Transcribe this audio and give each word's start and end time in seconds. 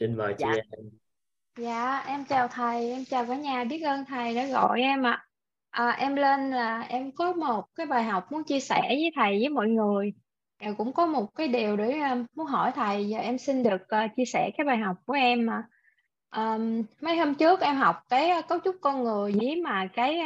Xin 0.00 0.16
mời 0.16 0.34
chị 0.38 0.44
Dạ. 0.44 0.52
em. 0.52 0.90
Dạ, 1.58 2.04
em 2.06 2.24
chào 2.24 2.48
thầy, 2.48 2.90
em 2.90 3.04
chào 3.04 3.26
cả 3.26 3.36
nhà, 3.36 3.64
biết 3.64 3.80
ơn 3.80 4.04
thầy 4.04 4.34
đã 4.34 4.46
gọi 4.46 4.80
em 4.80 5.06
ạ. 5.06 5.24
À, 5.70 5.90
em 5.90 6.16
lên 6.16 6.50
là 6.50 6.80
em 6.80 7.12
có 7.12 7.32
một 7.32 7.64
cái 7.74 7.86
bài 7.86 8.04
học 8.04 8.32
muốn 8.32 8.44
chia 8.44 8.60
sẻ 8.60 8.80
với 8.88 9.10
thầy 9.16 9.38
với 9.38 9.48
mọi 9.48 9.68
người. 9.68 10.12
Em 10.58 10.76
cũng 10.76 10.92
có 10.92 11.06
một 11.06 11.34
cái 11.34 11.48
điều 11.48 11.76
để 11.76 12.00
um, 12.00 12.26
muốn 12.34 12.46
hỏi 12.46 12.72
thầy 12.74 13.06
và 13.10 13.18
em 13.18 13.38
xin 13.38 13.62
được 13.62 13.80
uh, 13.82 14.10
chia 14.16 14.24
sẻ 14.24 14.50
cái 14.58 14.64
bài 14.64 14.76
học 14.76 14.96
của 15.06 15.12
em 15.12 15.46
mà. 15.46 15.62
Um, 16.36 16.82
mấy 17.00 17.16
hôm 17.16 17.34
trước 17.34 17.60
em 17.60 17.76
học 17.76 17.96
cái 18.08 18.38
uh, 18.38 18.48
cấu 18.48 18.58
trúc 18.64 18.76
con 18.80 19.04
người 19.04 19.32
với 19.32 19.56
mà 19.56 19.88
cái 19.92 20.20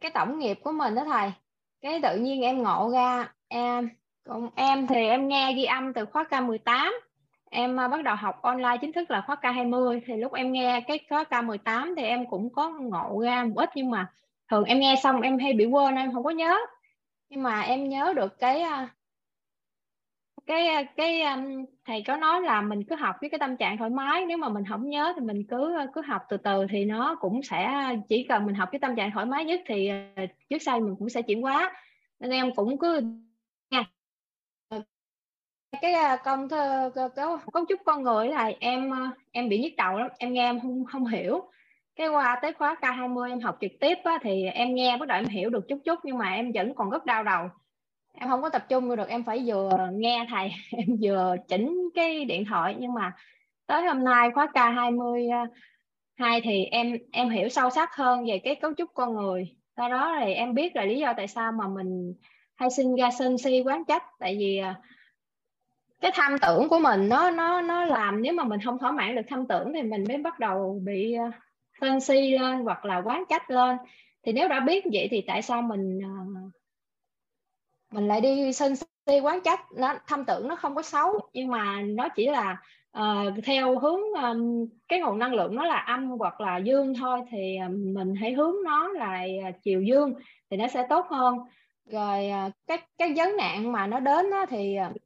cái 0.00 0.10
tổng 0.10 0.38
nghiệp 0.38 0.58
của 0.62 0.72
mình 0.72 0.94
đó 0.94 1.04
thầy. 1.04 1.32
Cái 1.80 2.00
tự 2.02 2.16
nhiên 2.16 2.42
em 2.42 2.62
ngộ 2.62 2.90
ra 2.92 3.32
em 3.48 3.88
còn 4.24 4.50
em 4.54 4.86
thì 4.86 5.06
em 5.06 5.28
nghe 5.28 5.52
ghi 5.52 5.64
âm 5.64 5.92
từ 5.92 6.04
khóa 6.06 6.24
K18 6.30 6.92
em 7.56 7.80
à, 7.80 7.88
bắt 7.88 8.02
đầu 8.02 8.16
học 8.16 8.42
online 8.42 8.76
chính 8.80 8.92
thức 8.92 9.10
là 9.10 9.20
khóa 9.26 9.36
K20 9.42 10.00
thì 10.06 10.16
lúc 10.16 10.32
em 10.32 10.52
nghe 10.52 10.80
cái 10.86 11.00
khóa 11.08 11.24
K18 11.30 11.94
thì 11.96 12.02
em 12.02 12.26
cũng 12.30 12.52
có 12.52 12.70
ngộ 12.70 13.20
ra 13.20 13.44
một 13.44 13.54
ít, 13.56 13.70
nhưng 13.74 13.90
mà 13.90 14.06
thường 14.50 14.64
em 14.64 14.80
nghe 14.80 14.94
xong 15.02 15.20
em 15.20 15.38
hay 15.38 15.52
bị 15.52 15.64
quên, 15.64 15.94
em 15.94 16.12
không 16.12 16.24
có 16.24 16.30
nhớ. 16.30 16.56
Nhưng 17.28 17.42
mà 17.42 17.60
em 17.60 17.88
nhớ 17.88 18.12
được 18.16 18.38
cái 18.38 18.60
à, 18.60 18.88
cái 20.46 20.68
à, 20.68 20.82
cái 20.96 21.22
thầy 21.84 22.02
có 22.06 22.16
nói 22.16 22.40
là 22.42 22.60
mình 22.62 22.84
cứ 22.84 22.94
học 22.96 23.16
với 23.20 23.30
cái 23.30 23.38
tâm 23.38 23.56
trạng 23.56 23.78
thoải 23.78 23.90
mái. 23.90 24.26
Nếu 24.26 24.38
mà 24.38 24.48
mình 24.48 24.64
không 24.68 24.90
nhớ 24.90 25.12
thì 25.16 25.20
mình 25.26 25.44
cứ 25.48 25.76
cứ 25.94 26.02
học 26.06 26.22
từ 26.28 26.36
từ 26.36 26.66
thì 26.70 26.84
nó 26.84 27.16
cũng 27.20 27.42
sẽ 27.42 27.88
chỉ 28.08 28.26
cần 28.28 28.46
mình 28.46 28.54
học 28.54 28.68
cái 28.72 28.78
tâm 28.78 28.96
trạng 28.96 29.10
thoải 29.12 29.26
mái 29.26 29.44
nhất 29.44 29.60
thì 29.66 29.90
trước 30.50 30.58
sau 30.58 30.80
mình 30.80 30.96
cũng 30.98 31.08
sẽ 31.08 31.22
chuyển 31.22 31.42
hóa. 31.42 31.72
Nên 32.20 32.30
em 32.30 32.54
cũng 32.54 32.78
cứ 32.78 33.00
nha 33.70 33.84
cái 35.82 35.92
à, 35.92 36.16
công 36.24 36.48
thơ 36.48 36.90
cấu 36.94 37.38
cấu 37.52 37.64
trúc 37.68 37.80
con 37.84 38.02
người 38.02 38.28
là 38.28 38.52
em 38.60 38.94
à, 38.94 39.10
em 39.32 39.48
bị 39.48 39.58
nhức 39.58 39.72
đầu 39.76 39.98
lắm 39.98 40.08
em 40.18 40.32
nghe 40.32 40.48
em 40.48 40.60
không 40.60 40.84
không 40.84 41.06
hiểu. 41.06 41.50
Cái 41.96 42.08
qua 42.08 42.38
tới 42.42 42.52
khóa 42.52 42.76
K20 42.80 43.28
em 43.28 43.40
học 43.40 43.58
trực 43.60 43.70
tiếp 43.80 43.98
á, 44.04 44.18
thì 44.22 44.44
em 44.44 44.74
nghe 44.74 44.96
bắt 44.96 45.08
đầu 45.08 45.18
em 45.18 45.26
hiểu 45.26 45.50
được 45.50 45.68
chút 45.68 45.78
chút 45.84 45.98
nhưng 46.04 46.18
mà 46.18 46.34
em 46.34 46.52
vẫn 46.52 46.74
còn 46.74 46.90
rất 46.90 47.06
đau 47.06 47.24
đầu. 47.24 47.48
Em 48.14 48.28
không 48.28 48.42
có 48.42 48.48
tập 48.48 48.66
trung 48.68 48.96
được 48.96 49.08
em 49.08 49.24
phải 49.24 49.42
vừa 49.46 49.70
nghe 49.92 50.26
thầy 50.30 50.50
em 50.72 50.86
vừa 51.02 51.36
chỉnh 51.48 51.90
cái 51.94 52.24
điện 52.24 52.44
thoại. 52.44 52.76
Nhưng 52.78 52.94
mà 52.94 53.12
tới 53.66 53.82
hôm 53.86 54.04
nay 54.04 54.30
khóa 54.34 54.46
K20 54.54 55.32
à, 55.32 55.46
hai 56.14 56.40
thì 56.40 56.64
em 56.64 56.98
em 57.12 57.30
hiểu 57.30 57.48
sâu 57.48 57.70
sắc 57.70 57.96
hơn 57.96 58.26
về 58.26 58.38
cái 58.44 58.54
cấu 58.54 58.74
trúc 58.76 58.90
con 58.94 59.14
người. 59.14 59.56
Do 59.76 59.88
đó 59.88 60.16
thì 60.20 60.32
em 60.32 60.54
biết 60.54 60.76
là 60.76 60.84
lý 60.84 60.98
do 60.98 61.12
tại 61.16 61.28
sao 61.28 61.52
mà 61.52 61.68
mình 61.68 62.14
hay 62.54 62.70
sinh 62.70 62.96
ra 62.96 63.10
sân 63.18 63.38
si 63.38 63.62
quán 63.66 63.84
trách. 63.88 64.02
Tại 64.18 64.36
vì 64.38 64.60
cái 66.06 66.12
tham 66.16 66.38
tưởng 66.38 66.68
của 66.68 66.78
mình 66.78 67.08
nó 67.08 67.30
nó 67.30 67.60
nó 67.60 67.84
làm 67.84 68.22
nếu 68.22 68.32
mà 68.32 68.44
mình 68.44 68.60
không 68.64 68.78
thỏa 68.78 68.92
mãn 68.92 69.16
được 69.16 69.22
tham 69.28 69.46
tưởng 69.46 69.72
thì 69.74 69.82
mình 69.82 70.04
mới 70.08 70.18
bắt 70.18 70.38
đầu 70.38 70.80
bị 70.84 71.14
ờ, 71.14 71.30
sân 71.80 72.00
si 72.00 72.30
lên 72.30 72.64
hoặc 72.64 72.84
là 72.84 73.02
quán 73.04 73.24
trách 73.28 73.50
lên. 73.50 73.76
Thì 74.26 74.32
nếu 74.32 74.48
đã 74.48 74.60
biết 74.60 74.84
vậy 74.92 75.08
thì 75.10 75.24
tại 75.26 75.42
sao 75.42 75.62
mình 75.62 76.00
ờ, 76.02 76.24
mình 77.92 78.08
lại 78.08 78.20
đi 78.20 78.52
sân 78.52 78.76
si 78.76 79.20
quán 79.20 79.40
trách? 79.44 79.60
Nó 79.76 79.94
tham 80.06 80.24
tưởng 80.24 80.48
nó 80.48 80.56
không 80.56 80.74
có 80.74 80.82
xấu 80.82 81.20
nhưng 81.32 81.48
mà 81.48 81.80
nó 81.82 82.08
chỉ 82.08 82.26
là 82.26 82.62
uh, 82.98 83.44
theo 83.44 83.78
hướng 83.78 84.00
um, 84.22 84.66
cái 84.88 85.00
nguồn 85.00 85.18
năng 85.18 85.34
lượng 85.34 85.54
nó 85.54 85.64
là 85.64 85.78
âm 85.78 86.10
hoặc 86.10 86.40
là 86.40 86.58
dương 86.58 86.94
thôi 86.94 87.20
thì 87.30 87.56
um, 87.56 87.94
mình 87.94 88.14
hãy 88.14 88.32
hướng 88.32 88.54
nó 88.64 88.88
là 88.88 89.24
chiều 89.62 89.82
dương 89.82 90.14
thì 90.50 90.56
nó 90.56 90.68
sẽ 90.68 90.86
tốt 90.88 91.06
hơn. 91.10 91.38
Rồi 91.90 92.30
uh, 92.46 92.52
cái 92.66 92.78
cái 92.98 93.12
vấn 93.16 93.36
nạn 93.36 93.72
mà 93.72 93.86
nó 93.86 94.00
đến 94.00 94.30
đó 94.30 94.46
thì 94.46 94.76
uh, 94.90 94.96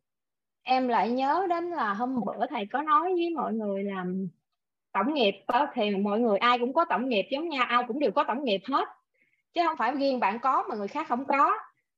em 0.63 0.89
lại 0.89 1.11
nhớ 1.11 1.47
đến 1.49 1.71
là 1.71 1.93
hôm 1.93 2.21
bữa 2.27 2.47
thầy 2.47 2.67
có 2.67 2.83
nói 2.83 3.13
với 3.15 3.31
mọi 3.37 3.53
người 3.53 3.85
là 3.85 4.05
tổng 4.93 5.15
nghiệp 5.15 5.35
đó, 5.49 5.67
thì 5.75 5.97
mọi 5.97 6.21
người 6.21 6.39
ai 6.39 6.59
cũng 6.59 6.73
có 6.73 6.85
tổng 6.85 7.09
nghiệp 7.09 7.27
giống 7.31 7.49
nhau 7.49 7.65
ai 7.69 7.85
cũng 7.89 7.99
đều 7.99 8.11
có 8.11 8.25
tổng 8.25 8.45
nghiệp 8.45 8.61
hết. 8.71 8.89
Chứ 9.55 9.61
không 9.67 9.77
phải 9.77 9.93
riêng 9.95 10.21
bạn 10.21 10.39
có 10.39 10.65
mà 10.69 10.77
người 10.77 10.89
khác 10.89 11.07
không 11.09 11.25
có. 11.25 11.53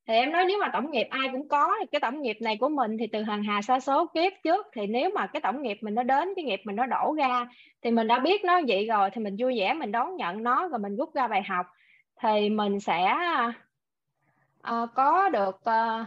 Thì 0.06 0.14
em 0.14 0.32
nói 0.32 0.44
nếu 0.48 0.58
mà 0.60 0.70
tổng 0.72 0.90
nghiệp 0.90 1.06
ai 1.10 1.28
cũng 1.32 1.48
có 1.48 1.74
thì 1.80 1.86
cái 1.92 2.00
tổng 2.00 2.22
nghiệp 2.22 2.36
này 2.40 2.56
của 2.56 2.68
mình 2.68 2.98
thì 2.98 3.06
từ 3.06 3.22
hàng 3.22 3.42
hà 3.42 3.62
xa 3.62 3.80
số 3.80 4.06
kiếp 4.06 4.32
trước. 4.44 4.66
Thì 4.72 4.86
nếu 4.86 5.10
mà 5.14 5.26
cái 5.26 5.40
tổng 5.40 5.62
nghiệp 5.62 5.78
mình 5.80 5.94
nó 5.94 6.02
đến 6.02 6.28
cái 6.36 6.44
nghiệp 6.44 6.60
mình 6.64 6.76
nó 6.76 6.86
đổ 6.86 7.14
ra 7.18 7.48
thì 7.82 7.90
mình 7.90 8.06
đã 8.06 8.18
biết 8.18 8.44
nó 8.44 8.60
vậy 8.68 8.86
rồi 8.86 9.10
thì 9.12 9.22
mình 9.22 9.36
vui 9.38 9.58
vẻ 9.58 9.74
mình 9.74 9.92
đón 9.92 10.16
nhận 10.16 10.42
nó 10.42 10.68
rồi 10.68 10.78
mình 10.78 10.96
rút 10.96 11.14
ra 11.14 11.28
bài 11.28 11.42
học. 11.42 11.66
Thì 12.22 12.50
mình 12.50 12.80
sẽ 12.80 13.14
uh, 14.68 14.90
có 14.94 15.28
được 15.28 15.60
uh, 15.70 16.06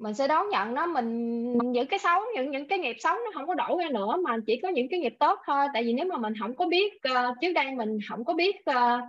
mình 0.00 0.14
sẽ 0.14 0.28
đón 0.28 0.48
nhận 0.48 0.74
nó 0.74 0.86
mình, 0.86 1.52
những 1.72 1.86
cái 1.86 1.98
xấu 1.98 2.20
những 2.34 2.50
những 2.50 2.68
cái 2.68 2.78
nghiệp 2.78 2.96
xấu 2.98 3.14
nó 3.14 3.30
không 3.34 3.46
có 3.46 3.54
đổ 3.54 3.78
ra 3.78 3.88
nữa 3.90 4.16
mà 4.24 4.36
chỉ 4.46 4.60
có 4.62 4.68
những 4.68 4.88
cái 4.90 5.00
nghiệp 5.00 5.14
tốt 5.18 5.38
thôi. 5.46 5.66
Tại 5.74 5.82
vì 5.82 5.92
nếu 5.92 6.06
mà 6.06 6.16
mình 6.16 6.32
không 6.40 6.54
có 6.54 6.66
biết 6.66 6.94
uh, 6.94 7.36
trước 7.40 7.52
đây 7.52 7.70
mình 7.70 7.98
không 8.08 8.24
có 8.24 8.34
biết 8.34 8.56
uh, 8.70 9.00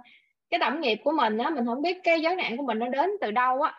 cái 0.50 0.60
tổng 0.60 0.82
nghiệp 0.82 0.98
của 1.04 1.12
mình 1.12 1.38
á 1.38 1.50
mình 1.50 1.66
không 1.66 1.82
biết 1.82 1.98
cái 2.04 2.22
giới 2.22 2.36
nạn 2.36 2.58
của 2.58 2.64
mình 2.64 2.80
nó 2.80 2.88
đến 2.88 3.10
từ 3.22 3.32
đâu 3.32 3.62
á 3.62 3.74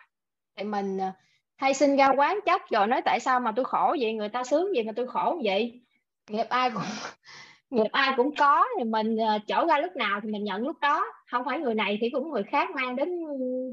thì 0.55 0.63
mình 0.63 0.97
ờ, 0.97 1.11
hay 1.57 1.73
sinh 1.73 1.95
ra 1.95 2.07
quán 2.17 2.39
trách 2.45 2.69
rồi 2.69 2.87
nói 2.87 3.01
tại 3.05 3.19
sao 3.19 3.39
mà 3.39 3.51
tôi 3.55 3.65
khổ 3.65 3.95
vậy 3.99 4.13
người 4.13 4.29
ta 4.29 4.43
sướng 4.43 4.71
vậy 4.75 4.83
mà 4.83 4.91
tôi 4.95 5.07
khổ 5.07 5.41
vậy? 5.43 5.81
Nghiệp 6.29 6.45
ai 6.49 6.69
cũng 6.69 6.81
nghiệp 7.69 7.89
ai 7.91 8.13
cũng 8.17 8.35
có 8.35 8.65
thì 8.77 8.83
mình 8.83 9.17
trở 9.47 9.65
ra 9.65 9.79
lúc 9.79 9.95
nào 9.95 10.19
thì 10.23 10.31
mình 10.31 10.43
nhận 10.43 10.61
lúc 10.61 10.75
đó. 10.81 11.05
Không 11.31 11.45
phải 11.45 11.59
người 11.59 11.73
này 11.73 11.97
thì 12.01 12.09
cũng 12.09 12.31
người 12.31 12.43
khác 12.43 12.69
mang 12.75 12.95
đến 12.95 13.09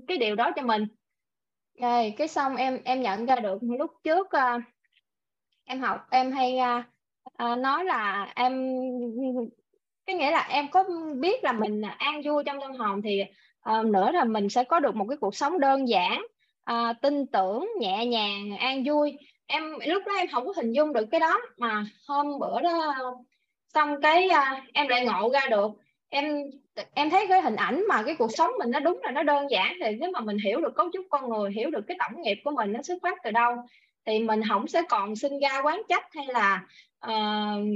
cái 0.09 0.19
điều 0.19 0.35
đó 0.35 0.51
cho 0.57 0.63
mình 0.63 0.87
rồi 1.81 2.15
cái 2.17 2.29
xong 2.29 2.57
em 2.57 2.81
em 2.85 3.03
nhận 3.03 3.27
ra 3.27 3.37
được 3.37 3.59
lúc 3.63 3.91
trước 4.05 4.27
uh, 4.27 4.63
em 5.65 5.81
học 5.81 6.07
em 6.11 6.33
hay 6.33 6.59
uh, 6.59 6.85
uh, 7.53 7.59
nói 7.59 7.85
là 7.85 8.33
em 8.35 8.73
cái 10.07 10.17
nghĩa 10.17 10.31
là 10.31 10.47
em 10.51 10.71
có 10.71 10.85
biết 11.21 11.45
là 11.45 11.53
mình 11.53 11.83
an 11.99 12.23
vui 12.25 12.45
trong 12.45 12.61
tâm 12.61 12.73
hồn 12.73 13.03
thì 13.03 13.23
uh, 13.71 13.87
nữa 13.87 14.11
là 14.11 14.25
mình 14.25 14.49
sẽ 14.49 14.65
có 14.65 14.81
được 14.81 14.97
một 14.97 15.07
cái 15.09 15.17
cuộc 15.21 15.37
sống 15.37 15.61
đơn 15.61 15.89
giản 15.89 16.27
uh, 16.73 16.97
tin 17.03 17.27
tưởng 17.27 17.69
nhẹ 17.81 18.07
nhàng 18.07 18.57
an 18.57 18.85
vui. 18.87 19.19
Em 19.47 19.63
lúc 19.87 20.03
đó 20.07 20.13
em 20.17 20.27
không 20.33 20.47
có 20.47 20.53
hình 20.57 20.73
dung 20.73 20.93
được 20.93 21.07
cái 21.11 21.21
đó 21.21 21.41
mà 21.57 21.85
hôm 22.09 22.39
bữa 22.39 22.61
đó 22.61 22.95
xong 23.75 24.01
cái 24.03 24.29
uh, 24.29 24.63
em 24.73 24.89
lại 24.89 25.07
ngộ 25.07 25.31
ra 25.33 25.47
được. 25.51 25.71
Em 26.09 26.51
em 26.95 27.11
thấy 27.11 27.27
cái 27.29 27.43
hình 27.43 27.57
ảnh 27.57 27.85
mà 27.89 28.03
cái 28.03 28.15
cuộc 28.15 28.31
sống 28.33 28.51
mình 28.59 28.71
nó 28.71 28.81
đúng 28.81 29.01
là 29.03 29.11
nó 29.11 29.23
đơn 29.23 29.51
giản 29.51 29.75
thì 29.85 29.97
nếu 30.01 30.11
mà 30.11 30.21
mình 30.21 30.39
hiểu 30.45 30.61
được 30.61 30.75
cấu 30.75 30.89
trúc 30.93 31.07
con 31.11 31.29
người 31.29 31.51
hiểu 31.53 31.71
được 31.71 31.85
cái 31.89 31.97
tổng 32.01 32.23
nghiệp 32.23 32.41
của 32.45 32.51
mình 32.51 32.73
nó 32.73 32.83
xuất 32.83 32.99
phát 33.03 33.19
từ 33.25 33.31
đâu 33.31 33.57
thì 34.07 34.19
mình 34.19 34.41
không 34.49 34.69
sẽ 34.69 34.83
còn 34.89 35.17
sinh 35.17 35.41
ra 35.41 35.63
quán 35.63 35.83
trách 35.89 36.05
hay 36.15 36.27
là 36.27 36.63
uh, 37.07 37.67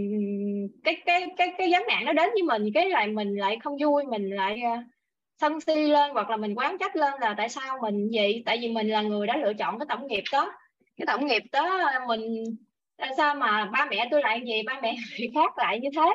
cái 0.84 1.02
cái 1.06 1.26
cái 1.36 1.54
cái 1.58 1.70
vấn 1.72 1.82
nạn 1.88 2.04
nó 2.04 2.12
đến 2.12 2.30
với 2.32 2.42
mình 2.42 2.72
cái 2.74 2.90
lại 2.90 3.06
mình 3.06 3.36
lại 3.36 3.58
không 3.62 3.76
vui 3.80 4.04
mình 4.04 4.30
lại 4.30 4.62
uh, 4.72 4.84
sân 5.40 5.60
si 5.60 5.74
lên 5.74 6.10
hoặc 6.10 6.30
là 6.30 6.36
mình 6.36 6.54
quán 6.54 6.76
trách 6.80 6.96
lên 6.96 7.14
là 7.20 7.34
tại 7.38 7.48
sao 7.48 7.78
mình 7.82 8.10
vậy? 8.12 8.42
Tại 8.46 8.58
vì 8.60 8.68
mình 8.68 8.88
là 8.88 9.02
người 9.02 9.26
đã 9.26 9.36
lựa 9.36 9.52
chọn 9.54 9.78
cái 9.78 9.86
tổng 9.88 10.06
nghiệp 10.06 10.22
đó. 10.32 10.52
Cái 10.96 11.06
tổng 11.06 11.26
nghiệp 11.26 11.42
đó 11.52 11.78
ờ, 11.92 12.06
mình 12.06 12.44
tại 12.96 13.10
sao 13.16 13.34
mà 13.34 13.64
ba 13.72 13.86
mẹ 13.90 14.08
tôi 14.10 14.22
lại 14.22 14.42
gì 14.46 14.62
ba 14.66 14.80
mẹ 14.82 14.96
người 15.18 15.30
khác 15.34 15.58
lại 15.58 15.80
như 15.80 15.88
thế? 15.96 16.14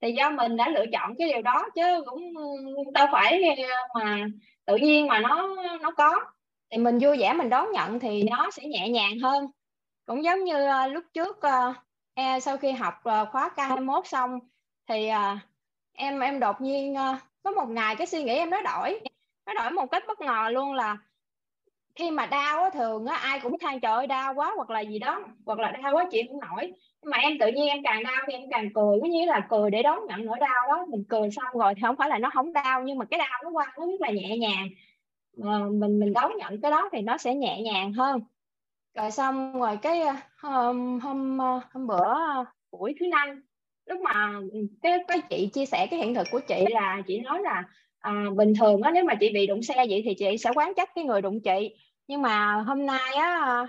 Thì 0.00 0.12
do 0.12 0.30
mình 0.30 0.56
đã 0.56 0.68
lựa 0.68 0.84
chọn 0.92 1.14
cái 1.18 1.28
điều 1.32 1.42
đó 1.42 1.66
chứ 1.74 2.02
cũng 2.06 2.20
đâu 2.92 3.06
phải 3.12 3.42
ờ, 3.42 4.00
mà 4.00 4.26
tự 4.64 4.76
nhiên 4.76 5.06
mà 5.06 5.18
nó 5.18 5.56
nó 5.80 5.90
có. 5.90 6.20
Thì 6.70 6.78
mình 6.78 6.98
vui 6.98 7.16
vẻ 7.18 7.32
mình 7.32 7.50
đón 7.50 7.72
nhận 7.72 8.00
thì 8.00 8.22
nó 8.30 8.50
sẽ 8.50 8.62
nhẹ 8.66 8.88
nhàng 8.88 9.18
hơn. 9.22 9.46
Cũng 10.06 10.24
giống 10.24 10.44
như 10.44 10.66
ờ, 10.66 10.86
lúc 10.86 11.04
trước 11.14 11.38
em 12.14 12.40
sau 12.40 12.56
khi 12.56 12.72
học 12.72 12.94
khóa 13.04 13.50
K21 13.56 14.02
xong 14.04 14.38
thì 14.88 15.08
em 15.92 16.20
em 16.20 16.40
đột 16.40 16.60
nhiên 16.60 16.94
có 17.42 17.50
một 17.50 17.68
ngày 17.68 17.96
cái 17.96 18.06
suy 18.06 18.22
nghĩ 18.22 18.34
em 18.34 18.50
nó 18.50 18.62
đổi. 18.62 19.00
Nó 19.46 19.54
đổi 19.54 19.70
một 19.70 19.86
cách 19.90 20.04
bất 20.08 20.20
ngờ 20.20 20.48
luôn 20.52 20.72
là 20.74 20.96
khi 21.94 22.10
mà 22.10 22.26
đau 22.26 22.62
á, 22.62 22.70
thường 22.70 23.06
á, 23.06 23.16
ai 23.16 23.40
cũng 23.40 23.58
than 23.58 23.80
trời 23.80 23.92
ơi, 23.92 24.06
đau 24.06 24.34
quá 24.34 24.52
hoặc 24.56 24.70
là 24.70 24.80
gì 24.80 24.98
đó, 24.98 25.24
hoặc 25.46 25.58
là 25.58 25.70
đau 25.70 25.92
quá 25.92 26.04
chị 26.10 26.22
không 26.28 26.40
nổi 26.40 26.72
mà 27.06 27.16
em 27.16 27.38
tự 27.38 27.46
nhiên 27.46 27.68
em 27.68 27.82
càng 27.84 28.02
đau 28.02 28.24
thì 28.26 28.32
em 28.32 28.42
càng 28.50 28.68
cười 28.74 28.98
có 29.02 29.08
như 29.08 29.24
là 29.26 29.46
cười 29.50 29.70
để 29.70 29.82
đón 29.82 29.98
nhận 30.08 30.24
nỗi 30.24 30.38
đau 30.40 30.68
đó. 30.68 30.86
Mình 30.88 31.04
cười 31.08 31.30
xong 31.30 31.58
rồi 31.58 31.74
thì 31.74 31.82
không 31.82 31.96
phải 31.96 32.08
là 32.08 32.18
nó 32.18 32.30
không 32.34 32.52
đau 32.52 32.82
nhưng 32.82 32.98
mà 32.98 33.04
cái 33.04 33.18
đau 33.18 33.40
nó 33.44 33.50
qua 33.50 33.72
nó 33.78 33.86
rất 33.86 34.00
là 34.00 34.10
nhẹ 34.10 34.36
nhàng. 34.38 34.68
Mà 35.36 35.58
mình 35.58 36.00
mình 36.00 36.12
đón 36.12 36.32
nhận 36.36 36.60
cái 36.60 36.70
đó 36.70 36.88
thì 36.92 37.00
nó 37.02 37.18
sẽ 37.18 37.34
nhẹ 37.34 37.62
nhàng 37.62 37.92
hơn. 37.92 38.20
Rồi 38.94 39.10
xong 39.10 39.60
rồi 39.60 39.76
cái 39.82 40.00
ờ, 40.00 40.14
hôm 40.38 41.00
hôm 41.00 41.38
ờ, 41.38 41.60
hôm 41.72 41.86
bữa 41.86 42.14
buổi 42.72 42.94
thứ 43.00 43.06
năm 43.06 43.42
lúc 43.86 44.00
mà 44.00 44.32
ừ, 44.52 44.66
cái 44.82 44.98
cái 45.08 45.20
chị 45.30 45.50
chia 45.52 45.66
sẻ 45.66 45.86
cái 45.90 46.00
hiện 46.00 46.14
thực 46.14 46.26
của 46.30 46.40
chị 46.48 46.64
là 46.70 47.02
chị 47.06 47.20
nói 47.20 47.40
là 47.42 47.64
à, 47.98 48.12
bình 48.36 48.52
thường 48.60 48.82
á 48.82 48.90
nếu 48.90 49.04
mà 49.04 49.14
chị 49.20 49.30
bị 49.34 49.46
đụng 49.46 49.62
xe 49.62 49.74
vậy 49.88 50.02
thì 50.04 50.14
chị 50.14 50.38
sẽ 50.38 50.50
quán 50.54 50.72
trách 50.76 50.90
cái 50.94 51.04
người 51.04 51.22
đụng 51.22 51.40
chị. 51.40 51.76
Nhưng 52.08 52.22
mà 52.22 52.62
hôm 52.66 52.86
nay 52.86 53.14
á 53.14 53.66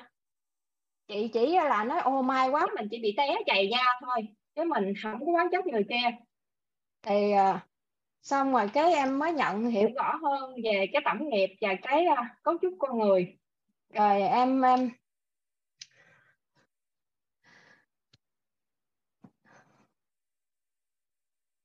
chị 1.08 1.30
chỉ 1.34 1.56
là 1.56 1.84
nói 1.84 2.00
ô 2.02 2.22
may 2.22 2.50
quá 2.50 2.68
mình 2.76 2.88
chỉ 2.92 3.00
bị 3.02 3.14
té 3.18 3.28
chày 3.46 3.70
da 3.72 3.84
thôi 4.02 4.28
chứ 4.56 4.64
mình 4.64 4.94
không 5.04 5.20
có 5.20 5.32
quán 5.32 5.48
chất 5.52 5.68
người 5.68 5.84
kia. 5.90 6.18
Thì 7.02 7.32
ờ, 7.32 7.60
xong 8.22 8.54
rồi 8.54 8.70
cái 8.74 8.94
em 8.94 9.20
mới 9.20 9.34
nhận 9.34 9.68
hiểu 9.68 9.90
rõ 9.96 10.16
hơn 10.24 10.56
về 10.64 10.86
cái 10.94 11.02
tổng 11.06 11.30
nghiệp 11.30 11.56
và 11.62 11.76
cái 11.82 12.06
ờ, 12.06 12.24
cấu 12.44 12.56
trúc 12.62 12.74
con 12.80 13.00
người. 13.00 13.38
Rồi 13.94 14.22
em 14.22 14.62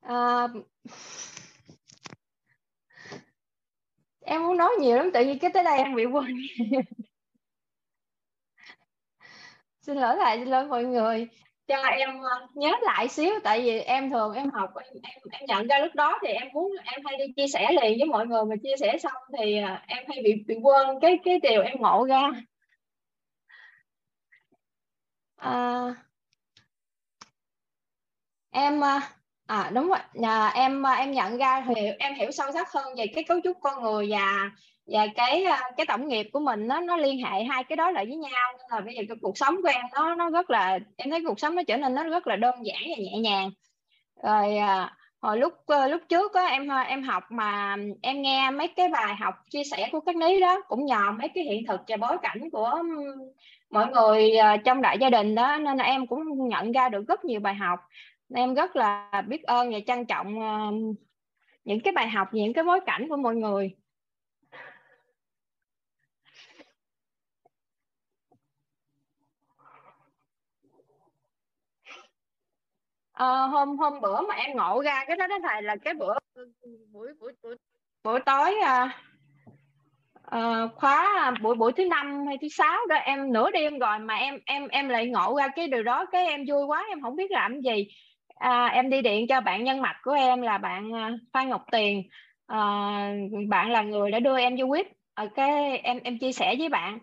à, 0.02 0.48
em 4.20 4.42
muốn 4.42 4.56
nói 4.56 4.70
nhiều 4.80 4.96
lắm 4.96 5.10
tự 5.14 5.24
nhiên 5.24 5.38
cái 5.38 5.50
tới 5.54 5.64
đây 5.64 5.78
em 5.78 5.94
bị 5.96 6.04
quên. 6.04 6.36
xin 9.82 9.96
lỗi 9.96 10.16
lại 10.16 10.38
xin 10.38 10.48
lỗi 10.48 10.66
mọi 10.66 10.84
người. 10.84 11.28
Cho 11.66 11.76
em 11.82 12.22
ờ, 12.22 12.46
nhớ 12.54 12.72
lại 12.82 13.08
xíu 13.08 13.34
tại 13.44 13.60
vì 13.60 13.78
em 13.80 14.10
thường 14.10 14.34
em 14.34 14.50
học 14.50 14.70
em, 14.76 14.92
em, 15.02 15.22
em 15.30 15.42
nhận 15.48 15.66
ra 15.66 15.78
lúc 15.78 15.94
đó 15.94 16.18
thì 16.22 16.28
em 16.28 16.48
muốn 16.52 16.72
em 16.84 17.00
hay 17.04 17.18
đi 17.18 17.24
chia 17.36 17.46
sẻ 17.52 17.68
liền 17.82 17.98
với 17.98 18.08
mọi 18.08 18.26
người 18.26 18.44
mà 18.44 18.56
chia 18.62 18.76
sẻ 18.80 18.98
xong 19.02 19.12
thì 19.38 19.56
ờ, 19.58 19.76
em 19.86 20.04
hay 20.08 20.22
bị 20.24 20.34
bị 20.46 20.54
quên 20.62 21.00
cái 21.00 21.18
cái 21.24 21.40
điều 21.42 21.62
em 21.62 21.76
ngộ 21.80 22.06
ra. 22.08 22.30
À, 25.36 25.94
em 28.50 28.80
à 29.46 29.70
đúng 29.74 29.88
rồi. 29.88 29.98
À, 30.22 30.48
em 30.54 30.82
em 30.82 31.12
nhận 31.12 31.38
ra 31.38 31.64
thì 31.68 31.74
em 31.98 32.14
hiểu 32.14 32.30
sâu 32.30 32.52
sắc 32.52 32.68
hơn 32.72 32.94
về 32.96 33.06
cái 33.14 33.24
cấu 33.24 33.40
trúc 33.44 33.56
con 33.60 33.82
người 33.82 34.06
và 34.10 34.50
và 34.86 35.06
cái 35.14 35.44
à, 35.44 35.60
cái 35.76 35.86
tổng 35.86 36.08
nghiệp 36.08 36.28
của 36.32 36.40
mình 36.40 36.66
nó 36.66 36.80
nó 36.80 36.96
liên 36.96 37.24
hệ 37.24 37.44
hai 37.44 37.64
cái 37.64 37.76
đó 37.76 37.90
lại 37.90 38.06
với 38.06 38.16
nhau 38.16 38.52
nên 38.58 38.66
là 38.70 38.80
bây 38.80 38.94
giờ 38.94 39.02
cái 39.08 39.16
cuộc 39.22 39.38
sống 39.38 39.56
của 39.62 39.68
em 39.68 39.84
nó 39.94 40.14
nó 40.14 40.30
rất 40.30 40.50
là 40.50 40.78
em 40.96 41.10
thấy 41.10 41.24
cuộc 41.26 41.40
sống 41.40 41.54
nó 41.54 41.62
trở 41.68 41.76
nên 41.76 41.94
nó 41.94 42.04
rất 42.04 42.26
là 42.26 42.36
đơn 42.36 42.54
giản 42.66 42.82
và 42.88 42.96
nhẹ 42.98 43.18
nhàng. 43.18 43.50
Rồi 44.22 44.56
à, 44.56 44.96
hồi 45.20 45.38
lúc 45.38 45.54
lúc 45.90 46.02
trước 46.08 46.34
á, 46.34 46.44
em 46.46 46.68
em 46.86 47.02
học 47.02 47.24
mà 47.30 47.76
em 48.02 48.22
nghe 48.22 48.50
mấy 48.50 48.68
cái 48.68 48.88
bài 48.88 49.14
học 49.20 49.34
chia 49.50 49.64
sẻ 49.64 49.88
của 49.92 50.00
các 50.00 50.16
ní 50.16 50.40
đó 50.40 50.60
cũng 50.68 50.84
nhờ 50.86 51.10
mấy 51.18 51.28
cái 51.34 51.44
hiện 51.44 51.66
thực 51.66 51.80
và 51.88 51.96
bối 51.96 52.16
cảnh 52.22 52.50
của 52.52 52.82
mọi 53.70 53.86
người 53.92 54.36
à, 54.36 54.56
trong 54.56 54.82
đại 54.82 54.98
gia 54.98 55.10
đình 55.10 55.34
đó 55.34 55.56
nên 55.58 55.78
là 55.78 55.84
em 55.84 56.06
cũng 56.06 56.48
nhận 56.48 56.72
ra 56.72 56.88
được 56.88 57.04
rất 57.08 57.24
nhiều 57.24 57.40
bài 57.40 57.54
học. 57.54 57.80
Em 58.34 58.54
rất 58.54 58.76
là 58.76 59.22
biết 59.28 59.42
ơn 59.42 59.70
và 59.72 59.78
trân 59.86 60.06
trọng 60.06 60.34
những 61.64 61.80
cái 61.80 61.92
bài 61.92 62.08
học 62.08 62.28
những 62.32 62.52
cái 62.52 62.64
bối 62.64 62.80
cảnh 62.86 63.08
của 63.08 63.16
mọi 63.16 63.34
người. 63.34 63.76
À, 73.12 73.26
hôm 73.26 73.78
hôm 73.78 74.00
bữa 74.00 74.20
mà 74.28 74.34
em 74.34 74.56
ngộ 74.56 74.82
ra 74.82 75.04
cái 75.06 75.16
đó 75.16 75.26
đó 75.26 75.38
thầy 75.42 75.62
là 75.62 75.76
cái 75.76 75.94
bữa 75.94 76.14
buổi 76.92 77.08
buổi 77.20 77.32
buổi 77.42 77.56
buổi 78.04 78.20
tối 78.20 78.54
à, 78.64 78.98
à, 80.22 80.66
khóa 80.74 81.32
buổi 81.42 81.54
buổi 81.54 81.72
thứ 81.72 81.84
năm 81.84 82.26
hay 82.26 82.38
thứ 82.42 82.48
sáu 82.48 82.86
đó 82.88 82.96
em 82.96 83.32
nửa 83.32 83.50
đêm 83.50 83.78
rồi 83.78 83.98
mà 83.98 84.14
em 84.14 84.38
em 84.46 84.68
em 84.68 84.88
lại 84.88 85.06
ngộ 85.06 85.36
ra 85.38 85.48
cái 85.48 85.68
điều 85.68 85.82
đó 85.82 86.06
cái 86.12 86.26
em 86.26 86.44
vui 86.48 86.64
quá 86.66 86.84
em 86.88 87.02
không 87.02 87.16
biết 87.16 87.30
làm 87.30 87.60
gì. 87.60 87.86
À, 88.34 88.66
em 88.66 88.90
đi 88.90 89.02
điện 89.02 89.26
cho 89.28 89.40
bạn 89.40 89.64
nhân 89.64 89.82
mạch 89.82 89.96
của 90.02 90.12
em 90.12 90.42
là 90.42 90.58
bạn 90.58 90.90
Phan 91.32 91.48
Ngọc 91.48 91.64
Tiền. 91.72 92.02
À, 92.46 93.14
bạn 93.48 93.70
là 93.70 93.82
người 93.82 94.10
đã 94.10 94.18
đưa 94.20 94.38
em 94.38 94.56
vô 94.58 94.66
quýt. 94.68 94.86
Ở 95.14 95.28
cái 95.34 95.78
em 95.78 96.00
em 96.04 96.18
chia 96.18 96.32
sẻ 96.32 96.54
với 96.58 96.68
bạn. 96.68 96.98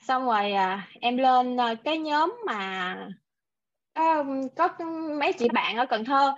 Xong 0.00 0.26
rồi 0.26 0.52
à, 0.52 0.88
em 1.00 1.16
lên 1.16 1.56
cái 1.84 1.98
nhóm 1.98 2.36
mà 2.46 2.96
có, 3.94 4.68
có 4.68 4.84
mấy 5.20 5.32
chị 5.32 5.48
bạn 5.52 5.76
ở 5.76 5.86
Cần 5.86 6.04
Thơ 6.04 6.34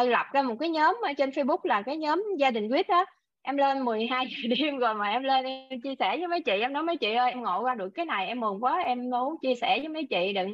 uh, 0.00 0.08
lập 0.08 0.26
ra 0.32 0.42
một 0.42 0.54
cái 0.60 0.68
nhóm 0.68 0.96
ở 1.02 1.12
trên 1.12 1.30
Facebook 1.30 1.58
là 1.62 1.82
cái 1.82 1.96
nhóm 1.96 2.24
gia 2.38 2.50
đình 2.50 2.68
quýt 2.68 2.88
đó 2.88 3.04
em 3.42 3.56
lên 3.56 3.84
12 3.84 4.26
giờ 4.26 4.56
đêm 4.58 4.78
rồi 4.78 4.94
mà 4.94 5.08
em 5.08 5.22
lên 5.22 5.44
em 5.44 5.80
chia 5.80 5.94
sẻ 5.98 6.16
với 6.16 6.28
mấy 6.28 6.42
chị 6.42 6.52
em 6.52 6.72
nói 6.72 6.82
mấy 6.82 6.96
chị 6.96 7.14
ơi 7.14 7.30
em 7.30 7.42
ngộ 7.42 7.64
ra 7.64 7.74
được 7.74 7.88
cái 7.94 8.04
này 8.06 8.26
em 8.26 8.40
mừng 8.40 8.64
quá 8.64 8.82
em 8.84 9.10
muốn 9.10 9.34
chia 9.42 9.54
sẻ 9.54 9.78
với 9.78 9.88
mấy 9.88 10.06
chị 10.10 10.32
đừng 10.32 10.50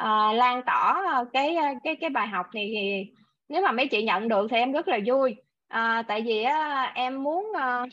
uh, 0.00 0.34
lan 0.34 0.62
tỏ 0.66 0.96
cái 1.32 1.56
cái 1.84 1.96
cái 2.00 2.10
bài 2.10 2.26
học 2.26 2.46
này 2.54 2.70
thì 2.74 3.12
nếu 3.48 3.62
mà 3.62 3.72
mấy 3.72 3.88
chị 3.88 4.02
nhận 4.02 4.28
được 4.28 4.46
thì 4.50 4.56
em 4.56 4.72
rất 4.72 4.88
là 4.88 4.98
vui. 5.06 5.36
Uh, 5.74 6.06
tại 6.08 6.22
vì 6.22 6.44
uh, 6.44 6.94
em 6.94 7.22
muốn 7.22 7.46
uh, 7.50 7.88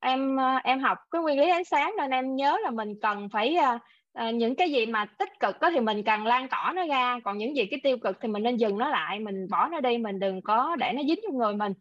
em 0.00 0.36
uh, 0.36 0.62
em 0.64 0.80
học 0.80 0.98
cái 1.10 1.22
nguyên 1.22 1.40
lý 1.40 1.50
ánh 1.50 1.64
sáng 1.64 1.94
nên 1.98 2.10
em 2.10 2.36
nhớ 2.36 2.58
là 2.62 2.70
mình 2.70 2.94
cần 3.02 3.28
phải 3.32 3.56
uh, 3.58 3.80
à, 4.12 4.30
những 4.30 4.54
cái 4.54 4.72
gì 4.72 4.86
mà 4.86 5.04
tích 5.04 5.40
cực 5.40 5.60
đó 5.60 5.70
thì 5.70 5.80
mình 5.80 6.02
cần 6.02 6.26
lan 6.26 6.48
tỏa 6.48 6.72
nó 6.76 6.86
ra 6.86 7.20
còn 7.24 7.38
những 7.38 7.56
gì 7.56 7.66
cái 7.70 7.80
tiêu 7.82 7.98
cực 7.98 8.18
thì 8.20 8.28
mình 8.28 8.42
nên 8.42 8.56
dừng 8.56 8.78
nó 8.78 8.88
lại 8.88 9.18
mình 9.20 9.46
bỏ 9.50 9.68
nó 9.68 9.80
đi 9.80 9.98
mình 9.98 10.18
đừng 10.18 10.42
có 10.42 10.76
để 10.76 10.92
nó 10.92 11.02
dính 11.02 11.20
trong 11.22 11.38
người 11.38 11.54
mình. 11.54 11.72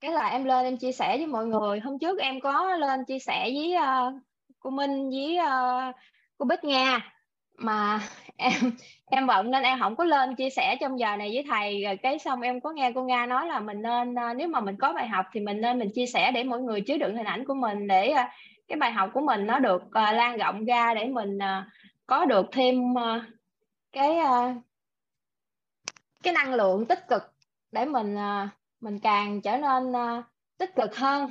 Cái 0.00 0.10
là 0.12 0.28
em 0.28 0.44
lên 0.44 0.64
em 0.64 0.76
chia 0.76 0.92
sẻ 0.92 1.16
với 1.16 1.26
mọi 1.26 1.46
người. 1.46 1.80
Hôm 1.80 1.98
trước 1.98 2.20
em 2.20 2.40
có 2.40 2.74
lên 2.74 3.04
chia 3.04 3.18
sẻ 3.18 3.50
với 3.54 3.74
uh, 3.76 4.14
cô 4.60 4.70
Minh 4.70 5.10
với 5.10 5.38
uh, 5.38 5.94
cô 6.38 6.44
Bích 6.44 6.64
Nga 6.64 7.12
mà 7.58 8.00
em 8.36 8.52
em 9.10 9.26
bận 9.26 9.50
nên 9.50 9.62
em 9.62 9.78
không 9.80 9.96
có 9.96 10.04
lên 10.04 10.34
chia 10.34 10.50
sẻ 10.50 10.76
trong 10.80 10.98
giờ 10.98 11.16
này 11.16 11.30
với 11.34 11.44
thầy. 11.48 11.84
Rồi 11.84 11.96
cái 11.96 12.18
xong 12.18 12.40
em 12.40 12.60
có 12.60 12.72
nghe 12.72 12.92
cô 12.94 13.04
Nga 13.04 13.26
nói 13.26 13.46
là 13.46 13.60
mình 13.60 13.82
nên 13.82 14.14
uh, 14.14 14.36
nếu 14.36 14.48
mà 14.48 14.60
mình 14.60 14.76
có 14.76 14.92
bài 14.92 15.08
học 15.08 15.26
thì 15.32 15.40
mình 15.40 15.60
nên 15.60 15.78
mình 15.78 15.90
chia 15.94 16.06
sẻ 16.06 16.32
để 16.32 16.44
mọi 16.44 16.60
người 16.60 16.80
chứa 16.80 16.96
đựng 16.98 17.16
hình 17.16 17.26
ảnh 17.26 17.44
của 17.44 17.54
mình 17.54 17.88
để 17.88 18.12
uh, 18.12 18.18
cái 18.72 18.78
bài 18.78 18.92
học 18.92 19.10
của 19.14 19.20
mình 19.20 19.46
nó 19.46 19.58
được 19.58 19.82
uh, 19.82 19.92
lan 19.94 20.36
rộng 20.36 20.64
ra 20.64 20.94
để 20.94 21.06
mình 21.06 21.36
uh, 21.38 21.64
có 22.06 22.24
được 22.24 22.46
thêm 22.52 22.92
uh, 22.92 23.22
cái 23.92 24.18
uh, 24.18 24.56
cái 26.22 26.34
năng 26.34 26.54
lượng 26.54 26.86
tích 26.86 27.08
cực 27.08 27.22
để 27.72 27.84
mình 27.84 28.14
uh, 28.14 28.48
mình 28.80 28.98
càng 28.98 29.40
trở 29.42 29.56
nên 29.56 29.92
uh, 29.92 30.24
tích 30.58 30.74
cực 30.76 30.96
hơn. 30.96 31.30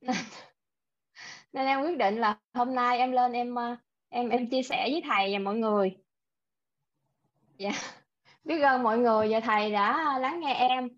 Nên 1.52 1.66
em 1.66 1.82
quyết 1.82 1.98
định 1.98 2.16
là 2.16 2.38
hôm 2.54 2.74
nay 2.74 2.98
em 2.98 3.12
lên 3.12 3.32
em 3.32 3.54
uh, 3.54 3.78
em 4.08 4.28
em 4.28 4.50
chia 4.50 4.62
sẻ 4.62 4.88
với 4.90 5.02
thầy 5.08 5.32
và 5.32 5.38
mọi 5.38 5.54
người. 5.54 5.96
Dạ. 7.58 7.70
Yeah. 7.70 7.82
biết 8.44 8.60
ơn 8.60 8.82
mọi 8.82 8.98
người 8.98 9.28
và 9.30 9.40
thầy 9.40 9.72
đã 9.72 10.18
lắng 10.18 10.40
nghe 10.40 10.54
em 10.54 10.88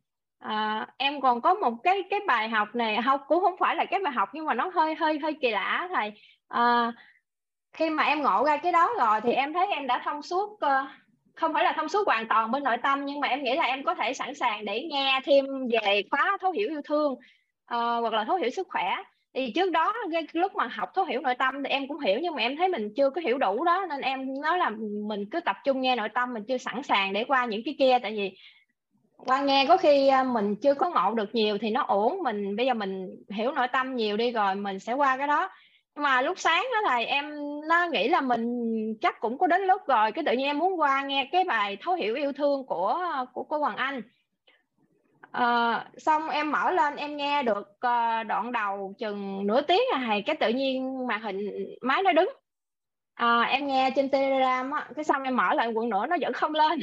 à, 0.44 0.86
em 0.96 1.20
còn 1.20 1.40
có 1.40 1.54
một 1.54 1.74
cái 1.82 2.02
cái 2.10 2.20
bài 2.26 2.48
học 2.48 2.74
này 2.74 2.98
không 3.04 3.20
cũng 3.28 3.40
không 3.40 3.56
phải 3.58 3.76
là 3.76 3.84
cái 3.84 4.00
bài 4.04 4.12
học 4.12 4.28
nhưng 4.32 4.44
mà 4.46 4.54
nó 4.54 4.70
hơi 4.74 4.94
hơi 4.94 5.18
hơi 5.18 5.36
kỳ 5.40 5.50
lạ 5.50 5.88
thầy. 5.94 6.12
À, 6.48 6.92
khi 7.72 7.90
mà 7.90 8.02
em 8.02 8.22
ngộ 8.22 8.44
ra 8.44 8.56
cái 8.56 8.72
đó 8.72 8.90
rồi 8.98 9.20
thì 9.20 9.32
em 9.32 9.52
thấy 9.52 9.66
em 9.66 9.86
đã 9.86 10.00
thông 10.04 10.22
suốt 10.22 10.60
ờ, 10.60 10.86
không 11.34 11.52
phải 11.54 11.64
là 11.64 11.72
thông 11.76 11.88
suốt 11.88 12.06
hoàn 12.06 12.28
toàn 12.28 12.50
bên 12.50 12.62
nội 12.62 12.76
tâm 12.82 13.04
nhưng 13.06 13.20
mà 13.20 13.28
em 13.28 13.42
nghĩ 13.42 13.56
là 13.56 13.64
em 13.64 13.84
có 13.84 13.94
thể 13.94 14.14
sẵn 14.14 14.34
sàng 14.34 14.64
để 14.64 14.88
nghe 14.90 15.20
thêm 15.24 15.44
về 15.72 16.02
khóa 16.10 16.38
thấu 16.40 16.52
hiểu 16.52 16.68
yêu 16.68 16.82
thương 16.84 17.12
uh, 17.12 17.18
hoặc 17.70 18.12
là 18.12 18.24
thấu 18.24 18.36
hiểu 18.36 18.50
sức 18.50 18.68
khỏe. 18.70 18.96
Thì 19.34 19.52
trước 19.54 19.70
đó 19.72 19.94
cái 20.12 20.26
lúc 20.32 20.54
mà 20.54 20.66
học 20.66 20.90
thấu 20.94 21.04
hiểu 21.04 21.20
nội 21.20 21.34
tâm 21.34 21.62
thì 21.64 21.70
em 21.70 21.88
cũng 21.88 21.98
hiểu 22.00 22.18
nhưng 22.22 22.34
mà 22.34 22.42
em 22.42 22.56
thấy 22.56 22.68
mình 22.68 22.92
chưa 22.96 23.10
có 23.10 23.20
hiểu 23.20 23.38
đủ 23.38 23.64
đó 23.64 23.86
nên 23.88 24.00
em 24.00 24.40
nói 24.42 24.58
là 24.58 24.70
mình 25.08 25.30
cứ 25.30 25.40
tập 25.40 25.56
trung 25.64 25.80
nghe 25.80 25.96
nội 25.96 26.08
tâm 26.08 26.34
mình 26.34 26.44
chưa 26.48 26.58
sẵn 26.58 26.82
sàng 26.82 27.12
để 27.12 27.24
qua 27.24 27.44
những 27.44 27.62
cái 27.64 27.74
kia. 27.78 27.98
Tại 28.02 28.12
vì 28.16 28.36
qua 29.26 29.40
nghe 29.40 29.66
có 29.68 29.76
khi 29.76 30.08
à, 30.08 30.22
mình 30.22 30.56
chưa 30.56 30.74
có 30.74 30.90
ngộ 30.90 31.14
được 31.14 31.34
nhiều 31.34 31.58
thì 31.58 31.70
nó 31.70 31.82
ổn 31.82 32.22
mình 32.22 32.56
bây 32.56 32.66
giờ 32.66 32.74
mình 32.74 33.16
hiểu 33.30 33.52
nội 33.52 33.68
tâm 33.68 33.96
nhiều 33.96 34.16
đi 34.16 34.30
rồi 34.30 34.54
mình 34.54 34.78
sẽ 34.78 34.92
qua 34.92 35.16
cái 35.16 35.26
đó. 35.26 35.50
Nhưng 35.96 36.02
mà 36.02 36.22
lúc 36.22 36.38
sáng 36.38 36.66
đó 36.72 36.88
thầy 36.88 37.04
em 37.06 37.30
nó 37.68 37.86
nghĩ 37.92 38.08
là 38.08 38.20
mình 38.20 38.46
chắc 39.00 39.20
cũng 39.20 39.38
có 39.38 39.46
đến 39.46 39.62
lúc 39.62 39.82
rồi 39.86 40.12
cái 40.12 40.24
tự 40.24 40.32
nhiên 40.32 40.46
em 40.46 40.58
muốn 40.58 40.80
qua 40.80 41.02
nghe 41.02 41.28
cái 41.32 41.44
bài 41.44 41.76
thấu 41.80 41.94
hiểu 41.94 42.14
yêu 42.14 42.32
thương 42.32 42.66
của 42.66 43.04
của 43.32 43.42
cô 43.42 43.58
Hoàng 43.58 43.76
Anh. 43.76 44.02
À, 45.32 45.84
xong 45.96 46.28
em 46.28 46.52
mở 46.52 46.70
lên 46.70 46.96
em 46.96 47.16
nghe 47.16 47.42
được 47.42 47.76
ờ, 47.80 48.22
đoạn 48.22 48.52
đầu 48.52 48.94
chừng 48.98 49.46
nửa 49.46 49.60
tiếng 49.60 49.80
là 49.92 50.02
thầy 50.06 50.22
cái 50.22 50.36
tự 50.36 50.48
nhiên 50.48 51.06
màn 51.06 51.22
hình 51.22 51.38
máy 51.82 52.02
nó 52.02 52.12
đứng. 52.12 52.28
À, 53.14 53.40
em 53.40 53.66
nghe 53.66 53.90
trên 53.96 54.08
telegram 54.08 54.70
á 54.70 54.88
cái 54.96 55.04
xong 55.04 55.22
em 55.22 55.36
mở 55.36 55.54
lại 55.54 55.72
quận 55.74 55.88
nữa 55.88 56.06
nó 56.06 56.16
vẫn 56.20 56.32
không 56.32 56.52
lên 56.54 56.80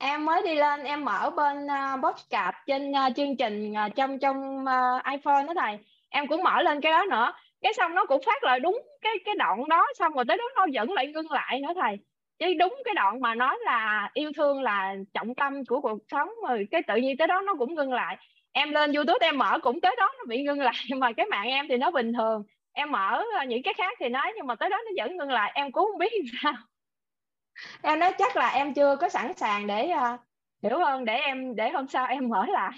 em 0.00 0.24
mới 0.24 0.42
đi 0.42 0.54
lên 0.54 0.84
em 0.84 1.04
mở 1.04 1.30
bên 1.36 1.70
à, 1.70 1.94
uh, 1.94 2.00
podcast 2.04 2.56
trên 2.66 2.90
uh, 2.90 3.16
chương 3.16 3.36
trình 3.36 3.72
uh, 3.72 3.94
trong 3.96 4.18
trong 4.18 4.64
uh, 4.64 5.04
iPhone 5.04 5.44
đó 5.46 5.54
thầy. 5.56 5.78
Em 6.08 6.26
cũng 6.26 6.42
mở 6.42 6.62
lên 6.62 6.80
cái 6.80 6.92
đó 6.92 7.04
nữa. 7.10 7.32
Cái 7.62 7.72
xong 7.74 7.94
nó 7.94 8.06
cũng 8.06 8.22
phát 8.26 8.44
lại 8.44 8.60
đúng 8.60 8.82
cái 9.00 9.14
cái 9.24 9.34
đoạn 9.38 9.68
đó 9.68 9.86
xong 9.98 10.12
rồi 10.12 10.24
tới 10.28 10.36
đó 10.36 10.44
nó 10.56 10.66
vẫn 10.72 10.92
lại 10.92 11.06
ngưng 11.06 11.30
lại 11.30 11.60
nữa 11.60 11.68
thầy. 11.80 11.98
Chứ 12.38 12.54
đúng 12.58 12.74
cái 12.84 12.94
đoạn 12.94 13.20
mà 13.20 13.34
nói 13.34 13.58
là 13.64 14.10
yêu 14.14 14.32
thương 14.36 14.62
là 14.62 14.94
trọng 15.14 15.34
tâm 15.34 15.64
của 15.64 15.80
cuộc 15.80 15.98
sống 16.10 16.28
rồi 16.48 16.68
cái 16.70 16.82
tự 16.82 16.96
nhiên 16.96 17.16
tới 17.16 17.26
đó 17.28 17.40
nó 17.40 17.54
cũng 17.58 17.74
ngưng 17.74 17.92
lại. 17.92 18.16
Em 18.52 18.70
lên 18.70 18.92
youtube 18.92 19.26
em 19.26 19.38
mở 19.38 19.58
cũng 19.62 19.80
tới 19.80 19.96
đó 19.98 20.12
nó 20.18 20.24
bị 20.28 20.42
ngưng 20.42 20.60
lại 20.60 20.74
mà 20.96 21.12
cái 21.12 21.26
mạng 21.30 21.48
em 21.48 21.66
thì 21.68 21.76
nó 21.76 21.90
bình 21.90 22.12
thường. 22.12 22.42
Em 22.72 22.90
mở 22.90 23.24
những 23.48 23.62
cái 23.62 23.74
khác 23.74 23.92
thì 24.00 24.08
nói 24.08 24.32
nhưng 24.36 24.46
mà 24.46 24.54
tới 24.54 24.70
đó 24.70 24.78
nó 24.84 24.90
vẫn 25.04 25.16
ngưng 25.16 25.30
lại. 25.30 25.52
Em 25.54 25.72
cũng 25.72 25.86
không 25.90 25.98
biết 25.98 26.12
sao 26.42 26.52
em 27.82 27.98
nói 27.98 28.12
chắc 28.18 28.36
là 28.36 28.48
em 28.48 28.74
chưa 28.74 28.96
có 28.96 29.08
sẵn 29.08 29.32
sàng 29.36 29.66
để 29.66 29.90
uh, 29.94 30.20
hiểu 30.62 30.78
hơn 30.78 31.04
để 31.04 31.16
em 31.16 31.56
để 31.56 31.70
hôm 31.70 31.88
sau 31.88 32.06
em 32.06 32.28
mở 32.28 32.46
lại. 32.46 32.72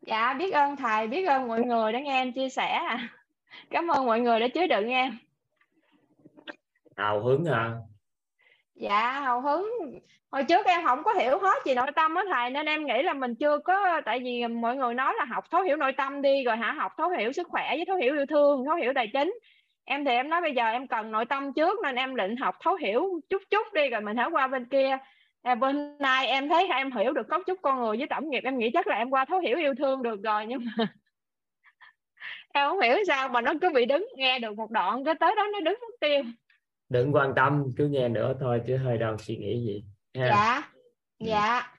Dạ 0.00 0.34
biết 0.34 0.50
ơn 0.50 0.76
thầy 0.76 1.06
biết 1.06 1.24
ơn 1.24 1.48
mọi 1.48 1.60
người 1.62 1.92
đã 1.92 2.00
nghe 2.00 2.20
em 2.22 2.32
chia 2.32 2.48
sẻ. 2.48 2.80
Cảm 3.70 3.88
ơn 3.88 4.06
mọi 4.06 4.20
người 4.20 4.40
đã 4.40 4.48
chứa 4.48 4.66
đựng 4.66 4.88
em. 4.88 5.18
Hào 6.96 7.22
hứng 7.22 7.44
à? 7.44 7.72
Dạ 8.74 9.12
hào 9.12 9.40
hứng. 9.40 9.70
Hồi 10.30 10.44
trước 10.44 10.66
em 10.66 10.84
không 10.84 11.02
có 11.02 11.12
hiểu 11.12 11.38
hết 11.38 11.64
gì 11.64 11.74
nội 11.74 11.86
tâm 11.96 12.14
á 12.14 12.24
thầy 12.32 12.50
nên 12.50 12.66
em 12.66 12.86
nghĩ 12.86 13.02
là 13.02 13.12
mình 13.12 13.34
chưa 13.34 13.58
có 13.58 14.00
tại 14.04 14.20
vì 14.20 14.46
mọi 14.46 14.76
người 14.76 14.94
nói 14.94 15.14
là 15.18 15.24
học 15.24 15.44
thấu 15.50 15.62
hiểu 15.62 15.76
nội 15.76 15.92
tâm 15.92 16.22
đi 16.22 16.44
rồi 16.44 16.56
hả? 16.56 16.72
Học 16.72 16.92
thấu 16.96 17.08
hiểu 17.10 17.32
sức 17.32 17.48
khỏe 17.48 17.68
với 17.76 17.84
thấu 17.86 17.96
hiểu 17.96 18.14
yêu 18.14 18.26
thương 18.26 18.64
thấu 18.66 18.76
hiểu 18.76 18.92
tài 18.94 19.10
chính 19.12 19.38
em 19.90 20.04
thì 20.04 20.10
em 20.10 20.30
nói 20.30 20.40
bây 20.40 20.54
giờ 20.54 20.66
em 20.66 20.86
cần 20.86 21.10
nội 21.10 21.24
tâm 21.24 21.52
trước 21.52 21.78
nên 21.82 21.94
em 21.94 22.16
định 22.16 22.36
học 22.36 22.56
thấu 22.60 22.74
hiểu 22.74 23.20
chút 23.30 23.42
chút 23.50 23.72
đi 23.74 23.88
rồi 23.88 24.00
mình 24.00 24.16
hãy 24.16 24.28
qua 24.30 24.46
bên 24.46 24.64
kia. 24.64 24.98
À, 25.42 25.54
bên 25.54 25.98
nay 25.98 26.26
em 26.26 26.48
thấy 26.48 26.68
em 26.68 26.92
hiểu 26.92 27.12
được 27.12 27.28
cấu 27.28 27.40
trúc 27.46 27.58
con 27.62 27.80
người 27.80 27.96
với 27.96 28.06
tổng 28.10 28.30
nghiệp 28.30 28.40
em 28.44 28.58
nghĩ 28.58 28.70
chắc 28.74 28.86
là 28.86 28.96
em 28.96 29.10
qua 29.10 29.24
thấu 29.24 29.38
hiểu 29.38 29.58
yêu 29.58 29.74
thương 29.78 30.02
được 30.02 30.22
rồi 30.22 30.46
nhưng 30.46 30.60
mà 30.64 30.86
em 32.54 32.68
không 32.68 32.80
hiểu 32.80 32.96
sao 33.06 33.28
mà 33.28 33.40
nó 33.40 33.52
cứ 33.60 33.70
bị 33.74 33.84
đứng 33.84 34.06
nghe 34.16 34.38
được 34.38 34.56
một 34.56 34.70
đoạn 34.70 35.04
cái 35.04 35.14
tới 35.20 35.34
đó 35.36 35.46
nó 35.52 35.60
đứng 35.60 35.78
mất 35.80 35.94
tiêu. 36.00 36.22
Đừng 36.88 37.14
quan 37.14 37.32
tâm 37.36 37.64
cứ 37.76 37.88
nghe 37.88 38.08
nữa 38.08 38.34
thôi 38.40 38.60
chứ 38.66 38.76
hơi 38.76 38.98
đâu 38.98 39.18
suy 39.18 39.36
nghĩ 39.36 39.60
gì 39.66 39.84
ha. 40.14 40.28
dạ 40.28 40.62
dạ 41.18 41.74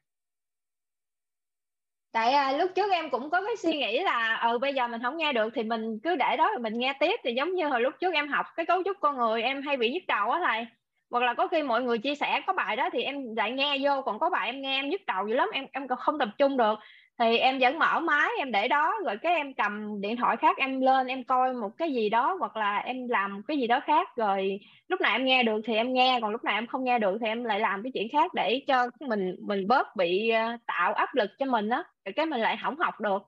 tại 2.12 2.34
à, 2.34 2.52
lúc 2.52 2.72
trước 2.76 2.92
em 2.92 3.10
cũng 3.10 3.30
có 3.30 3.42
cái 3.46 3.56
suy 3.58 3.78
nghĩ 3.78 4.00
là 4.04 4.36
ừ 4.52 4.58
bây 4.60 4.74
giờ 4.74 4.88
mình 4.88 5.02
không 5.04 5.18
nghe 5.18 5.34
được 5.34 5.50
thì 5.56 5.64
mình 5.64 6.00
cứ 6.04 6.16
để 6.16 6.38
đó 6.38 6.50
rồi 6.50 6.60
mình 6.62 6.80
nghe 6.80 6.94
tiếp. 7.00 7.20
Thì 7.24 7.34
giống 7.34 7.56
như 7.56 7.68
hồi 7.68 7.82
lúc 7.82 7.94
trước 8.00 8.14
em 8.14 8.28
học 8.30 8.46
cái 8.56 8.66
cấu 8.66 8.84
trúc 8.86 8.98
con 9.02 9.18
người 9.18 9.42
em 9.42 9.62
hay 9.62 9.78
bị 9.78 9.92
nhức 9.94 10.04
đầu 10.08 10.32
á 10.32 10.40
thầy. 10.46 10.66
Hoặc 11.12 11.24
là 11.24 11.34
có 11.34 11.48
khi 11.48 11.64
mọi 11.64 11.82
người 11.82 11.98
chia 11.98 12.16
sẻ 12.16 12.42
có 12.48 12.54
bài 12.54 12.76
đó 12.76 12.90
thì 12.94 13.04
em 13.04 13.36
lại 13.36 13.52
nghe 13.52 13.78
vô 13.82 14.02
còn 14.02 14.20
có 14.20 14.30
bài 14.30 14.46
em 14.50 14.62
nghe 14.62 14.80
em 14.80 14.90
nhức 14.90 15.02
đầu 15.08 15.28
dữ 15.28 15.36
lắm 15.36 15.50
em 15.54 15.66
em 15.72 15.88
còn 15.88 15.98
không 16.00 16.20
tập 16.20 16.30
trung 16.38 16.58
được 16.58 16.76
thì 17.22 17.38
em 17.38 17.60
vẫn 17.60 17.80
mở 17.80 18.00
máy, 18.00 18.30
em 18.38 18.52
để 18.52 18.68
đó, 18.68 18.94
rồi 19.06 19.18
cái 19.18 19.36
em 19.36 19.54
cầm 19.54 20.02
điện 20.02 20.18
thoại 20.18 20.38
khác 20.38 20.58
em 20.58 20.82
lên, 20.82 21.08
em 21.08 21.24
coi 21.24 21.54
một 21.54 21.70
cái 21.78 21.94
gì 21.94 22.10
đó, 22.10 22.36
hoặc 22.40 22.58
là 22.58 22.78
em 22.78 23.08
làm 23.10 23.42
cái 23.48 23.58
gì 23.58 23.68
đó 23.68 23.80
khác. 23.80 24.08
Rồi 24.16 24.60
lúc 24.88 25.02
nào 25.02 25.16
em 25.16 25.26
nghe 25.26 25.44
được 25.44 25.62
thì 25.66 25.76
em 25.76 25.94
nghe, 25.94 26.20
còn 26.22 26.32
lúc 26.32 26.44
nào 26.44 26.58
em 26.58 26.68
không 26.68 26.84
nghe 26.84 27.00
được 27.00 27.18
thì 27.22 27.28
em 27.28 27.44
lại 27.44 27.60
làm 27.60 27.84
cái 27.84 27.92
chuyện 27.94 28.08
khác 28.12 28.34
để 28.34 28.62
cho 28.68 28.90
mình 29.00 29.36
mình 29.40 29.68
bớt 29.68 29.96
bị 29.96 30.30
ờ, 30.30 30.58
tạo 30.68 30.94
áp 30.94 31.16
lực 31.16 31.30
cho 31.40 31.46
mình 31.46 31.70
á, 31.70 31.84
rồi 32.06 32.14
cái 32.16 32.26
mình 32.26 32.42
lại 32.42 32.60
không 32.64 32.80
học 32.80 33.00
được. 33.02 33.22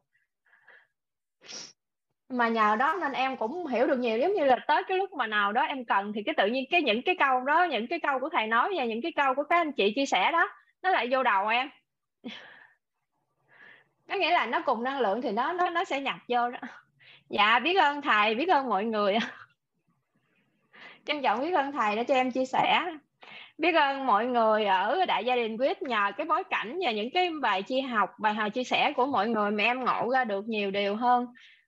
Mà 2.30 2.48
nhờ 2.48 2.76
đó 2.76 2.98
nên 3.02 3.12
em 3.12 3.38
cũng 3.38 3.68
hiểu 3.68 3.88
được 3.88 4.00
nhiều, 4.00 4.18
giống 4.18 4.34
như 4.34 4.46
là 4.46 4.58
tới 4.68 4.84
cái 4.88 4.98
lúc 4.98 5.14
mà 5.14 5.28
nào 5.28 5.52
đó 5.52 5.62
em 5.62 5.86
cần 5.86 6.14
thì 6.16 6.24
cái 6.24 6.36
tự 6.38 6.48
nhiên 6.48 6.66
cái 6.72 6.82
những 6.82 7.02
cái 7.02 7.16
câu 7.20 7.42
đó, 7.42 7.64
những 7.64 7.88
cái 7.88 8.00
câu 8.00 8.20
của 8.20 8.30
thầy 8.30 8.48
nói 8.48 8.74
và 8.78 8.86
những 8.86 9.02
cái 9.02 9.12
câu 9.16 9.36
của 9.36 9.44
các 9.44 9.56
anh 9.56 9.72
chị 9.72 9.94
chia 9.96 10.06
sẻ 10.06 10.32
đó, 10.32 10.50
nó 10.84 10.90
lại 10.90 11.08
vô 11.12 11.24
đầu 11.24 11.48
em 11.48 11.70
có 14.08 14.16
nghĩa 14.16 14.32
là 14.32 14.46
nó 14.46 14.62
cùng 14.66 14.84
năng 14.84 15.00
lượng 15.00 15.22
thì 15.22 15.32
nó 15.32 15.54
nó 15.54 15.70
nó 15.70 15.84
sẽ 15.84 16.02
nhập 16.02 16.16
vô 16.28 16.50
đó 16.52 16.60
dạ 17.30 17.60
biết 17.60 17.74
ơn 17.74 18.02
thầy 18.02 18.36
biết 18.36 18.50
ơn 18.50 18.70
mọi 18.70 18.86
người 18.86 19.18
trân 21.06 21.22
trọng 21.22 21.42
biết 21.42 21.52
ơn 21.52 21.72
thầy 21.72 21.96
đã 21.96 22.04
cho 22.04 22.14
em 22.14 22.32
chia 22.32 22.46
sẻ 22.46 22.84
biết 23.58 23.76
ơn 23.76 24.06
mọi 24.06 24.26
người 24.26 24.66
ở 24.66 25.06
đại 25.06 25.26
gia 25.26 25.36
đình 25.36 25.58
quyết 25.58 25.82
nhờ 25.82 26.12
cái 26.18 26.26
bối 26.26 26.44
cảnh 26.50 26.80
và 26.84 26.92
những 26.92 27.10
cái 27.14 27.30
bài 27.42 27.64
chia 27.64 27.82
học 27.82 28.10
bài 28.20 28.34
học 28.34 28.54
chia 28.54 28.64
sẻ 28.64 28.94
của 28.96 29.06
mọi 29.06 29.30
người 29.30 29.52
mà 29.52 29.64
em 29.64 29.86
ngộ 29.86 30.10
ra 30.10 30.24
được 30.24 30.48
nhiều 30.48 30.72
điều 30.72 30.96
hơn 30.96 31.26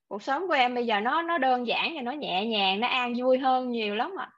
cuộc 0.07 0.23
sống 0.23 0.47
của 0.47 0.53
em 0.53 0.75
bây 0.75 0.85
giờ 0.85 0.99
nó 0.99 1.21
nó 1.21 1.37
đơn 1.37 1.67
giản 1.67 1.95
và 1.95 2.01
nó 2.01 2.11
nhẹ 2.11 2.45
nhàng 2.45 2.79
nó 2.79 2.87
an 2.87 3.13
vui 3.17 3.37
hơn 3.37 3.71
nhiều 3.71 3.95
lắm 3.95 4.11
ạ 4.19 4.25
à. 4.25 4.35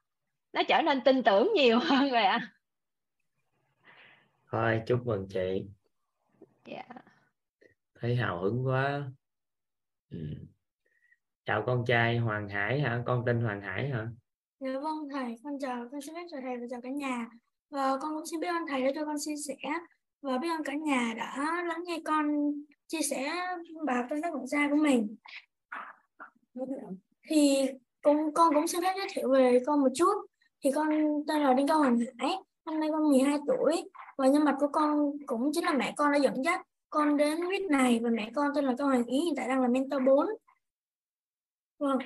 nó 0.53 0.63
trở 0.63 0.81
nên 0.81 1.01
tin 1.01 1.23
tưởng 1.23 1.53
nhiều 1.55 1.79
hơn 1.83 2.11
rồi 2.11 2.23
ạ 2.23 2.39
à. 2.41 2.47
thôi 4.51 4.81
chúc 4.87 5.05
mừng 5.05 5.27
chị 5.29 5.65
yeah. 6.65 6.85
Thấy 7.99 8.15
hào 8.15 8.41
hứng 8.41 8.67
quá. 8.67 9.03
Ừ. 10.11 10.17
chào 11.45 11.63
con 11.65 11.83
trai 11.87 12.17
Hoàng 12.17 12.49
Hải 12.49 12.81
hả? 12.81 13.03
Con 13.05 13.23
tên 13.25 13.41
Hoàng 13.41 13.61
Hải 13.61 13.89
hả? 13.89 14.07
Dạ 14.59 14.79
vâng 14.83 15.09
thầy 15.11 15.35
con 15.43 15.53
chào, 15.59 15.87
con 15.91 16.01
xin 16.01 16.15
phép 16.15 16.25
chào 16.31 16.41
thầy 16.41 16.57
và 16.57 16.65
chào 16.69 16.81
cả 16.81 16.89
nhà. 16.89 17.27
Và 17.69 17.97
con 18.01 18.13
cũng 18.15 18.25
xin 18.25 18.39
biết 18.39 18.47
ơn 18.47 18.63
thầy 18.69 18.83
đã 18.83 18.91
cho 18.95 19.05
con 19.05 19.15
chia 19.19 19.35
sẻ. 19.47 19.55
Và 20.21 20.37
biết 20.37 20.49
ơn 20.49 20.63
cả 20.63 20.73
nhà 20.73 21.13
đã 21.17 21.63
lắng 21.67 21.83
nghe 21.85 21.99
con 22.05 22.25
chia 22.87 23.01
sẻ 23.01 23.33
bài 23.85 24.03
trong 24.09 24.21
tác 24.21 24.33
luận 24.33 24.47
gia 24.47 24.69
của 24.69 24.75
mình. 24.75 25.15
Thì 27.29 27.67
con 28.01 28.33
con 28.33 28.53
cũng 28.53 28.67
xin 28.67 28.81
phép 28.81 28.93
giới 28.97 29.07
thiệu 29.13 29.31
về 29.31 29.59
con 29.65 29.81
một 29.81 29.89
chút. 29.95 30.13
Thì 30.63 30.71
con 30.75 30.89
tên 31.27 31.41
là 31.41 31.53
Đinh 31.53 31.67
Cao 31.67 31.79
Hoàng 31.79 31.99
Hải, 32.17 32.31
năm 32.65 32.79
nay 32.79 32.89
con 32.91 33.09
12 33.09 33.37
tuổi. 33.47 33.89
Và 34.17 34.27
nhân 34.27 34.45
mặt 34.45 34.55
của 34.59 34.69
con 34.71 35.11
cũng 35.25 35.51
chính 35.53 35.65
là 35.65 35.73
mẹ 35.73 35.93
con 35.97 36.11
đã 36.11 36.17
dẫn 36.17 36.43
dắt 36.43 36.61
con 36.89 37.17
đến 37.17 37.45
quýt 37.47 37.61
này, 37.61 37.99
và 38.03 38.09
mẹ 38.09 38.31
con 38.35 38.51
tên 38.55 38.65
là 38.65 38.75
Cao 38.77 38.87
Hoàng 38.87 39.05
Ý, 39.05 39.19
hiện 39.19 39.33
tại 39.37 39.47
đang 39.47 39.61
là 39.61 39.67
mentor 39.67 40.01
4 40.05 40.27
vâng. 41.79 41.97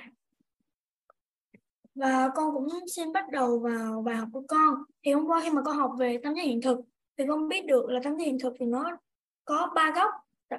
Và 1.94 2.30
con 2.34 2.54
cũng 2.54 2.68
xin 2.88 3.12
bắt 3.12 3.24
đầu 3.30 3.58
vào 3.58 4.02
bài 4.02 4.16
học 4.16 4.28
của 4.32 4.42
con. 4.48 4.74
Thì 5.02 5.12
hôm 5.12 5.26
qua 5.26 5.40
khi 5.42 5.50
mà 5.50 5.62
con 5.64 5.76
học 5.76 5.92
về 5.98 6.20
tâm 6.22 6.34
giác 6.34 6.42
hiện 6.42 6.60
thực, 6.62 6.80
thì 7.16 7.24
con 7.28 7.48
biết 7.48 7.66
được 7.66 7.90
là 7.90 8.00
tâm 8.04 8.18
giác 8.18 8.24
hiện 8.24 8.38
thực 8.38 8.54
thì 8.58 8.66
nó 8.66 8.96
có 9.44 9.72
ba 9.74 9.92
góc. 9.94 10.10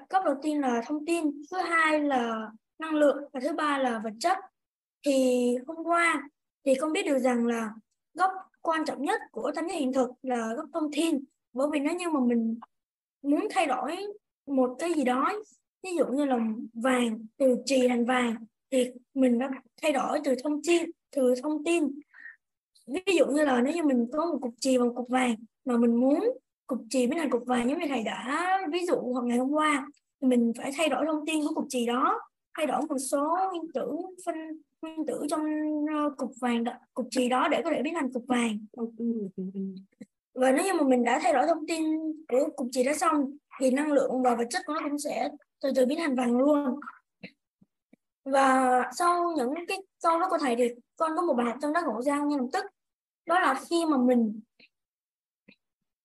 Góc 0.09 0.25
đầu 0.25 0.35
tiên 0.41 0.61
là 0.61 0.81
thông 0.85 1.05
tin, 1.05 1.41
thứ 1.51 1.57
hai 1.57 1.99
là 1.99 2.51
năng 2.79 2.95
lượng, 2.95 3.23
và 3.33 3.39
thứ 3.39 3.53
ba 3.53 3.77
là 3.77 4.01
vật 4.03 4.13
chất. 4.19 4.37
Thì 5.05 5.47
hôm 5.67 5.77
qua 5.83 6.29
thì 6.65 6.75
con 6.75 6.93
biết 6.93 7.03
được 7.05 7.19
rằng 7.19 7.47
là 7.47 7.73
góc 8.13 8.31
quan 8.61 8.85
trọng 8.85 9.01
nhất 9.01 9.21
của 9.31 9.51
tâm 9.55 9.67
giác 9.67 9.75
hiện 9.75 9.93
thực 9.93 10.09
là 10.21 10.53
góc 10.55 10.65
thông 10.73 10.91
tin. 10.91 11.23
Bởi 11.53 11.67
vì 11.71 11.79
nếu 11.79 11.95
như 11.95 12.09
mà 12.09 12.19
mình 12.19 12.59
muốn 13.23 13.47
thay 13.49 13.65
đổi 13.65 13.91
một 14.47 14.75
cái 14.79 14.93
gì 14.93 15.03
đó, 15.03 15.33
ví 15.83 15.89
dụ 15.97 16.05
như 16.05 16.25
là 16.25 16.39
vàng, 16.73 17.25
từ 17.37 17.57
trì 17.65 17.87
thành 17.87 18.05
vàng, 18.05 18.35
thì 18.71 18.91
mình 19.13 19.39
đã 19.39 19.51
thay 19.81 19.91
đổi 19.91 20.19
từ 20.23 20.35
thông 20.43 20.61
tin 20.67 20.91
từ 21.15 21.33
thông 21.43 21.63
tin. 21.63 21.83
Ví 22.87 23.17
dụ 23.17 23.25
như 23.25 23.45
là 23.45 23.61
nếu 23.61 23.73
như 23.73 23.83
mình 23.83 24.07
có 24.13 24.25
một 24.25 24.37
cục 24.41 24.53
trì 24.59 24.77
và 24.77 24.85
một 24.85 24.93
cục 24.95 25.09
vàng, 25.09 25.35
mà 25.65 25.77
mình 25.77 25.95
muốn 25.95 26.19
cục 26.67 26.79
trì 26.89 27.07
biến 27.07 27.19
thành 27.19 27.29
cục 27.29 27.45
vàng, 27.45 27.69
giống 27.69 27.79
như 27.79 27.85
thầy 27.89 28.03
đã 28.03 28.59
ví 28.71 28.85
dụ 28.85 28.95
hoặc 28.95 29.25
ngày 29.25 29.37
hôm 29.37 29.51
qua, 29.51 29.87
thì 30.21 30.27
mình 30.27 30.53
phải 30.57 30.71
thay 30.77 30.89
đổi 30.89 31.05
thông 31.05 31.25
tin 31.25 31.41
của 31.47 31.53
cục 31.55 31.65
trì 31.69 31.85
đó, 31.85 32.19
thay 32.57 32.65
đổi 32.65 32.81
một 32.89 32.97
số 33.11 33.37
nguyên 33.51 33.71
tử, 33.73 33.91
phân, 34.25 34.35
nguyên 34.81 35.05
tử 35.05 35.25
trong 35.29 35.41
ờ, 35.93 36.09
cục 36.17 36.31
vàng 36.41 36.63
cục 36.93 37.07
trì 37.11 37.29
đó 37.29 37.47
để 37.47 37.61
có 37.63 37.69
thể 37.69 37.81
biến 37.83 37.93
thành 37.93 38.13
cục 38.13 38.23
vàng. 38.27 38.65
Ừ, 38.71 38.85
ừ, 38.97 39.05
ừ, 39.35 39.43
và 40.33 40.51
nếu 40.51 40.65
như 40.65 40.73
mà 40.73 40.83
mình 40.83 41.03
đã 41.03 41.19
thay 41.23 41.33
đổi 41.33 41.47
thông 41.47 41.67
tin 41.67 41.83
của 42.27 42.49
cục 42.55 42.67
chỉ 42.71 42.83
đó 42.83 42.93
xong, 42.93 43.37
thì 43.59 43.71
năng 43.71 43.91
lượng 43.91 44.23
và 44.23 44.35
vật 44.35 44.47
chất 44.49 44.61
của 44.65 44.73
nó 44.73 44.79
cũng 44.83 44.99
sẽ 44.99 45.29
từ 45.61 45.71
từ 45.75 45.85
biến 45.85 45.99
thành 46.01 46.15
vàng 46.15 46.37
luôn. 46.37 46.79
Và 48.25 48.81
sau 48.97 49.31
những 49.37 49.53
cái 49.67 49.77
câu 50.03 50.19
đó 50.19 50.27
của 50.29 50.37
thầy 50.37 50.55
thì 50.55 50.69
con 50.95 51.11
có 51.15 51.21
một 51.21 51.33
bài 51.33 51.45
học 51.45 51.55
trong 51.61 51.73
đó 51.73 51.81
ngộ 51.85 52.01
ra 52.01 52.17
ngay 52.17 52.37
lập 52.39 52.47
tức. 52.53 52.65
Đó 53.25 53.39
là 53.39 53.61
khi 53.69 53.85
mà 53.85 53.97
mình, 53.97 54.39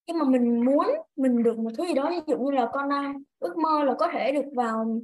khi 0.07 0.13
mà 0.15 0.25
mình 0.25 0.65
muốn 0.65 0.87
mình 1.17 1.43
được 1.43 1.59
một 1.59 1.71
thứ 1.79 1.85
gì 1.87 1.95
đó, 1.95 2.11
ví 2.11 2.21
dụ 2.27 2.39
như 2.39 2.51
là 2.51 2.69
con 2.73 2.89
đang 2.89 3.23
ước 3.39 3.57
mơ 3.57 3.85
là 3.85 3.95
có 3.99 4.09
thể 4.13 4.33
được 4.33 4.51
vào 4.55 5.01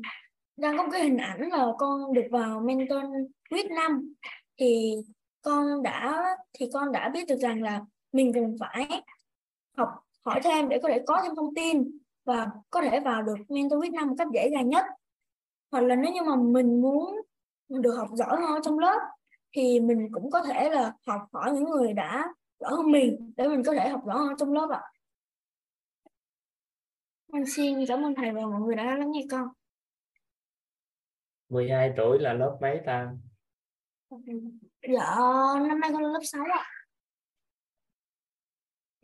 đang 0.57 0.76
có 0.76 0.83
một 0.83 0.88
cái 0.93 1.02
hình 1.02 1.16
ảnh 1.16 1.49
là 1.50 1.66
con 1.78 2.12
được 2.12 2.26
vào 2.31 2.61
mentor 2.61 3.04
quyết 3.50 3.71
năm 3.71 4.14
thì 4.57 4.97
con 5.43 5.83
đã, 5.83 6.25
thì 6.52 6.66
con 6.73 6.93
đã 6.93 7.09
biết 7.09 7.25
được 7.28 7.37
rằng 7.37 7.62
là 7.62 7.81
mình 8.12 8.33
cần 8.33 8.57
phải 8.61 9.02
học 9.76 9.88
hỏi 10.25 10.40
thêm 10.45 10.69
để 10.69 10.78
có 10.83 10.88
thể 10.88 11.04
có 11.07 11.21
thêm 11.23 11.35
thông 11.37 11.54
tin 11.54 11.99
và 12.25 12.50
có 12.71 12.83
thể 12.83 13.00
vào 13.00 13.23
được 13.23 13.35
mentor 13.49 13.83
Việt 13.83 13.93
Nam 13.93 14.09
một 14.09 14.14
cách 14.19 14.28
dễ 14.35 14.50
dàng 14.52 14.69
nhất 14.69 14.85
hoặc 15.71 15.81
là 15.81 15.97
nếu 15.97 16.12
như 16.12 16.23
mà 16.23 16.37
mình 16.37 16.83
muốn 16.83 17.16
được 17.69 17.95
học 17.97 18.09
giỏi 18.12 18.40
hơn 18.40 18.62
trong 18.62 18.78
lớp 18.78 19.00
thì 19.52 19.81
mình 19.81 20.09
cũng 20.12 20.31
có 20.31 20.43
thể 20.43 20.71
là 20.71 20.93
học 21.07 21.21
hỏi 21.33 21.52
những 21.52 21.64
người 21.64 21.93
đã 21.93 22.35
giỏi 22.61 22.71
hơn 22.71 22.93
mình 22.93 23.33
để 23.37 23.49
mình 23.49 23.62
có 23.66 23.73
thể 23.73 23.88
học 23.88 24.00
giỏi 24.07 24.19
hơn 24.19 24.37
trong 24.38 24.52
lớp 24.52 24.69
ạ. 24.71 24.83
Con 27.33 27.47
xin 27.47 27.87
cảm 27.88 28.02
ơn 28.02 28.14
thầy 28.14 28.31
và 28.33 28.40
mọi 28.40 28.61
người 28.61 28.76
đã 28.76 28.85
lắng 28.97 29.11
nghe 29.12 29.26
con. 29.31 29.49
12 31.49 31.93
tuổi 31.97 32.19
là 32.19 32.33
lớp 32.33 32.59
mấy 32.61 32.81
ta? 32.87 33.11
Dạ, 34.83 35.16
năm 35.69 35.81
nay 35.81 35.90
con 35.93 36.02
lớp 36.02 36.21
6 36.23 36.45
ạ 36.52 36.74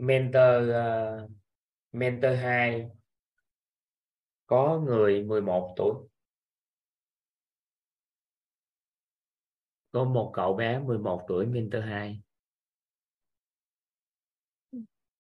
mentor 0.01 0.71
uh, 0.71 1.31
mentor 1.93 2.33
2 2.43 2.91
có 4.47 4.81
người 4.85 5.23
11 5.23 5.75
tuổi. 5.77 5.95
Có 9.93 10.05
một 10.05 10.31
cậu 10.35 10.55
bé 10.55 10.79
11 10.79 11.25
tuổi 11.29 11.47
mentor 11.47 11.83
2 11.85 12.21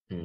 ừ. 0.08 0.16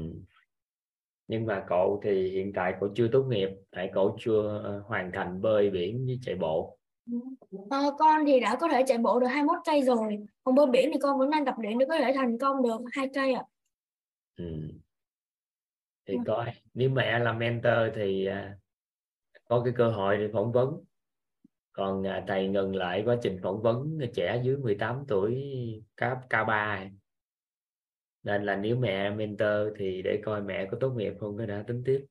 nhưng 1.27 1.45
mà 1.45 1.65
cậu 1.67 2.01
thì 2.03 2.29
hiện 2.29 2.51
tại 2.55 2.73
cậu 2.79 2.89
chưa 2.95 3.07
tốt 3.11 3.23
nghiệp 3.23 3.49
tại 3.71 3.89
cậu 3.93 4.17
chưa 4.19 4.61
ờ, 4.63 4.83
hoàn 4.85 5.11
thành 5.13 5.41
bơi 5.41 5.69
biển 5.69 6.05
với 6.05 6.19
chạy 6.21 6.35
bộ. 6.35 6.77
À, 7.69 7.79
con 7.99 8.25
thì 8.25 8.39
đã 8.39 8.57
có 8.61 8.67
thể 8.67 8.83
chạy 8.87 8.97
bộ 8.97 9.19
được 9.19 9.27
21 9.27 9.57
cây 9.65 9.81
rồi. 9.81 10.17
Còn 10.43 10.55
bơi 10.55 10.65
biển 10.65 10.89
thì 10.93 10.99
con 11.01 11.19
vẫn 11.19 11.29
đang 11.29 11.45
tập 11.45 11.55
luyện 11.57 11.77
để 11.77 11.85
có 11.89 11.97
thể 11.97 12.13
thành 12.15 12.37
công 12.37 12.63
được 12.63 12.81
hai 12.91 13.09
cây 13.13 13.33
ạ. 13.33 13.43
à 13.49 13.54
ừ. 14.35 14.69
thì 16.05 16.15
coi 16.25 16.51
nếu 16.73 16.89
mẹ 16.89 17.19
là 17.19 17.33
mentor 17.33 17.73
thì 17.95 18.25
à, 18.25 18.57
có 19.45 19.61
cái 19.65 19.73
cơ 19.77 19.91
hội 19.91 20.17
để 20.17 20.29
phỏng 20.33 20.51
vấn. 20.51 20.83
Còn 21.71 22.07
à, 22.07 22.23
thầy 22.27 22.47
ngừng 22.47 22.75
lại 22.75 23.03
quá 23.05 23.15
trình 23.21 23.39
phỏng 23.43 23.61
vấn 23.61 23.99
trẻ 24.13 24.41
dưới 24.43 24.57
18 24.57 25.03
tuổi 25.07 25.43
cấp 25.95 26.17
K3 26.29 26.89
nên 28.23 28.43
là 28.43 28.55
nếu 28.55 28.77
mẹ 28.77 29.09
mentor 29.09 29.77
thì 29.77 30.01
để 30.01 30.21
coi 30.25 30.41
mẹ 30.41 30.67
có 30.71 30.77
tốt 30.81 30.89
nghiệp 30.89 31.13
không 31.19 31.37
cái 31.37 31.47
đã 31.47 31.63
tính 31.67 31.83
tiếp. 31.85 32.05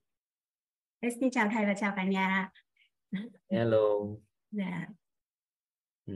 Xin 1.19 1.31
chào 1.31 1.49
thầy 1.53 1.65
và 1.65 1.73
chào 1.77 1.93
cả 1.95 2.03
nhà. 2.03 2.49
Hello. 3.49 3.89
Dạ. 4.51 4.87
Ừ. 6.05 6.13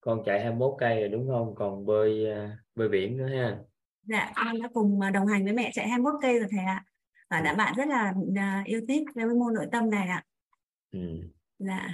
con 0.00 0.22
chạy 0.24 0.40
21 0.40 0.74
cây 0.78 1.00
rồi 1.00 1.08
đúng 1.08 1.28
không? 1.28 1.54
Còn 1.54 1.86
bơi 1.86 2.30
à, 2.30 2.58
bơi 2.74 2.88
biển 2.88 3.16
nữa 3.16 3.26
ha 3.26 3.58
dạ 4.06 4.32
con 4.36 4.62
đã 4.62 4.68
cùng 4.74 5.00
à, 5.00 5.10
đồng 5.10 5.26
hành 5.26 5.44
với 5.44 5.52
mẹ 5.52 5.70
chạy 5.74 5.88
21 5.88 6.14
cây 6.22 6.38
rồi 6.38 6.48
thầy 6.50 6.64
ạ. 6.64 6.84
Và 7.30 7.40
đã 7.40 7.54
bạn 7.54 7.74
rất 7.76 7.88
là 7.88 8.14
à, 8.36 8.62
yêu 8.66 8.80
thích 8.88 9.02
với 9.14 9.26
môn 9.26 9.54
nội 9.54 9.66
tâm 9.72 9.90
này 9.90 10.08
ạ. 10.08 10.24
Ừ. 10.92 11.00
dạ. 11.58 11.88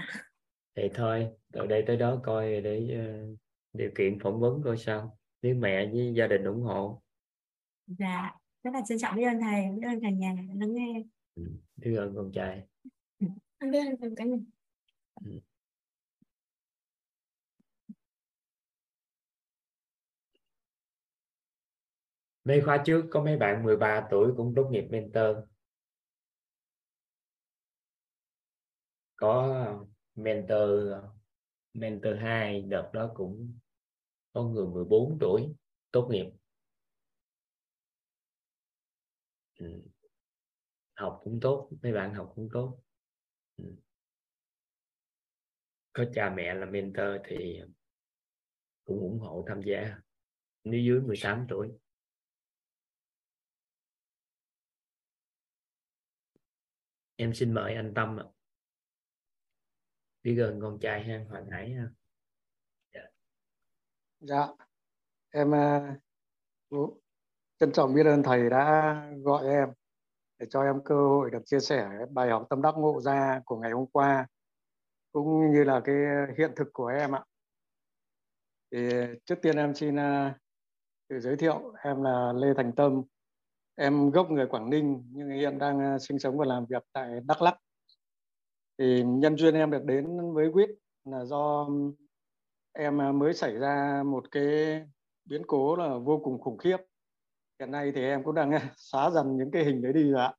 Thì 0.77 0.83
thôi 0.95 1.29
từ 1.53 1.67
đây 1.67 1.85
tới 1.87 1.97
đó 1.97 2.21
coi 2.23 2.61
để 2.61 2.99
uh, 3.33 3.39
điều 3.73 3.91
kiện 3.99 4.19
phỏng 4.19 4.41
vấn 4.41 4.63
coi 4.63 4.77
sao. 4.77 5.19
Nếu 5.43 5.55
mẹ 5.55 5.91
với 5.93 6.15
gia 6.17 6.27
đình 6.27 6.45
ủng 6.45 6.63
hộ. 6.63 7.03
Dạ 7.87 8.33
rất 8.63 8.71
là 8.75 8.83
trân 8.89 8.99
trọng 8.99 9.17
biết 9.17 9.25
ơn 9.25 9.41
thầy 9.41 9.65
biết 9.79 9.87
ơn 9.87 10.01
cả 10.01 10.11
nhà 10.11 10.35
lắng 10.55 10.75
nghe. 10.75 11.03
Ừ. 11.35 11.43
biết 11.77 11.97
ơn 11.97 12.15
con 12.17 12.33
trai. 12.35 12.63
Anh 13.59 13.71
biết 13.71 13.79
ơn 14.01 14.15
cả 14.15 14.25
nhà 14.25 14.37
ừ. 15.25 15.31
Mấy 22.45 22.61
khóa 22.61 22.83
trước 22.87 23.05
có 23.11 23.25
mấy 23.25 23.37
bạn 23.37 23.63
13 23.63 24.07
tuổi 24.11 24.33
cũng 24.37 24.53
tốt 24.57 24.69
nghiệp 24.71 24.85
mentor. 24.91 25.37
Có 29.17 29.87
mentor 30.15 30.71
mentor 31.75 32.15
2 32.21 32.63
đợt 32.63 32.91
đó 32.93 33.11
cũng 33.15 33.59
có 34.33 34.43
người 34.45 34.67
14 34.67 35.19
tuổi, 35.21 35.55
tốt 35.91 36.09
nghiệp. 36.11 36.27
Ừ. 39.59 39.83
học 40.95 41.21
cũng 41.25 41.41
tốt, 41.41 41.71
mấy 41.83 41.93
bạn 41.93 42.15
học 42.15 42.33
cũng 42.35 42.49
tốt. 42.53 42.81
Ừ. 43.57 43.65
có 45.93 46.05
cha 46.15 46.31
mẹ 46.37 46.55
là 46.55 46.67
mentor 46.67 47.07
thì 47.25 47.61
cũng 48.85 49.01
ủng 49.01 49.19
hộ 49.19 49.45
tham 49.49 49.63
gia. 49.63 49.97
Nếu 50.65 50.81
dưới 50.81 51.01
18 51.01 51.47
tuổi. 51.49 51.69
Em 57.23 57.35
xin 57.35 57.55
mời 57.55 57.75
anh 57.75 57.93
Tâm 57.95 58.21
ạ. 58.21 58.25
Đi 60.23 60.35
gần 60.35 60.61
con 60.61 60.79
trai 60.81 61.05
ha 61.05 61.25
Hoàng 61.29 61.51
Hải 61.51 61.73
ha. 61.73 61.89
Dạ, 62.95 63.01
dạ. 64.21 64.49
em 65.31 65.53
uh, 66.71 67.03
trân 67.59 67.73
trọng 67.73 67.95
biết 67.95 68.07
ơn 68.07 68.23
thầy 68.23 68.51
đã 68.51 68.95
gọi 69.23 69.47
em 69.47 69.69
để 70.39 70.47
cho 70.51 70.63
em 70.63 70.85
cơ 70.85 70.95
hội 70.95 71.31
được 71.31 71.43
chia 71.47 71.61
sẻ 71.61 71.89
bài 72.11 72.31
học 72.31 72.47
tâm 72.51 72.63
đắc 72.63 72.75
ngộ 72.77 73.01
ra 73.01 73.41
của 73.45 73.57
ngày 73.57 73.71
hôm 73.73 73.87
qua 73.87 74.27
cũng 75.13 75.53
như 75.53 75.65
là 75.65 75.81
cái 75.85 75.97
hiện 76.39 76.53
thực 76.57 76.69
của 76.73 76.87
em 76.87 77.15
ạ. 77.15 77.25
Thì 78.71 78.89
trước 79.25 79.39
tiên 79.43 79.57
em 79.57 79.75
xin 79.75 79.97
uh, 79.97 80.33
tự 81.09 81.21
giới 81.21 81.37
thiệu 81.37 81.75
em 81.85 82.03
là 82.03 82.33
Lê 82.33 82.55
Thành 82.57 82.73
Tâm 82.77 83.03
em 83.75 84.11
gốc 84.11 84.31
người 84.31 84.47
Quảng 84.47 84.71
Ninh, 84.71 85.03
nhưng 85.13 85.31
hiện 85.31 85.59
đang 85.59 85.81
à, 85.81 85.99
sinh 85.99 86.19
sống 86.19 86.39
và 86.39 86.45
làm 86.45 86.67
việc 86.67 86.83
tại 86.93 87.21
Đắk 87.25 87.43
Lắk. 87.43 87.59
Thì 88.79 89.03
nhân 89.03 89.37
duyên 89.37 89.55
em 89.55 89.71
được 89.71 89.85
đến 89.85 90.33
với 90.35 90.53
quýt 90.53 90.71
là 91.05 91.25
do 91.25 91.69
em 92.73 93.01
à, 93.01 93.13
mới 93.13 93.35
xảy 93.35 93.59
ra 93.59 94.03
một 94.07 94.31
cái 94.31 94.81
biến 95.25 95.43
cố 95.47 95.77
là 95.77 95.97
vô 95.99 96.21
cùng 96.25 96.41
khủng 96.41 96.59
khiếp. 96.59 96.77
Hiện 97.61 97.71
nay 97.71 97.93
thì 97.95 98.03
em 98.03 98.25
cũng 98.25 98.35
đang 98.35 98.51
à, 98.51 98.73
xóa 98.77 99.11
dần 99.11 99.37
những 99.37 99.51
cái 99.51 99.65
hình 99.65 99.83
đấy 99.83 99.93
đi 99.93 100.11
rồi 100.11 100.23
ạ. 100.23 100.35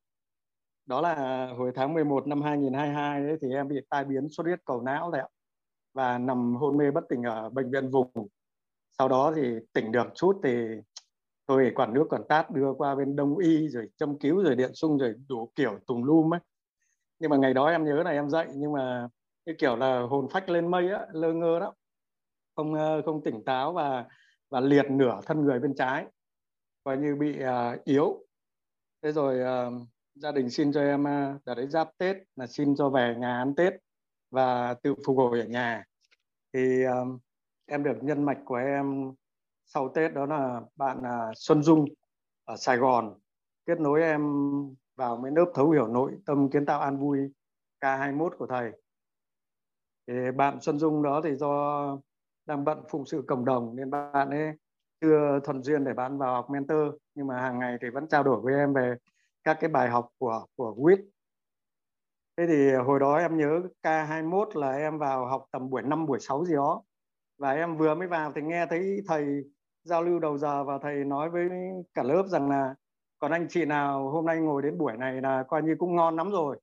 Đó 0.86 1.00
là 1.00 1.46
hồi 1.58 1.72
tháng 1.74 1.94
11 1.94 2.26
năm 2.26 2.42
2022 2.42 3.20
đấy 3.20 3.36
thì 3.42 3.48
em 3.54 3.68
bị 3.68 3.80
tai 3.88 4.04
biến 4.04 4.28
xuất 4.30 4.44
huyết 4.44 4.60
cầu 4.64 4.82
não 4.82 5.10
đấy 5.10 5.20
ạ, 5.20 5.28
và 5.94 6.18
nằm 6.18 6.56
hôn 6.56 6.76
mê 6.76 6.90
bất 6.90 7.04
tỉnh 7.08 7.22
ở 7.22 7.50
bệnh 7.50 7.70
viện 7.70 7.90
vùng. 7.90 8.28
Sau 8.98 9.08
đó 9.08 9.32
thì 9.36 9.42
tỉnh 9.72 9.92
được 9.92 10.06
chút 10.14 10.40
thì 10.44 10.50
tôi 11.46 11.72
quản 11.74 11.94
nước 11.94 12.06
quản 12.10 12.22
tát 12.28 12.50
đưa 12.50 12.72
qua 12.72 12.94
bên 12.94 13.16
đông 13.16 13.38
y 13.38 13.68
rồi 13.68 13.88
châm 13.96 14.18
cứu 14.18 14.44
rồi 14.44 14.56
điện 14.56 14.74
sung 14.74 14.98
rồi 14.98 15.14
đủ 15.28 15.52
kiểu 15.54 15.78
tùng 15.86 16.04
lum 16.04 16.34
ấy. 16.34 16.40
Nhưng 17.18 17.30
mà 17.30 17.36
ngày 17.36 17.54
đó 17.54 17.66
em 17.66 17.84
nhớ 17.84 18.02
là 18.02 18.10
em 18.10 18.30
dậy 18.30 18.46
nhưng 18.54 18.72
mà 18.72 19.08
cái 19.46 19.54
kiểu 19.58 19.76
là 19.76 20.00
hồn 20.00 20.28
phách 20.30 20.48
lên 20.48 20.70
mây 20.70 20.90
á 20.90 21.06
lơ 21.12 21.32
ngơ 21.32 21.60
đó 21.60 21.74
không 22.56 22.74
ờ, 22.74 23.02
không 23.02 23.22
tỉnh 23.24 23.44
táo 23.44 23.72
và 23.72 24.04
và 24.50 24.60
liệt 24.60 24.90
nửa 24.90 25.20
thân 25.26 25.44
người 25.44 25.58
bên 25.58 25.74
trái 25.74 26.06
và 26.84 26.94
như 26.94 27.16
bị 27.16 27.38
uh, 27.44 27.84
yếu. 27.84 28.26
Thế 29.02 29.12
rồi 29.12 29.38
uh, 29.40 29.88
gia 30.14 30.32
đình 30.32 30.50
xin 30.50 30.72
cho 30.72 30.80
em 30.80 31.02
uh, 31.02 31.44
đợt 31.44 31.54
đấy 31.54 31.66
giáp 31.68 31.90
tết 31.98 32.16
là 32.36 32.46
xin 32.46 32.76
cho 32.76 32.90
về 32.90 33.14
nhà 33.18 33.36
ăn 33.38 33.54
tết 33.54 33.72
và 34.30 34.74
tự 34.74 34.94
phục 35.06 35.16
hồi 35.16 35.40
ở 35.40 35.46
nhà. 35.46 35.84
Thì 36.52 36.86
uh, 36.86 37.20
em 37.66 37.82
được 37.82 37.96
nhân 38.02 38.24
mạch 38.24 38.38
của 38.44 38.54
em 38.54 39.12
sau 39.74 39.88
tết 39.88 40.12
đó 40.12 40.26
là 40.26 40.60
bạn 40.76 41.02
à, 41.02 41.30
xuân 41.36 41.62
dung 41.62 41.84
ở 42.44 42.56
sài 42.56 42.76
gòn 42.76 43.14
kết 43.66 43.80
nối 43.80 44.02
em 44.02 44.22
vào 44.96 45.16
mấy 45.16 45.30
lớp 45.30 45.52
thấu 45.54 45.70
hiểu 45.70 45.86
nội 45.86 46.12
tâm 46.26 46.50
kiến 46.50 46.66
tạo 46.66 46.80
an 46.80 46.98
vui 46.98 47.18
K21 47.80 48.30
của 48.38 48.46
thầy. 48.46 48.72
Thì 50.06 50.14
bạn 50.36 50.60
Xuân 50.60 50.78
Dung 50.78 51.02
đó 51.02 51.20
thì 51.24 51.34
do 51.34 51.98
đang 52.46 52.64
bận 52.64 52.84
phụng 52.88 53.06
sự 53.06 53.24
cộng 53.26 53.44
đồng 53.44 53.76
nên 53.76 53.90
bạn 53.90 54.30
ấy 54.30 54.52
chưa 55.00 55.40
thuận 55.44 55.62
duyên 55.62 55.84
để 55.84 55.92
bạn 55.92 56.18
vào 56.18 56.34
học 56.34 56.50
mentor, 56.50 56.94
nhưng 57.14 57.26
mà 57.26 57.40
hàng 57.40 57.58
ngày 57.58 57.76
thì 57.82 57.90
vẫn 57.90 58.08
trao 58.08 58.22
đổi 58.22 58.40
với 58.40 58.54
em 58.54 58.72
về 58.74 58.94
các 59.44 59.56
cái 59.60 59.70
bài 59.70 59.88
học 59.88 60.08
của 60.18 60.46
của 60.56 60.74
WIT. 60.76 61.02
Thế 62.36 62.46
thì 62.46 62.72
hồi 62.72 63.00
đó 63.00 63.16
em 63.16 63.36
nhớ 63.36 63.62
K21 63.82 64.58
là 64.60 64.72
em 64.72 64.98
vào 64.98 65.26
học 65.26 65.46
tầm 65.50 65.70
buổi 65.70 65.82
5 65.82 66.06
buổi 66.06 66.20
6 66.20 66.44
gì 66.44 66.54
đó 66.54 66.82
và 67.38 67.52
em 67.52 67.76
vừa 67.76 67.94
mới 67.94 68.08
vào 68.08 68.32
thì 68.34 68.42
nghe 68.42 68.66
thấy 68.66 69.00
thầy 69.08 69.44
giao 69.84 70.02
lưu 70.02 70.18
đầu 70.18 70.38
giờ 70.38 70.64
và 70.64 70.78
thầy 70.78 71.04
nói 71.04 71.30
với 71.30 71.48
cả 71.94 72.02
lớp 72.02 72.24
rằng 72.28 72.48
là, 72.50 72.74
còn 73.18 73.32
anh 73.32 73.46
chị 73.48 73.64
nào 73.64 74.10
hôm 74.10 74.26
nay 74.26 74.40
ngồi 74.40 74.62
đến 74.62 74.78
buổi 74.78 74.96
này 74.96 75.20
là 75.20 75.42
coi 75.48 75.62
như 75.62 75.76
cũng 75.78 75.96
ngon 75.96 76.16
lắm 76.16 76.30
rồi. 76.30 76.60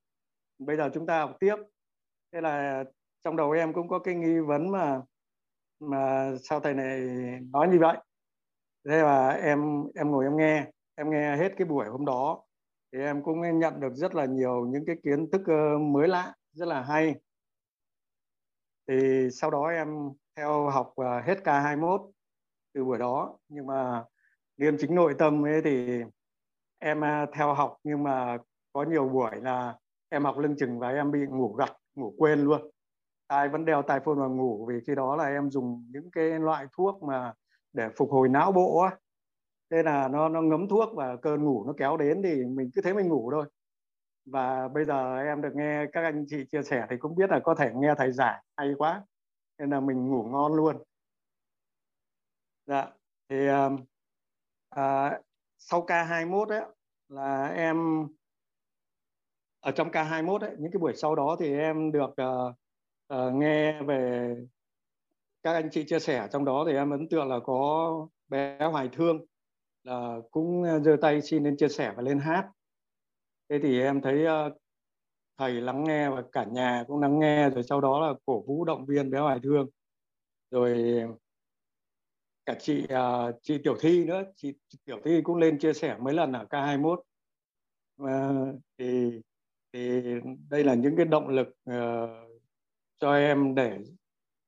Bây 0.59 0.77
giờ 0.77 0.89
chúng 0.93 1.05
ta 1.05 1.19
học 1.19 1.37
tiếp. 1.39 1.55
Thế 2.33 2.41
là 2.41 2.83
trong 3.23 3.35
đầu 3.35 3.51
em 3.51 3.73
cũng 3.73 3.87
có 3.87 3.99
cái 3.99 4.15
nghi 4.15 4.39
vấn 4.39 4.71
mà 4.71 5.01
mà 5.79 6.31
sao 6.43 6.59
thầy 6.59 6.73
này 6.73 6.99
nói 7.51 7.67
như 7.67 7.77
vậy? 7.79 7.97
Thế 8.89 9.01
là 9.03 9.29
em 9.29 9.83
em 9.95 10.11
ngồi 10.11 10.25
em 10.25 10.37
nghe 10.37 10.71
em 10.95 11.09
nghe 11.09 11.37
hết 11.37 11.53
cái 11.57 11.67
buổi 11.67 11.87
hôm 11.87 12.05
đó. 12.05 12.43
Thì 12.93 12.99
em 12.99 13.23
cũng 13.23 13.59
nhận 13.59 13.79
được 13.79 13.93
rất 13.95 14.15
là 14.15 14.25
nhiều 14.25 14.65
những 14.65 14.85
cái 14.85 14.95
kiến 15.03 15.31
thức 15.31 15.41
ờ, 15.45 15.77
mới 15.77 16.07
lạ, 16.07 16.33
rất 16.53 16.67
là 16.67 16.81
hay. 16.81 17.15
Thì 18.87 19.27
sau 19.31 19.51
đó 19.51 19.67
em 19.67 20.09
theo 20.35 20.69
học 20.69 20.93
ờ, 20.95 21.21
hết 21.21 21.37
K21 21.43 22.11
từ 22.73 22.85
buổi 22.85 22.97
đó. 22.97 23.37
Nhưng 23.49 23.67
mà 23.67 24.03
liêm 24.57 24.77
chính 24.77 24.95
nội 24.95 25.15
tâm 25.19 25.45
ấy 25.45 25.61
thì 25.61 26.03
em 26.79 27.03
à, 27.03 27.25
theo 27.33 27.53
học, 27.53 27.77
nhưng 27.83 28.03
mà 28.03 28.37
có 28.73 28.83
nhiều 28.83 29.09
buổi 29.09 29.31
là 29.41 29.75
em 30.09 30.23
học 30.23 30.37
lưng 30.37 30.55
chừng 30.57 30.79
và 30.79 30.89
em 30.89 31.11
bị 31.11 31.19
ngủ 31.25 31.53
gật, 31.53 31.69
ngủ 31.95 32.13
quên 32.17 32.39
luôn. 32.39 32.69
Tai 33.27 33.49
vẫn 33.49 33.65
đeo 33.65 33.81
tai 33.81 33.99
phone 33.99 34.15
và 34.15 34.27
ngủ, 34.27 34.65
vì 34.69 34.79
khi 34.87 34.95
đó 34.95 35.15
là 35.15 35.25
em 35.25 35.49
dùng 35.51 35.85
những 35.93 36.11
cái 36.11 36.39
loại 36.39 36.65
thuốc 36.77 37.03
mà 37.03 37.33
để 37.73 37.89
phục 37.97 38.11
hồi 38.11 38.29
não 38.29 38.51
bộ 38.51 38.79
á. 38.79 38.97
Thế 39.71 39.83
là 39.83 40.07
nó 40.07 40.29
nó 40.29 40.41
ngấm 40.41 40.67
thuốc 40.67 40.89
và 40.95 41.15
cơn 41.15 41.43
ngủ 41.43 41.63
nó 41.67 41.73
kéo 41.77 41.97
đến 41.97 42.21
thì 42.23 42.45
mình 42.45 42.69
cứ 42.75 42.81
thế 42.81 42.93
mình 42.93 43.07
ngủ 43.07 43.31
thôi. 43.31 43.45
Và 44.25 44.67
bây 44.67 44.85
giờ 44.85 45.17
em 45.17 45.41
được 45.41 45.55
nghe 45.55 45.85
các 45.93 46.03
anh 46.03 46.25
chị 46.27 46.45
chia 46.51 46.63
sẻ 46.63 46.85
thì 46.89 46.97
cũng 46.97 47.15
biết 47.15 47.29
là 47.29 47.39
có 47.39 47.55
thể 47.55 47.71
nghe 47.75 47.95
thầy 47.97 48.11
giải 48.11 48.43
hay 48.57 48.73
quá. 48.77 49.03
Nên 49.59 49.69
là 49.69 49.79
mình 49.79 50.07
ngủ 50.09 50.23
ngon 50.23 50.53
luôn 50.53 50.83
dạ 52.71 52.87
thì 53.29 53.47
um, 53.47 53.77
à, 54.69 55.19
sau 55.57 55.85
K21 55.85 56.45
ấy 56.45 56.61
là 57.09 57.47
em 57.47 58.07
ở 59.59 59.71
trong 59.71 59.89
K21 59.91 60.39
ấy 60.39 60.55
những 60.59 60.71
cái 60.71 60.79
buổi 60.79 60.93
sau 60.95 61.15
đó 61.15 61.35
thì 61.39 61.57
em 61.57 61.91
được 61.91 62.09
uh, 62.09 62.55
uh, 63.13 63.33
nghe 63.33 63.81
về 63.81 64.35
các 65.43 65.53
anh 65.53 65.69
chị 65.71 65.83
chia 65.87 65.99
sẻ. 65.99 66.27
Trong 66.31 66.45
đó 66.45 66.65
thì 66.67 66.73
em 66.73 66.89
ấn 66.89 67.09
tượng 67.09 67.29
là 67.29 67.39
có 67.43 68.07
bé 68.27 68.57
Hoài 68.71 68.89
Thương 68.91 69.25
là 69.83 70.17
cũng 70.31 70.63
ờ, 70.63 70.79
giơ 70.79 70.97
tay 71.01 71.21
xin 71.21 71.43
lên 71.43 71.57
chia 71.57 71.69
sẻ 71.69 71.93
và 71.95 72.03
lên 72.03 72.19
hát. 72.19 72.49
Thế 73.49 73.59
thì 73.63 73.81
em 73.81 74.01
thấy 74.01 74.25
uh, 74.25 74.53
thầy 75.37 75.53
lắng 75.53 75.83
nghe 75.83 76.09
và 76.09 76.23
cả 76.31 76.43
nhà 76.43 76.83
cũng 76.87 76.99
lắng 76.99 77.19
nghe 77.19 77.49
rồi 77.49 77.63
sau 77.63 77.81
đó 77.81 77.99
là 77.99 78.13
cổ 78.25 78.43
vũ 78.47 78.65
động 78.65 78.85
viên 78.85 79.11
bé 79.11 79.19
Hoài 79.19 79.39
Thương. 79.43 79.69
Rồi 80.51 81.03
cả 82.45 82.55
chị 82.59 82.83
uh, 82.83 83.35
chị 83.41 83.57
Tiểu 83.63 83.77
Thi 83.81 84.05
nữa. 84.05 84.23
Chị, 84.35 84.53
chị 84.69 84.79
Tiểu 84.85 84.99
Thi 85.05 85.21
cũng 85.23 85.37
lên 85.37 85.59
chia 85.59 85.73
sẻ 85.73 85.97
mấy 85.99 86.13
lần 86.13 86.31
ở 86.31 86.45
K21 86.49 86.93
uh, 86.93 87.03
ờ, 87.97 88.33
thì 88.77 89.21
thì 89.73 90.01
đây 90.49 90.63
là 90.63 90.73
những 90.73 90.95
cái 90.97 91.05
động 91.05 91.27
lực 91.27 91.47
uh, 91.69 92.41
cho 92.99 93.13
em 93.13 93.55
để 93.55 93.77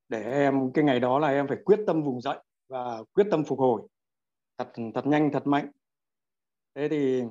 để 0.08 0.22
em 0.22 0.72
cái 0.74 0.84
ngày 0.84 1.00
đó 1.00 1.18
là 1.18 1.28
em 1.28 1.48
phải 1.48 1.58
quyết 1.64 1.80
tâm 1.86 2.02
vùng 2.02 2.20
dậy 2.20 2.38
và 2.68 3.02
quyết 3.12 3.26
tâm 3.30 3.44
phục 3.44 3.58
hồi. 3.58 3.82
Thật 4.58 4.72
thật 4.94 5.06
nhanh 5.06 5.30
thật 5.32 5.46
mạnh. 5.46 5.70
Thế 6.74 6.88
thì 6.88 7.22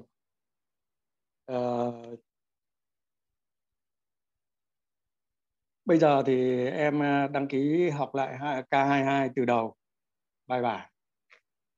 uh, 1.51 2.19
bây 5.85 5.97
giờ 5.97 6.23
thì 6.25 6.65
em 6.67 6.99
đăng 7.33 7.47
ký 7.47 7.89
học 7.89 8.15
lại 8.15 8.37
K22 8.71 9.29
từ 9.35 9.45
đầu 9.45 9.75
bài 10.47 10.61
bản. 10.61 10.89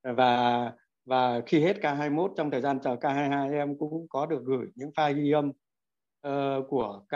Và 0.04 0.72
và 1.06 1.42
khi 1.46 1.60
hết 1.60 1.78
K21 1.82 2.34
trong 2.38 2.52
thời 2.52 2.62
gian 2.62 2.80
chờ 2.80 2.96
K22 2.96 3.54
em 3.54 3.78
cũng 3.78 4.08
có 4.10 4.26
được 4.26 4.44
gửi 4.44 4.68
những 4.76 4.90
file 4.90 5.14
ghi 5.14 5.32
âm 5.32 5.50
uh, 6.28 6.70
của 6.70 7.06
K 7.10 7.14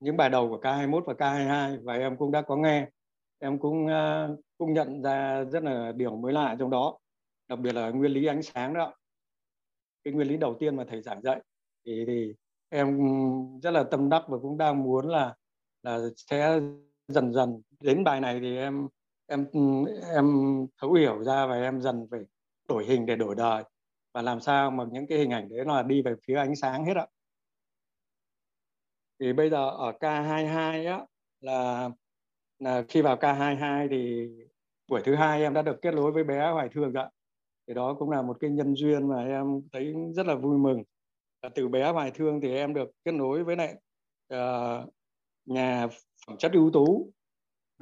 những 0.00 0.16
bài 0.16 0.30
đầu 0.30 0.48
của 0.48 0.60
K21 0.60 1.00
và 1.04 1.14
K22 1.14 1.84
và 1.84 1.94
em 1.94 2.16
cũng 2.16 2.32
đã 2.32 2.42
có 2.42 2.56
nghe. 2.56 2.88
Em 3.38 3.58
cũng 3.58 3.86
uh, 3.86 4.40
cũng 4.58 4.72
nhận 4.72 5.02
ra 5.02 5.44
rất 5.44 5.62
là 5.62 5.92
điều 5.92 6.16
mới 6.16 6.32
lạ 6.32 6.56
trong 6.58 6.70
đó 6.70 6.98
đặc 7.48 7.58
biệt 7.58 7.74
là 7.74 7.90
nguyên 7.90 8.12
lý 8.12 8.26
ánh 8.26 8.42
sáng 8.42 8.74
đó. 8.74 8.94
Cái 10.04 10.14
nguyên 10.14 10.28
lý 10.28 10.36
đầu 10.36 10.56
tiên 10.60 10.76
mà 10.76 10.84
thầy 10.88 11.02
giảng 11.02 11.22
dạy 11.22 11.40
thì, 11.86 12.04
thì 12.06 12.34
em 12.68 12.98
rất 13.62 13.70
là 13.70 13.84
tâm 13.90 14.08
đắc 14.08 14.22
và 14.28 14.38
cũng 14.42 14.58
đang 14.58 14.82
muốn 14.82 15.08
là 15.08 15.34
là 15.82 15.98
sẽ 16.16 16.60
dần 17.08 17.32
dần 17.32 17.62
đến 17.80 18.04
bài 18.04 18.20
này 18.20 18.40
thì 18.40 18.56
em 18.56 18.88
em 19.32 19.46
em 20.14 20.26
thấu 20.80 20.92
hiểu 20.92 21.24
ra 21.24 21.46
và 21.46 21.54
em 21.54 21.80
dần 21.80 22.06
phải 22.10 22.20
đổi 22.68 22.84
hình 22.84 23.06
để 23.06 23.16
đổi 23.16 23.34
đời. 23.34 23.64
Và 24.14 24.22
làm 24.22 24.40
sao 24.40 24.70
mà 24.70 24.84
những 24.92 25.06
cái 25.06 25.18
hình 25.18 25.30
ảnh 25.30 25.48
đấy 25.48 25.64
là 25.64 25.82
đi 25.82 26.02
về 26.02 26.14
phía 26.26 26.36
ánh 26.36 26.56
sáng 26.56 26.84
hết 26.84 26.96
ạ. 26.96 27.06
Thì 29.20 29.32
bây 29.32 29.50
giờ 29.50 29.70
ở 29.70 29.92
K22 30.00 30.98
á 30.98 31.06
là, 31.40 31.90
là 32.58 32.84
khi 32.88 33.02
vào 33.02 33.16
K22 33.16 33.88
thì 33.90 34.28
buổi 34.88 35.00
thứ 35.04 35.14
hai 35.14 35.42
em 35.42 35.54
đã 35.54 35.62
được 35.62 35.76
kết 35.82 35.94
nối 35.94 36.12
với 36.12 36.24
bé 36.24 36.50
Hoài 36.50 36.68
Thương 36.72 36.94
ạ. 36.94 37.10
Thì 37.66 37.74
đó 37.74 37.94
cũng 37.98 38.10
là 38.10 38.22
một 38.22 38.36
cái 38.40 38.50
nhân 38.50 38.74
duyên 38.74 39.08
mà 39.08 39.24
em 39.24 39.60
thấy 39.72 39.94
rất 40.14 40.26
là 40.26 40.34
vui 40.34 40.58
mừng. 40.58 40.82
Từ 41.54 41.68
bé 41.68 41.92
Hoài 41.92 42.10
Thương 42.10 42.40
thì 42.40 42.54
em 42.54 42.74
được 42.74 42.90
kết 43.04 43.12
nối 43.12 43.44
với 43.44 43.56
lại 43.56 43.74
uh, 44.34 44.92
nhà 45.44 45.88
phẩm 46.26 46.36
chất 46.38 46.52
ưu 46.52 46.70
tú 46.70 47.12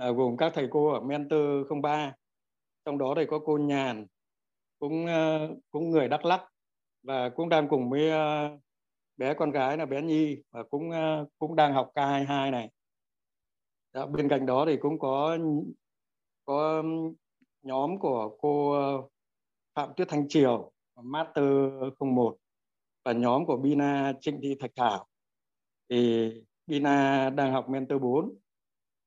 à, 0.00 0.10
gồm 0.10 0.36
các 0.36 0.52
thầy 0.54 0.68
cô 0.70 0.88
ở 0.92 1.00
Mentor 1.00 1.66
03 1.82 2.14
trong 2.84 2.98
đó 2.98 3.14
thì 3.16 3.26
có 3.30 3.38
cô 3.44 3.58
Nhàn 3.58 4.06
cũng 4.78 5.04
uh, 5.04 5.58
cũng 5.70 5.90
người 5.90 6.08
Đắk 6.08 6.24
Lắk 6.24 6.44
và 7.02 7.28
cũng 7.28 7.48
đang 7.48 7.68
cùng 7.68 7.90
với 7.90 8.10
uh, 8.10 8.60
bé 9.16 9.34
con 9.34 9.50
gái 9.50 9.76
là 9.76 9.86
bé 9.86 10.02
Nhi 10.02 10.42
và 10.50 10.62
cũng 10.62 10.90
uh, 10.90 11.28
cũng 11.38 11.56
đang 11.56 11.72
học 11.72 11.90
K22 11.94 12.50
này. 12.50 12.70
Đó, 13.92 14.06
bên 14.06 14.28
cạnh 14.28 14.46
đó 14.46 14.64
thì 14.66 14.76
cũng 14.76 14.98
có 14.98 15.38
có 16.44 16.82
nhóm 17.62 17.98
của 17.98 18.36
cô 18.40 18.74
Phạm 19.74 19.90
Tuyết 19.96 20.08
Thanh 20.08 20.28
Triều 20.28 20.72
Master 21.02 21.44
01 21.98 22.36
và 23.04 23.12
nhóm 23.12 23.46
của 23.46 23.56
Bina 23.56 24.12
Trịnh 24.20 24.40
Thị 24.42 24.56
Thạch 24.60 24.72
Thảo. 24.76 25.06
Thì 25.88 26.30
Bina 26.66 27.30
đang 27.30 27.52
học 27.52 27.68
Mentor 27.68 28.02
4 28.02 28.39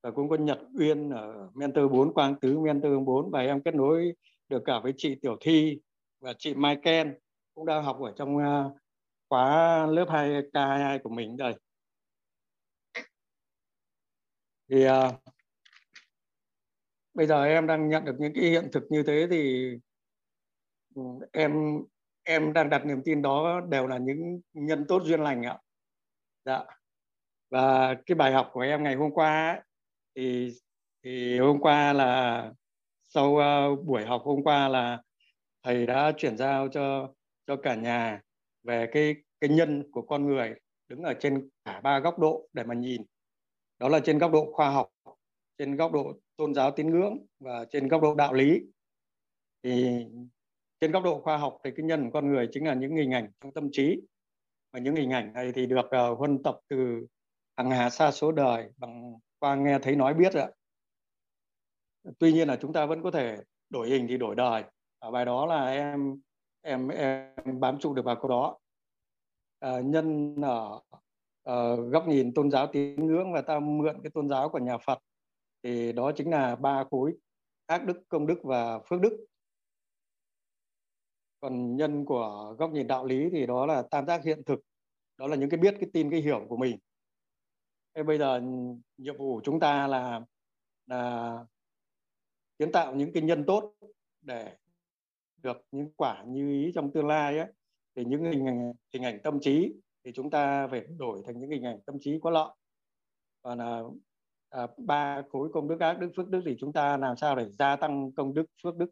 và 0.03 0.11
cũng 0.11 0.29
có 0.29 0.35
Nhật 0.35 0.59
Uyên 0.79 1.09
ở 1.09 1.49
Mentor 1.53 1.91
4 1.91 2.13
Quang 2.13 2.39
Tứ 2.39 2.59
Mentor 2.59 3.05
4 3.05 3.31
và 3.31 3.39
em 3.39 3.61
kết 3.61 3.75
nối 3.75 4.13
được 4.49 4.63
cả 4.65 4.79
với 4.79 4.93
chị 4.97 5.15
Tiểu 5.21 5.37
Thi 5.41 5.79
và 6.19 6.33
chị 6.37 6.53
Mai 6.55 6.77
Ken 6.83 7.17
cũng 7.53 7.65
đang 7.65 7.83
học 7.83 7.99
ở 8.01 8.13
trong 8.15 8.37
à, 8.37 8.63
khóa 9.29 9.85
lớp 9.85 10.05
2 10.09 10.29
K22 10.29 10.99
của 11.03 11.09
mình 11.09 11.37
đây. 11.37 11.53
Thì 14.69 14.87
uh, 14.87 14.91
bây 17.13 17.27
giờ 17.27 17.43
em 17.43 17.67
đang 17.67 17.89
nhận 17.89 18.05
được 18.05 18.15
những 18.19 18.33
cái 18.35 18.43
hiện 18.43 18.69
thực 18.71 18.83
như 18.89 19.03
thế 19.03 19.27
thì 19.29 19.71
ừ, 20.95 21.01
em 21.31 21.81
em 22.23 22.53
đang 22.53 22.69
đặt 22.69 22.85
niềm 22.85 23.01
tin 23.05 23.21
đó 23.21 23.61
đều 23.69 23.87
là 23.87 23.97
những 23.97 24.41
nhân 24.53 24.85
tốt 24.87 25.01
duyên 25.05 25.19
lành 25.19 25.43
ạ. 25.43 25.57
Dạ. 26.45 26.63
Và 27.49 27.95
cái 28.05 28.15
bài 28.15 28.33
học 28.33 28.49
của 28.53 28.61
em 28.61 28.83
ngày 28.83 28.95
hôm 28.95 29.11
qua 29.11 29.51
ấy, 29.51 29.61
thì 30.15 30.54
thì 31.04 31.39
hôm 31.39 31.60
qua 31.60 31.93
là 31.93 32.52
sau 33.04 33.30
uh, 33.32 33.86
buổi 33.86 34.06
học 34.06 34.21
hôm 34.26 34.43
qua 34.43 34.67
là 34.67 35.02
thầy 35.63 35.86
đã 35.86 36.12
chuyển 36.17 36.38
giao 36.38 36.67
cho 36.67 37.13
cho 37.47 37.56
cả 37.56 37.76
nhà 37.76 38.21
về 38.63 38.88
cái 38.91 39.15
cái 39.41 39.49
nhân 39.49 39.91
của 39.91 40.02
con 40.02 40.28
người 40.28 40.54
đứng 40.88 41.04
ở 41.04 41.13
trên 41.19 41.49
cả 41.65 41.82
ba 41.84 41.99
góc 41.99 42.19
độ 42.19 42.47
để 42.54 42.63
mà 42.63 42.73
nhìn. 42.73 43.02
Đó 43.80 43.89
là 43.89 43.99
trên 43.99 44.17
góc 44.17 44.32
độ 44.32 44.54
khoa 44.54 44.69
học 44.69 44.89
trên 45.58 45.76
góc 45.76 45.91
độ 45.91 46.13
tôn 46.36 46.54
giáo 46.54 46.71
tín 46.71 46.91
ngưỡng 46.91 47.17
và 47.39 47.65
trên 47.65 47.88
góc 47.88 48.02
độ 48.02 48.15
đạo 48.15 48.34
lý. 48.34 48.62
Thì 49.63 50.06
trên 50.80 50.91
góc 50.91 51.04
độ 51.04 51.21
khoa 51.21 51.38
học 51.38 51.58
thì 51.63 51.71
cái 51.76 51.86
nhân 51.86 52.04
của 52.04 52.10
con 52.13 52.34
người 52.34 52.47
chính 52.52 52.67
là 52.67 52.73
những 52.73 52.95
hình 52.95 53.12
ảnh 53.13 53.32
trong 53.41 53.54
tâm 53.54 53.69
trí. 53.71 54.02
Và 54.71 54.80
những 54.80 54.95
hình 54.95 55.10
ảnh 55.10 55.34
này 55.34 55.52
thì 55.56 55.65
được 55.65 55.86
uh, 55.86 56.17
huân 56.17 56.43
tập 56.43 56.60
từ 56.67 57.08
hàng 57.58 57.71
hà 57.71 57.89
xa 57.89 58.12
số 58.12 58.32
đời 58.32 58.69
bằng 58.78 59.13
qua 59.43 59.56
nghe 59.56 59.79
thấy 59.79 59.95
nói 59.95 60.13
biết 60.13 60.34
ạ. 60.34 60.49
Tuy 62.19 62.34
nhiên 62.34 62.47
là 62.47 62.56
chúng 62.62 62.73
ta 62.73 62.86
vẫn 62.86 63.03
có 63.03 63.12
thể 63.12 63.38
đổi 63.69 63.89
hình 63.89 64.06
thì 64.10 64.17
đổi 64.17 64.36
đời. 64.36 64.63
Ở 64.99 65.12
bài 65.12 65.25
đó 65.25 65.45
là 65.45 65.65
em 65.65 66.21
em 66.62 66.88
em 66.88 67.60
bám 67.60 67.79
trụ 67.79 67.93
được 67.93 68.06
vào 68.06 68.15
câu 68.15 68.29
đó. 68.29 68.58
À, 69.60 69.79
nhân 69.79 70.36
ở 70.41 70.82
uh, 71.49 71.91
góc 71.91 72.08
nhìn 72.08 72.34
tôn 72.34 72.51
giáo 72.51 72.67
tín 72.67 73.08
ngưỡng 73.08 73.34
và 73.34 73.41
ta 73.41 73.60
mượn 73.60 73.99
cái 74.03 74.12
tôn 74.13 74.29
giáo 74.29 74.49
của 74.49 74.60
nhà 74.60 74.77
Phật 74.77 74.99
thì 75.63 75.91
đó 75.91 76.12
chính 76.15 76.32
là 76.32 76.56
ba 76.56 76.84
khối 76.91 77.13
ác 77.65 77.86
đức 77.86 77.97
công 78.10 78.27
đức 78.27 78.39
và 78.43 78.79
phước 78.79 79.01
đức. 79.01 79.25
Còn 81.39 81.75
nhân 81.75 82.06
của 82.06 82.56
góc 82.60 82.71
nhìn 82.71 82.88
đạo 82.88 83.06
lý 83.06 83.29
thì 83.32 83.45
đó 83.45 83.65
là 83.65 83.84
tam 83.91 84.06
giác 84.06 84.23
hiện 84.23 84.43
thực. 84.43 84.60
Đó 85.17 85.27
là 85.27 85.36
những 85.36 85.49
cái 85.49 85.60
biết 85.60 85.75
cái 85.79 85.89
tin 85.93 86.12
cái 86.12 86.21
hiểu 86.21 86.45
của 86.49 86.58
mình 86.58 86.77
thế 87.95 88.03
bây 88.03 88.17
giờ 88.17 88.36
ừ, 88.36 88.41
nhiệm 88.97 89.17
vụ 89.17 89.36
của 89.36 89.41
chúng 89.43 89.60
ta 89.60 89.88
là 89.88 90.21
là 90.86 91.38
kiến 92.60 92.71
tạo 92.71 92.95
những 92.95 93.13
cái 93.13 93.23
nhân 93.23 93.43
tốt 93.47 93.73
để 94.21 94.58
được 95.38 95.58
những 95.71 95.93
quả 95.95 96.23
như 96.27 96.49
ý 96.49 96.71
trong 96.75 96.91
tương 96.91 97.08
lai 97.08 97.38
ấy, 97.38 97.47
thì 97.95 98.06
những 98.06 98.23
hình 98.23 98.47
ảnh, 98.47 98.73
hình 98.93 99.03
ảnh 99.03 99.19
tâm 99.23 99.39
trí 99.41 99.73
thì 100.03 100.12
chúng 100.15 100.29
ta 100.29 100.67
phải 100.67 100.82
đổi 100.97 101.21
thành 101.25 101.39
những 101.39 101.49
hình 101.49 101.63
ảnh 101.63 101.79
tâm 101.86 101.95
trí 101.99 102.19
có 102.23 102.29
lợi. 102.29 102.56
Còn 103.41 103.58
là 103.58 103.82
à, 104.49 104.67
ba 104.77 105.21
khối 105.32 105.49
công 105.53 105.67
đức 105.67 105.79
ác 105.79 105.99
đức 105.99 106.12
phước 106.17 106.29
đức 106.29 106.41
thì 106.45 106.56
chúng 106.60 106.73
ta 106.73 106.97
làm 106.97 107.17
sao 107.17 107.36
để 107.36 107.49
gia 107.49 107.75
tăng 107.75 108.12
công 108.12 108.34
đức 108.34 108.45
phước 108.63 108.75
đức 108.75 108.89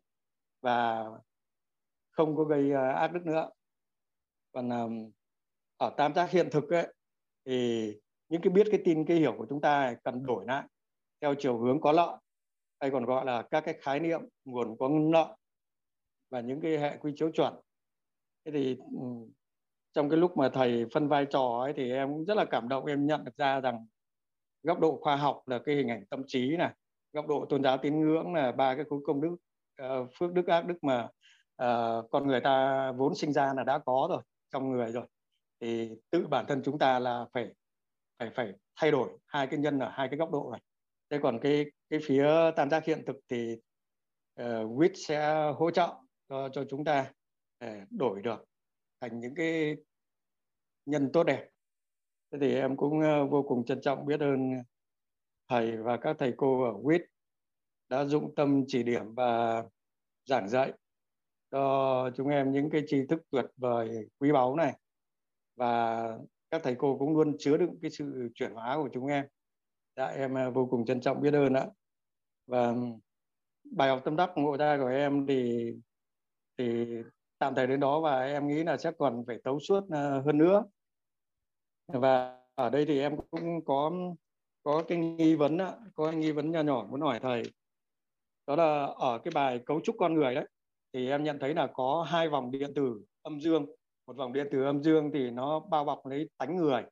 và 0.62 1.06
không 2.12 2.36
có 2.36 2.44
gây 2.44 2.72
à, 2.72 2.92
ác 2.92 3.08
đức 3.08 3.26
nữa. 3.26 3.50
Còn 4.52 4.70
à, 4.70 4.82
ở 5.78 5.94
tam 5.98 6.14
giác 6.14 6.32
hiện 6.32 6.50
thực 6.52 6.70
ấy, 6.70 6.94
thì 7.46 8.01
những 8.32 8.41
cái 8.41 8.52
biết 8.52 8.67
cái 8.72 8.82
tin 8.86 9.06
cái 9.06 9.17
hiểu 9.17 9.36
của 9.38 9.46
chúng 9.50 9.62
ta 9.62 9.96
cần 10.04 10.26
đổi 10.26 10.46
lại 10.46 10.63
theo 11.22 11.36
chiều 11.39 11.58
hướng 11.58 11.82
có 11.82 11.91
lợi. 11.91 12.17
Hay 12.80 12.91
còn 12.91 13.06
gọi 13.06 13.26
là 13.26 13.41
các 13.41 13.62
cái 13.65 13.78
khái 13.82 14.00
niệm 14.00 14.22
nguồn 14.46 14.78
có 14.80 14.89
lợi 15.12 15.38
và 16.30 16.41
những 16.41 16.62
cái 16.62 16.78
hệ 16.78 16.98
quy 16.98 17.13
chiếu 17.15 17.32
chuẩn. 17.32 17.54
Thế 18.46 18.52
thì 18.52 18.78
ừ, 18.78 19.08
trong 19.94 20.10
cái 20.10 20.20
lúc 20.20 20.38
mà 20.38 20.50
thầy 20.50 20.86
phân 20.94 21.08
vai 21.08 21.26
trò 21.26 21.60
ấy 21.62 21.74
thì 21.74 21.91
em 21.91 22.10
cũng 22.10 22.26
rất 22.26 22.38
là 22.38 22.46
cảm 22.46 22.67
động 22.70 22.86
em 22.86 23.08
nhận 23.08 23.24
được 23.24 23.38
ra 23.38 23.60
rằng 23.60 23.86
góc 24.63 24.80
độ 24.80 25.00
khoa 25.02 25.15
học 25.15 25.41
là 25.46 25.60
cái 25.65 25.76
hình 25.76 25.88
ảnh 25.88 26.06
tâm 26.06 26.24
trí 26.28 26.58
này 26.58 26.74
góc 27.13 27.28
độ 27.28 27.46
tôn 27.50 27.63
giáo 27.63 27.78
tín 27.78 28.00
ngưỡng 28.00 28.34
là 28.34 28.52
ba 28.52 28.76
cái 28.76 28.86
khối 28.89 29.00
công 29.06 29.22
đức 29.22 29.36
uh, 29.82 30.10
phước 30.20 30.34
đức 30.34 30.48
ác 30.48 30.65
đức 30.65 30.84
mà 30.84 31.04
uh, 31.63 32.12
con 32.12 32.28
người 32.28 32.41
ta 32.41 32.91
vốn 32.91 33.15
sinh 33.15 33.34
ra 33.34 33.54
là 33.54 33.63
đã 33.63 33.78
có 33.78 34.08
rồi 34.10 34.22
trong 34.54 34.72
người 34.72 34.91
rồi. 34.91 35.08
Thì 35.60 35.89
tự 36.10 36.28
bản 36.28 36.46
thân 36.48 36.62
chúng 36.65 36.80
ta 36.80 37.00
là 37.00 37.26
phải 37.34 37.54
phải 38.22 38.30
phải 38.36 38.54
thay 38.76 38.92
đổi 38.92 39.10
hai 39.28 39.48
cái 39.48 39.60
nhân 39.60 39.80
ở 39.80 39.90
hai 39.90 40.08
cái 40.08 40.18
góc 40.18 40.32
độ 40.32 40.50
này. 40.52 40.62
Thế 41.10 41.20
còn 41.24 41.40
cái 41.42 41.66
cái 41.90 42.00
phía 42.04 42.28
tam 42.56 42.70
giác 42.70 42.86
hiện 42.86 43.04
thực 43.08 43.16
thì 43.30 43.58
ờ, 44.36 44.64
uh, 44.64 44.80
WIT 44.80 44.92
sẽ 44.96 45.52
hỗ 45.56 45.72
trợ 45.72 45.96
cho 46.30 46.50
cho 46.50 46.66
chúng 46.70 46.84
ta 46.86 47.12
để 47.60 47.82
đổi 47.90 48.22
được 48.22 48.46
thành 49.02 49.20
những 49.20 49.36
cái 49.36 49.76
nhân 50.86 51.10
tốt 51.14 51.24
đẹp. 51.24 51.50
Thế 52.32 52.38
thì 52.42 52.56
em 52.56 52.78
cũng 52.78 53.00
uh, 53.00 53.32
vô 53.32 53.44
cùng 53.44 53.66
trân 53.66 53.82
trọng 53.82 54.06
biết 54.06 54.20
ơn 54.20 54.64
thầy 55.48 55.78
và 55.78 55.98
các 55.98 56.16
thầy 56.20 56.34
cô 56.38 56.64
ở 56.64 56.72
WIT 56.72 57.06
đã 57.90 58.06
dụng 58.06 58.36
tâm 58.36 58.64
chỉ 58.68 58.84
điểm 58.84 59.16
và 59.16 59.64
giảng 60.26 60.50
dạy 60.50 60.74
cho 61.52 62.10
chúng 62.16 62.28
em 62.28 62.52
những 62.52 62.70
cái 62.70 62.82
tri 62.88 63.06
thức 63.10 63.22
tuyệt 63.30 63.46
vời 63.58 64.10
quý 64.20 64.32
báu 64.32 64.56
này. 64.56 64.74
Và 65.56 66.04
các 66.52 66.62
thầy 66.64 66.76
cô 66.76 66.98
cũng 66.98 67.18
luôn 67.18 67.36
chứa 67.40 67.58
đựng 67.58 67.80
cái 67.82 67.92
sự 67.92 68.30
chuyển 68.36 68.54
hóa 68.54 68.78
của 68.78 68.90
chúng 68.94 69.08
em. 69.08 69.26
Dạ 69.96 70.06
em 70.06 70.38
à, 70.38 70.50
vô 70.50 70.66
cùng 70.66 70.86
trân 70.86 71.02
trọng 71.02 71.22
biết 71.22 71.34
ơn 71.34 71.54
ạ. 71.54 71.66
Và 72.48 72.76
bài 73.64 73.90
học 73.90 74.02
tâm 74.06 74.16
đắc 74.16 74.32
ngộ 74.36 74.58
ra 74.58 74.78
của 74.78 74.88
em 74.88 75.26
thì 75.28 75.72
thì 76.58 76.88
tạm 77.38 77.56
thời 77.56 77.68
đến 77.68 77.80
đó 77.80 78.02
và 78.02 78.26
em 78.26 78.48
nghĩ 78.48 78.64
là 78.64 78.78
sẽ 78.78 78.92
còn 78.98 79.24
phải 79.28 79.38
tấu 79.44 79.60
suốt 79.60 79.84
à, 79.90 80.22
hơn 80.26 80.38
nữa. 80.38 80.64
Và 81.88 82.42
ở 82.56 82.70
đây 82.70 82.86
thì 82.86 83.00
em 83.00 83.16
cũng 83.32 83.66
có 83.66 83.92
có 84.64 84.84
cái 84.88 84.98
nghi 84.98 85.36
vấn 85.36 85.58
đó, 85.58 85.74
có 85.96 86.12
cái 86.12 86.16
nghi 86.16 86.32
vấn 86.32 86.52
nhỏ 86.52 86.62
nhỏ 86.62 86.88
muốn 86.90 87.02
hỏi 87.02 87.20
thầy. 87.20 87.44
Đó 88.48 88.56
là 88.56 88.86
ở 88.86 89.20
cái 89.24 89.32
bài 89.36 89.60
cấu 89.66 89.82
trúc 89.82 89.96
con 90.00 90.14
người 90.14 90.36
đấy 90.36 90.46
thì 90.94 91.10
em 91.10 91.24
nhận 91.24 91.40
thấy 91.40 91.54
là 91.54 91.68
có 91.74 92.06
hai 92.10 92.30
vòng 92.30 92.52
điện 92.52 92.74
tử 92.76 93.02
âm 93.22 93.42
dương 93.42 93.66
một 94.12 94.17
vòng 94.17 94.34
điện 94.34 94.47
từ 94.52 94.63
âm 94.63 94.84
dương 94.84 95.12
thì 95.13 95.32
nó 95.32 95.60
bao 95.60 95.86
bọc 95.86 96.06
lấy 96.06 96.30
tánh 96.38 96.56
người. 96.56 96.84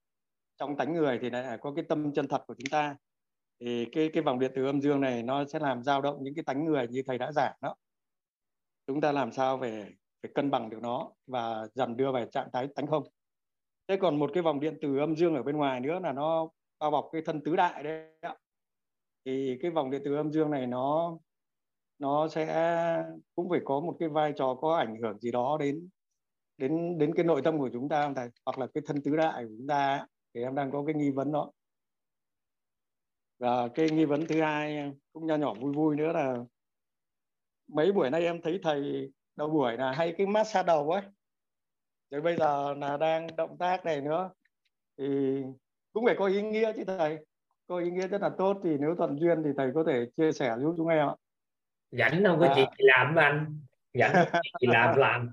Trong 0.58 0.77
tánh 0.77 0.93
người 0.93 1.19
thì 1.21 1.29
lại 1.29 1.58
có 1.62 1.73
cái 1.75 1.86
tâm 1.89 2.13
chân 2.13 2.27
thật 2.27 2.43
của 2.47 2.53
chúng 2.53 2.69
ta. 2.71 2.95
Thì 3.60 3.86
cái 3.91 4.10
cái 4.13 4.23
vòng 4.23 4.39
điện 4.39 4.51
từ 4.55 4.65
âm 4.65 4.82
dương 4.82 5.01
này 5.01 5.23
nó 5.23 5.45
sẽ 5.45 5.60
làm 5.60 5.84
dao 5.84 6.01
động 6.01 6.17
những 6.21 6.36
cái 6.36 6.43
tánh 6.43 6.65
người 6.65 6.88
như 6.88 7.03
thầy 7.08 7.17
đã 7.17 7.32
giảng 7.32 7.55
đó. 7.62 7.75
Chúng 8.88 9.01
ta 9.01 9.12
làm 9.12 9.32
sao 9.32 9.58
về 9.58 9.89
phải 10.23 10.32
cân 10.36 10.51
bằng 10.51 10.69
được 10.69 10.77
nó 10.82 11.12
và 11.27 11.67
dần 11.73 11.97
đưa 11.97 12.12
về 12.12 12.25
trạng 12.32 12.49
thái 12.53 12.67
tánh 12.75 12.88
không. 12.88 13.03
Thế 13.88 13.97
còn 13.97 14.19
một 14.19 14.32
cái 14.34 14.43
vòng 14.43 14.60
điện 14.60 14.77
từ 14.82 14.97
âm 14.97 15.15
dương 15.15 15.36
ở 15.36 15.43
bên 15.43 15.58
ngoài 15.58 15.79
nữa 15.79 15.99
là 16.03 16.13
nó 16.13 16.49
bao 16.79 16.91
bọc 16.91 17.10
cái 17.12 17.21
thân 17.25 17.41
tứ 17.43 17.55
đại 17.55 17.84
đấy 17.84 18.13
thì 19.25 19.58
cái 19.62 19.71
vòng 19.71 19.91
điện 19.91 20.01
từ 20.05 20.15
âm 20.15 20.32
dương 20.32 20.51
này 20.51 20.67
nó 20.67 21.17
nó 21.99 22.27
sẽ 22.27 22.45
cũng 23.36 23.49
phải 23.49 23.60
có 23.65 23.79
một 23.79 23.95
cái 23.99 24.10
vai 24.10 24.34
trò 24.36 24.55
có 24.62 24.75
ảnh 24.75 24.95
hưởng 25.01 25.19
gì 25.19 25.32
đó 25.32 25.58
đến 25.60 25.89
đến 26.60 26.98
đến 26.98 27.13
cái 27.15 27.26
nội 27.26 27.41
tâm 27.41 27.60
của 27.60 27.69
chúng 27.74 27.89
ta 27.89 28.04
không 28.04 28.15
thầy? 28.15 28.30
Hoặc 28.45 28.60
là 28.60 28.67
cái 28.74 28.84
thân 28.86 29.02
tứ 29.02 29.15
đại 29.15 29.43
của 29.43 29.52
chúng 29.58 29.67
ta 29.67 30.06
thì 30.34 30.41
em 30.41 30.56
đang 30.56 30.72
có 30.72 30.84
cái 30.86 30.95
nghi 30.95 31.12
vấn 31.12 31.32
đó. 31.32 31.52
Và 33.39 33.67
cái 33.67 33.89
nghi 33.89 34.06
vấn 34.06 34.26
thứ 34.28 34.41
hai 34.41 34.91
cũng 35.13 35.28
nho 35.28 35.36
nhỏ 35.36 35.54
vui 35.54 35.74
vui 35.74 35.95
nữa 35.95 36.12
là 36.13 36.38
mấy 37.67 37.91
buổi 37.91 38.10
nay 38.10 38.24
em 38.24 38.41
thấy 38.41 38.60
thầy 38.63 39.12
đầu 39.36 39.50
buổi 39.50 39.78
là 39.78 39.91
hay 39.91 40.15
cái 40.17 40.28
massage 40.28 40.67
đầu 40.67 40.91
ấy. 40.91 41.02
Rồi 42.10 42.22
bây 42.22 42.38
giờ 42.38 42.74
là 42.74 42.98
đang 42.98 43.36
động 43.36 43.58
tác 43.58 43.86
này 43.86 44.02
nữa. 44.02 44.32
Thì 44.98 45.06
cũng 45.93 46.06
phải 46.06 46.15
có 46.19 46.26
ý 46.26 46.41
nghĩa 46.41 46.74
chứ 46.76 46.84
thầy. 46.88 47.26
Có 47.67 47.78
ý 47.78 47.91
nghĩa 47.91 48.08
rất 48.08 48.22
là 48.22 48.30
tốt 48.38 48.58
thì 48.63 48.78
nếu 48.80 48.95
thuận 48.95 49.19
duyên 49.19 49.43
thì 49.43 49.50
thầy 49.58 49.72
có 49.76 49.84
thể 49.88 50.06
chia 50.17 50.32
sẻ 50.32 50.56
giúp 50.60 50.74
chúng 50.78 50.88
em 50.88 51.08
ạ. 51.08 51.15
Rảnh 51.91 52.24
không? 52.26 52.39
Có 52.39 52.45
à. 52.45 52.56
gì 52.56 52.63
làm 52.78 53.15
anh. 53.15 53.60
Rảnh 53.93 54.26
gì 54.62 54.67
làm 54.67 54.98
làm 54.98 55.30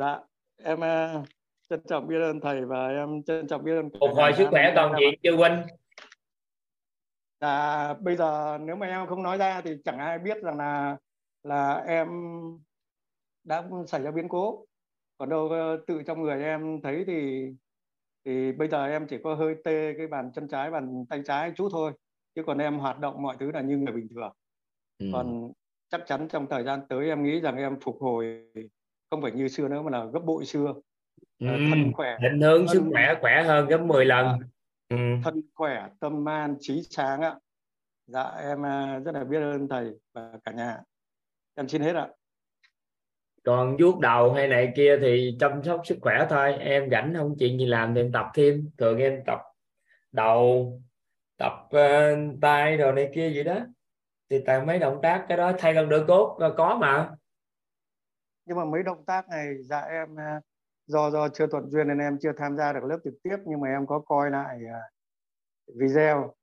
dạ 0.00 0.20
em 0.64 0.78
uh, 0.78 1.26
trân 1.70 1.80
trọng 1.88 2.06
biết 2.08 2.20
ơn 2.20 2.40
thầy 2.40 2.64
và 2.64 2.88
em 2.88 3.22
trân 3.22 3.46
trọng 3.46 3.64
biết 3.64 3.72
ơn 3.72 3.90
phục 4.00 4.10
hồi 4.14 4.32
sức 4.36 4.46
khỏe 4.50 4.72
toàn 4.74 4.92
diện 5.00 5.20
chưa 5.22 5.36
huynh? 5.36 5.62
Là 7.40 7.94
bây 8.00 8.16
giờ 8.16 8.58
nếu 8.60 8.76
mà 8.76 8.86
em 8.86 9.06
không 9.06 9.22
nói 9.22 9.38
ra 9.38 9.60
thì 9.60 9.70
chẳng 9.84 9.98
ai 9.98 10.18
biết 10.18 10.42
rằng 10.42 10.56
là 10.56 10.96
là 11.42 11.74
em 11.86 12.08
đã 13.44 13.64
xảy 13.86 14.02
ra 14.02 14.10
biến 14.10 14.28
cố. 14.28 14.66
Còn 15.18 15.28
đâu 15.28 15.48
ờ, 15.48 15.76
tự 15.86 16.02
trong 16.06 16.22
người 16.22 16.42
em 16.42 16.80
thấy 16.82 17.04
thì 17.06 17.48
thì 18.24 18.52
bây 18.52 18.68
giờ 18.68 18.86
em 18.86 19.06
chỉ 19.06 19.18
có 19.24 19.34
hơi 19.34 19.54
tê 19.64 19.94
cái 19.98 20.06
bàn 20.06 20.30
chân 20.34 20.48
trái 20.48 20.70
bàn 20.70 21.04
tay 21.08 21.22
trái 21.26 21.52
chút 21.56 21.68
thôi. 21.72 21.92
Chứ 22.34 22.42
còn 22.46 22.58
em 22.58 22.78
hoạt 22.78 22.98
động 22.98 23.22
mọi 23.22 23.36
thứ 23.40 23.50
là 23.52 23.60
như 23.60 23.76
người 23.76 23.92
bình 23.92 24.08
thường. 24.14 24.32
Ừ. 24.98 25.06
còn 25.12 25.52
chắc 25.88 26.00
chắn 26.06 26.28
trong 26.28 26.46
thời 26.50 26.64
gian 26.64 26.80
tới 26.88 27.08
em 27.08 27.22
nghĩ 27.22 27.40
rằng 27.40 27.56
em 27.56 27.80
phục 27.80 27.96
hồi 28.00 28.44
không 29.10 29.22
phải 29.22 29.32
như 29.32 29.48
xưa 29.48 29.68
nữa 29.68 29.82
mà 29.82 29.90
là 29.90 30.04
gấp 30.04 30.20
bội 30.24 30.44
xưa. 30.44 30.74
Ừ. 31.38 31.46
thân 31.46 31.92
khỏe 31.92 32.18
định 32.20 32.40
hướng 32.40 32.66
thân, 32.66 32.74
sức 32.74 32.82
khỏe 32.92 33.14
khỏe 33.20 33.42
hơn 33.42 33.66
gấp 33.66 33.80
10 33.80 34.04
lần. 34.04 34.26
À, 34.26 34.38
ừ. 34.88 34.96
thân 35.24 35.42
khỏe 35.54 35.88
tâm 36.00 36.28
an 36.28 36.56
trí 36.60 36.82
sáng 36.90 37.20
ạ. 37.20 37.34
Dạ 38.06 38.22
em 38.22 38.66
à, 38.66 38.98
rất 38.98 39.14
là 39.14 39.24
biết 39.24 39.38
ơn 39.40 39.68
thầy 39.68 39.90
và 40.12 40.32
cả 40.44 40.52
nhà. 40.52 40.78
Em 41.54 41.68
xin 41.68 41.82
hết 41.82 41.96
ạ. 41.96 42.08
Còn 43.44 43.76
vuốt 43.76 43.98
đầu 43.98 44.32
hay 44.32 44.48
này 44.48 44.72
kia 44.76 44.98
thì 45.00 45.36
chăm 45.40 45.62
sóc 45.62 45.80
sức 45.84 45.98
khỏe 46.00 46.26
thôi. 46.30 46.52
Em 46.52 46.90
rảnh 46.90 47.14
không? 47.16 47.36
Chuyện 47.38 47.58
gì 47.58 47.66
làm 47.66 47.94
thì 47.94 48.00
em 48.00 48.12
tập 48.12 48.26
thêm. 48.34 48.70
Thường 48.78 48.98
em 48.98 49.22
tập 49.26 49.40
đầu 50.12 50.72
tập 51.36 51.52
uh, 51.66 52.40
tay 52.40 52.76
rồi 52.76 52.92
này 52.92 53.10
kia 53.14 53.30
gì 53.30 53.42
đó. 53.42 53.58
Thì 54.30 54.42
tại 54.46 54.64
mấy 54.66 54.78
động 54.78 54.98
tác 55.02 55.24
cái 55.28 55.38
đó 55.38 55.52
thay 55.58 55.74
gần 55.74 55.88
đỡ 55.88 56.04
cốt 56.08 56.38
có 56.56 56.78
mà 56.80 57.10
nhưng 58.50 58.58
mà 58.58 58.64
mấy 58.64 58.82
động 58.82 59.04
tác 59.06 59.28
này 59.28 59.54
dạ 59.62 59.80
em 59.80 60.20
à, 60.20 60.40
do 60.86 61.10
do 61.10 61.28
chưa 61.28 61.46
thuận 61.46 61.70
duyên 61.70 61.88
nên 61.88 61.98
em 61.98 62.18
chưa 62.22 62.32
tham 62.36 62.56
gia 62.56 62.72
được 62.72 62.84
lớp 62.84 62.98
trực 63.04 63.14
tiếp 63.22 63.36
nhưng 63.46 63.60
mà 63.60 63.68
em 63.68 63.86
có 63.86 63.98
coi 63.98 64.30
lại 64.30 64.58
uh, 64.64 65.76
video. 65.76 66.34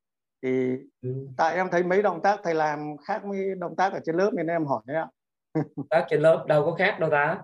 Thì 0.44 0.78
ừ. 1.02 1.28
tại 1.38 1.56
em 1.56 1.68
thấy 1.72 1.84
mấy 1.84 2.02
động 2.02 2.22
tác 2.24 2.40
thầy 2.44 2.54
làm 2.54 2.98
khác 2.98 3.22
với 3.24 3.56
động 3.60 3.76
tác 3.76 3.94
ở 3.94 4.00
trên 4.06 4.16
lớp 4.16 4.32
nên 4.34 4.48
em 4.48 4.66
hỏi 4.66 4.82
đấy 4.86 4.98
ạ. 4.98 5.08
Tác 5.90 6.06
trên 6.10 6.22
lớp 6.22 6.46
đâu 6.48 6.66
có 6.66 6.76
khác 6.76 6.98
đâu 7.00 7.10
ta? 7.10 7.42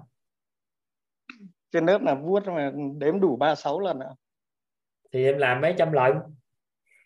Trên 1.71 1.85
lớp 1.85 2.01
là 2.01 2.15
vuốt 2.15 2.47
mà 2.47 2.71
đếm 2.97 3.19
đủ 3.19 3.35
36 3.35 3.79
lần 3.79 3.99
ạ. 3.99 4.09
Thì 5.13 5.25
em 5.25 5.37
làm 5.37 5.61
mấy 5.61 5.75
trăm 5.77 5.91
lần. 5.91 6.17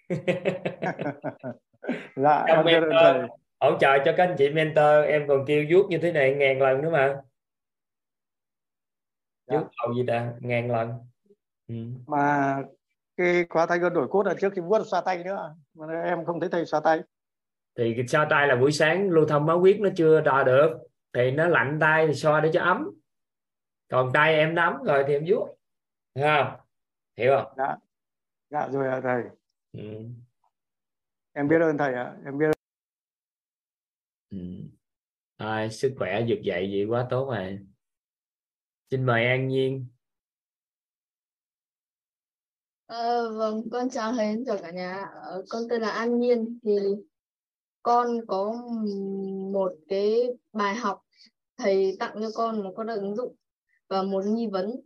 Dạ 2.15 2.43
em 2.47 2.65
mentor, 2.65 3.31
hỗ 3.59 3.77
trợ 3.79 3.97
cho 4.05 4.13
các 4.17 4.23
anh 4.27 4.35
chị 4.37 4.49
mentor 4.49 5.05
em 5.07 5.27
còn 5.27 5.45
kêu 5.47 5.65
vuốt 5.69 5.89
như 5.89 5.97
thế 5.97 6.11
này 6.11 6.35
ngàn 6.35 6.61
lần 6.61 6.81
nữa 6.81 6.89
mà 6.89 7.21
dạ. 9.47 9.57
vuốt 9.57 9.67
đầu 9.83 9.95
gì 9.95 10.03
ta? 10.07 10.33
Ngàn 10.39 10.71
lần. 10.71 10.93
Ừ. 11.67 11.75
mà 12.07 12.57
cái 13.17 13.45
khóa 13.49 13.65
tay 13.65 13.79
gân 13.79 13.93
đổi 13.93 14.07
cốt 14.07 14.23
là 14.23 14.33
trước 14.41 14.53
khi 14.53 14.61
vuốt 14.61 14.83
xoa 14.87 15.01
tay 15.01 15.23
nữa. 15.23 15.55
Mà 15.73 16.01
em 16.03 16.25
không 16.25 16.39
thấy 16.39 16.49
thầy 16.49 16.65
xoa 16.65 16.79
tay. 16.83 17.01
Thì 17.77 17.93
cái 17.97 18.07
xoa 18.07 18.27
tay 18.29 18.47
là 18.47 18.55
buổi 18.55 18.71
sáng 18.71 19.09
lưu 19.09 19.25
thông 19.25 19.45
máu 19.45 19.59
huyết 19.59 19.79
nó 19.79 19.89
chưa 19.95 20.21
đo 20.21 20.43
được. 20.43 20.77
Thì 21.13 21.31
nó 21.31 21.47
lạnh 21.47 21.77
tay 21.81 22.07
thì 22.07 22.13
xoa 22.13 22.41
để 22.41 22.49
cho 22.53 22.61
ấm. 22.61 22.89
Còn 23.91 24.11
tay 24.13 24.33
em 24.33 24.55
nắm 24.55 24.83
rồi 24.83 25.03
thì 25.07 25.13
em 25.13 25.23
vuốt. 25.27 25.47
Không? 26.15 26.57
Hiểu 27.17 27.31
không? 27.35 27.53
Dạ. 27.57 27.75
Dạ 28.49 28.67
rồi 28.71 28.87
ạ 28.87 28.99
thầy. 29.03 29.23
Ừ. 29.71 30.03
em 31.33 31.47
biết 31.47 31.61
ơn 31.61 31.77
thầy 31.77 31.93
ạ. 31.93 32.15
Em 32.25 32.37
biết 32.37 32.45
ơn. 32.45 32.53
Ừ. 34.29 34.37
À, 35.37 35.67
sức 35.71 35.95
khỏe 35.97 36.25
vực 36.27 36.39
dậy 36.41 36.69
vậy 36.71 36.85
quá 36.85 37.07
tốt 37.09 37.25
rồi 37.25 37.59
xin 38.91 39.05
mời 39.05 39.25
an 39.25 39.47
nhiên 39.47 39.85
À, 42.87 43.21
vâng, 43.37 43.69
con 43.71 43.89
chào 43.89 44.13
thầy, 44.13 44.35
chào 44.45 44.57
cả 44.61 44.71
nhà. 44.71 45.05
Ờ, 45.23 45.43
con 45.49 45.63
tên 45.69 45.81
là 45.81 45.89
An 45.89 46.19
Nhiên. 46.19 46.59
Thì 46.63 46.71
con 47.81 48.07
có 48.27 48.53
một 49.53 49.73
cái 49.87 50.23
bài 50.53 50.75
học 50.75 51.01
thầy 51.57 51.95
tặng 51.99 52.15
cho 52.21 52.29
con 52.35 52.63
một 52.63 52.73
con 52.77 52.87
ứng 52.87 53.15
dụng 53.15 53.35
và 53.87 54.03
một 54.03 54.25
nghi 54.25 54.47
vấn. 54.47 54.81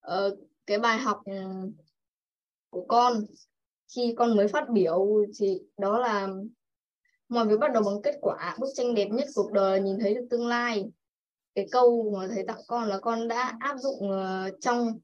Ờ, 0.00 0.36
cái 0.66 0.78
bài 0.78 0.98
học 0.98 1.22
ừ, 1.24 1.32
của 2.70 2.84
con 2.88 3.24
khi 3.96 4.14
con 4.18 4.36
mới 4.36 4.48
phát 4.48 4.64
biểu 4.72 5.06
thì 5.38 5.60
đó 5.78 5.98
là 5.98 6.28
mọi 7.28 7.46
việc 7.46 7.56
bắt 7.60 7.72
đầu 7.72 7.82
bằng 7.82 8.02
kết 8.02 8.18
quả 8.20 8.56
bức 8.60 8.68
tranh 8.74 8.94
đẹp 8.94 9.08
nhất 9.10 9.28
cuộc 9.34 9.52
đời 9.52 9.80
nhìn 9.80 9.98
thấy 9.98 10.14
được 10.14 10.26
tương 10.30 10.46
lai 10.46 10.90
cái 11.54 11.66
câu 11.70 12.14
mà 12.16 12.28
thầy 12.34 12.44
tặng 12.46 12.60
con 12.66 12.88
là 12.88 12.98
con 12.98 13.28
đã 13.28 13.56
áp 13.60 13.76
dụng 13.78 14.10
uh, 14.10 14.60
trong 14.60 15.00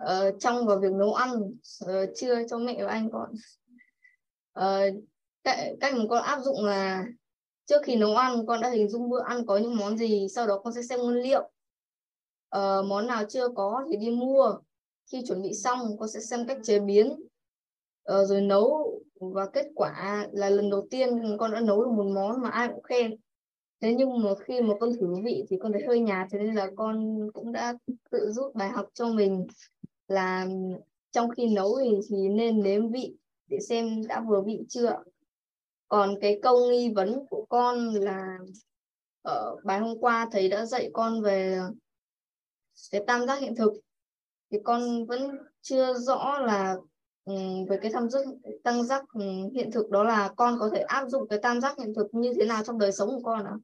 uh, 0.00 0.34
trong 0.40 0.66
vào 0.66 0.78
việc 0.78 0.92
nấu 0.92 1.14
ăn 1.14 1.32
uh, 1.84 1.90
trưa 2.16 2.48
cho 2.48 2.58
mẹ 2.58 2.84
và 2.84 2.90
anh 2.90 3.10
con. 3.12 3.30
Uh, 4.58 5.02
cách, 5.44 5.58
cách 5.80 5.94
mà 5.96 6.04
con 6.10 6.22
áp 6.22 6.40
dụng 6.40 6.64
là 6.64 7.04
trước 7.66 7.82
khi 7.84 7.96
nấu 7.96 8.16
ăn 8.16 8.46
con 8.46 8.60
đã 8.60 8.70
hình 8.70 8.88
dung 8.88 9.10
bữa 9.10 9.22
ăn 9.22 9.46
có 9.46 9.58
những 9.58 9.76
món 9.76 9.98
gì 9.98 10.26
sau 10.28 10.46
đó 10.46 10.60
con 10.64 10.72
sẽ 10.74 10.82
xem 10.82 11.00
nguyên 11.00 11.22
liệu. 11.22 11.50
Uh, 12.56 12.86
món 12.86 13.06
nào 13.06 13.24
chưa 13.28 13.48
có 13.48 13.84
thì 13.90 13.96
đi 13.96 14.10
mua. 14.10 14.54
Khi 15.12 15.24
chuẩn 15.28 15.42
bị 15.42 15.54
xong 15.54 15.98
con 15.98 16.08
sẽ 16.08 16.20
xem 16.20 16.46
cách 16.46 16.58
chế 16.62 16.80
biến 16.80 17.12
uh, 18.12 18.28
rồi 18.28 18.40
nấu. 18.40 19.00
Và 19.20 19.46
kết 19.46 19.66
quả 19.74 20.26
là 20.32 20.50
lần 20.50 20.70
đầu 20.70 20.86
tiên 20.90 21.36
con 21.38 21.52
đã 21.52 21.60
nấu 21.60 21.84
được 21.84 21.90
một 21.90 22.06
món 22.14 22.42
mà 22.42 22.48
ai 22.48 22.68
cũng 22.68 22.82
khen 22.82 23.16
thế 23.80 23.94
nhưng 23.94 24.22
mà 24.22 24.30
khi 24.44 24.60
mà 24.60 24.74
con 24.80 24.90
thử 25.00 25.14
vị 25.24 25.44
thì 25.48 25.56
con 25.60 25.72
thấy 25.72 25.82
hơi 25.86 26.00
nhạt 26.00 26.28
thế 26.30 26.38
nên 26.38 26.54
là 26.54 26.70
con 26.76 27.18
cũng 27.34 27.52
đã 27.52 27.74
tự 28.10 28.32
rút 28.32 28.54
bài 28.54 28.68
học 28.68 28.86
cho 28.94 29.08
mình 29.08 29.46
là 30.08 30.46
trong 31.10 31.30
khi 31.30 31.46
nấu 31.46 31.78
thì, 31.84 31.90
thì 32.08 32.28
nên 32.28 32.62
nếm 32.62 32.90
vị 32.90 33.14
để 33.46 33.58
xem 33.68 34.06
đã 34.08 34.24
vừa 34.28 34.42
vị 34.42 34.60
chưa 34.68 35.02
còn 35.88 36.14
cái 36.20 36.38
câu 36.42 36.70
nghi 36.70 36.92
vấn 36.94 37.26
của 37.30 37.46
con 37.48 37.94
là 37.94 38.38
ở 39.22 39.56
bài 39.64 39.78
hôm 39.78 39.98
qua 39.98 40.28
thầy 40.32 40.48
đã 40.48 40.66
dạy 40.66 40.90
con 40.92 41.22
về 41.22 41.60
cái 42.90 43.04
tam 43.06 43.26
giác 43.26 43.40
hiện 43.40 43.54
thực 43.56 43.72
thì 44.50 44.58
con 44.64 45.06
vẫn 45.06 45.38
chưa 45.60 45.94
rõ 45.94 46.38
là 46.38 46.76
về 47.68 47.78
cái 47.82 47.92
tam 47.94 48.10
giác 48.10 48.20
tam 48.64 48.82
giác 48.82 49.04
hiện 49.54 49.70
thực 49.72 49.90
đó 49.90 50.04
là 50.04 50.32
con 50.36 50.58
có 50.58 50.70
thể 50.74 50.80
áp 50.80 51.08
dụng 51.08 51.28
cái 51.28 51.38
tam 51.42 51.60
giác 51.60 51.78
hiện 51.78 51.94
thực 51.94 52.06
như 52.12 52.32
thế 52.40 52.46
nào 52.46 52.62
trong 52.64 52.78
đời 52.78 52.92
sống 52.92 53.08
của 53.08 53.22
con 53.22 53.44
ạ? 53.44 53.54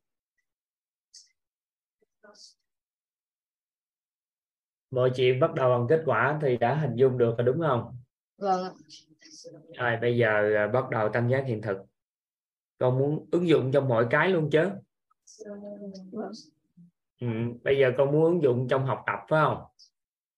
Mọi 4.90 5.10
chuyện 5.16 5.40
bắt 5.40 5.54
đầu 5.54 5.70
bằng 5.70 5.86
kết 5.88 6.02
quả 6.06 6.38
thì 6.42 6.56
đã 6.56 6.74
hình 6.74 6.94
dung 6.94 7.18
được 7.18 7.34
rồi 7.38 7.46
đúng 7.46 7.60
không? 7.60 7.96
Vâng 8.38 8.64
ạ. 8.64 8.70
Rồi 9.78 9.96
bây 10.00 10.16
giờ 10.16 10.54
à, 10.56 10.66
bắt 10.66 10.90
đầu 10.90 11.08
tam 11.12 11.28
giác 11.28 11.44
hiện 11.46 11.62
thực. 11.62 11.76
Con 12.78 12.98
muốn 12.98 13.26
ứng 13.30 13.48
dụng 13.48 13.72
trong 13.72 13.88
mọi 13.88 14.06
cái 14.10 14.28
luôn 14.28 14.50
chứ? 14.50 14.70
Vâng. 16.12 16.32
ừ. 17.20 17.26
bây 17.64 17.78
giờ 17.78 17.92
con 17.98 18.12
muốn 18.12 18.24
ứng 18.24 18.42
dụng 18.42 18.66
trong 18.70 18.86
học 18.86 19.02
tập 19.06 19.18
phải 19.28 19.44
không? 19.44 19.62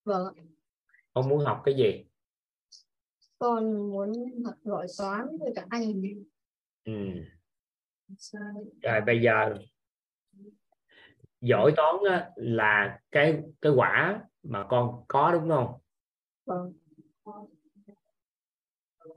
Vâng 0.05 0.33
con 1.13 1.29
muốn 1.29 1.45
học 1.45 1.61
cái 1.65 1.75
gì 1.75 2.05
con 3.39 3.89
muốn 3.91 4.13
học 4.45 4.55
giỏi 4.63 4.87
toán 4.97 5.27
với 5.39 5.53
cả 5.55 5.65
anh. 5.69 6.01
Ừ. 6.85 6.93
rồi 8.81 9.01
bây 9.05 9.21
giờ 9.21 9.57
giỏi 11.41 11.73
toán 11.77 11.95
là 12.35 12.99
cái 13.11 13.41
cái 13.61 13.71
quả 13.75 14.21
mà 14.43 14.65
con 14.69 15.03
có 15.07 15.31
đúng 15.31 15.49
không? 15.49 15.73
Vâng. 16.45 16.73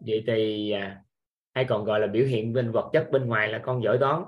vậy 0.00 0.24
thì 0.26 0.70
à, 0.70 1.04
hay 1.54 1.64
còn 1.68 1.84
gọi 1.84 2.00
là 2.00 2.06
biểu 2.06 2.26
hiện 2.26 2.52
bên 2.52 2.72
vật 2.72 2.90
chất 2.92 3.08
bên 3.12 3.26
ngoài 3.26 3.48
là 3.48 3.60
con 3.64 3.82
giỏi 3.82 3.98
toán. 3.98 4.22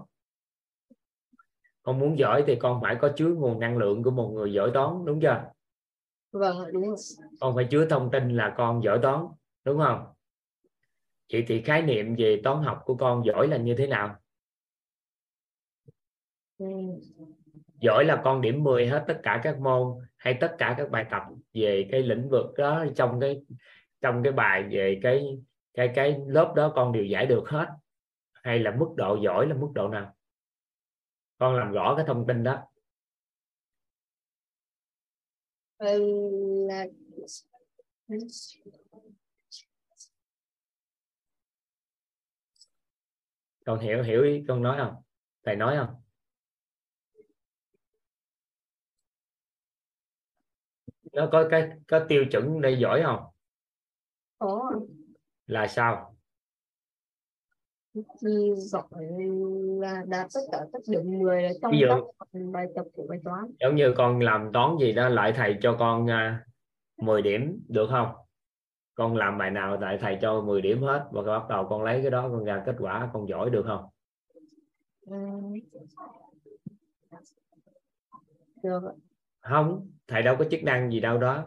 Con 1.83 1.99
muốn 1.99 2.19
giỏi 2.19 2.45
thì 2.47 2.57
con 2.57 2.81
phải 2.83 2.97
có 3.01 3.11
chứa 3.17 3.29
nguồn 3.29 3.61
năng 3.61 3.79
lượng 3.79 4.03
của 4.03 4.11
một 4.11 4.31
người 4.35 4.53
giỏi 4.53 4.71
toán 4.75 5.05
đúng 5.05 5.21
chưa? 5.21 5.45
Vâng 6.33 6.73
đúng 6.73 6.87
rồi. 6.87 6.97
Con 7.41 7.55
phải 7.57 7.67
chứa 7.71 7.87
thông 7.91 8.11
tin 8.11 8.37
là 8.37 8.55
con 8.57 8.83
giỏi 8.83 8.99
toán 9.03 9.27
đúng 9.65 9.79
không? 9.79 10.07
Vậy 11.33 11.45
thì 11.49 11.63
khái 11.63 11.83
niệm 11.83 12.15
về 12.19 12.41
toán 12.45 12.63
học 12.63 12.83
của 12.85 12.97
con 12.97 13.25
giỏi 13.25 13.49
là 13.49 13.57
như 13.57 13.75
thế 13.79 13.87
nào? 13.87 14.17
Ừ. 16.59 16.67
giỏi 17.81 18.05
là 18.05 18.21
con 18.25 18.41
điểm 18.41 18.63
10 18.63 18.87
hết 18.87 19.05
tất 19.07 19.21
cả 19.23 19.41
các 19.45 19.59
môn 19.61 19.99
hay 20.17 20.39
tất 20.41 20.55
cả 20.59 20.75
các 20.79 20.91
bài 20.91 21.07
tập 21.11 21.23
về 21.55 21.89
cái 21.93 22.03
lĩnh 22.03 22.29
vực 22.29 22.47
đó 22.57 22.85
trong 22.97 23.21
cái 23.21 23.43
trong 24.01 24.23
cái 24.23 24.33
bài 24.33 24.63
về 24.71 25.01
cái 25.03 25.39
cái 25.75 25.93
cái 25.95 26.21
lớp 26.27 26.53
đó 26.57 26.73
con 26.75 26.93
đều 26.93 27.05
giải 27.05 27.27
được 27.27 27.49
hết? 27.49 27.67
Hay 28.33 28.59
là 28.59 28.71
mức 28.71 28.89
độ 28.97 29.19
giỏi 29.23 29.47
là 29.47 29.55
mức 29.55 29.69
độ 29.75 29.89
nào? 29.89 30.15
Con 31.39 31.57
làm 31.57 31.73
rõ 31.73 31.95
cái 31.97 32.05
thông 32.09 32.27
tin 32.27 32.43
đó. 32.43 32.63
Ừ, 35.79 36.01
là 36.69 36.87
con 43.65 43.79
hiểu 43.79 44.03
hiểu 44.03 44.23
ý 44.23 44.45
con 44.49 44.63
nói 44.63 44.77
không? 44.79 44.95
Thầy 45.45 45.57
nói 45.57 45.77
không? 45.77 45.95
Nó 51.13 51.29
có 51.33 51.49
cái 51.51 51.71
có 51.89 52.05
tiêu 52.09 52.25
chuẩn 52.31 52.61
để 52.61 52.71
giỏi 52.71 53.03
không? 53.05 53.21
Có. 54.39 54.73
Là 55.47 55.67
sao? 55.67 56.17
Thì 57.95 58.31
giỏi 58.57 58.83
là 59.81 60.03
đạt 60.07 60.27
tất 60.35 60.41
cả 60.53 60.59
các 60.73 60.83
điểm 60.89 61.01
10 61.23 61.43
là 61.43 61.51
trong 61.63 61.73
Ví 61.73 61.79
dụ- 61.81 62.13
các 62.19 62.29
bài 62.53 62.67
tập 62.77 62.85
của 62.95 63.07
bài 63.09 63.19
toán. 63.25 63.45
Giống 63.61 63.77
như 63.77 63.95
con 63.97 64.21
làm 64.21 64.51
toán 64.53 64.77
gì 64.81 64.93
đó 64.93 65.09
lại 65.09 65.33
thầy 65.37 65.57
cho 65.63 65.77
con 65.79 66.11
à, 66.11 66.47
10 66.97 67.23
điểm 67.23 67.65
được 67.69 67.87
không 67.91 68.09
con 68.95 69.17
làm 69.17 69.39
bài 69.39 69.51
nào 69.51 69.79
tại 69.81 69.99
thầy 70.01 70.19
cho 70.23 70.41
10 70.41 70.63
điểm 70.63 70.83
hết 70.83 71.09
và 71.13 71.23
bắt 71.23 71.49
đầu 71.49 71.67
con 71.69 71.83
lấy 71.83 72.03
cái 72.03 72.11
đó 72.11 72.29
con 72.29 72.45
ra 72.45 72.63
kết 72.67 72.77
quả 72.79 73.11
con 73.13 73.29
giỏi 73.29 73.51
được 73.51 73.65
không 73.67 73.85
được 78.63 78.81
không, 79.41 79.91
thầy 80.07 80.23
đâu 80.23 80.37
có 80.39 80.45
chức 80.51 80.63
năng 80.63 80.91
gì 80.91 81.01
đâu 81.01 81.19
đó 81.19 81.47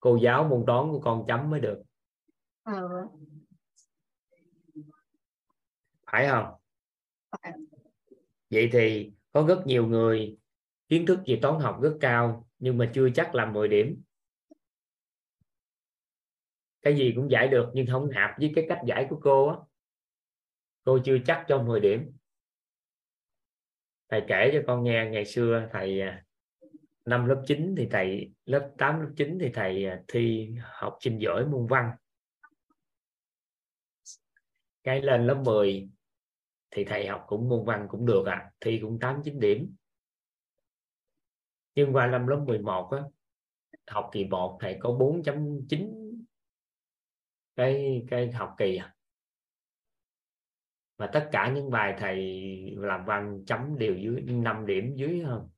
cô 0.00 0.16
giáo 0.16 0.44
môn 0.44 0.64
toán 0.66 0.90
của 0.90 1.00
con 1.00 1.24
chấm 1.28 1.50
mới 1.50 1.60
được 1.60 1.82
ừ. 2.64 2.88
phải 6.12 6.28
không 6.28 6.46
Phải. 7.30 7.52
vậy 8.50 8.68
thì 8.72 9.12
có 9.32 9.44
rất 9.48 9.66
nhiều 9.66 9.86
người 9.86 10.38
kiến 10.88 11.06
thức 11.06 11.18
về 11.26 11.38
toán 11.42 11.60
học 11.60 11.78
rất 11.82 11.96
cao 12.00 12.46
nhưng 12.58 12.78
mà 12.78 12.90
chưa 12.94 13.08
chắc 13.14 13.34
làm 13.34 13.52
10 13.52 13.68
điểm 13.68 14.02
cái 16.82 16.96
gì 16.96 17.12
cũng 17.16 17.30
giải 17.30 17.48
được 17.48 17.70
nhưng 17.74 17.86
không 17.86 18.10
hợp 18.10 18.34
với 18.38 18.52
cái 18.54 18.66
cách 18.68 18.80
giải 18.86 19.06
của 19.10 19.20
cô 19.22 19.48
á. 19.48 19.56
Cô 20.84 20.98
chưa 21.04 21.16
chắc 21.26 21.44
cho 21.48 21.62
10 21.62 21.80
điểm. 21.80 22.12
Thầy 24.08 24.22
kể 24.28 24.50
cho 24.52 24.60
con 24.66 24.84
nghe, 24.84 25.10
ngày 25.10 25.24
xưa 25.24 25.68
thầy 25.72 26.00
à, 26.00 26.24
năm 27.04 27.26
lớp 27.26 27.42
9 27.46 27.74
thì 27.78 27.88
thầy, 27.90 28.32
lớp 28.44 28.70
8 28.78 29.00
lớp 29.00 29.10
9 29.16 29.38
thì 29.40 29.50
thầy 29.54 29.84
à, 29.84 30.02
thi 30.08 30.50
học 30.62 30.96
sinh 31.00 31.18
giỏi 31.20 31.46
môn 31.46 31.66
văn. 31.66 31.90
Cái 34.84 35.02
lên 35.02 35.26
lớp 35.26 35.42
10 35.44 35.88
thì 36.70 36.84
thầy 36.84 37.06
học 37.06 37.24
cũng 37.26 37.48
môn 37.48 37.64
văn 37.64 37.86
cũng 37.90 38.06
được 38.06 38.26
à 38.26 38.50
thi 38.60 38.78
cũng 38.82 38.98
8 38.98 39.20
9 39.24 39.40
điểm. 39.40 39.76
Nhưng 41.74 41.92
qua 41.92 42.06
năm 42.06 42.26
lớp 42.26 42.44
11 42.46 42.90
á, 42.90 43.02
học 43.86 44.10
kỳ 44.12 44.24
1 44.24 44.58
thầy 44.60 44.76
có 44.80 44.90
4.9 44.90 46.07
cái 47.58 48.04
cái 48.10 48.32
học 48.32 48.54
kỳ 48.58 48.76
à. 48.76 48.94
mà 50.98 51.10
tất 51.12 51.28
cả 51.32 51.52
những 51.54 51.70
bài 51.70 51.94
thầy 51.98 52.16
làm 52.76 53.04
văn 53.04 53.42
chấm 53.46 53.78
đều 53.78 53.94
dưới 53.94 54.20
5 54.20 54.66
điểm 54.66 54.94
dưới 54.96 55.20
hơn 55.20 55.48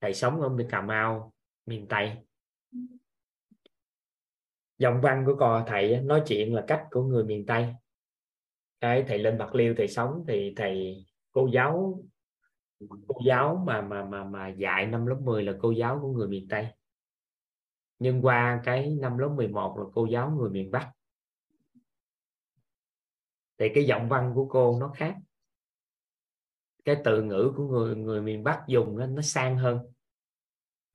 thầy 0.00 0.14
sống 0.14 0.40
ở 0.40 0.50
Cà 0.70 0.80
Mau, 0.80 1.32
miền 1.66 1.86
Tây. 1.88 2.16
Dòng 4.78 5.00
văn 5.00 5.24
của 5.26 5.36
cò 5.38 5.64
thầy 5.66 6.00
nói 6.00 6.22
chuyện 6.26 6.54
là 6.54 6.64
cách 6.66 6.86
của 6.90 7.02
người 7.02 7.24
miền 7.24 7.46
Tây. 7.46 7.74
Cái 8.80 9.04
thầy 9.08 9.18
lên 9.18 9.38
Bạc 9.38 9.54
Liêu 9.54 9.74
thầy 9.76 9.88
sống 9.88 10.24
thì 10.28 10.54
thầy, 10.56 11.04
cô 11.32 11.46
giáo 11.52 12.02
cô 12.88 13.20
giáo 13.26 13.62
mà 13.66 13.80
mà 13.80 14.04
mà 14.04 14.24
mà 14.24 14.48
dạy 14.48 14.86
năm 14.86 15.06
lớp 15.06 15.18
10 15.24 15.42
là 15.42 15.52
cô 15.60 15.70
giáo 15.70 15.98
của 16.02 16.12
người 16.12 16.28
miền 16.28 16.46
Tây 16.48 16.66
nhưng 18.02 18.22
qua 18.22 18.60
cái 18.64 18.96
năm 19.00 19.18
lớp 19.18 19.28
11 19.28 19.78
là 19.78 19.84
cô 19.94 20.06
giáo 20.06 20.30
người 20.30 20.50
miền 20.50 20.70
Bắc. 20.70 20.90
Thì 23.58 23.68
cái 23.74 23.84
giọng 23.84 24.08
văn 24.08 24.32
của 24.34 24.48
cô 24.48 24.80
nó 24.80 24.92
khác. 24.96 25.16
Cái 26.84 26.96
từ 27.04 27.22
ngữ 27.22 27.52
của 27.56 27.68
người 27.68 27.96
người 27.96 28.20
miền 28.20 28.44
Bắc 28.44 28.62
dùng 28.66 28.98
á, 28.98 29.06
nó 29.06 29.22
sang 29.22 29.58
hơn. 29.58 29.78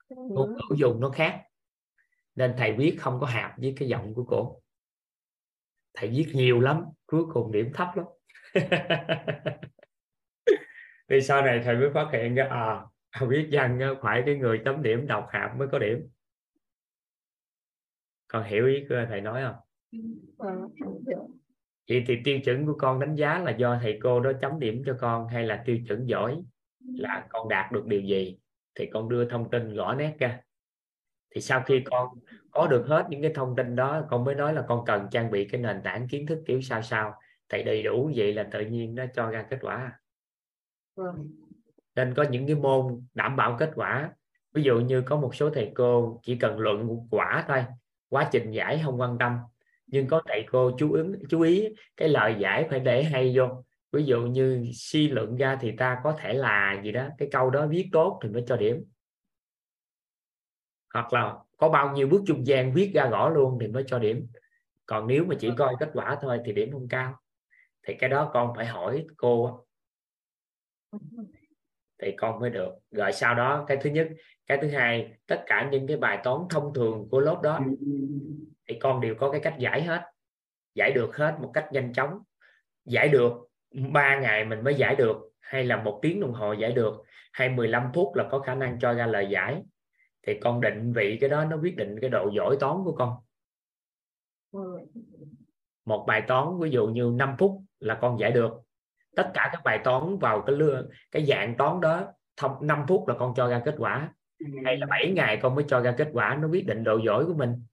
Ngôn 0.09 0.53
ngữ 0.53 0.75
dùng 0.77 0.99
nó 0.99 1.09
khác. 1.09 1.43
Nên 2.35 2.53
thầy 2.57 2.73
viết 2.73 2.95
không 2.99 3.19
có 3.19 3.27
hạp 3.27 3.51
với 3.57 3.73
cái 3.77 3.87
giọng 3.87 4.13
của 4.13 4.23
cô. 4.23 4.61
Thầy 5.93 6.09
viết 6.09 6.27
nhiều 6.33 6.59
lắm 6.59 6.83
cuối 7.05 7.23
cùng 7.33 7.51
điểm 7.51 7.71
thấp 7.73 7.87
lắm. 7.95 8.05
Thì 11.09 11.21
sau 11.21 11.41
này 11.41 11.61
thầy 11.63 11.75
mới 11.75 11.89
phát 11.93 12.09
hiện 12.13 12.35
ra 12.35 12.47
à 12.49 12.85
viết 13.27 13.49
văn 13.51 13.95
phải 14.01 14.23
cái 14.25 14.35
người 14.35 14.61
chấm 14.65 14.83
điểm 14.83 15.07
đọc 15.07 15.27
hạp 15.31 15.57
mới 15.57 15.67
có 15.71 15.79
điểm 15.79 16.09
con 18.27 18.43
hiểu 18.43 18.67
ý 18.67 18.85
của 18.89 18.95
thầy 19.09 19.21
nói 19.21 19.41
không? 19.43 19.55
Vậy 21.89 22.03
thì 22.07 22.17
tiêu 22.23 22.39
chuẩn 22.39 22.65
của 22.65 22.75
con 22.77 22.99
đánh 22.99 23.15
giá 23.15 23.39
là 23.39 23.51
do 23.51 23.79
thầy 23.81 23.99
cô 24.01 24.19
đó 24.19 24.31
chấm 24.41 24.59
điểm 24.59 24.83
cho 24.85 24.97
con 24.99 25.27
hay 25.27 25.43
là 25.43 25.63
tiêu 25.65 25.77
chuẩn 25.87 26.09
giỏi 26.09 26.43
là 26.79 27.27
con 27.29 27.49
đạt 27.49 27.71
được 27.71 27.85
điều 27.85 28.01
gì? 28.01 28.37
Thì 28.75 28.89
con 28.93 29.09
đưa 29.09 29.29
thông 29.29 29.49
tin 29.49 29.75
rõ 29.75 29.95
nét 29.95 30.15
ra. 30.19 30.41
Thì 31.35 31.41
sau 31.41 31.63
khi 31.65 31.81
con 31.85 32.09
có 32.51 32.67
được 32.67 32.85
hết 32.87 33.05
những 33.09 33.21
cái 33.21 33.31
thông 33.35 33.55
tin 33.55 33.75
đó 33.75 34.05
con 34.09 34.23
mới 34.23 34.35
nói 34.35 34.53
là 34.53 34.65
con 34.67 34.85
cần 34.85 35.07
trang 35.11 35.31
bị 35.31 35.45
cái 35.45 35.61
nền 35.61 35.81
tảng 35.83 36.07
kiến 36.07 36.25
thức 36.25 36.43
kiểu 36.45 36.61
sao 36.61 36.81
sao. 36.81 37.13
Thầy 37.49 37.63
đầy 37.63 37.83
đủ 37.83 38.11
vậy 38.15 38.33
là 38.33 38.43
tự 38.51 38.61
nhiên 38.65 38.95
nó 38.95 39.05
cho 39.15 39.29
ra 39.31 39.45
kết 39.49 39.57
quả. 39.61 39.99
Vâng. 40.95 41.29
nên 41.95 42.13
có 42.13 42.23
những 42.23 42.47
cái 42.47 42.55
môn 42.55 43.05
đảm 43.13 43.35
bảo 43.35 43.55
kết 43.59 43.71
quả. 43.75 44.11
Ví 44.53 44.63
dụ 44.63 44.79
như 44.79 45.01
có 45.01 45.17
một 45.17 45.35
số 45.35 45.49
thầy 45.49 45.71
cô 45.75 46.19
chỉ 46.23 46.35
cần 46.35 46.59
luận 46.59 47.07
quả 47.09 47.45
thôi 47.47 47.63
quá 48.09 48.29
trình 48.31 48.51
giải 48.51 48.81
không 48.83 48.99
quan 48.99 49.17
tâm. 49.17 49.37
Nhưng 49.87 50.07
có 50.07 50.21
thầy 50.27 50.45
cô 50.51 50.71
chú 50.77 50.91
ứng, 50.91 51.13
chú 51.29 51.41
ý 51.41 51.67
cái 51.97 52.09
lời 52.09 52.35
giải 52.39 52.67
phải 52.69 52.79
để 52.79 53.03
hay 53.03 53.33
vô. 53.37 53.63
Ví 53.91 54.03
dụ 54.03 54.21
như 54.21 54.65
suy 54.73 55.07
luận 55.07 55.35
ra 55.35 55.57
thì 55.61 55.71
ta 55.77 55.99
có 56.03 56.15
thể 56.19 56.33
là 56.33 56.81
gì 56.83 56.91
đó, 56.91 57.07
cái 57.17 57.27
câu 57.31 57.49
đó 57.49 57.67
viết 57.67 57.89
tốt 57.91 58.19
thì 58.23 58.29
mới 58.29 58.43
cho 58.47 58.57
điểm. 58.57 58.85
Hoặc 60.93 61.13
là 61.13 61.35
có 61.57 61.69
bao 61.69 61.93
nhiêu 61.93 62.07
bước 62.07 62.21
trung 62.27 62.47
gian 62.47 62.73
viết 62.73 62.91
ra 62.93 63.05
rõ 63.05 63.29
luôn 63.29 63.57
thì 63.61 63.67
mới 63.67 63.83
cho 63.87 63.99
điểm. 63.99 64.27
Còn 64.85 65.07
nếu 65.07 65.25
mà 65.25 65.35
chỉ 65.39 65.49
coi 65.57 65.75
kết 65.79 65.89
quả 65.93 66.17
thôi 66.21 66.39
thì 66.45 66.53
điểm 66.53 66.71
không 66.71 66.87
cao. 66.87 67.19
Thì 67.83 67.93
cái 67.99 68.09
đó 68.09 68.29
con 68.33 68.53
phải 68.55 68.65
hỏi 68.65 69.05
cô 69.17 69.65
thì 72.01 72.11
con 72.17 72.39
mới 72.39 72.49
được. 72.49 72.69
Rồi 72.91 73.11
sau 73.11 73.35
đó 73.35 73.65
cái 73.67 73.77
thứ 73.81 73.89
nhất 73.89 74.07
cái 74.47 74.57
thứ 74.61 74.67
hai 74.67 75.13
tất 75.27 75.43
cả 75.45 75.69
những 75.71 75.87
cái 75.87 75.97
bài 75.97 76.19
toán 76.23 76.37
thông 76.49 76.73
thường 76.73 77.07
của 77.11 77.19
lớp 77.19 77.39
đó 77.43 77.59
thì 78.67 78.77
con 78.79 79.01
đều 79.01 79.15
có 79.15 79.31
cái 79.31 79.41
cách 79.41 79.55
giải 79.59 79.83
hết 79.83 80.01
giải 80.77 80.91
được 80.91 81.17
hết 81.17 81.37
một 81.41 81.51
cách 81.53 81.69
nhanh 81.71 81.93
chóng. 81.93 82.19
Giải 82.85 83.09
được 83.09 83.31
3 83.91 84.19
ngày 84.19 84.45
mình 84.45 84.63
mới 84.63 84.75
giải 84.75 84.95
được 84.95 85.17
hay 85.39 85.63
là 85.63 85.83
một 85.83 85.99
tiếng 86.01 86.21
đồng 86.21 86.33
hồ 86.33 86.53
giải 86.53 86.71
được 86.71 87.03
hay 87.31 87.49
15 87.49 87.91
phút 87.93 88.15
là 88.15 88.27
có 88.31 88.39
khả 88.39 88.55
năng 88.55 88.79
cho 88.79 88.93
ra 88.93 89.05
lời 89.05 89.27
giải. 89.29 89.63
Thì 90.27 90.39
con 90.41 90.61
định 90.61 90.93
vị 90.93 91.17
cái 91.21 91.29
đó 91.29 91.45
nó 91.45 91.57
quyết 91.57 91.75
định 91.77 91.95
cái 92.01 92.09
độ 92.09 92.29
giỏi 92.35 92.57
toán 92.59 92.77
của 92.83 92.95
con. 92.95 93.13
Vâng. 94.51 94.87
một 95.85 96.05
bài 96.07 96.23
toán 96.27 96.59
ví 96.59 96.69
dụ 96.69 96.87
như 96.87 97.11
5 97.15 97.35
phút 97.37 97.61
là 97.79 97.97
con 98.01 98.19
giải 98.19 98.31
được 98.31 98.51
tất 99.17 99.31
cả 99.33 99.49
các 99.51 99.61
bài 99.63 99.79
toán 99.83 100.17
vào 100.17 100.41
cái 100.41 100.55
lưa 100.55 100.87
cái 101.11 101.25
dạng 101.25 101.55
toán 101.57 101.81
đó 101.81 102.13
thông 102.37 102.67
5 102.67 102.85
phút 102.87 103.07
là 103.07 103.15
con 103.19 103.33
cho 103.35 103.47
ra 103.47 103.61
kết 103.65 103.75
quả. 103.77 104.13
Hay 104.65 104.77
là 104.77 104.87
7 104.89 105.11
ngày 105.11 105.39
con 105.41 105.55
mới 105.55 105.65
cho 105.67 105.81
ra 105.81 105.95
kết 105.97 106.09
quả 106.13 106.37
nó 106.41 106.47
quyết 106.47 106.67
định 106.67 106.83
độ 106.83 106.99
giỏi 107.05 107.25
của 107.25 107.33
mình. 107.33 107.63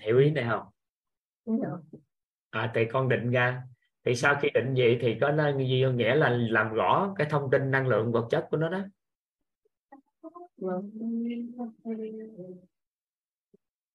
Hiểu 0.00 0.18
ý 0.18 0.30
này 0.30 0.44
không? 0.48 0.66
À, 2.50 2.72
thì 2.74 2.84
con 2.84 3.08
định 3.08 3.30
ra. 3.30 3.62
Thì 4.04 4.14
sau 4.14 4.34
khi 4.42 4.48
định 4.54 4.74
vậy 4.76 4.98
thì 5.00 5.16
có 5.20 5.52
gì 5.58 5.84
nghĩa 5.94 6.14
là 6.14 6.30
làm 6.30 6.74
rõ 6.74 7.14
cái 7.18 7.26
thông 7.30 7.50
tin 7.50 7.70
năng 7.70 7.88
lượng 7.88 8.12
vật 8.12 8.26
chất 8.30 8.46
của 8.50 8.56
nó 8.56 8.68
đó. 8.68 8.80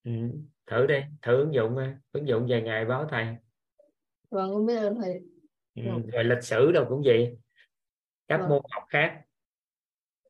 Ừ 0.04 0.12
thử 0.72 0.88
đi 0.88 1.00
thử 1.22 1.38
ứng 1.38 1.54
dụng 1.54 1.76
ứng 2.12 2.28
dụng 2.28 2.46
vài 2.50 2.62
ngày 2.62 2.86
báo 2.86 3.08
thầy 3.10 3.26
vâng 4.30 4.50
con 4.54 4.66
biết 4.66 4.76
ơn 4.76 4.98
thầy. 5.02 5.22
Ừ. 5.76 5.82
Vâng. 5.86 6.10
rồi 6.10 6.24
lịch 6.24 6.44
sử 6.44 6.72
đâu 6.72 6.86
cũng 6.90 7.02
vậy. 7.06 7.38
Các 8.28 8.38
Vâng. 8.38 8.50
môn 8.50 8.62
học 8.72 8.84
khác. 8.90 9.22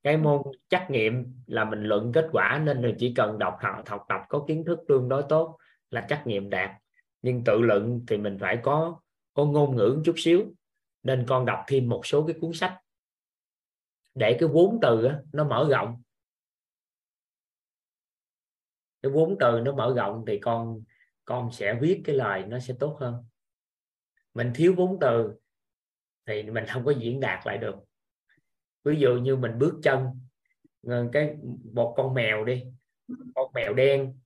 Cái 0.03 0.17
môn 0.17 0.41
trắc 0.69 0.89
nghiệm 0.89 1.35
là 1.47 1.65
mình 1.65 1.83
luận 1.83 2.11
kết 2.13 2.29
quả 2.31 2.61
nên 2.65 2.81
mình 2.81 2.95
chỉ 2.99 3.13
cần 3.15 3.39
đọc 3.39 3.57
học 3.61 3.83
học 3.87 4.05
tập 4.09 4.21
có 4.29 4.45
kiến 4.47 4.65
thức 4.65 4.79
tương 4.87 5.09
đối 5.09 5.23
tốt 5.29 5.57
là 5.89 6.05
trắc 6.09 6.27
nghiệm 6.27 6.49
đạt. 6.49 6.71
Nhưng 7.21 7.43
tự 7.45 7.61
luận 7.61 8.03
thì 8.07 8.17
mình 8.17 8.37
phải 8.39 8.59
có 8.63 8.99
có 9.33 9.45
ngôn 9.45 9.75
ngữ 9.75 10.01
chút 10.05 10.15
xíu 10.17 10.45
nên 11.03 11.25
con 11.27 11.45
đọc 11.45 11.59
thêm 11.67 11.89
một 11.89 12.05
số 12.05 12.27
cái 12.27 12.35
cuốn 12.41 12.53
sách. 12.53 12.77
Để 14.15 14.37
cái 14.39 14.49
vốn 14.49 14.79
từ 14.81 15.05
á, 15.05 15.19
nó 15.33 15.43
mở 15.43 15.67
rộng 15.71 16.01
cái 19.01 19.11
vốn 19.11 19.37
từ 19.39 19.59
nó 19.59 19.75
mở 19.75 19.93
rộng 19.95 20.23
thì 20.27 20.39
con 20.39 20.83
con 21.25 21.51
sẽ 21.51 21.77
viết 21.81 22.01
cái 22.05 22.15
lời 22.15 22.43
nó 22.47 22.59
sẽ 22.59 22.73
tốt 22.79 22.97
hơn. 22.99 23.25
Mình 24.33 24.51
thiếu 24.55 24.73
vốn 24.77 24.97
từ 25.01 25.33
thì 26.27 26.43
mình 26.43 26.65
không 26.67 26.85
có 26.85 26.91
diễn 26.91 27.19
đạt 27.19 27.47
lại 27.47 27.57
được. 27.57 27.75
Ví 28.83 28.99
dụ 28.99 29.15
như 29.15 29.35
mình 29.35 29.59
bước 29.59 29.79
chân 29.83 30.05
ờ, 30.87 31.09
cái 31.13 31.35
một 31.73 31.93
con 31.97 32.13
mèo 32.13 32.45
đi, 32.45 32.63
con 33.35 33.51
mèo 33.53 33.73
đen, 33.73 34.19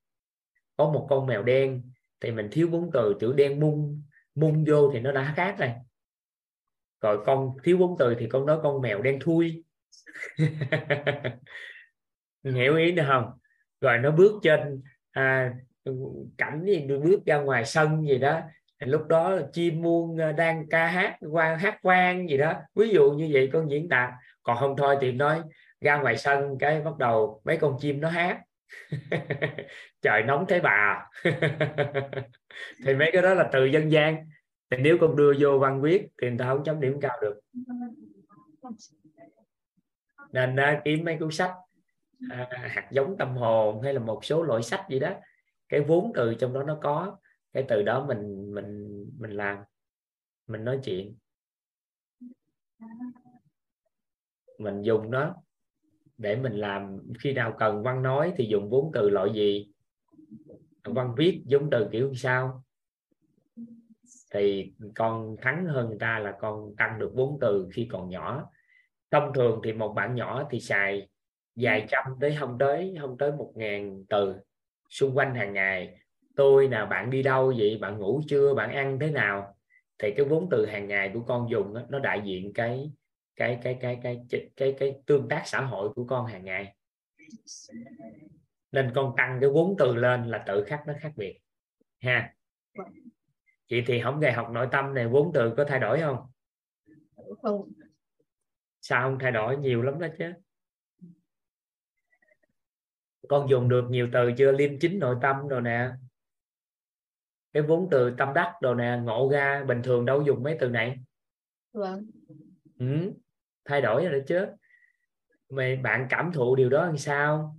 có 0.78 0.90
một 0.90 1.08
con 1.10 1.28
mèo 1.28 1.44
đen 1.44 1.92
thì 2.20 2.32
mình 2.32 2.50
thiếu 2.52 2.70
vốn 2.72 2.90
từ, 2.94 3.14
chữ 3.20 3.34
đen 3.34 3.60
mung 3.60 4.04
mung 4.36 4.66
vô 4.68 4.92
thì 4.94 5.00
nó 5.00 5.12
đã 5.12 5.34
khác 5.36 5.56
rồi. 5.60 5.70
Rồi 7.02 7.24
con 7.26 7.58
thiếu 7.64 7.78
vốn 7.78 7.96
từ 8.00 8.16
thì 8.20 8.28
con 8.30 8.46
nói 8.46 8.60
con 8.64 8.82
mèo 8.82 9.02
đen 9.02 9.20
thui. 9.22 9.64
Hiểu 12.44 12.76
ý 12.76 12.92
được 12.92 13.04
không? 13.08 13.32
Rồi 13.82 13.98
nó 13.98 14.12
bước 14.12 14.34
trên 14.44 14.82
à, 15.12 15.54
cảnh 16.38 16.64
gì 16.66 16.88
bước 16.88 17.26
ra 17.26 17.38
ngoài 17.38 17.66
sân 17.66 18.08
gì 18.08 18.18
đó. 18.18 18.42
Lúc 18.80 19.08
đó 19.08 19.40
chim 19.54 19.82
muôn 19.82 20.22
à, 20.22 20.32
đang 20.32 20.70
ca 20.70 20.88
hát 20.88 21.18
quan 21.32 21.60
hát 21.60 21.80
quan 21.82 22.30
gì 22.30 22.38
đó. 22.38 22.54
Ví 22.76 22.90
dụ 22.90 23.12
như 23.12 23.30
vậy 23.32 23.50
con 23.54 23.72
diễn 23.72 23.90
đạt 23.90 24.10
còn 24.44 24.58
không 24.58 24.78
thôi 24.78 24.98
thì 25.02 25.12
nói 25.12 25.42
ra 25.82 25.98
ngoài 25.98 26.18
sân 26.18 26.58
cái 26.60 26.82
bắt 26.82 26.98
đầu 26.98 27.42
mấy 27.46 27.58
con 27.58 27.78
chim 27.80 28.02
nó 28.02 28.10
hát. 28.10 28.42
Trời 30.02 30.24
nóng 30.24 30.46
thế 30.48 30.60
bà. 30.60 31.10
Thì 32.86 32.94
mấy 32.94 33.10
cái 33.14 33.22
đó 33.22 33.34
là 33.34 33.50
từ 33.54 33.66
dân 33.66 33.92
gian. 33.92 34.28
Thì 34.70 34.78
nếu 34.78 34.98
con 35.02 35.16
đưa 35.16 35.34
vô 35.40 35.60
văn 35.60 35.82
viết 35.82 36.08
thì 36.22 36.28
người 36.28 36.38
ta 36.38 36.46
không 36.46 36.64
chấm 36.64 36.82
điểm 36.82 37.00
cao 37.02 37.18
được. 37.22 37.40
Nên 40.32 40.56
uh, 40.56 40.84
kiếm 40.86 41.06
mấy 41.06 41.18
cuốn 41.20 41.32
sách 41.32 41.52
à, 42.30 42.50
hạt 42.52 42.88
giống 42.92 43.18
tâm 43.18 43.36
hồn 43.36 43.82
hay 43.82 43.94
là 43.94 44.00
một 44.00 44.26
số 44.26 44.44
loại 44.44 44.64
sách 44.64 44.86
gì 44.90 45.00
đó 45.00 45.14
cái 45.70 45.82
vốn 45.82 46.12
từ 46.16 46.34
trong 46.34 46.54
đó 46.54 46.64
nó 46.64 46.78
có 46.82 47.18
cái 47.54 47.66
từ 47.68 47.84
đó 47.84 48.06
mình 48.08 48.54
mình 48.54 49.06
mình 49.20 49.32
làm 49.32 49.58
mình 50.48 50.64
nói 50.64 50.80
chuyện. 50.84 51.16
Mình 54.60 54.82
dùng 54.82 55.12
nó 55.12 55.36
để 56.18 56.36
mình 56.36 56.54
làm. 56.54 56.98
Khi 57.20 57.34
nào 57.34 57.56
cần 57.60 57.84
văn 57.84 58.04
nói 58.04 58.34
thì 58.38 58.48
dùng 58.50 58.70
vốn 58.70 58.92
từ 58.94 59.10
loại 59.10 59.34
gì? 59.34 59.72
Văn 60.84 61.16
viết 61.18 61.42
giống 61.46 61.70
từ 61.72 61.90
kiểu 61.92 62.14
sao? 62.16 62.64
Thì 64.32 64.74
con 64.96 65.36
thắng 65.42 65.66
hơn 65.66 65.88
người 65.88 65.98
ta 66.00 66.20
là 66.20 66.38
con 66.40 66.76
tăng 66.78 67.00
được 67.00 67.12
vốn 67.16 67.38
từ 67.42 67.70
khi 67.74 67.88
còn 67.92 68.10
nhỏ. 68.10 68.50
Thông 69.12 69.34
thường 69.34 69.62
thì 69.64 69.74
một 69.74 69.94
bạn 69.94 70.16
nhỏ 70.16 70.48
thì 70.52 70.60
xài 70.60 71.10
vài 71.56 71.86
trăm 71.90 72.04
tới 72.22 72.36
không 72.40 72.58
tới 72.60 72.96
không 73.02 73.18
tới 73.18 73.32
một 73.32 73.54
ngàn 73.56 74.06
từ 74.10 74.36
xung 74.90 75.18
quanh 75.18 75.36
hàng 75.36 75.54
ngày. 75.54 75.98
Tôi 76.36 76.68
nào 76.68 76.86
bạn 76.86 77.10
đi 77.10 77.24
đâu 77.24 77.54
vậy? 77.58 77.78
Bạn 77.82 77.98
ngủ 77.98 78.22
chưa? 78.28 78.54
Bạn 78.54 78.72
ăn 78.72 79.00
thế 79.00 79.12
nào? 79.12 79.58
Thì 80.00 80.14
cái 80.18 80.26
vốn 80.26 80.48
từ 80.52 80.66
hàng 80.66 80.88
ngày 80.88 81.12
của 81.14 81.22
con 81.22 81.50
dùng 81.50 81.74
đó, 81.74 81.82
nó 81.90 82.00
đại 82.00 82.22
diện 82.26 82.54
cái 82.54 82.92
cái 83.36 83.60
cái 83.64 83.78
cái 83.82 84.00
cái 84.04 84.26
cái 84.30 84.50
cái, 84.56 84.76
cái 84.80 84.96
tương 85.06 85.28
tác 85.28 85.44
xã 85.46 85.62
hội 85.62 85.90
của 85.90 86.06
con 86.06 86.26
hàng 86.26 86.46
ngày. 86.46 86.76
Nên 88.72 88.92
con 88.96 89.14
tăng 89.18 89.38
cái 89.42 89.50
vốn 89.50 89.76
từ 89.80 89.96
lên 89.96 90.24
là 90.24 90.44
tự 90.48 90.64
khắc 90.64 90.88
nó 90.88 90.94
khác 91.00 91.12
biệt. 91.16 91.40
Ha. 92.02 92.34
Chị 93.68 93.84
thì 93.88 94.02
không 94.02 94.20
ngày 94.20 94.34
học 94.34 94.52
nội 94.52 94.68
tâm 94.72 94.94
này 94.94 95.08
vốn 95.08 95.32
từ 95.34 95.54
có 95.58 95.66
thay 95.66 95.80
đổi 95.80 96.00
không? 96.00 96.18
Không. 97.42 97.72
Sao 98.82 99.10
không 99.10 99.20
thay 99.20 99.32
đổi? 99.32 99.58
Nhiều 99.58 99.82
lắm 99.82 100.00
đó 100.00 100.08
chứ 100.18 100.34
con 103.30 103.50
dùng 103.50 103.70
được 103.70 103.86
nhiều 103.90 104.10
từ 104.14 104.32
chưa? 104.38 104.52
Liêm 104.52 104.80
chính 104.80 105.00
nội 105.00 105.16
tâm 105.22 105.48
rồi 105.48 105.62
nè. 105.62 105.90
Cái 107.54 107.64
vốn 107.64 107.88
từ 107.92 108.16
tâm 108.18 108.34
đắc 108.34 108.54
đồ 108.62 108.76
nè 108.76 109.00
ngộ 109.04 109.30
ra 109.32 109.64
bình 109.64 109.82
thường 109.84 110.06
đâu 110.06 110.22
dùng 110.22 110.44
mấy 110.44 110.58
từ 110.60 110.70
này. 110.70 110.98
Vâng. 111.74 112.06
Ừ, 112.80 113.14
thay 113.66 113.82
đổi 113.82 114.06
rồi 114.06 114.20
đó 114.20 114.26
chứ. 114.28 114.46
Mày 115.50 115.76
bạn 115.76 116.08
cảm 116.10 116.32
thụ 116.34 116.56
điều 116.56 116.70
đó 116.70 116.86
làm 116.86 116.98
sao? 116.98 117.58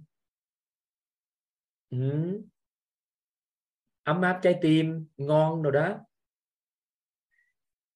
Ừ. 1.90 2.40
ấm 4.02 4.22
áp 4.22 4.38
trái 4.42 4.58
tim 4.60 5.06
ngon 5.16 5.62
rồi 5.62 5.72
đó. 5.72 5.98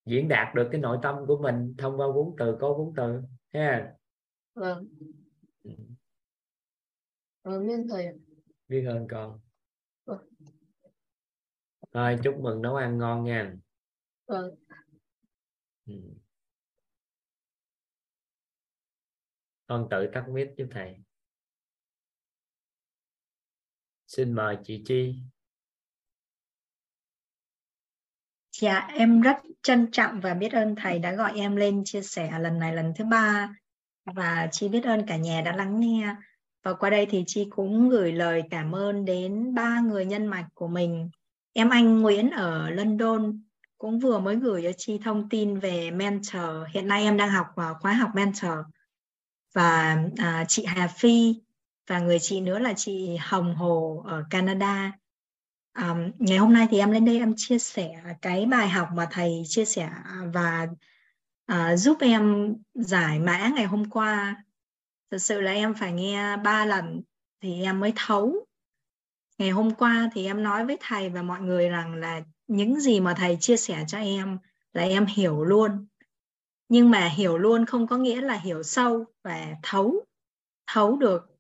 Diễn 0.07 0.29
đạt 0.29 0.55
được 0.55 0.69
cái 0.73 0.81
nội 0.81 0.99
tâm 1.03 1.17
của 1.27 1.39
mình 1.39 1.75
thông 1.79 2.01
qua 2.01 2.07
vốn 2.15 2.35
từ 2.39 2.57
có 2.61 2.75
vốn 2.75 2.93
từ 2.97 3.23
ha. 3.53 3.93
Vâng. 4.55 4.89
Vâng 7.43 7.67
biết 7.69 7.87
thầy 7.91 8.07
ạ. 8.07 8.13
biết 8.69 8.83
hơn 8.87 9.07
con 9.11 9.41
Vâng. 10.05 10.27
thôi 11.93 12.17
chúc 12.25 12.35
mừng 12.41 12.63
nấu 12.63 12.77
ăn 12.77 12.99
ngon 12.99 13.25
nha 13.25 13.55
vâng 14.27 14.55
ừ. 15.87 15.95
con 19.67 19.89
tự 19.91 20.07
tắt 20.15 20.25
mic 20.29 20.49
giúp 20.57 20.67
thầy 20.71 20.97
xin 24.07 24.33
mời 24.33 24.57
chị 24.65 24.83
Chi 24.87 25.15
Dạ, 28.61 28.89
em 28.95 29.21
rất 29.21 29.37
trân 29.63 29.91
trọng 29.91 30.21
và 30.21 30.35
biết 30.35 30.53
ơn 30.53 30.75
thầy 30.77 30.99
đã 30.99 31.13
gọi 31.13 31.33
em 31.37 31.57
lên 31.57 31.83
chia 31.85 32.03
sẻ 32.03 32.39
lần 32.41 32.59
này 32.59 32.75
lần 32.75 32.93
thứ 32.97 33.05
ba 33.05 33.55
và 34.05 34.49
Chi 34.53 34.69
biết 34.69 34.85
ơn 34.85 35.07
cả 35.07 35.17
nhà 35.17 35.43
đã 35.45 35.57
lắng 35.57 35.81
nghe. 35.81 36.17
Và 36.63 36.73
qua 36.73 36.91
đây 36.91 37.07
thì 37.11 37.25
Chi 37.27 37.47
cũng 37.51 37.89
gửi 37.89 38.13
lời 38.13 38.43
cảm 38.51 38.75
ơn 38.75 39.05
đến 39.05 39.55
ba 39.55 39.81
người 39.81 40.05
nhân 40.05 40.27
mạch 40.27 40.49
của 40.55 40.69
mình. 40.69 41.11
Em 41.53 41.71
anh 41.71 42.01
Nguyễn 42.01 42.31
ở 42.31 42.71
London 42.71 43.43
cũng 43.79 43.99
vừa 43.99 44.19
mới 44.19 44.37
gửi 44.37 44.63
cho 44.63 44.71
Chi 44.77 44.99
thông 45.05 45.29
tin 45.29 45.59
về 45.59 45.91
mentor. 45.91 46.67
Hiện 46.73 46.89
nay 46.89 47.03
em 47.03 47.17
đang 47.17 47.31
học 47.31 47.47
khóa 47.81 47.93
học 47.93 48.11
mentor. 48.15 48.59
Và 49.55 49.99
à, 50.17 50.45
chị 50.49 50.65
Hà 50.65 50.87
Phi 50.87 51.35
và 51.87 52.01
người 52.01 52.19
chị 52.19 52.41
nữa 52.41 52.59
là 52.59 52.73
chị 52.77 53.17
Hồng 53.21 53.55
Hồ 53.55 54.05
ở 54.07 54.25
Canada. 54.31 54.93
à, 55.73 55.95
ngày 56.19 56.39
hôm 56.39 56.53
nay 56.53 56.67
thì 56.71 56.79
em 56.79 56.91
lên 56.91 57.05
đây 57.05 57.19
em 57.19 57.35
chia 57.37 57.59
sẻ 57.59 58.03
cái 58.23 58.47
bài 58.47 58.69
học 58.69 58.89
mà 58.95 59.09
thầy 59.11 59.43
chia 59.47 59.65
sẻ 59.65 59.91
và 60.35 60.67
à, 61.47 61.77
giúp 61.77 61.99
em 62.01 62.55
giải 62.75 63.19
mã 63.19 63.49
ngày 63.49 63.65
hôm 63.65 63.91
qua. 63.91 64.45
Thật 65.11 65.19
sự 65.19 65.41
là 65.41 65.53
em 65.53 65.75
phải 65.75 65.93
nghe 65.93 66.37
ba 66.37 66.65
lần 66.65 67.03
thì 67.41 67.63
em 67.63 67.81
mới 67.81 67.93
thấu. 67.97 68.47
Ngày 69.39 69.51
hôm 69.51 69.75
qua 69.75 70.11
thì 70.13 70.27
em 70.27 70.43
nói 70.43 70.67
với 70.67 70.77
thầy 70.81 71.09
và 71.09 71.23
mọi 71.23 71.41
người 71.41 71.69
rằng 71.69 71.95
là 71.95 72.23
những 72.47 72.81
gì 72.81 73.01
mà 73.01 73.15
thầy 73.19 73.37
chia 73.41 73.57
sẻ 73.57 73.85
cho 73.89 73.99
em 73.99 74.39
là 74.73 74.83
em 74.83 75.07
hiểu 75.07 75.45
luôn. 75.45 75.87
Nhưng 76.69 76.91
mà 76.91 77.09
hiểu 77.09 77.39
luôn 77.39 77.67
không 77.67 77.87
có 77.87 77.97
nghĩa 77.97 78.21
là 78.21 78.35
hiểu 78.35 78.63
sâu 78.63 79.05
và 79.25 79.47
thấu, 79.63 80.05
thấu 80.67 80.97
được. 80.97 81.37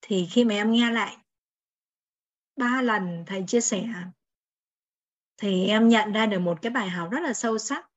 Thì 0.00 0.26
khi 0.30 0.44
mà 0.44 0.54
em 0.54 0.72
nghe 0.72 0.90
lại 0.90 1.16
ba 2.56 2.82
lần 2.82 3.24
thầy 3.26 3.44
chia 3.46 3.60
sẻ 3.60 3.84
thì 5.36 5.66
em 5.66 5.88
nhận 5.88 6.12
ra 6.12 6.26
được 6.26 6.38
một 6.38 6.58
cái 6.62 6.70
bài 6.70 6.88
học 6.88 7.10
rất 7.10 7.20
là 7.20 7.32
sâu 7.32 7.58
sắc 7.58 7.90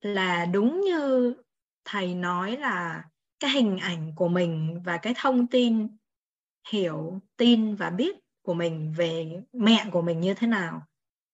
là 0.00 0.44
đúng 0.44 0.80
như 0.80 1.34
thầy 1.84 2.14
nói 2.14 2.56
là 2.56 3.04
cái 3.42 3.50
hình 3.50 3.78
ảnh 3.78 4.12
của 4.16 4.28
mình 4.28 4.80
và 4.84 4.96
cái 4.96 5.14
thông 5.16 5.46
tin 5.46 5.88
hiểu 6.68 7.20
tin 7.36 7.74
và 7.74 7.90
biết 7.90 8.16
của 8.42 8.54
mình 8.54 8.94
về 8.96 9.42
mẹ 9.52 9.86
của 9.92 10.02
mình 10.02 10.20
như 10.20 10.34
thế 10.34 10.46
nào 10.46 10.82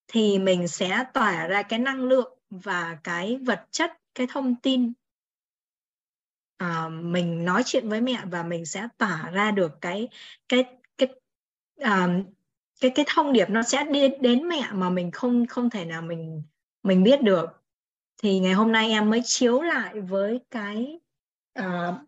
thì 0.09 0.39
mình 0.39 0.69
sẽ 0.69 1.05
tỏa 1.15 1.47
ra 1.47 1.63
cái 1.63 1.79
năng 1.79 2.03
lượng 2.03 2.39
và 2.51 2.99
cái 3.05 3.37
vật 3.37 3.67
chất 3.71 3.93
cái 4.15 4.27
thông 4.31 4.55
tin. 4.55 4.93
À, 6.57 6.89
mình 6.89 7.45
nói 7.45 7.63
chuyện 7.67 7.89
với 7.89 8.01
mẹ 8.01 8.23
và 8.31 8.43
mình 8.43 8.67
sẽ 8.67 8.89
tỏa 8.99 9.31
ra 9.31 9.51
được 9.51 9.81
cái 9.81 10.09
cái 10.49 10.65
cái 10.99 11.09
à, 11.81 12.09
cái 12.81 12.91
cái 12.95 13.05
thông 13.09 13.33
điệp 13.33 13.51
nó 13.51 13.63
sẽ 13.63 13.85
đi 13.85 14.09
đến 14.21 14.49
mẹ 14.49 14.69
mà 14.73 14.91
mình 14.91 15.11
không 15.11 15.47
không 15.47 15.71
thể 15.71 15.85
nào 15.85 16.03
mình 16.03 16.43
mình 16.83 17.03
biết 17.03 17.23
được. 17.23 17.47
Thì 18.23 18.39
ngày 18.39 18.53
hôm 18.53 18.73
nay 18.73 18.91
em 18.91 19.11
mới 19.11 19.23
chiếu 19.25 19.63
lại 19.63 20.01
với 20.01 20.41
cái 20.51 21.01
Ờ, 21.59 21.99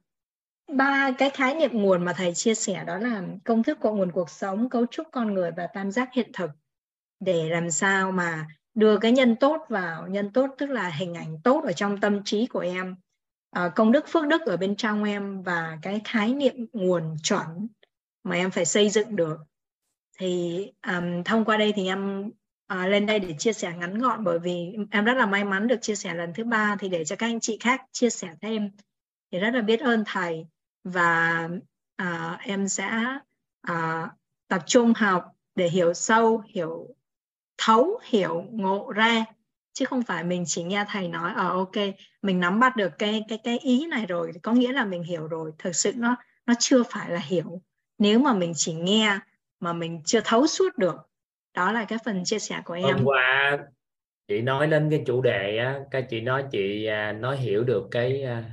ba 0.72 1.10
cái 1.18 1.30
khái 1.30 1.54
niệm 1.54 1.70
nguồn 1.72 2.04
mà 2.04 2.12
thầy 2.12 2.34
chia 2.34 2.54
sẻ 2.54 2.84
đó 2.84 2.98
là 2.98 3.22
công 3.44 3.62
thức 3.62 3.78
của 3.80 3.94
nguồn 3.94 4.12
cuộc 4.12 4.30
sống 4.30 4.68
cấu 4.68 4.86
trúc 4.86 5.06
con 5.12 5.34
người 5.34 5.50
và 5.56 5.66
tam 5.66 5.90
giác 5.90 6.08
hiện 6.12 6.30
thực. 6.32 6.50
Để 7.20 7.48
làm 7.48 7.70
sao 7.70 8.12
mà 8.12 8.46
đưa 8.74 8.98
cái 8.98 9.12
nhân 9.12 9.36
tốt 9.36 9.66
vào 9.68 10.08
nhân 10.08 10.32
tốt 10.32 10.50
tức 10.58 10.70
là 10.70 10.88
hình 10.88 11.14
ảnh 11.14 11.38
tốt 11.44 11.64
ở 11.64 11.72
trong 11.72 12.00
tâm 12.00 12.24
trí 12.24 12.46
của 12.46 12.60
em. 12.60 12.96
À, 13.50 13.68
công 13.68 13.92
đức 13.92 14.04
phước 14.08 14.26
đức 14.26 14.42
ở 14.46 14.56
bên 14.56 14.76
trong 14.76 15.04
em 15.04 15.42
và 15.42 15.78
cái 15.82 16.00
khái 16.04 16.34
niệm 16.34 16.66
nguồn 16.72 17.16
chuẩn 17.22 17.68
mà 18.22 18.36
em 18.36 18.50
phải 18.50 18.64
xây 18.64 18.90
dựng 18.90 19.16
được. 19.16 19.36
Thì 20.18 20.66
um, 20.86 21.22
thông 21.24 21.44
qua 21.44 21.56
đây 21.56 21.72
thì 21.76 21.86
em 21.86 22.30
uh, 22.72 22.88
lên 22.88 23.06
đây 23.06 23.18
để 23.18 23.34
chia 23.38 23.52
sẻ 23.52 23.72
ngắn 23.78 23.98
gọn 23.98 24.24
bởi 24.24 24.38
vì 24.38 24.76
em 24.90 25.04
rất 25.04 25.14
là 25.14 25.26
may 25.26 25.44
mắn 25.44 25.68
được 25.68 25.78
chia 25.82 25.94
sẻ 25.94 26.14
lần 26.14 26.32
thứ 26.34 26.44
ba. 26.44 26.76
Thì 26.78 26.88
để 26.88 27.04
cho 27.04 27.16
các 27.16 27.26
anh 27.26 27.40
chị 27.40 27.58
khác 27.60 27.82
chia 27.92 28.10
sẻ 28.10 28.28
thêm 28.40 28.70
thì 29.32 29.38
rất 29.38 29.54
là 29.54 29.60
biết 29.60 29.80
ơn 29.80 30.04
thầy. 30.06 30.46
Và 30.84 31.48
à, 31.96 32.38
em 32.42 32.68
sẽ 32.68 32.90
à, 33.62 34.08
tập 34.48 34.62
trung 34.66 34.92
học 34.96 35.24
để 35.54 35.68
hiểu 35.68 35.94
sâu 35.94 36.42
hiểu 36.48 36.88
thấu 37.58 38.00
hiểu 38.04 38.44
ngộ 38.50 38.92
ra. 38.92 39.24
Chứ 39.72 39.84
không 39.84 40.02
phải 40.02 40.24
mình 40.24 40.44
chỉ 40.46 40.62
nghe 40.62 40.84
thầy 40.88 41.08
nói 41.08 41.32
ờ 41.36 41.48
ok 41.48 41.76
mình 42.22 42.40
nắm 42.40 42.60
bắt 42.60 42.76
được 42.76 42.92
cái 42.98 43.24
cái 43.28 43.38
cái 43.44 43.58
ý 43.58 43.86
này 43.86 44.06
rồi 44.06 44.32
có 44.42 44.52
nghĩa 44.52 44.72
là 44.72 44.84
mình 44.84 45.02
hiểu 45.02 45.26
rồi. 45.26 45.52
Thực 45.58 45.76
sự 45.76 45.92
nó 45.96 46.16
nó 46.46 46.54
chưa 46.58 46.82
phải 46.82 47.10
là 47.10 47.20
hiểu. 47.20 47.62
Nếu 47.98 48.18
mà 48.18 48.34
mình 48.34 48.52
chỉ 48.56 48.74
nghe 48.74 49.18
mà 49.60 49.72
mình 49.72 50.02
chưa 50.04 50.20
thấu 50.24 50.46
suốt 50.46 50.78
được 50.78 50.96
đó 51.54 51.72
là 51.72 51.84
cái 51.84 51.98
phần 52.04 52.24
chia 52.24 52.38
sẻ 52.38 52.62
của 52.64 52.74
em. 52.74 52.96
Hôm 52.96 53.04
qua 53.04 53.58
chị 54.28 54.40
nói 54.40 54.66
đến 54.66 54.90
cái 54.90 55.02
chủ 55.06 55.22
đề 55.22 55.58
á 55.58 55.80
các 55.90 56.06
chị 56.10 56.20
nói 56.20 56.44
chị 56.52 56.86
à, 56.86 57.12
nói 57.12 57.36
hiểu 57.36 57.64
được 57.64 57.88
cái 57.90 58.22
à, 58.22 58.44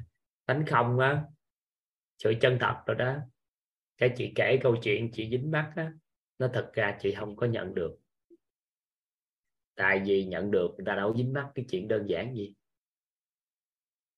tánh 0.47 0.65
không 0.67 0.99
á 0.99 1.23
sự 2.17 2.33
chân 2.41 2.57
thật 2.59 2.75
rồi 2.85 2.95
đó. 2.95 3.17
Cái 3.97 4.13
chị 4.17 4.31
kể 4.35 4.59
câu 4.63 4.75
chuyện 4.81 5.09
chị 5.13 5.29
dính 5.29 5.51
mắt 5.51 5.73
á 5.75 5.93
nó 6.39 6.49
thật 6.53 6.71
ra 6.73 6.97
chị 6.99 7.13
không 7.13 7.35
có 7.35 7.47
nhận 7.47 7.75
được. 7.75 7.97
Tại 9.75 10.01
vì 10.05 10.25
nhận 10.25 10.51
được 10.51 10.67
người 10.77 10.85
ta 10.85 10.95
đâu 10.95 11.17
dính 11.17 11.33
mắt 11.33 11.51
cái 11.55 11.65
chuyện 11.69 11.87
đơn 11.87 12.05
giản 12.09 12.35
gì. 12.35 12.53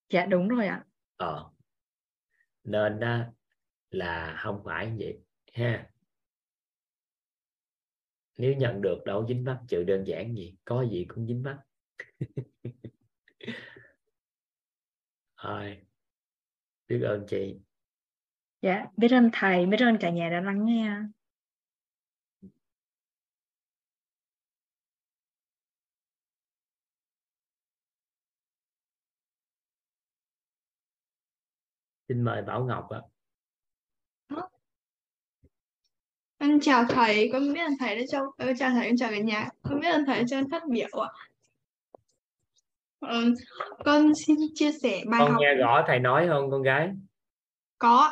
Dạ 0.10 0.26
đúng 0.26 0.48
rồi 0.48 0.68
ạ. 0.68 0.86
Ờ. 1.16 1.52
Nên 2.64 3.00
đó 3.00 3.26
là 3.92 4.38
không 4.40 4.62
phải 4.66 4.94
vậy 5.00 5.20
ha. 5.54 5.90
Nếu 8.38 8.54
nhận 8.54 8.82
được 8.82 8.98
đâu 9.06 9.28
dính 9.28 9.44
mắt 9.44 9.62
chuyện 9.70 9.86
đơn 9.86 10.04
giản 10.08 10.36
gì 10.36 10.56
có 10.66 10.86
gì 10.92 11.06
cũng 11.10 11.28
dính 11.28 11.44
mắt. 11.44 11.60
Rồi 15.44 15.89
biết 16.90 17.02
ơn 17.04 17.26
chị 17.28 17.56
dạ 18.62 18.86
biết 18.98 19.12
ơn 19.12 19.30
thầy 19.34 19.66
biết 19.66 19.78
ơn 19.80 19.98
cả 20.00 20.10
nhà 20.10 20.30
đã 20.30 20.42
lắng 20.42 20.66
nghe 20.66 20.92
xin 32.08 32.22
mời 32.22 32.42
Bảo 32.42 32.66
Ngọc 32.66 32.90
ạ 32.90 33.02
Em 36.42 36.60
chào 36.62 36.86
thầy, 36.90 37.30
con 37.34 37.54
biết 37.54 37.60
ơn 37.60 37.72
thầy 37.80 37.96
đã 37.96 38.02
cho 38.12 38.32
ờ, 38.38 38.54
chào 38.58 38.70
thầy, 38.70 38.86
em 38.86 38.98
chào 38.98 39.10
cả 39.12 39.20
nhà. 39.20 39.50
Con 39.62 39.80
biết 39.80 39.88
ơn 39.88 40.06
thầy 40.06 40.20
đã 40.20 40.24
cho 40.30 40.38
em 40.38 40.50
phát 40.52 40.64
biểu 40.70 41.00
ạ. 41.02 41.10
Con 43.86 44.16
xin 44.16 44.36
chia 44.54 44.72
sẻ 44.72 45.04
bài 45.12 45.20
con 45.20 45.32
học. 45.32 45.42
nghe 45.42 45.56
rõ 45.56 45.84
thầy 45.88 46.00
nói 46.00 46.28
không 46.28 46.52
con 46.52 46.62
gái? 46.62 46.92
Có. 47.78 48.12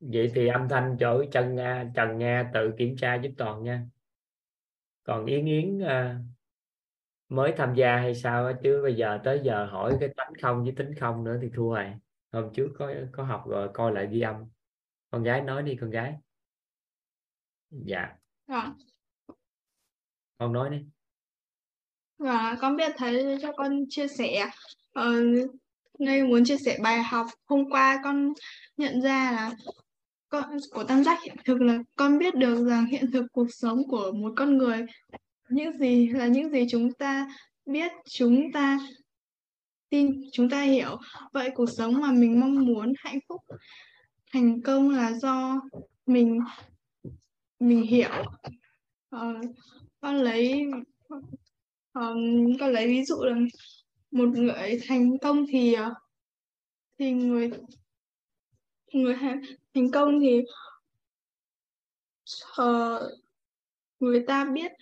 vậy 0.00 0.32
thì 0.34 0.48
âm 0.48 0.68
thanh 0.68 0.96
chỗ 1.00 1.24
chân 1.32 1.54
Nga 1.54 1.90
Trần 1.94 2.18
Nga 2.18 2.50
tự 2.54 2.72
kiểm 2.78 2.96
tra 2.96 3.14
giúp 3.14 3.30
toàn 3.38 3.62
nha. 3.62 3.86
Còn 5.04 5.26
Yến 5.26 5.46
Yến 5.46 5.78
à, 5.78 6.18
mới 7.28 7.54
tham 7.56 7.74
gia 7.74 7.96
hay 7.96 8.14
sao 8.14 8.46
á, 8.46 8.52
chứ 8.62 8.80
bây 8.82 8.94
giờ 8.94 9.18
tới 9.24 9.40
giờ 9.44 9.66
hỏi 9.66 9.96
cái 10.00 10.08
tánh 10.16 10.32
không 10.42 10.62
với 10.62 10.72
tính 10.76 10.94
không 11.00 11.24
nữa 11.24 11.38
thì 11.42 11.50
thua 11.54 11.74
rồi. 11.74 11.94
Hôm 12.32 12.52
trước 12.54 12.68
có 12.78 12.92
có 13.12 13.22
học 13.22 13.44
rồi 13.48 13.68
coi 13.74 13.92
lại 13.92 14.08
ghi 14.10 14.20
âm. 14.20 14.36
Con 15.10 15.22
gái 15.22 15.40
nói 15.40 15.62
đi 15.62 15.76
con 15.80 15.90
gái. 15.90 16.14
Dạ. 17.70 18.16
Dạ. 18.48 18.72
con 20.38 20.52
nói 20.52 20.70
đi 20.70 20.86
và 22.18 22.56
con 22.60 22.76
biết 22.76 22.92
thầy 22.96 23.38
cho 23.42 23.52
con 23.52 23.84
chia 23.88 24.08
sẻ. 24.08 24.50
Ờ, 24.92 25.14
đây 25.98 26.22
muốn 26.22 26.44
chia 26.44 26.56
sẻ 26.56 26.78
bài 26.82 27.02
học 27.02 27.26
hôm 27.44 27.70
qua 27.70 28.00
con 28.04 28.32
nhận 28.76 29.02
ra 29.02 29.32
là 29.32 29.52
con 30.28 30.44
của 30.70 30.84
tam 30.84 31.04
giác 31.04 31.22
hiện 31.22 31.36
thực 31.44 31.60
là 31.60 31.78
con 31.96 32.18
biết 32.18 32.34
được 32.34 32.68
rằng 32.68 32.86
hiện 32.86 33.10
thực 33.12 33.26
cuộc 33.32 33.46
sống 33.50 33.88
của 33.88 34.12
một 34.12 34.32
con 34.36 34.58
người 34.58 34.86
những 35.48 35.78
gì 35.78 36.08
là 36.08 36.26
những 36.26 36.50
gì 36.50 36.66
chúng 36.70 36.92
ta 36.92 37.28
biết 37.66 37.92
chúng 38.08 38.52
ta 38.52 38.78
tin 39.90 40.20
chúng 40.32 40.50
ta 40.50 40.62
hiểu 40.62 40.96
vậy 41.32 41.50
cuộc 41.54 41.70
sống 41.70 42.00
mà 42.00 42.12
mình 42.12 42.40
mong 42.40 42.66
muốn 42.66 42.92
hạnh 42.98 43.18
phúc 43.28 43.40
thành 44.32 44.62
công 44.62 44.90
là 44.90 45.12
do 45.12 45.60
mình 46.06 46.40
mình 47.60 47.82
hiểu 47.82 48.10
Ờ, 49.12 49.40
con 50.00 50.16
lấy 50.16 50.64
ờm, 51.92 52.18
con 52.60 52.70
lấy 52.70 52.86
ví 52.86 53.04
dụ 53.04 53.16
là 53.22 53.36
một 54.10 54.28
người 54.28 54.80
thành 54.88 55.18
công 55.18 55.46
thì 55.48 55.72
ờ, 55.74 55.94
thì 56.98 57.12
người 57.12 57.50
người 58.92 59.14
thành 59.74 59.90
công 59.92 60.20
thì 60.20 60.42
ờ, 62.56 63.10
người 64.00 64.24
ta 64.26 64.44
biết 64.44 64.72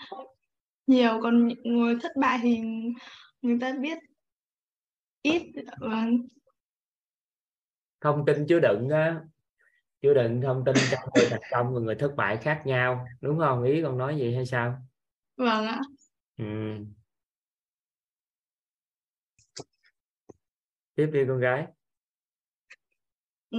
nhiều 0.86 1.20
còn 1.22 1.48
người 1.64 1.96
thất 2.02 2.12
bại 2.20 2.38
thì 2.42 2.58
người 3.42 3.58
ta 3.60 3.74
biết 3.80 3.98
ít 5.22 5.42
và 5.80 6.06
thông 8.00 8.24
tin 8.26 8.46
chứa 8.46 8.60
đựng 8.60 8.88
á 8.88 9.20
chứa 10.02 10.14
đựng 10.14 10.40
thông 10.42 10.64
tin 10.64 10.74
trong 10.90 11.00
người 11.14 11.26
thành 11.30 11.40
công 11.50 11.74
và 11.74 11.80
người 11.80 11.94
thất 11.94 12.12
bại 12.16 12.36
khác 12.36 12.62
nhau 12.64 13.06
đúng 13.20 13.38
không? 13.38 13.62
Ý 13.64 13.82
con 13.82 13.98
nói 13.98 14.16
gì 14.16 14.34
hay 14.34 14.46
sao? 14.46 14.74
Vâng 15.36 15.66
ạ. 15.66 15.80
Ừ. 16.38 16.44
tiếp 21.00 21.10
đi 21.12 21.20
con 21.28 21.40
gái. 21.40 21.66
Ừ. 23.50 23.58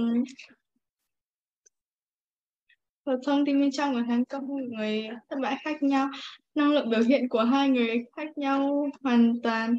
Và 3.04 3.12
thông 3.26 3.46
tin 3.46 3.60
bên 3.60 3.70
trong 3.72 3.94
của 3.94 4.02
thành 4.08 4.24
công 4.24 4.46
người 4.46 5.08
thất 5.30 5.36
bại 5.42 5.56
khác 5.64 5.82
nhau. 5.82 6.10
Năng 6.54 6.72
lượng 6.72 6.90
biểu 6.90 7.00
hiện 7.00 7.28
của 7.28 7.44
hai 7.44 7.68
người 7.68 8.04
khác 8.16 8.38
nhau 8.38 8.88
hoàn 9.02 9.34
toàn. 9.42 9.78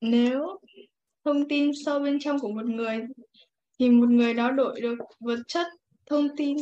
Nếu 0.00 0.60
thông 1.24 1.48
tin 1.48 1.70
sâu 1.84 2.00
bên 2.00 2.18
trong 2.20 2.38
của 2.38 2.52
một 2.52 2.66
người, 2.66 3.00
thì 3.78 3.90
một 3.90 4.08
người 4.08 4.34
đó 4.34 4.50
đổi 4.50 4.80
được 4.80 4.98
vật 5.20 5.38
chất 5.48 5.66
thông 6.06 6.36
tin. 6.36 6.56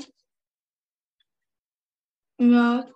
Ờ, 2.37 2.87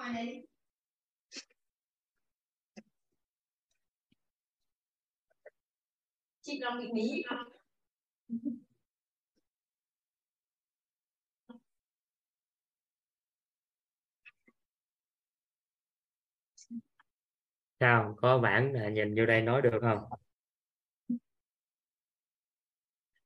Và 0.00 0.12
chị 6.40 6.60
lòng 6.60 6.78
bị 6.78 6.88
bí. 6.94 7.22
Sao, 17.80 18.14
có 18.16 18.38
bản 18.38 18.74
à, 18.74 18.88
nhìn 18.88 19.14
vô 19.16 19.26
đây 19.26 19.42
nói 19.42 19.62
được 19.62 19.78
không? 19.80 19.98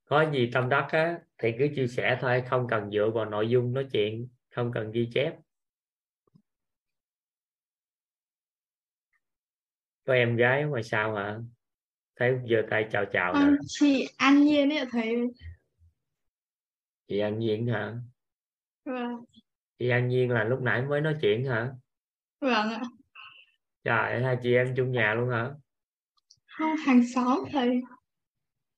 Có 0.04 0.30
gì 0.32 0.50
tâm 0.52 0.68
đắc 0.68 0.88
á, 0.90 1.18
thì 1.38 1.52
cứ 1.58 1.68
chia 1.76 1.86
sẻ 1.86 2.18
thôi, 2.20 2.42
không 2.46 2.66
cần 2.70 2.90
dựa 2.90 3.10
vào 3.14 3.24
nội 3.24 3.48
dung 3.48 3.72
nói 3.72 3.86
chuyện, 3.92 4.28
không 4.50 4.70
cần 4.74 4.92
ghi 4.92 5.10
chép. 5.14 5.43
Có 10.04 10.14
em 10.14 10.36
gái 10.36 10.62
ở 10.62 10.68
ngoài 10.68 10.82
sau 10.82 11.14
hả? 11.14 11.38
Thấy 12.16 12.38
giơ 12.50 12.56
tay 12.70 12.86
chào 12.92 13.04
chào 13.12 13.34
nè 13.34 13.40
Con 13.40 13.56
chị 13.66 14.08
An 14.16 14.42
Nhiên 14.44 14.72
ấy 14.72 14.78
ạ 14.78 14.86
thầy 14.90 15.16
chị 17.08 17.18
An 17.18 17.38
Nhiên 17.38 17.66
hả? 17.66 17.94
Vâng. 18.84 19.24
Chị 19.78 19.88
An 19.88 20.08
Nhiên 20.08 20.30
là 20.30 20.44
lúc 20.44 20.60
nãy 20.62 20.82
mới 20.82 21.00
nói 21.00 21.16
chuyện 21.20 21.46
hả? 21.46 21.70
Vâng 22.40 22.70
ạ. 22.70 22.80
Trời 23.84 24.22
hai 24.22 24.36
chị 24.42 24.54
em 24.54 24.74
chung 24.76 24.92
nhà 24.92 25.14
luôn 25.14 25.30
hả? 25.30 25.50
Không 26.46 26.76
hàng 26.86 27.02
xóm 27.14 27.38
thầy 27.52 27.82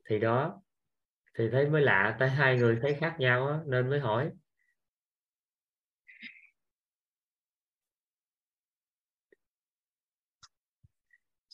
thì 0.09 0.19
đó 0.19 0.63
thì 1.39 1.45
thấy 1.53 1.71
mới 1.71 1.83
lạ 1.83 2.17
tại 2.19 2.31
hai 2.31 2.57
người 2.57 2.79
thấy 2.83 2.95
khác 2.95 3.17
nhau 3.19 3.49
á 3.49 3.59
nên 3.67 3.91
mới 3.91 4.01
hỏi 4.01 4.31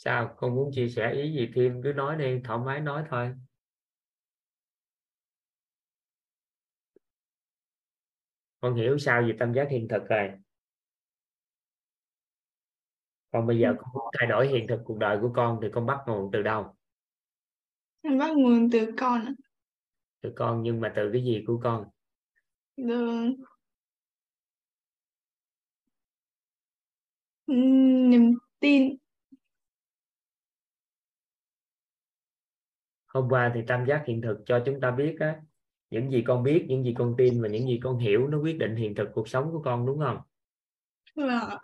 sao? 0.05 0.35
Con 0.37 0.55
muốn 0.55 0.71
chia 0.75 0.89
sẻ 0.89 1.13
ý 1.13 1.33
gì 1.33 1.51
thêm 1.55 1.83
cứ 1.83 1.93
nói 1.93 2.17
đi 2.17 2.41
thoải 2.45 2.59
mái 2.59 2.81
nói 2.81 3.05
thôi. 3.11 3.35
Con 8.61 8.75
hiểu 8.75 8.99
sao 8.99 9.23
về 9.23 9.37
tâm 9.39 9.55
giác 9.55 9.69
hiện 9.71 9.89
thực 9.89 10.09
rồi. 10.09 10.31
Còn 13.33 13.47
bây 13.47 13.59
giờ 13.59 13.75
con 13.79 13.91
muốn 13.95 14.05
thay 14.19 14.29
đổi 14.29 14.49
hiện 14.49 14.67
thực 14.69 14.81
cuộc 14.85 14.99
đời 14.99 15.19
của 15.21 15.33
con 15.35 15.59
thì 15.63 15.69
con 15.73 15.87
bắt 15.87 15.99
nguồn 16.07 16.31
từ 16.33 16.43
đâu? 16.43 16.77
Em 18.03 18.19
bắt 18.19 18.31
nguồn 18.37 18.71
từ 18.71 18.93
con 18.99 19.35
từ 20.21 20.33
con 20.37 20.63
nhưng 20.63 20.81
mà 20.81 20.93
từ 20.97 21.11
cái 21.13 21.25
gì 21.25 21.45
của 21.47 21.61
con? 21.63 21.85
Từ 22.77 22.85
niềm 28.11 28.39
tin. 28.61 29.02
Hôm 33.15 33.29
qua 33.29 33.53
thì 33.55 33.61
tam 33.67 33.87
giác 33.87 34.03
hiện 34.07 34.21
thực 34.23 34.39
cho 34.47 34.63
chúng 34.67 34.81
ta 34.81 34.91
biết 34.91 35.17
á 35.21 35.37
những 35.91 36.11
gì 36.11 36.23
con 36.27 36.43
biết 36.43 36.65
những 36.69 36.85
gì 36.85 36.95
con 36.99 37.15
tin 37.19 37.43
và 37.43 37.49
những 37.49 37.69
gì 37.69 37.81
con 37.83 37.99
hiểu 37.99 38.27
nó 38.29 38.39
quyết 38.39 38.59
định 38.59 38.77
hiện 38.77 38.95
thực 38.95 39.09
cuộc 39.15 39.29
sống 39.29 39.53
của 39.53 39.63
con 39.63 39.87
đúng 39.87 39.99
không? 39.99 40.19
Và 41.17 41.59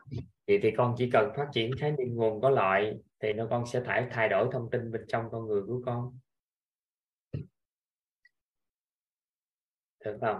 thì 0.47 0.59
thì 0.63 0.71
con 0.77 0.95
chỉ 0.99 1.11
cần 1.11 1.33
phát 1.37 1.49
triển 1.53 1.71
khái 1.79 1.91
niệm 1.93 2.15
nguồn 2.15 2.41
có 2.41 2.51
lợi 2.51 2.95
thì 3.21 3.33
nó 3.33 3.47
con 3.51 3.67
sẽ 3.67 3.83
thay 3.85 4.07
thay 4.11 4.29
đổi 4.29 4.49
thông 4.53 4.71
tin 4.71 4.93
bên 4.93 5.05
trong 5.09 5.31
con 5.31 5.47
người 5.47 5.63
của 5.67 5.83
con. 5.87 6.19
Được 10.05 10.19
không? 10.21 10.37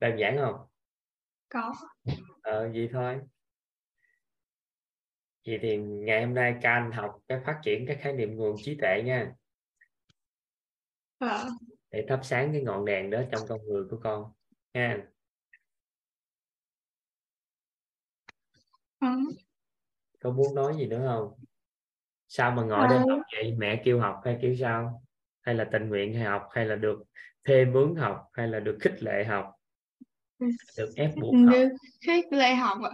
Đơn 0.00 0.16
giản 0.18 0.36
không? 0.38 0.54
Có. 1.48 1.72
ờ 2.42 2.68
vậy 2.74 2.88
thôi. 2.92 3.20
Vậy 5.46 5.58
thì 5.62 5.76
ngày 5.76 6.24
hôm 6.24 6.34
nay 6.34 6.54
anh 6.62 6.92
học 6.92 7.18
cái 7.28 7.40
phát 7.46 7.60
triển 7.62 7.86
cái 7.86 7.96
khái 7.96 8.12
niệm 8.12 8.36
nguồn 8.36 8.56
trí 8.64 8.78
tuệ 8.80 9.02
nha 9.04 9.32
Và 11.20 11.48
để 11.90 12.06
thắp 12.08 12.20
sáng 12.22 12.52
cái 12.52 12.62
ngọn 12.62 12.84
đèn 12.84 13.10
đó 13.10 13.22
trong 13.32 13.42
con 13.48 13.60
người 13.66 13.84
của 13.90 14.00
con 14.02 14.32
nha 14.74 14.98
ừm, 19.00 19.28
có 20.20 20.30
muốn 20.30 20.54
nói 20.54 20.74
gì 20.78 20.86
nữa 20.86 21.02
không? 21.06 21.44
Sao 22.28 22.50
mà 22.50 22.64
ngồi 22.64 22.88
đây 22.88 22.98
Ờ. 22.98 23.04
học 23.10 23.20
vậy? 23.36 23.54
Mẹ 23.58 23.82
kêu 23.84 24.00
học 24.00 24.20
hay 24.24 24.38
kiểu 24.42 24.56
sao? 24.60 25.02
Hay 25.42 25.54
là 25.54 25.68
tình 25.72 25.88
nguyện 25.88 26.14
hay 26.14 26.24
học? 26.24 26.48
Hay 26.52 26.66
là 26.66 26.76
được 26.76 27.02
thêm 27.44 27.72
mướn 27.72 27.94
học? 27.96 28.28
Hay 28.32 28.48
là 28.48 28.60
được 28.60 28.78
khích 28.80 29.02
lệ 29.02 29.24
học? 29.24 29.52
Được 30.78 30.92
ép 30.96 31.10
buộc 31.20 31.34
học? 31.46 31.54
được 31.54 31.68
khích 32.06 32.26
lệ 32.32 32.54
học 32.54 32.78
ạ. 32.84 32.90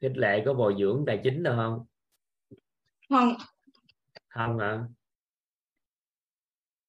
khích 0.00 0.16
lệ 0.16 0.42
có 0.46 0.54
bồi 0.54 0.74
dưỡng 0.80 1.04
tài 1.06 1.20
chính 1.24 1.42
được 1.42 1.52
không? 1.56 1.86
Không, 3.08 3.36
không 4.28 4.58
hả 4.58 4.84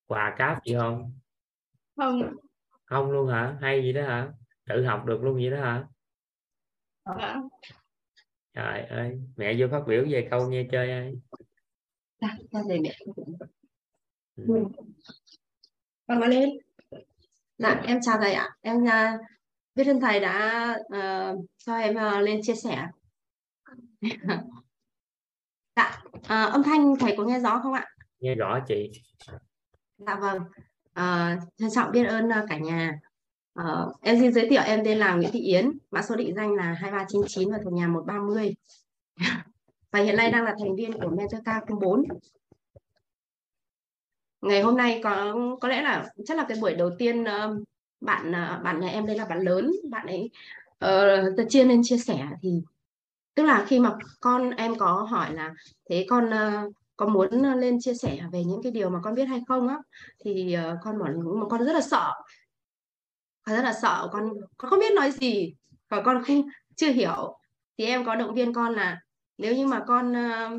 quà 0.09 0.35
cáp 0.37 0.65
gì 0.65 0.75
không 0.75 1.13
không, 1.95 2.21
không 2.85 3.11
luôn 3.11 3.29
hả 3.29 3.57
hay 3.61 3.81
gì 3.81 3.93
đó 3.93 4.01
hả 4.01 4.31
tự 4.69 4.85
học 4.85 5.05
được 5.05 5.23
luôn 5.23 5.35
vậy 5.35 5.49
đó 5.51 5.61
hả 5.61 5.83
dạ. 7.05 7.35
trời 8.53 8.81
ơi 8.81 9.21
mẹ 9.35 9.55
vô 9.59 9.67
phát 9.71 9.81
biểu 9.87 10.05
về 10.09 10.27
câu 10.31 10.49
nghe 10.49 10.67
chơi 10.71 10.91
ai 10.91 11.13
Dạ, 12.21 12.37
mẹ. 12.51 12.91
ừ. 14.35 14.63
Con 16.07 16.19
nói 16.19 16.29
lên. 16.29 16.49
Dạ, 17.57 17.81
em 17.87 17.99
chào 18.01 18.17
thầy 18.21 18.33
ạ. 18.33 18.49
Em 18.61 18.77
uh, 18.77 19.21
biết 19.75 19.87
ơn 19.87 20.01
thầy 20.01 20.19
đã 20.19 20.75
uh, 20.85 21.45
cho 21.57 21.75
em 21.75 21.95
uh, 21.95 22.23
lên 22.23 22.39
chia 22.43 22.55
sẻ. 22.55 22.87
dạ, 25.75 26.01
uh, 26.17 26.23
âm 26.27 26.63
thanh 26.63 26.93
thầy 26.99 27.13
có 27.17 27.23
nghe 27.23 27.39
rõ 27.39 27.59
không 27.63 27.73
ạ? 27.73 27.85
nghe 28.19 28.35
rõ 28.35 28.59
chị 28.67 28.91
Dạ 30.07 30.15
vâng. 30.15 30.39
à, 30.93 31.37
trân 31.57 31.69
trọng 31.71 31.91
biết 31.91 32.03
ơn 32.03 32.29
ờ, 32.29 32.45
cả 32.49 32.57
nhà. 32.57 32.99
À, 33.53 33.63
em 34.01 34.19
xin 34.19 34.33
giới 34.33 34.49
thiệu 34.49 34.61
em 34.65 34.81
tên 34.85 34.97
là 34.97 35.15
Nguyễn 35.15 35.31
Thị 35.31 35.39
Yến, 35.39 35.71
mã 35.91 36.01
số 36.01 36.15
định 36.15 36.35
danh 36.35 36.53
là 36.53 36.63
2399 36.63 37.51
và 37.51 37.57
thuộc 37.63 37.73
nhà 37.73 37.87
130. 37.87 38.55
và 39.91 39.99
hiện 39.99 40.15
nay 40.15 40.31
đang 40.31 40.43
là 40.43 40.55
thành 40.59 40.75
viên 40.75 40.93
của 40.93 41.09
Mentor 41.09 41.41
K04 41.41 42.03
ngày 44.41 44.61
hôm 44.61 44.77
nay 44.77 45.01
có 45.03 45.35
có 45.61 45.67
lẽ 45.67 45.81
là 45.81 46.05
chắc 46.25 46.37
là 46.37 46.45
cái 46.49 46.57
buổi 46.61 46.75
đầu 46.75 46.89
tiên 46.97 47.23
bạn 48.01 48.31
bạn 48.63 48.79
nhà 48.79 48.87
em 48.87 49.05
đây 49.05 49.17
là 49.17 49.25
bạn 49.25 49.39
lớn 49.39 49.71
bạn 49.89 50.07
ấy 50.07 50.29
uh, 50.85 51.49
chia 51.49 51.63
nên 51.63 51.81
chia 51.83 51.97
sẻ 51.97 52.27
thì 52.41 52.61
tức 53.35 53.43
là 53.43 53.65
khi 53.67 53.79
mà 53.79 53.95
con 54.19 54.49
em 54.49 54.75
có 54.75 55.07
hỏi 55.09 55.33
là 55.33 55.53
thế 55.89 56.05
con 56.09 56.29
uh, 56.29 56.73
có 56.99 57.05
muốn 57.05 57.43
ờ, 57.43 57.55
lên 57.55 57.79
chia 57.79 57.93
sẻ 57.93 58.19
về 58.31 58.43
những 58.43 58.63
cái 58.63 58.71
điều 58.71 58.89
mà 58.89 58.99
con 59.03 59.15
biết 59.15 59.25
hay 59.25 59.41
không 59.47 59.67
á? 59.67 59.77
Thì 60.25 60.53
ờ, 60.53 60.77
con 60.83 60.99
bảo 60.99 61.13
mà 61.39 61.45
con 61.49 61.65
rất 61.65 61.73
là 61.73 61.81
sợ. 61.81 62.13
Con 63.43 63.55
rất 63.55 63.61
là 63.61 63.73
sợ 63.73 64.09
con 64.11 64.29
con 64.57 64.69
không 64.69 64.79
biết 64.79 64.93
nói 64.95 65.11
gì. 65.11 65.53
Và 65.89 66.01
con 66.01 66.23
không 66.23 66.41
chưa 66.75 66.91
hiểu. 66.91 67.37
Thì 67.77 67.85
em 67.85 68.05
có 68.05 68.15
động 68.15 68.35
viên 68.35 68.53
con 68.53 68.73
là 68.73 68.99
nếu 69.37 69.55
như 69.55 69.67
mà 69.67 69.83
con 69.87 70.13
ờ, 70.13 70.49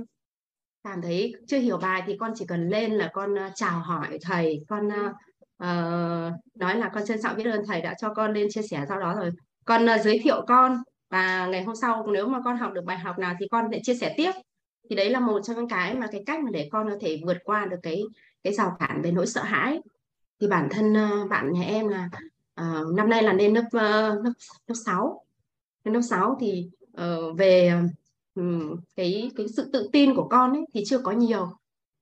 cảm 0.85 1.03
thấy 1.03 1.35
chưa 1.49 1.59
hiểu 1.59 1.79
bài 1.79 2.03
thì 2.07 2.17
con 2.21 2.33
chỉ 2.35 2.45
cần 2.49 2.69
lên 2.69 2.93
là 2.93 3.11
con 3.13 3.35
chào 3.55 3.81
hỏi 3.81 4.19
thầy. 4.23 4.61
Con 4.69 4.89
uh, 4.89 5.13
uh, 5.63 6.33
nói 6.55 6.77
là 6.77 6.91
con 6.95 7.07
trân 7.07 7.23
trọng 7.23 7.37
biết 7.37 7.51
ơn 7.51 7.67
thầy 7.67 7.81
đã 7.81 7.95
cho 8.01 8.15
con 8.15 8.33
lên 8.33 8.47
chia 8.51 8.63
sẻ 8.63 8.85
sau 8.89 9.01
đó 9.01 9.15
rồi. 9.15 9.31
Con 9.65 9.85
uh, 9.85 10.01
giới 10.01 10.21
thiệu 10.23 10.45
con. 10.49 10.83
Và 11.11 11.47
ngày 11.47 11.65
hôm 11.65 11.77
sau 11.77 12.07
nếu 12.13 12.29
mà 12.29 12.39
con 12.45 12.57
học 12.57 12.73
được 12.73 12.85
bài 12.85 12.99
học 12.99 13.19
nào 13.19 13.35
thì 13.41 13.49
con 13.51 13.65
sẽ 13.73 13.81
chia 13.83 13.95
sẻ 13.95 14.15
tiếp 14.17 14.33
thì 14.91 14.97
đấy 14.97 15.11
là 15.11 15.21
một 15.21 15.41
trong 15.45 15.57
những 15.57 15.69
cái 15.69 15.95
mà 15.95 16.07
cái 16.07 16.23
cách 16.27 16.41
mà 16.41 16.51
để 16.51 16.69
con 16.73 16.91
có 16.91 16.97
thể 17.01 17.21
vượt 17.27 17.37
qua 17.45 17.67
được 17.67 17.77
cái 17.83 18.03
cái 18.43 18.53
rào 18.53 18.77
cản 18.79 19.03
về 19.03 19.13
nỗi 19.13 19.27
sợ 19.27 19.43
hãi. 19.43 19.81
Thì 20.41 20.47
bản 20.47 20.69
thân 20.71 20.95
ờ, 20.95 21.27
bạn 21.31 21.53
nhà 21.53 21.63
em 21.63 21.89
là 21.89 22.09
uh, 22.61 22.95
năm 22.95 23.09
nay 23.09 23.23
là 23.23 23.33
lên 23.33 23.55
lớp 23.55 23.65
uh, 23.67 24.25
lớp 24.25 24.33
lớp 24.67 24.75
sáu. 24.87 25.25
Lên 25.85 25.95
lớp 25.95 26.01
6 26.03 26.37
thì 26.41 26.69
uh, 27.01 27.39
về 27.39 27.73
cái 28.97 29.31
cái 29.37 29.47
sự 29.57 29.71
tự 29.73 29.89
tin 29.93 30.15
của 30.15 30.29
con 30.29 30.53
ấy 30.53 30.63
thì 30.75 30.83
chưa 30.87 30.99
có 30.99 31.13
nhiều. 31.13 31.49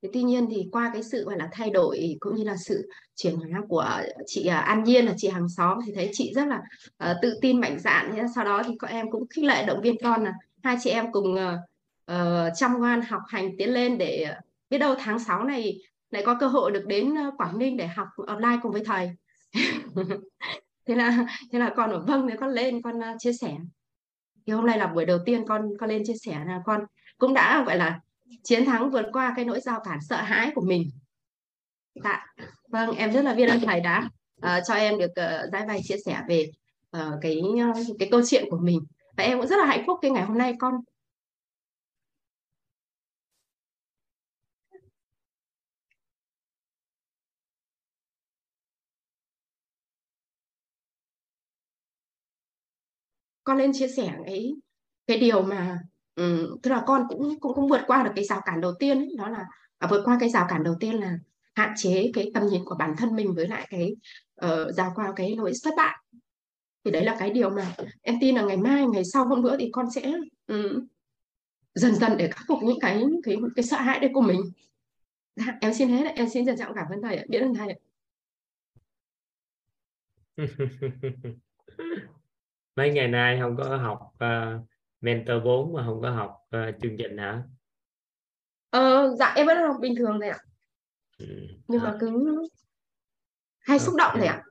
Thế 0.03 0.09
tuy 0.13 0.23
nhiên 0.23 0.47
thì 0.51 0.69
qua 0.73 0.91
cái 0.93 1.03
sự 1.03 1.25
gọi 1.25 1.37
là 1.39 1.49
thay 1.53 1.71
đổi 1.71 2.17
cũng 2.21 2.35
như 2.35 2.45
là 2.45 2.57
sự 2.57 2.89
chuyển 3.17 3.37
hóa 3.37 3.63
của 3.69 4.01
chị 4.27 4.47
An 4.47 4.85
Nhiên 4.85 5.07
là 5.07 5.15
chị 5.17 5.29
hàng 5.29 5.49
xóm 5.49 5.79
thì 5.87 5.93
thấy 5.95 6.11
chị 6.13 6.33
rất 6.35 6.45
là 6.47 6.63
uh, 7.11 7.17
tự 7.23 7.39
tin 7.41 7.61
mạnh 7.61 7.79
dạn. 7.79 8.11
Thế 8.15 8.23
sau 8.35 8.45
đó 8.45 8.63
thì 8.67 8.75
các 8.79 8.91
em 8.91 9.11
cũng 9.11 9.27
khích 9.31 9.45
lệ 9.45 9.67
động 9.67 9.81
viên 9.83 9.97
con 10.03 10.25
là 10.25 10.33
hai 10.63 10.77
chị 10.83 10.91
em 10.91 11.13
cùng 11.13 11.35
uh, 11.35 11.61
Ờ, 12.09 12.51
chăm 12.55 12.79
ngoan 12.79 13.03
học 13.03 13.23
hành 13.29 13.57
tiến 13.59 13.75
lên 13.75 13.99
để 13.99 14.35
biết 14.71 14.79
đâu 14.79 14.95
tháng 14.99 15.19
6 15.19 15.45
này 15.45 15.79
lại 16.11 16.23
có 16.27 16.37
cơ 16.41 16.47
hội 16.47 16.71
được 16.71 16.85
đến 16.87 17.15
ờ, 17.15 17.31
Quảng 17.39 17.59
Ninh 17.59 17.77
để 17.77 17.87
học 17.87 18.09
online 18.27 18.59
cùng 18.63 18.73
với 18.73 18.85
thầy. 18.85 19.11
Thế 20.87 20.95
là 20.95 21.27
thế 21.53 21.59
là 21.59 21.73
con 21.77 21.91
ở 21.91 22.05
vâng 22.07 22.29
thì 22.31 22.37
con 22.41 22.51
lên 22.51 22.83
con 22.83 22.99
uh, 22.99 23.17
chia 23.19 23.33
sẻ. 23.33 23.57
Thì 24.47 24.53
hôm 24.53 24.67
nay 24.67 24.79
là 24.79 24.87
buổi 24.87 25.07
đầu 25.07 25.19
tiên 25.27 25.45
con 25.49 25.69
con 25.79 25.91
lên 25.91 26.03
chia 26.07 26.17
sẻ 26.25 26.41
là 26.47 26.61
con 26.65 26.85
cũng 27.19 27.35
đã 27.35 27.65
gọi 27.67 27.77
là 27.77 28.01
chiến 28.43 28.65
thắng 28.65 28.91
vượt 28.91 29.07
qua 29.13 29.33
cái 29.37 29.45
nỗi 29.45 29.61
giao 29.61 29.81
cản 29.85 29.99
sợ 30.09 30.17
hãi 30.17 30.53
của 30.55 30.61
mình. 30.61 30.91
Dạ 32.05 32.27
vâng 32.69 32.91
em 32.97 33.13
rất 33.13 33.25
là 33.25 33.35
biết 33.35 33.47
ơn 33.47 33.61
thầy 33.61 33.81
đã 33.81 34.09
uh, 34.37 34.63
cho 34.67 34.75
em 34.75 34.99
được 34.99 35.11
uh, 35.11 35.53
giải 35.53 35.67
bày 35.67 35.81
chia 35.85 35.97
sẻ 36.05 36.23
về 36.29 36.51
uh, 36.97 37.03
cái 37.21 37.41
uh, 37.71 37.77
cái 37.99 38.09
câu 38.11 38.21
chuyện 38.27 38.45
của 38.51 38.59
mình. 38.59 38.81
Và 39.17 39.25
em 39.25 39.39
cũng 39.39 39.47
rất 39.47 39.57
là 39.57 39.65
hạnh 39.65 39.85
phúc 39.87 39.99
cái 40.03 40.11
ngày 40.11 40.25
hôm 40.25 40.39
nay 40.39 40.55
con 40.59 40.75
con 53.49 53.59
lên 53.59 53.73
chia 53.73 53.89
sẻ 53.89 54.13
cái 54.27 54.55
cái 55.07 55.19
điều 55.19 55.43
mà 55.43 55.79
um, 56.17 56.59
tức 56.63 56.71
là 56.71 56.83
con 56.87 57.07
cũng 57.09 57.41
cũng 57.41 57.55
cũng 57.55 57.69
vượt 57.69 57.81
qua 57.87 58.03
được 58.03 58.11
cái 58.17 58.25
rào 58.25 58.41
cản 58.45 58.61
đầu 58.61 58.73
tiên 58.79 58.99
ấy, 58.99 59.15
đó 59.19 59.29
là 59.29 59.45
à, 59.79 59.89
vượt 59.91 60.03
qua 60.05 60.17
cái 60.21 60.29
rào 60.29 60.47
cản 60.49 60.63
đầu 60.63 60.77
tiên 60.81 60.95
là 60.95 61.19
hạn 61.55 61.73
chế 61.77 62.11
cái 62.15 62.31
tầm 62.35 62.47
nhìn 62.47 62.65
của 62.65 62.75
bản 62.79 62.95
thân 62.99 63.17
mình 63.17 63.35
với 63.35 63.49
lại 63.49 63.67
cái 63.71 63.97
ờ, 64.35 64.67
uh, 64.69 64.75
rào 64.75 64.93
qua 64.95 65.13
cái 65.17 65.37
lỗi 65.37 65.53
thất 65.65 65.75
bại. 65.77 65.97
Thì 66.85 66.91
đấy 66.91 67.05
là 67.05 67.17
cái 67.19 67.31
điều 67.31 67.51
mà 67.51 67.75
em 68.03 68.17
tin 68.21 68.35
là 68.35 68.43
ngày 68.43 68.57
mai 68.57 68.87
ngày 68.87 69.05
sau 69.05 69.25
hôm 69.25 69.43
nữa 69.43 69.57
thì 69.59 69.69
con 69.73 69.91
sẽ 69.91 70.13
um, 70.47 70.87
dần 71.75 71.95
dần 71.95 72.17
để 72.17 72.29
khắc 72.29 72.45
phục 72.49 72.59
những 72.63 72.81
cái 72.81 73.05
cái 73.23 73.37
cái 73.57 73.65
sợ 73.65 73.77
hãi 73.77 74.01
đấy 74.01 74.11
của 74.15 74.23
mình. 74.23 74.41
Dạ, 75.37 75.59
em 75.61 75.75
xin 75.75 75.89
hết 75.89 76.13
em 76.17 76.29
xin 76.29 76.47
trân 76.47 76.59
trọng 76.59 76.75
cảm 76.75 76.87
ơn 76.91 77.03
thầy 77.03 77.27
biết 77.29 77.39
ơn 77.39 77.55
thầy 77.55 77.75
mấy 82.79 82.91
ngày 82.91 83.09
nay 83.09 83.39
không 83.41 83.57
có 83.57 83.77
học 83.77 83.99
uh, 84.15 84.67
mentor 85.01 85.45
4 85.45 85.73
mà 85.73 85.85
không 85.87 86.03
có 86.03 86.11
học 86.11 86.31
uh, 86.57 86.75
chương 86.83 86.97
trình 86.99 87.19
hả? 87.19 87.43
Ờ, 88.71 89.15
dạ 89.19 89.33
em 89.37 89.47
vẫn 89.47 89.59
học 89.59 89.77
bình 89.81 89.97
thường 89.97 90.19
này 90.19 90.31
ạ. 90.31 90.39
Ừ. 91.19 91.27
nhưng 91.69 91.83
mà 91.83 91.97
cứ 92.01 92.43
hay 93.59 93.79
xúc 93.79 93.95
động 93.99 94.13
thầy 94.15 94.27
ạ. 94.27 94.43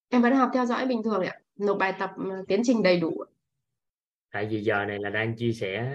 Em 0.10 0.22
vẫn 0.22 0.36
học 0.36 0.50
theo 0.54 0.66
dõi 0.66 0.86
bình 0.86 1.04
thường 1.04 1.24
ạ. 1.24 1.40
Nộp 1.56 1.78
bài 1.78 1.94
tập 2.00 2.12
ừ, 2.18 2.44
tiến 2.48 2.62
trình 2.66 2.84
đầy 2.84 3.00
đủ 3.00 3.26
tại 4.36 4.46
vì 4.46 4.64
giờ 4.64 4.86
này 4.86 5.00
là 5.00 5.10
đang 5.10 5.36
chia 5.36 5.54
sẻ 5.54 5.92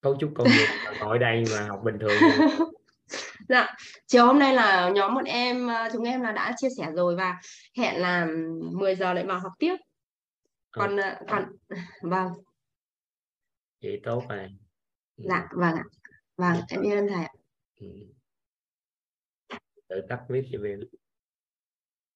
cấu 0.00 0.16
trúc 0.20 0.32
công 0.34 0.48
việc 0.48 0.68
ngồi 1.00 1.18
đây 1.18 1.44
mà 1.52 1.66
học 1.68 1.80
bình 1.84 1.98
thường 1.98 2.16
dạ 3.48 3.74
chiều 4.06 4.26
hôm 4.26 4.38
nay 4.38 4.54
là 4.54 4.90
nhóm 4.94 5.14
bọn 5.14 5.24
em 5.24 5.66
ờ, 5.66 5.88
chúng 5.92 6.04
em 6.04 6.20
là 6.20 6.32
đã 6.32 6.54
chia 6.56 6.68
sẻ 6.78 6.90
rồi 6.96 7.16
và 7.16 7.40
hẹn 7.78 8.00
là 8.00 8.26
10 8.72 8.94
giờ 8.94 9.12
lại 9.12 9.26
vào 9.26 9.40
học 9.40 9.52
tiếp. 9.58 9.76
Còn 10.70 10.96
ừ. 10.96 11.02
còn 11.28 11.44
vâng. 12.02 12.32
Vậy 13.82 14.00
tốt 14.04 14.24
rồi. 14.28 14.48
Dạ 15.16 15.48
vâng 15.52 15.74
ạ. 15.74 15.84
Vâng 16.36 16.56
em 16.68 16.80
biết 16.82 16.90
ơn 16.90 17.08
thầy 17.08 17.24
ạ. 17.24 17.32
Ừ. 17.80 17.86
tự 19.88 19.96
tắt 20.08 20.20
clip 20.28 20.44
cho 20.52 20.58
em 20.64 20.80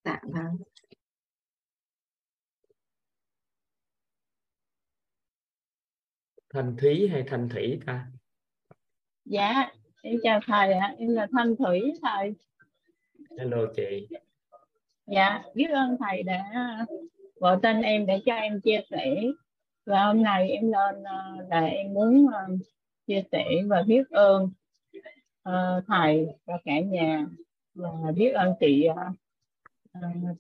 dạ 0.05 0.21
vâng. 0.23 0.57
Thanh 6.55 6.77
thúy 6.77 7.09
hay 7.09 7.25
thanh 7.27 7.49
thủy 7.49 7.81
ta? 7.87 8.07
Dạ 9.25 9.71
em 10.07 10.17
chào 10.23 10.41
thầy 10.47 10.73
ạ 10.73 10.95
em 10.99 11.09
là 11.09 11.27
thanh 11.33 11.57
thủy 11.57 11.93
thầy. 12.03 12.35
Hello 13.39 13.59
chị. 13.77 14.09
Dạ 15.07 15.43
biết 15.55 15.71
ơn 15.71 15.97
thầy 16.01 16.23
đã 16.23 16.45
gọi 17.35 17.59
tên 17.63 17.83
em 17.83 18.07
để 18.07 18.21
cho 18.27 18.35
em 18.35 18.61
chia 18.61 18.81
sẻ. 18.91 19.23
Và 19.87 20.05
hôm 20.05 20.23
nay 20.23 20.51
em 20.51 20.73
lên 20.73 21.03
ờ, 21.03 21.47
là 21.49 21.61
em 21.61 21.95
muốn 21.95 22.27
ờ, 22.33 22.47
chia 23.07 23.23
sẻ 23.33 23.45
và 23.67 23.83
biết 23.83 24.11
ơn 24.11 24.45
uh, 25.49 25.85
thầy 25.87 26.27
và 26.45 26.59
cả 26.65 26.81
nhà. 26.81 27.27
Và 27.75 28.13
biết 28.17 28.31
ơn 28.31 28.55
chị 28.61 28.89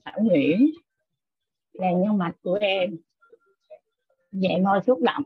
Thảo 0.05 0.21
Nguyễn 0.21 0.71
là 1.73 1.91
nhân 1.93 2.19
mạch 2.19 2.37
của 2.43 2.59
em. 2.61 2.97
Vậy 4.33 4.61
môi 4.61 4.81
xúc 4.87 4.99
động 5.03 5.25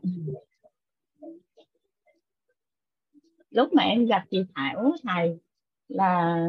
lúc 3.51 3.73
mà 3.73 3.83
em 3.83 4.05
gặp 4.05 4.25
chị 4.31 4.43
Thảo 4.55 4.91
thầy 5.03 5.39
là 5.87 6.39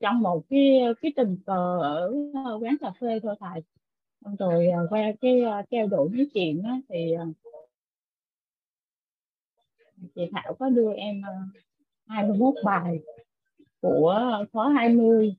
trong 0.00 0.20
một 0.20 0.42
cái 0.50 0.80
cái 1.02 1.12
tình 1.16 1.36
cờ 1.46 1.78
ở 1.82 2.12
quán 2.60 2.76
cà 2.80 2.92
phê 3.00 3.20
thôi 3.22 3.34
thầy. 3.40 3.62
Rồi 4.38 4.68
à, 4.68 4.80
qua 4.90 5.00
cái 5.20 5.40
à, 5.40 5.62
trao 5.70 5.86
đổi 5.86 6.08
nói 6.12 6.26
chuyện 6.34 6.62
đó, 6.62 6.76
thì 6.88 7.12
à, 7.12 7.24
chị 10.14 10.22
Thảo 10.32 10.54
có 10.58 10.68
đưa 10.68 10.92
em 10.92 11.22
21 12.06 12.54
bài 12.64 13.00
của 13.80 14.44
khóa 14.52 14.72
20 14.72 15.36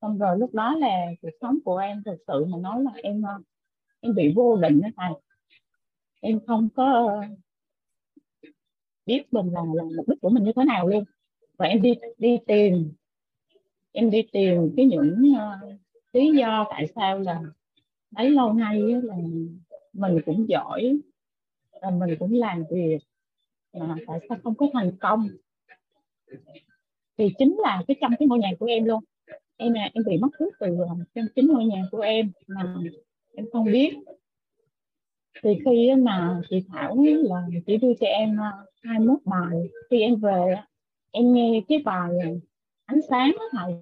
xong 0.00 0.18
rồi 0.18 0.38
lúc 0.38 0.54
đó 0.54 0.76
là 0.76 1.06
cuộc 1.22 1.28
sống 1.40 1.58
của 1.64 1.76
em 1.76 2.02
thực 2.04 2.16
sự 2.26 2.44
mà 2.44 2.58
nói 2.58 2.82
là 2.82 2.90
em 3.02 3.22
em 4.00 4.14
bị 4.14 4.32
vô 4.36 4.56
định 4.56 4.80
đó 4.80 4.88
thầy. 4.96 5.12
Em 6.20 6.40
không 6.46 6.68
có 6.76 7.22
biết 9.08 9.32
mình 9.32 9.46
là, 9.52 9.60
là 9.74 9.82
mục 9.96 10.08
đích 10.08 10.20
của 10.20 10.28
mình 10.28 10.44
như 10.44 10.52
thế 10.56 10.64
nào 10.64 10.88
luôn. 10.88 11.04
Và 11.56 11.66
em 11.66 11.82
đi 11.82 11.94
đi 12.18 12.38
tìm 12.46 12.92
em 13.92 14.10
đi 14.10 14.22
tìm 14.32 14.72
cái 14.76 14.86
những 14.86 15.32
uh, 15.32 15.72
lý 16.12 16.32
do 16.38 16.66
tại 16.70 16.86
sao 16.94 17.18
là 17.18 17.42
đấy 18.10 18.30
lâu 18.30 18.52
nay 18.52 18.80
là 18.80 19.16
mình 19.92 20.18
cũng 20.26 20.48
giỏi 20.48 20.98
là 21.82 21.90
mình 21.90 22.16
cũng 22.18 22.34
làm 22.34 22.64
việc 22.70 22.98
mà 23.72 23.96
tại 24.06 24.18
sao 24.28 24.38
không 24.44 24.54
có 24.54 24.66
thành 24.72 24.90
công? 25.00 25.28
Thì 27.18 27.28
chính 27.38 27.56
là 27.58 27.82
cái 27.88 27.96
trong 28.00 28.12
cái 28.18 28.28
ngôi 28.28 28.38
nhà 28.38 28.50
của 28.58 28.66
em 28.66 28.84
luôn. 28.84 29.04
Em 29.56 29.72
là 29.72 29.90
em 29.94 30.04
bị 30.06 30.18
mất 30.18 30.28
hút 30.38 30.52
từ 30.60 30.66
ờ, 30.66 30.96
trong 31.14 31.26
chính 31.36 31.46
ngôi 31.46 31.64
nhà 31.64 31.82
của 31.90 32.00
em 32.00 32.30
mà 32.46 32.76
em 33.34 33.46
không 33.52 33.64
biết 33.64 33.94
thì 35.42 35.58
khi 35.64 35.94
mà 35.98 36.40
chị 36.50 36.64
Thảo 36.68 36.96
là 37.22 37.46
chị 37.66 37.76
đưa 37.76 37.94
cho 38.00 38.06
em 38.06 38.36
ờ, 38.36 38.66
21 38.82 39.18
bài, 39.24 39.68
khi 39.90 40.00
em 40.00 40.16
về 40.16 40.56
em 41.10 41.32
nghe 41.32 41.60
cái 41.68 41.78
bài 41.84 42.10
ờ, 42.24 42.30
ánh 42.84 43.00
sáng 43.08 43.32
đó 43.38 43.44
thầy. 43.52 43.74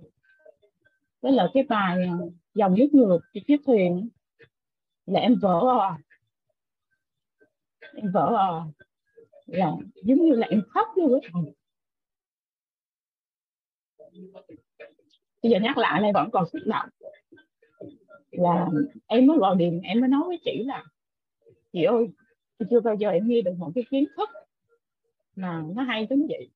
Với 1.20 1.32
là 1.32 1.48
cái 1.54 1.62
bài 1.62 2.06
ờ, 2.06 2.30
dòng 2.54 2.74
nước 2.74 2.88
ngược 2.92 3.18
trên 3.34 3.44
chiếc 3.46 3.60
thuyền 3.66 4.08
là 5.06 5.20
em 5.20 5.34
vỡ 5.42 5.78
à 5.80 5.98
em 7.94 8.12
vỡ 8.12 8.36
à 8.36 8.50
là 9.46 9.72
giống 10.02 10.18
như 10.18 10.32
là 10.32 10.46
em 10.46 10.62
khóc 10.68 10.88
luôn 10.96 11.20
á 11.22 11.28
thầy. 11.32 11.54
Bây 15.42 15.52
giờ 15.52 15.58
nhắc 15.62 15.78
lại 15.78 16.00
này 16.00 16.12
vẫn 16.14 16.30
còn 16.30 16.44
xúc 16.52 16.62
động. 16.66 16.88
Là 18.30 18.68
em 19.06 19.26
mới 19.26 19.38
gọi 19.38 19.56
điện, 19.56 19.80
em 19.84 20.00
mới 20.00 20.08
nói 20.08 20.22
với 20.26 20.38
chị 20.44 20.62
là 20.64 20.84
chị 21.76 21.82
ơi 21.82 22.06
chưa 22.70 22.80
bao 22.80 22.94
giờ 22.94 23.10
em 23.10 23.28
nghe 23.28 23.42
được 23.42 23.54
một 23.58 23.72
cái 23.74 23.84
kiến 23.90 24.04
thức 24.16 24.28
mà 25.36 25.64
nó 25.74 25.82
hay 25.82 26.06
đến 26.06 26.26
vậy. 26.28 26.50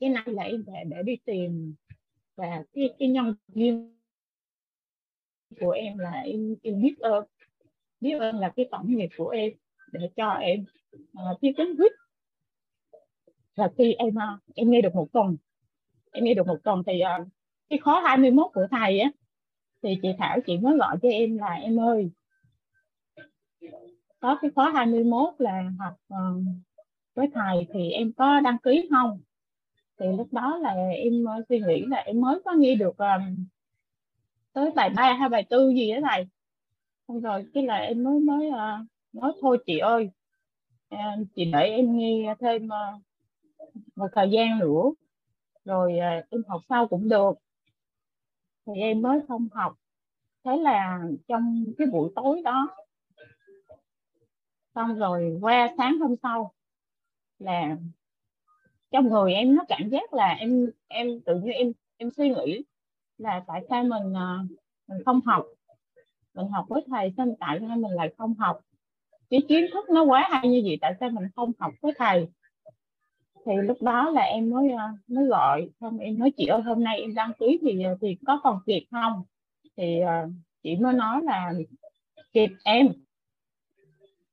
Cái 0.00 0.10
này 0.10 0.24
là 0.26 0.42
em 0.42 0.64
để, 0.66 0.84
để 0.86 1.02
đi 1.02 1.16
tìm 1.24 1.74
và 2.34 2.64
cái 2.72 2.94
cái 2.98 3.08
nhân 3.08 3.34
duyên 3.48 3.96
của 5.60 5.70
em 5.70 5.98
là 5.98 6.10
em 6.10 6.56
em 6.62 6.82
biết 6.82 6.94
ơn. 6.98 7.24
Biết 8.00 8.18
ơn 8.18 8.38
là 8.38 8.52
cái 8.56 8.68
tổng 8.70 8.96
nghiệp 8.96 9.08
của 9.16 9.28
em 9.28 9.52
để 9.92 10.10
cho 10.16 10.30
em 10.30 10.64
à, 11.14 11.24
uh, 11.32 11.40
kiến 11.40 11.54
đến 11.56 11.92
và 13.54 13.70
khi 13.78 13.92
em 13.92 14.08
uh, 14.08 14.40
em 14.54 14.70
nghe 14.70 14.80
được 14.80 14.94
một 14.94 15.12
tuần 15.12 15.36
em 16.12 16.24
nghe 16.24 16.34
được 16.34 16.46
một 16.46 16.58
tuần 16.64 16.82
thì 16.86 17.00
uh, 17.22 17.28
cái 17.68 17.78
khó 17.78 18.00
21 18.00 18.46
của 18.54 18.66
thầy 18.70 18.98
á 19.00 19.10
thì 19.82 19.98
chị 20.02 20.08
Thảo 20.18 20.38
chị 20.46 20.58
mới 20.58 20.76
gọi 20.76 20.96
cho 21.02 21.08
em 21.08 21.38
là 21.38 21.52
em 21.54 21.80
ơi 21.80 22.10
có 24.20 24.38
cái 24.42 24.50
khóa 24.54 24.70
21 24.74 25.34
là 25.38 25.70
học 25.78 25.94
uh, 26.14 26.42
với 27.14 27.28
thầy 27.34 27.66
thì 27.72 27.90
em 27.90 28.12
có 28.12 28.40
đăng 28.40 28.58
ký 28.58 28.88
không? 28.90 29.20
Thì 30.00 30.06
lúc 30.16 30.32
đó 30.32 30.58
là 30.58 30.74
em 30.90 31.24
uh, 31.24 31.44
suy 31.48 31.60
nghĩ 31.60 31.84
là 31.86 31.96
em 31.96 32.20
mới 32.20 32.40
có 32.44 32.52
nghe 32.52 32.74
được 32.74 32.98
um, 32.98 33.46
tới 34.52 34.70
bài 34.70 34.90
ba 34.90 35.12
hay 35.12 35.28
bài 35.28 35.46
tư 35.50 35.70
gì 35.70 35.92
đó 35.92 35.98
thầy. 36.10 36.26
Xong 37.08 37.20
rồi 37.20 37.46
cái 37.54 37.62
là 37.62 37.76
em 37.76 38.04
mới 38.04 38.20
mới 38.20 38.48
uh, 38.48 38.86
nói 39.12 39.32
thôi 39.40 39.58
chị 39.66 39.78
ơi 39.78 40.10
uh, 40.94 41.26
chị 41.34 41.44
để 41.52 41.60
em 41.60 41.96
nghe 41.96 42.34
thêm 42.40 42.64
uh, 42.66 43.02
một 43.96 44.08
thời 44.12 44.30
gian 44.30 44.58
nữa 44.58 44.92
rồi 45.64 45.92
uh, 45.92 46.30
em 46.30 46.42
học 46.48 46.60
sau 46.68 46.88
cũng 46.88 47.08
được. 47.08 47.32
Thì 48.66 48.72
em 48.80 49.02
mới 49.02 49.20
không 49.28 49.48
học. 49.52 49.74
Thế 50.44 50.56
là 50.56 51.00
trong 51.28 51.64
cái 51.78 51.86
buổi 51.86 52.12
tối 52.14 52.42
đó 52.44 52.76
xong 54.76 54.98
rồi 54.98 55.38
qua 55.40 55.68
sáng 55.78 55.98
hôm 55.98 56.14
sau 56.22 56.52
là 57.38 57.76
trong 58.90 59.08
người 59.08 59.34
em 59.34 59.54
nó 59.54 59.64
cảm 59.68 59.88
giác 59.88 60.14
là 60.14 60.34
em 60.34 60.70
em 60.88 61.20
tự 61.26 61.40
nhiên 61.40 61.52
em 61.52 61.72
em 61.96 62.10
suy 62.10 62.28
nghĩ 62.28 62.64
là 63.18 63.44
tại 63.46 63.62
sao 63.68 63.84
mình 63.84 64.16
à, 64.16 64.38
mình 64.88 64.98
không 65.04 65.20
học? 65.20 65.46
Mình 66.34 66.48
học 66.48 66.66
với 66.68 66.82
thầy 66.86 67.12
sao 67.16 67.26
tại 67.40 67.58
sao 67.68 67.76
mình 67.76 67.92
lại 67.92 68.14
không 68.18 68.34
học? 68.34 68.60
Cái 69.30 69.42
kiến 69.48 69.66
thức 69.72 69.90
nó 69.90 70.02
quá 70.04 70.28
hay 70.30 70.48
như 70.48 70.62
vậy, 70.64 70.78
tại 70.80 70.94
sao 71.00 71.10
mình 71.10 71.24
không 71.36 71.52
học 71.58 71.72
với 71.82 71.92
thầy? 71.98 72.28
Thì 73.46 73.52
lúc 73.62 73.82
đó 73.82 74.10
là 74.10 74.22
em 74.22 74.50
mới 74.50 74.70
à, 74.70 74.92
mới 75.06 75.26
gọi, 75.26 75.70
xong 75.80 75.98
em 75.98 76.18
nói 76.18 76.32
chị 76.36 76.46
ơi, 76.46 76.62
hôm 76.62 76.84
nay 76.84 77.00
em 77.00 77.14
đăng 77.14 77.32
ký 77.38 77.58
thì 77.62 77.82
à, 77.84 77.94
thì 78.00 78.16
có 78.26 78.40
còn 78.42 78.58
kịp 78.66 78.86
không? 78.90 79.22
Thì 79.76 80.00
chị 80.62 80.76
mới 80.76 80.92
nói 80.92 81.22
là 81.22 81.52
kịp 82.32 82.50
em 82.64 83.05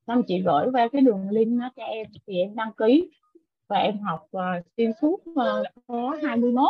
xong 0.06 0.22
chị 0.28 0.42
gửi 0.42 0.66
qua 0.72 0.88
cái 0.92 1.02
đường 1.02 1.30
link 1.30 1.60
đó 1.60 1.70
cho 1.76 1.82
em 1.82 2.06
thì 2.26 2.38
em 2.38 2.54
đăng 2.54 2.72
ký 2.72 3.10
và 3.68 3.76
em 3.76 3.98
học 3.98 4.28
uh, 4.36 4.66
xuyên 4.76 4.90
suốt 5.00 5.20
uh, 5.30 5.84
khóa 5.86 6.18
21 6.22 6.68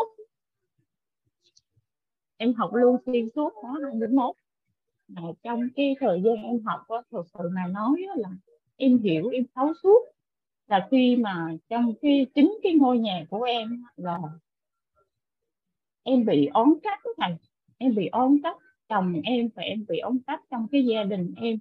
em 2.37 2.55
học 2.55 2.75
luôn 2.75 2.97
xuyên 3.07 3.29
suốt 3.35 3.53
khóa 3.55 3.73
21 3.83 4.37
mà 5.09 5.23
trong 5.43 5.69
cái 5.77 5.97
thời 6.01 6.23
gian 6.25 6.35
em 6.35 6.61
học 6.65 6.81
có 6.89 7.03
thực 7.11 7.27
sự 7.35 7.49
mà 7.53 7.67
nói 7.67 8.07
là 8.17 8.29
em 8.77 8.99
hiểu 8.99 9.29
em 9.29 9.45
thấu 9.55 9.73
suốt. 9.83 10.05
Là 10.67 10.89
khi 10.91 11.17
mà 11.17 11.49
trong 11.69 11.95
cái 12.03 12.27
chính 12.35 12.59
cái 12.63 12.73
ngôi 12.73 12.99
nhà 12.99 13.25
của 13.31 13.43
em 13.43 13.83
là 13.97 14.19
em 16.03 16.25
bị 16.25 16.47
ón 16.47 16.75
trách 16.83 17.01
thầy. 17.17 17.33
Em 17.79 17.95
bị 17.95 18.07
ón 18.07 18.39
trách 18.43 18.57
chồng 18.89 19.21
em 19.25 19.49
và 19.55 19.63
em 19.63 19.85
bị 19.89 19.99
ón 19.99 20.19
trách 20.27 20.41
trong 20.51 20.67
cái 20.73 20.87
gia 20.87 21.05
đình 21.05 21.35
em 21.37 21.59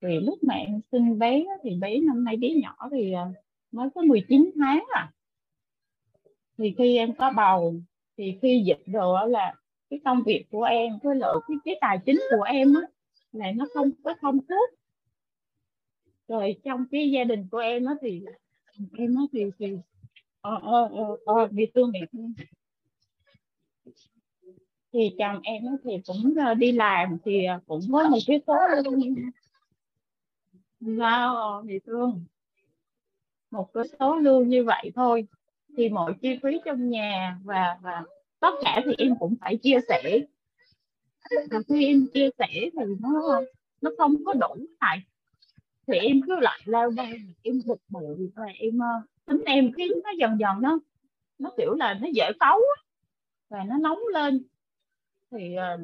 vì 0.00 0.20
lúc 0.20 0.38
mẹ 0.42 0.64
em 0.66 0.80
sinh 0.92 1.18
bé 1.18 1.44
thì 1.62 1.70
bé 1.80 2.00
năm 2.00 2.24
nay 2.24 2.36
bé 2.36 2.48
nhỏ 2.62 2.88
thì 2.92 3.12
à, 3.12 3.24
mới 3.72 3.88
có 3.94 4.02
19 4.02 4.50
tháng 4.58 4.84
à. 4.94 5.12
Thì 6.58 6.74
khi 6.78 6.96
em 6.96 7.14
có 7.14 7.32
bầu 7.36 7.74
thì 8.16 8.38
khi 8.42 8.62
dịch 8.66 8.82
rồi 8.86 9.30
là 9.30 9.54
cái 9.90 10.00
công 10.04 10.22
việc 10.22 10.44
của 10.50 10.62
em 10.62 10.98
với 11.02 11.16
lại 11.16 11.34
cái, 11.48 11.56
cái 11.64 11.78
tài 11.80 11.98
chính 12.06 12.20
của 12.30 12.42
em 12.42 12.74
á 12.74 12.80
là 13.32 13.52
nó 13.56 13.66
không 13.74 13.90
có 14.04 14.14
thông 14.20 14.38
suốt 14.48 14.80
rồi 16.28 16.56
trong 16.64 16.84
cái 16.90 17.10
gia 17.10 17.24
đình 17.24 17.46
của 17.50 17.58
em 17.58 17.84
á 17.84 17.94
thì 18.02 18.22
em 18.98 19.14
á 19.16 19.22
thì, 19.32 19.44
thì 19.58 19.76
ờ 20.40 20.58
ờ 20.62 20.88
ờ, 20.92 21.16
ờ 21.24 21.46
bị 21.46 21.66
thương 21.74 21.92
bị 21.92 22.00
thương. 22.12 22.32
Thì 24.92 25.10
chồng 25.18 25.40
em 25.42 25.62
thì 25.84 25.92
cũng 26.06 26.34
ờ, 26.46 26.54
đi 26.54 26.72
làm 26.72 27.18
thì 27.24 27.44
à, 27.44 27.60
cũng 27.66 27.80
có 27.92 28.08
một 28.08 28.18
cái 28.26 28.40
số 28.46 28.54
sao? 30.98 31.36
Ờ, 31.36 31.62
Bị 31.62 31.78
thương. 31.86 32.24
Một 33.50 33.72
cái 33.74 33.84
số 34.00 34.16
lương 34.16 34.48
như 34.48 34.64
vậy 34.64 34.92
thôi. 34.94 35.26
Thì 35.76 35.88
mọi 35.88 36.14
chi 36.22 36.38
phí 36.42 36.60
trong 36.64 36.90
nhà 36.90 37.38
và 37.44 37.78
và 37.82 38.04
tất 38.40 38.54
cả 38.62 38.82
thì 38.84 38.92
em 38.98 39.14
cũng 39.20 39.34
phải 39.40 39.56
chia 39.56 39.78
sẻ. 39.88 40.18
Và 41.50 41.58
khi 41.68 41.86
em 41.86 42.06
chia 42.14 42.28
sẻ 42.38 42.46
thì 42.52 42.82
nó 43.00 43.40
nó 43.80 43.90
không 43.98 44.24
có 44.24 44.32
đủ 44.32 44.56
này 44.80 45.02
thì 45.86 45.98
em 45.98 46.20
cứ 46.26 46.40
lại 46.40 46.60
lao 46.64 46.90
đây 46.90 47.20
em 47.42 47.60
bực 47.66 47.80
bội 47.88 48.30
và 48.36 48.44
em 48.44 48.78
ờ, 48.78 49.02
tính 49.26 49.42
em 49.46 49.72
khiến 49.76 49.92
nó 50.04 50.10
dần 50.18 50.38
dần 50.40 50.62
nó 50.62 50.78
nó 51.38 51.50
kiểu 51.56 51.74
là 51.74 51.94
nó 51.94 52.08
dễ 52.12 52.30
cáu 52.40 52.58
và 53.48 53.64
nó 53.64 53.78
nóng 53.78 53.98
lên. 54.12 54.42
Thì 55.30 55.56
uh, 55.74 55.80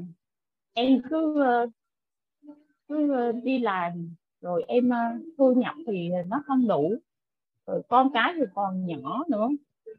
em 0.73 1.03
cứ 1.11 1.45
uh, 1.65 1.71
cứ 2.89 3.29
uh, 3.29 3.45
đi 3.45 3.59
làm 3.59 4.15
rồi 4.47 4.65
em 4.69 4.91
ờ, 4.91 4.99
thu 5.39 5.55
nhập 5.55 5.75
thì 5.87 6.09
nó 6.27 6.43
không 6.47 6.69
đủ. 6.69 6.95
Rồi 7.67 7.83
con 7.89 8.11
cái 8.15 8.33
thì 8.37 8.43
còn 8.55 8.87
nhỏ 8.87 9.25
nữa. 9.29 9.49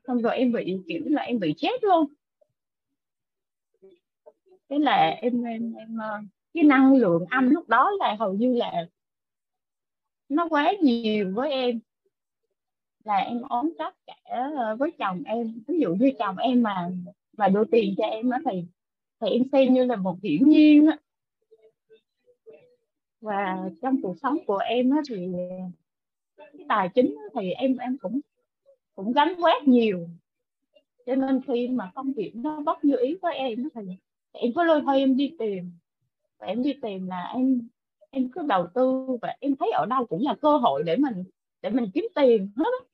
Xong 0.07 0.21
rồi 0.21 0.37
em 0.37 0.51
bị, 0.51 0.77
kiểu 0.87 1.01
là 1.05 1.21
em 1.21 1.39
bị 1.39 1.53
chết 1.57 1.83
luôn. 1.83 2.05
Thế 4.69 4.79
là 4.79 5.09
em 5.21 5.43
em 5.43 5.73
em 5.73 5.97
ờ, 5.97 6.19
cái 6.53 6.63
năng 6.63 6.93
lượng 6.95 7.25
âm 7.29 7.49
lúc 7.49 7.69
đó 7.69 7.91
là 7.99 8.15
hầu 8.19 8.33
như 8.33 8.53
là 8.53 8.71
nó 10.29 10.47
quá 10.49 10.73
nhiều 10.81 11.31
với 11.35 11.51
em. 11.51 11.79
Là 13.03 13.17
em 13.17 13.41
ốm 13.41 13.69
chắc 13.77 13.95
cả 14.07 14.13
ờ, 14.23 14.75
với 14.75 14.91
chồng 14.99 15.23
em. 15.23 15.63
Ví 15.67 15.79
dụ 15.79 15.95
như 15.95 16.11
chồng 16.19 16.37
em 16.37 16.63
mà 16.63 16.89
mà 17.37 17.47
đưa 17.47 17.63
tiền 17.71 17.95
cho 17.97 18.03
em 18.03 18.29
á 18.29 18.39
thì 18.51 18.63
thì 19.21 19.27
em 19.29 19.43
xem 19.51 19.73
như 19.73 19.85
là 19.85 19.95
một 19.95 20.17
hiển 20.23 20.49
nhiên 20.49 20.87
á 20.87 20.97
và 23.22 23.70
trong 23.82 24.01
cuộc 24.01 24.15
sống 24.22 24.38
của 24.47 24.57
em 24.57 24.89
á 24.89 24.97
thì 25.09 25.28
cái 26.38 26.65
tài 26.70 26.89
chính 26.95 27.15
thì 27.36 27.51
em 27.51 27.78
em 27.78 27.97
cũng 27.97 28.20
cũng 28.95 29.13
gánh 29.13 29.34
quét 29.41 29.63
nhiều. 29.68 30.09
Cho 31.05 31.15
nên 31.15 31.41
khi 31.47 31.68
mà 31.68 31.91
công 31.95 32.13
việc 32.13 32.32
nó 32.36 32.59
bất 32.59 32.86
như 32.86 32.97
ý 32.97 33.18
với 33.22 33.36
em 33.36 33.70
thì 33.76 33.82
em 34.32 34.53
có 34.55 34.63
lôi 34.63 34.82
thôi 34.86 34.97
em 34.97 35.18
đi 35.18 35.36
tìm. 35.39 35.72
Và 36.38 36.47
em 36.47 36.63
đi 36.63 36.74
tìm 36.82 37.07
là 37.07 37.32
em 37.34 37.68
em 38.09 38.30
cứ 38.30 38.41
đầu 38.47 38.68
tư 38.74 39.07
và 39.22 39.36
em 39.39 39.55
thấy 39.55 39.72
ở 39.72 39.86
đâu 39.86 40.05
cũng 40.05 40.24
là 40.24 40.36
cơ 40.41 40.57
hội 40.57 40.84
để 40.84 40.95
mình 40.97 41.24
để 41.61 41.70
mình 41.70 41.89
kiếm 41.93 42.05
tiền 42.15 42.51
hết 42.55 42.88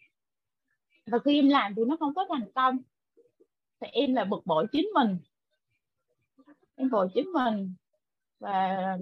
và 1.05 1.19
khi 1.19 1.39
em 1.39 1.49
làm 1.49 1.75
thì 1.75 1.85
nó 1.85 1.95
không 1.99 2.13
có 2.13 2.25
thành 2.29 2.51
công. 2.55 2.77
Thì 3.79 3.87
em 3.91 4.13
là 4.13 4.25
bực 4.25 4.45
bội 4.45 4.65
chính 4.71 4.87
mình. 4.93 5.17
Em 6.75 6.89
bội 6.89 7.07
chính 7.13 7.31
mình. 7.31 7.73
Và 8.39 8.97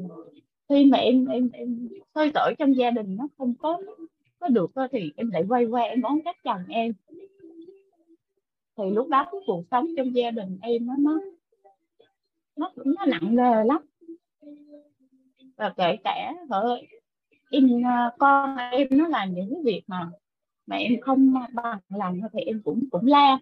khi 0.71 0.85
mà 0.85 0.97
em 0.97 1.25
em 1.25 1.49
em 1.53 1.89
hơi 2.15 2.31
tở 2.33 2.53
trong 2.59 2.77
gia 2.77 2.91
đình 2.91 3.15
nó 3.17 3.27
không 3.37 3.53
có 3.59 3.81
có 4.39 4.47
được 4.47 4.71
thì 4.91 5.11
em 5.15 5.31
lại 5.31 5.43
quay 5.49 5.65
qua 5.65 5.81
em 5.81 6.01
đón 6.01 6.19
các 6.25 6.35
chồng 6.43 6.63
em. 6.69 6.93
Thì 8.77 8.83
lúc 8.93 9.07
đó 9.09 9.27
cái 9.31 9.41
cuộc 9.45 9.63
sống 9.71 9.87
trong 9.97 10.15
gia 10.15 10.31
đình 10.31 10.57
em 10.61 10.87
nó 10.87 10.93
nó 10.99 11.21
nó 12.55 12.71
nó 12.85 13.05
nặng 13.05 13.35
nề 13.35 13.63
lắm. 13.63 13.81
Và 15.57 15.73
kể 15.77 15.97
cả 16.03 16.33
vợ 16.49 16.81
em 17.51 17.85
à, 17.85 18.11
con 18.19 18.57
em 18.57 18.87
nó 18.91 19.07
làm 19.07 19.33
những 19.33 19.49
cái 19.49 19.63
việc 19.63 19.81
mà 19.87 20.11
mà 20.67 20.75
em 20.75 21.01
không 21.01 21.33
bằng 21.53 21.79
lòng 21.89 22.19
thì 22.33 22.39
em 22.39 22.61
cũng 22.65 22.83
cũng 22.91 23.07
la. 23.07 23.39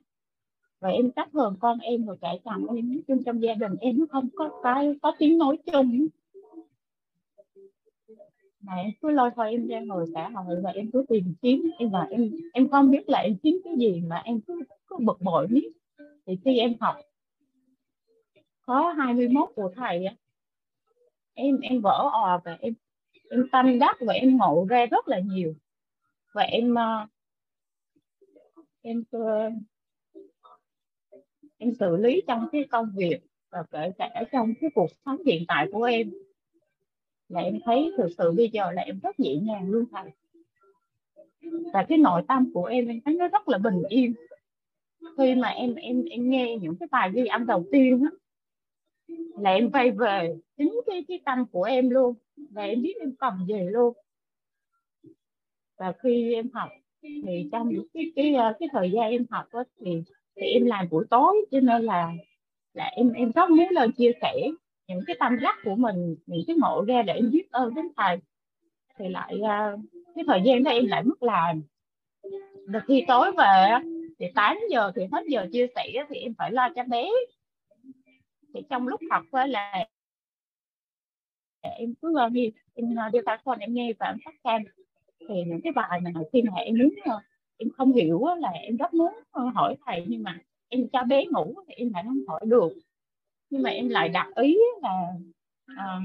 Và 0.79 0.89
em 0.89 1.11
trách 1.11 1.29
thường 1.33 1.55
con 1.59 1.79
em 1.79 2.05
rồi 2.05 2.17
cả 2.21 2.29
chồng 2.45 2.75
em, 2.75 2.91
nói 2.93 3.01
chung 3.07 3.23
trong 3.23 3.41
gia 3.41 3.53
đình 3.53 3.75
em 3.81 3.99
nó 3.99 4.05
không 4.09 4.29
có 4.35 4.59
cái, 4.63 4.95
có 5.01 5.15
tiếng 5.19 5.37
nói 5.37 5.57
chung 5.65 6.07
mà 8.61 8.73
em 8.73 8.91
cứ 9.01 9.11
lôi 9.11 9.29
thôi, 9.35 9.51
em 9.51 9.67
ra 9.67 9.79
ngồi 9.79 10.05
xã 10.13 10.29
hội 10.29 10.61
và 10.63 10.71
em 10.71 10.91
cứ 10.93 11.05
tìm 11.09 11.33
kiếm. 11.41 11.71
Em 11.79 11.89
và 11.89 12.07
em 12.09 12.31
em 12.53 12.69
không 12.69 12.91
biết 12.91 13.09
là 13.09 13.19
em 13.19 13.35
kiếm 13.43 13.61
cái 13.63 13.73
gì 13.77 14.01
mà 14.07 14.21
em 14.25 14.41
cứ 14.41 14.61
cứ 14.87 14.95
bực 14.99 15.21
bội 15.21 15.47
biết 15.47 15.71
thì 16.25 16.37
khi 16.45 16.57
em 16.57 16.73
học, 16.79 16.95
có 18.65 18.93
21 18.97 19.49
của 19.55 19.71
thầy 19.75 20.05
em 21.33 21.59
em 21.59 21.81
vỡ 21.81 22.09
ò 22.11 22.41
và 22.45 22.57
em 22.61 22.73
em 23.29 23.47
tâm 23.51 23.79
đắc 23.79 23.97
và 23.99 24.13
em 24.13 24.37
ngộ 24.37 24.65
ra 24.69 24.85
rất 24.85 25.07
là 25.07 25.19
nhiều. 25.19 25.53
Và 26.33 26.41
em 26.41 26.75
ờ, 26.75 27.07
em 28.81 29.03
ờ, 29.11 29.49
em 31.57 31.73
xử 31.79 31.95
lý 31.95 32.21
trong 32.27 32.47
cái 32.51 32.65
công 32.71 32.91
việc 32.95 33.19
và 33.51 33.63
kể 33.71 33.91
cả 33.97 34.23
trong 34.31 34.53
cái 34.61 34.69
cuộc 34.75 34.89
sống 35.05 35.17
hiện 35.25 35.43
tại 35.47 35.67
của 35.71 35.83
em 35.83 36.11
là 37.29 37.41
em 37.41 37.59
thấy 37.65 37.91
thực 37.97 38.07
sự 38.17 38.31
bây 38.31 38.49
giờ 38.49 38.71
là 38.71 38.81
em 38.81 38.99
rất 38.99 39.19
nhẹ 39.19 39.35
nhàng 39.35 39.69
luôn 39.69 39.85
thầy. 39.91 40.11
Và 41.73 41.85
cái 41.89 41.97
nội 41.97 42.21
tâm 42.27 42.51
của 42.53 42.65
em 42.65 42.87
em 42.87 42.99
thấy 43.05 43.15
nó 43.15 43.27
rất 43.27 43.47
là 43.47 43.57
bình 43.57 43.81
yên. 43.89 44.13
Khi 45.17 45.35
mà 45.35 45.47
em 45.47 45.75
em 45.75 46.03
em 46.03 46.29
nghe 46.29 46.57
những 46.61 46.75
cái 46.79 46.87
bài 46.91 47.11
ghi 47.13 47.25
âm 47.25 47.45
đầu 47.45 47.65
tiên 47.71 48.03
á 48.03 48.11
là 49.39 49.51
em 49.51 49.71
quay 49.71 49.91
về 49.91 50.35
chính 50.57 50.81
cái 50.85 51.05
cái 51.07 51.19
tâm 51.25 51.45
của 51.51 51.63
em 51.63 51.89
luôn. 51.89 52.15
Và 52.51 52.63
em 52.63 52.81
biết 52.81 52.93
em 52.99 53.15
cần 53.15 53.33
gì 53.47 53.59
luôn. 53.71 53.93
Và 55.77 55.93
khi 56.03 56.33
em 56.33 56.49
học 56.53 56.69
thì 57.03 57.49
trong 57.51 57.69
cái 57.93 58.11
cái 58.15 58.33
cái, 58.37 58.53
cái 58.59 58.69
thời 58.71 58.91
gian 58.91 59.11
em 59.11 59.25
học 59.29 59.45
đó, 59.53 59.63
thì 59.79 60.03
thì 60.35 60.47
em 60.47 60.65
làm 60.65 60.89
buổi 60.89 61.05
tối. 61.09 61.45
Cho 61.51 61.59
nên 61.59 61.81
là 61.81 62.13
là 62.73 62.85
em 62.85 63.13
em 63.13 63.31
rất 63.31 63.49
muốn 63.49 63.67
lên 63.71 63.91
chia 63.91 64.11
sẻ 64.21 64.33
những 64.89 65.03
cái 65.07 65.15
tâm 65.19 65.39
đắc 65.39 65.55
của 65.63 65.75
mình 65.75 66.15
những 66.25 66.43
cái 66.47 66.55
ngộ 66.59 66.85
ra 66.87 67.01
để 67.01 67.13
em 67.13 67.31
biết 67.31 67.51
ơn 67.51 67.75
đến 67.75 67.85
thầy 67.97 68.17
thì 68.97 69.09
lại 69.09 69.35
uh, 69.35 69.79
cái 70.15 70.23
thời 70.27 70.41
gian 70.45 70.63
đó 70.63 70.71
em 70.71 70.85
lại 70.85 71.03
mất 71.03 71.23
làm. 71.23 71.61
Được 72.67 72.79
khi 72.87 73.03
tối 73.07 73.31
về 73.37 73.69
thì 74.19 74.25
8 74.35 74.57
giờ 74.69 74.91
thì 74.95 75.01
hết 75.11 75.23
giờ 75.27 75.47
chia 75.51 75.67
sẻ 75.75 76.05
thì 76.09 76.15
em 76.15 76.33
phải 76.37 76.51
lo 76.51 76.69
cho 76.75 76.83
bé. 76.83 77.09
Thì 78.53 78.61
trong 78.69 78.87
lúc 78.87 79.01
học 79.11 79.23
là 79.47 79.85
em 81.61 81.93
cứ 82.01 82.19
à, 82.19 82.29
nghe 82.31 82.49
em 82.73 82.85
uh, 82.85 83.13
đưa 83.13 83.21
tai 83.25 83.37
con 83.43 83.59
em 83.59 83.73
nghe 83.73 83.93
và 83.99 84.05
em 84.05 84.17
phát 84.25 84.35
can 84.43 84.63
thì 85.19 85.43
những 85.47 85.61
cái 85.63 85.73
bài 85.73 85.99
mà 86.01 86.11
khi 86.33 86.41
mà 86.41 86.53
em 86.55 86.75
muốn 86.77 86.89
em 87.57 87.69
không 87.77 87.93
hiểu 87.93 88.25
là 88.39 88.49
em 88.49 88.77
rất 88.77 88.93
muốn 88.93 89.13
hỏi 89.53 89.75
thầy 89.85 90.05
nhưng 90.07 90.23
mà 90.23 90.39
em 90.69 90.87
cho 90.93 91.03
bé 91.03 91.25
ngủ 91.25 91.55
thì 91.67 91.73
em 91.73 91.93
lại 91.93 92.03
không 92.03 92.19
hỏi 92.27 92.41
được 92.43 92.73
nhưng 93.49 93.63
mà 93.63 93.69
em 93.69 93.89
lại 93.89 94.09
đặt 94.09 94.27
ý 94.35 94.57
là 94.81 95.13
à, 95.65 95.99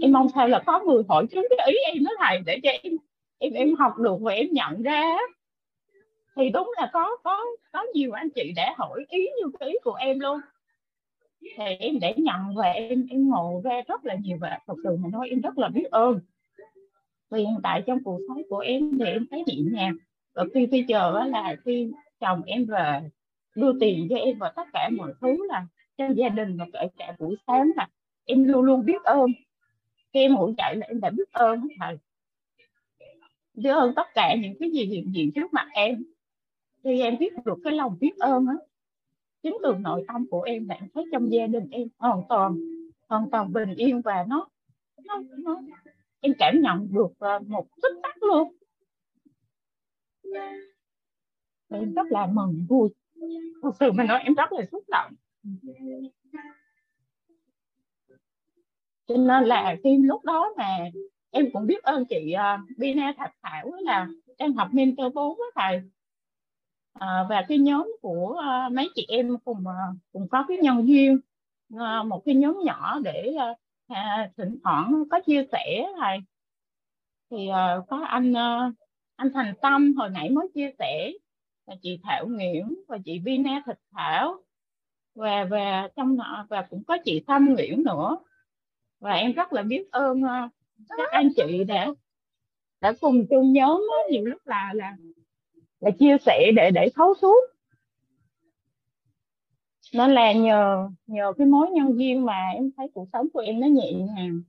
em 0.00 0.12
mong 0.12 0.28
sao 0.34 0.48
là 0.48 0.62
có 0.66 0.80
người 0.80 1.02
hỏi 1.08 1.26
trúng 1.30 1.46
cái 1.50 1.68
ý 1.72 1.76
em 1.94 2.04
đó 2.04 2.10
thầy 2.18 2.38
để 2.46 2.60
cho 2.62 2.70
em 2.82 2.92
em 3.38 3.52
em 3.52 3.74
học 3.76 3.98
được 3.98 4.16
và 4.20 4.32
em 4.32 4.46
nhận 4.52 4.82
ra. 4.82 5.16
Thì 6.36 6.50
đúng 6.50 6.72
là 6.76 6.90
có 6.92 7.16
có 7.24 7.44
có 7.72 7.86
nhiều 7.94 8.12
anh 8.12 8.28
chị 8.34 8.52
đã 8.56 8.74
hỏi 8.76 9.04
ý 9.08 9.18
như 9.20 9.50
cái 9.60 9.68
ý 9.68 9.74
của 9.84 9.94
em 9.94 10.20
luôn. 10.20 10.40
Thì 11.40 11.64
em 11.78 11.98
để 12.00 12.14
nhận 12.16 12.54
và 12.56 12.68
em 12.68 13.06
em 13.10 13.28
ngộ 13.28 13.60
ra 13.64 13.82
rất 13.88 14.04
là 14.04 14.14
nhiều 14.14 14.38
và 14.40 14.58
thật 14.66 14.74
sự 14.84 14.96
mà 14.96 15.08
nói 15.12 15.28
em 15.30 15.40
rất 15.40 15.58
là 15.58 15.68
biết 15.68 15.84
ơn. 15.90 16.20
Vì 17.30 17.40
hiện 17.40 17.60
tại 17.62 17.82
trong 17.86 18.04
cuộc 18.04 18.20
sống 18.28 18.42
của 18.48 18.58
em 18.58 18.98
thì 18.98 19.04
em 19.04 19.26
thấy 19.30 19.44
nhẹ 19.46 19.56
nhàng. 19.72 19.96
Và 20.34 20.44
khi 20.54 20.66
bây 20.66 20.84
giờ 20.88 21.24
là 21.26 21.56
khi 21.64 21.92
chồng 22.20 22.42
em 22.46 22.64
về 22.64 23.00
đưa 23.56 23.72
tiền 23.80 24.06
cho 24.10 24.16
em 24.16 24.38
và 24.38 24.52
tất 24.56 24.68
cả 24.72 24.90
mọi 24.96 25.12
thứ 25.20 25.46
là 25.48 25.66
trong 25.96 26.16
gia 26.16 26.28
đình 26.28 26.56
và 26.56 26.66
kể 26.72 26.88
cả 26.96 27.16
buổi 27.18 27.36
sáng 27.46 27.70
là 27.76 27.88
em 28.24 28.44
luôn 28.44 28.64
luôn 28.64 28.84
biết 28.84 29.02
ơn. 29.04 29.26
Khi 30.12 30.20
em 30.20 30.34
ngủ 30.34 30.54
dậy 30.58 30.76
là 30.76 30.86
em 30.86 31.00
đã 31.00 31.10
biết 31.10 31.32
ơn 31.32 31.68
thầy 31.80 31.98
biết 33.54 33.70
ơn 33.70 33.94
tất 33.96 34.06
cả 34.14 34.34
những 34.42 34.54
cái 34.60 34.70
gì 34.70 34.84
hiện 34.84 35.14
diện 35.14 35.32
trước 35.34 35.52
mặt 35.52 35.68
em. 35.74 36.04
Thì 36.84 37.00
em 37.00 37.18
biết 37.18 37.32
được 37.44 37.58
cái 37.64 37.72
lòng 37.72 37.96
biết 38.00 38.16
ơn 38.18 38.46
á. 38.46 38.54
Chính 39.42 39.56
từ 39.62 39.74
nội 39.80 40.04
tâm 40.08 40.26
của 40.30 40.42
em 40.42 40.68
là 40.68 40.74
em 40.74 40.88
thấy 40.94 41.04
trong 41.12 41.32
gia 41.32 41.46
đình 41.46 41.70
em 41.70 41.88
hoàn 41.98 42.22
toàn 42.28 42.56
hoàn 43.08 43.30
toàn 43.30 43.52
bình 43.52 43.74
yên 43.76 44.00
và 44.00 44.24
nó 44.28 44.48
nó, 45.04 45.22
nó 45.38 45.60
em 46.20 46.32
cảm 46.38 46.60
nhận 46.60 46.88
được 46.92 47.12
à, 47.18 47.38
một 47.46 47.66
tích 47.82 47.92
tắc 48.02 48.22
luôn. 48.22 48.56
Em 51.68 51.94
rất 51.94 52.06
là 52.10 52.26
mừng 52.26 52.66
vui. 52.68 52.88
Thật 53.62 53.70
sự 53.80 53.92
mà 53.92 54.04
nói 54.04 54.20
em 54.24 54.34
rất 54.34 54.52
là 54.52 54.64
xúc 54.72 54.84
động 54.88 55.12
cho 59.06 59.16
nên 59.16 59.44
là 59.44 59.76
khi 59.84 59.98
lúc 59.98 60.24
đó 60.24 60.54
mà 60.56 60.78
em 61.30 61.50
cũng 61.52 61.66
biết 61.66 61.82
ơn 61.82 62.04
chị 62.04 62.32
à, 62.32 62.54
uh, 62.54 62.78
Bina 62.78 63.12
Thạch 63.16 63.34
Thảo 63.42 63.72
là 63.80 64.08
đang 64.38 64.52
học 64.52 64.68
mentor 64.72 65.14
4 65.14 65.38
với 65.38 65.50
thầy. 65.54 65.82
À, 66.92 67.26
và 67.28 67.44
cái 67.48 67.58
nhóm 67.58 67.92
của 68.00 68.40
uh, 68.66 68.72
mấy 68.72 68.90
chị 68.94 69.06
em 69.08 69.38
cùng 69.44 69.58
uh, 69.58 69.96
cùng 70.12 70.28
có 70.28 70.44
cái 70.48 70.58
nhân 70.58 70.88
duyên 70.88 71.20
uh, 71.74 72.06
một 72.06 72.22
cái 72.24 72.34
nhóm 72.34 72.58
nhỏ 72.64 72.98
để 73.04 73.34
uh, 73.52 73.58
à, 73.88 74.30
thỉnh 74.36 74.58
thoảng 74.64 75.04
có 75.10 75.20
chia 75.20 75.44
sẻ 75.52 75.86
thầy. 76.00 76.18
Thì 77.30 77.48
uh, 77.48 77.88
có 77.88 78.04
anh 78.04 78.32
uh, 78.32 78.74
anh 79.16 79.32
Thành 79.34 79.54
Tâm 79.62 79.94
hồi 79.96 80.10
nãy 80.10 80.30
mới 80.30 80.48
chia 80.54 80.70
sẻ 80.78 81.12
là 81.66 81.76
chị 81.82 82.00
Thảo 82.02 82.26
Nguyễn 82.26 82.74
và 82.88 82.98
chị 83.04 83.18
Vina 83.18 83.62
Thịt 83.66 83.76
Thảo 83.92 84.43
và 85.14 85.44
và 85.50 85.88
trong 85.96 86.18
và 86.48 86.62
cũng 86.70 86.84
có 86.84 86.98
chị 87.04 87.24
Thanh 87.26 87.54
Nguyễn 87.54 87.82
nữa. 87.82 88.18
Và 89.00 89.12
em 89.12 89.32
rất 89.32 89.52
là 89.52 89.62
biết 89.62 89.90
ơn 89.90 90.22
ờ, 90.22 90.48
các 90.88 91.10
anh 91.10 91.28
chị 91.36 91.64
đã 91.64 91.88
đã 92.80 92.92
cùng 93.00 93.26
chung 93.30 93.52
nhóm 93.52 93.82
đó, 93.90 93.96
nhiều 94.10 94.24
lúc 94.24 94.46
là 94.46 94.72
là 94.74 94.96
là 95.80 95.90
chia 95.90 96.16
sẻ 96.26 96.52
để 96.56 96.70
để 96.70 96.88
thấu 96.94 97.14
suốt. 97.14 97.40
Nên 99.94 100.10
là 100.10 100.32
nhờ 100.32 100.88
nhờ 101.06 101.32
cái 101.38 101.46
mối 101.46 101.70
nhân 101.70 101.98
duyên 101.98 102.24
mà 102.24 102.50
em 102.54 102.70
thấy 102.76 102.88
cuộc 102.94 103.08
sống 103.12 103.26
của 103.32 103.40
em 103.40 103.60
nó 103.60 103.66
nhẹ 103.66 103.92
nhàng. 103.92 104.42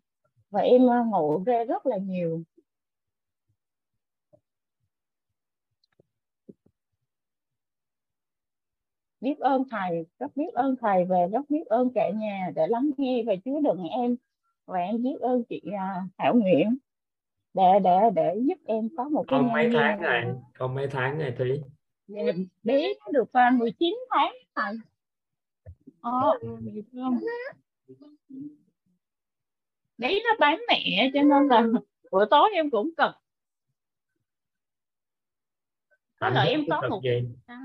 Và 0.49 0.61
em 0.61 0.87
ờ, 0.87 1.03
ngộ 1.03 1.43
ra 1.45 1.63
rất 1.63 1.85
là 1.85 1.97
nhiều. 1.97 2.43
Biết 9.25 9.39
ơn 9.39 9.63
thầy 9.71 10.05
rất 10.19 10.35
biết 10.35 10.53
ơn 10.53 10.75
thầy 10.81 11.05
và 11.05 11.17
rất 11.31 11.49
biết 11.49 11.65
ơn 11.65 11.89
cả 11.95 12.09
nhà 12.09 12.51
để 12.55 12.67
lắng 12.67 12.89
nghe 12.97 13.23
và 13.27 13.33
chứa 13.45 13.59
đựng 13.63 13.83
em. 13.83 14.15
Và 14.65 14.79
em 14.79 15.03
biết 15.03 15.19
ơn 15.21 15.43
chị 15.43 15.61
uh, 15.67 16.09
Thảo 16.17 16.33
Nguyễn 16.35 16.77
để 17.53 17.79
để 17.83 17.97
để 18.15 18.41
giúp 18.47 18.57
em 18.65 18.89
có 18.97 19.09
một 19.09 19.25
cái 19.27 19.39
con 19.39 19.53
mấy 19.53 19.69
tháng 19.73 20.01
này 20.01 20.25
con 20.57 20.75
mấy 20.75 20.87
tháng 20.87 21.17
này 21.17 21.33
thúy? 21.37 21.61
Dạ, 22.07 22.21
bé 22.63 22.93
nó 22.99 23.11
được 23.11 23.29
uh, 23.53 23.59
19 23.59 23.95
tháng 24.09 24.33
thầy. 24.55 24.73
Ờ, 26.01 26.39
đấy 29.97 30.21
nó 30.23 30.29
bán 30.39 30.61
mẹ 30.67 31.11
cho 31.13 31.21
nên 31.21 31.47
là 31.47 31.63
bữa 32.11 32.25
tối 32.25 32.49
em 32.53 32.69
cũng 32.69 32.89
cực 32.97 33.15
có 36.19 36.29
là 36.29 36.41
em 36.41 36.63
có 36.69 36.81
một 36.89 37.01
gì? 37.03 37.29
À, 37.45 37.59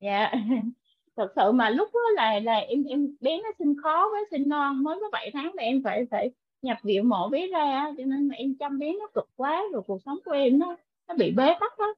dạ. 0.00 0.32
Thật 1.16 1.32
sự 1.36 1.52
mà 1.52 1.70
lúc 1.70 1.88
đó 1.94 2.00
là 2.14 2.40
là 2.40 2.56
em 2.56 2.84
em 2.84 3.16
bé 3.20 3.40
nó 3.42 3.50
sinh 3.58 3.74
khó 3.82 4.08
với 4.12 4.24
sinh 4.30 4.48
non 4.48 4.82
mới 4.82 4.98
có 5.00 5.10
7 5.12 5.30
tháng 5.32 5.54
là 5.54 5.62
em 5.62 5.82
phải 5.84 6.06
phải 6.10 6.30
nhập 6.62 6.78
viện 6.82 7.08
mổ 7.08 7.28
bé 7.28 7.46
ra 7.46 7.92
cho 7.98 8.04
nên 8.04 8.28
em 8.28 8.54
chăm 8.58 8.78
bé 8.78 8.92
nó 8.98 9.08
cực 9.14 9.28
quá 9.36 9.62
rồi 9.72 9.82
cuộc 9.86 10.02
sống 10.02 10.18
của 10.24 10.32
em 10.32 10.58
nó 10.58 10.76
nó 11.08 11.14
bị 11.14 11.30
bế 11.30 11.46
tắc 11.60 11.78
đó 11.78 11.94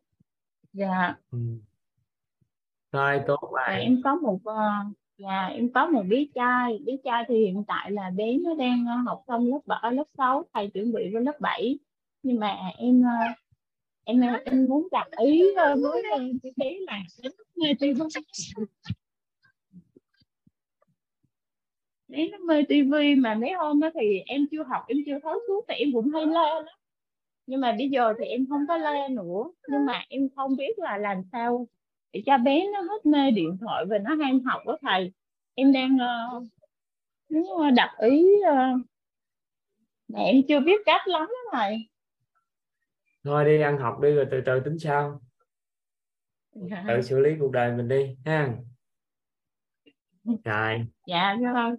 dạ. 0.73 1.15
Ừ. 1.31 1.39
rồi 2.93 3.21
tốt 3.27 3.51
và 3.53 3.63
em 3.63 4.01
có 4.05 4.15
một 4.15 4.35
uh, 4.35 4.97
dạ 5.19 5.47
em 5.47 5.73
có 5.73 5.87
một 5.87 6.03
bé 6.09 6.25
trai. 6.35 6.79
Bé 6.87 6.93
trai 7.05 7.25
thì 7.29 7.35
hiện 7.35 7.65
tại 7.69 7.91
là 7.91 8.11
bé 8.17 8.39
nó 8.45 8.55
đang 8.55 8.85
uh, 8.85 9.07
học 9.07 9.23
xong 9.29 9.47
lớp 9.47 9.61
7, 9.67 9.93
lớp 9.93 10.05
6 10.19 10.45
thầy 10.53 10.71
chuẩn 10.71 10.93
bị 10.93 11.11
với 11.13 11.23
lớp 11.23 11.41
7 11.41 11.79
nhưng 12.23 12.41
mà 12.41 12.57
em 12.79 13.01
uh, 13.01 13.37
em 14.05 14.21
em 14.45 14.67
muốn 14.69 14.89
đặt 14.93 15.09
ý 15.19 15.55
ờ, 15.57 15.77
với 15.83 16.03
ờ, 16.13 16.19
cái 16.43 16.53
bé 16.57 16.77
là 16.81 17.03
nghe 17.57 17.75
tivi 17.81 17.93
vấn 17.93 18.09
nếu 22.11 22.27
nó 22.33 22.39
mê 22.39 22.63
tivi 22.69 23.15
mà 23.15 23.35
mấy 23.35 23.53
hôm 23.53 23.81
đó 23.81 23.91
thì 23.95 24.21
em 24.27 24.47
chưa 24.51 24.63
học 24.63 24.83
em 24.89 24.99
chưa 25.07 25.19
thấu 25.23 25.35
suốt 25.49 25.65
thì 25.69 25.75
em 25.75 25.89
cũng 25.93 26.11
hay 26.15 26.27
la 26.27 26.55
lắm. 26.55 26.65
Nhưng 27.47 27.61
mà 27.61 27.73
bây 27.79 27.89
giờ 27.89 28.15
thì 28.19 28.25
em 28.25 28.47
không 28.49 28.67
có 28.69 28.77
la 28.77 29.09
nữa. 29.11 29.43
Nhưng 29.69 29.87
mà 29.87 30.05
em 30.09 30.29
không 30.37 30.57
biết 30.57 30.79
là 30.79 30.97
làm 30.99 31.23
sao 31.33 31.69
để 32.13 32.23
cho 32.27 32.39
bé 32.39 32.67
nó 32.73 32.81
hết 32.81 33.07
mê 33.07 33.31
điện 33.31 33.57
thoại 33.61 33.85
và 33.89 33.99
nó 33.99 34.15
ham 34.15 34.41
học 34.41 34.63
đó 34.67 34.79
thầy. 34.83 35.13
Em 35.55 35.73
đang 35.73 35.99
ờ, 35.99 36.41
uh, 37.39 37.75
đặt 37.75 37.97
ý 37.99 38.27
uh, 38.41 38.81
mà 40.09 40.21
em 40.21 40.43
chưa 40.49 40.61
biết 40.61 40.81
cách 40.87 41.09
lắm 41.09 41.27
đó 41.29 41.59
thầy 41.59 41.77
thôi 43.25 43.45
đi 43.45 43.61
ăn 43.61 43.79
học 43.79 44.01
đi 44.03 44.14
rồi 44.14 44.27
từ 44.31 44.41
từ 44.47 44.61
tính 44.61 44.79
sau. 44.79 45.21
Dạ. 46.53 46.85
tự 46.89 47.03
xử 47.03 47.18
lý 47.18 47.31
cuộc 47.41 47.53
đời 47.53 47.73
mình 47.77 47.89
đi 47.89 48.16
ha. 48.25 48.57
Rồi. 50.45 50.87
Dạ 51.07 51.37
vâng 51.55 51.77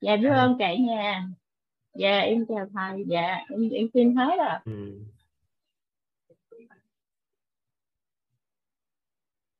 dạ 0.00 0.16
biết 0.16 0.28
ơn 0.28 0.56
cả 0.58 0.74
nhà. 0.74 1.28
Dạ 1.94 2.18
em 2.18 2.44
chào 2.48 2.66
thầy. 2.74 3.04
Dạ 3.06 3.44
em 3.50 3.68
em 3.70 3.86
xin 3.94 4.16
hết 4.16 4.36
rồi 4.36 4.58
ừ. 4.64 5.06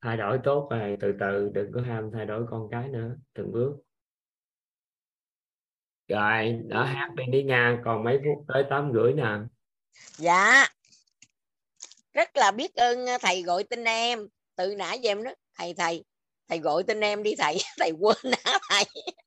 thay 0.00 0.16
đổi 0.16 0.38
tốt 0.44 0.68
rồi 0.70 0.96
từ 1.00 1.14
từ 1.20 1.50
đừng 1.54 1.72
có 1.72 1.80
ham 1.80 2.10
thay 2.12 2.26
đổi 2.26 2.46
con 2.50 2.68
cái 2.70 2.88
nữa 2.88 3.16
từng 3.34 3.52
bước. 3.52 3.76
Rồi 6.08 6.62
đã 6.66 6.84
hát 6.84 7.14
đi 7.14 7.24
đi 7.32 7.42
nha 7.42 7.80
còn 7.84 8.04
mấy 8.04 8.20
phút 8.24 8.44
tới 8.48 8.64
tám 8.70 8.92
rưỡi 8.92 9.12
nè 9.12 9.38
dạ. 10.18 10.68
Rất 12.12 12.36
là 12.36 12.50
biết 12.50 12.74
ơn 12.74 13.08
à, 13.08 13.18
thầy 13.18 13.42
gọi 13.42 13.64
tên 13.64 13.84
em. 13.84 14.28
Từ 14.56 14.74
nãy 14.74 14.98
giờ 14.98 15.10
em 15.10 15.22
đó 15.22 15.30
thầy 15.58 15.74
thầy 15.74 16.04
thầy 16.48 16.58
gọi 16.58 16.82
tên 16.86 17.00
em 17.00 17.22
đi, 17.22 17.34
thầy 17.38 17.56
thầy 17.78 17.90
quên 18.00 18.32
hả 18.44 18.58
thầy? 18.70 18.84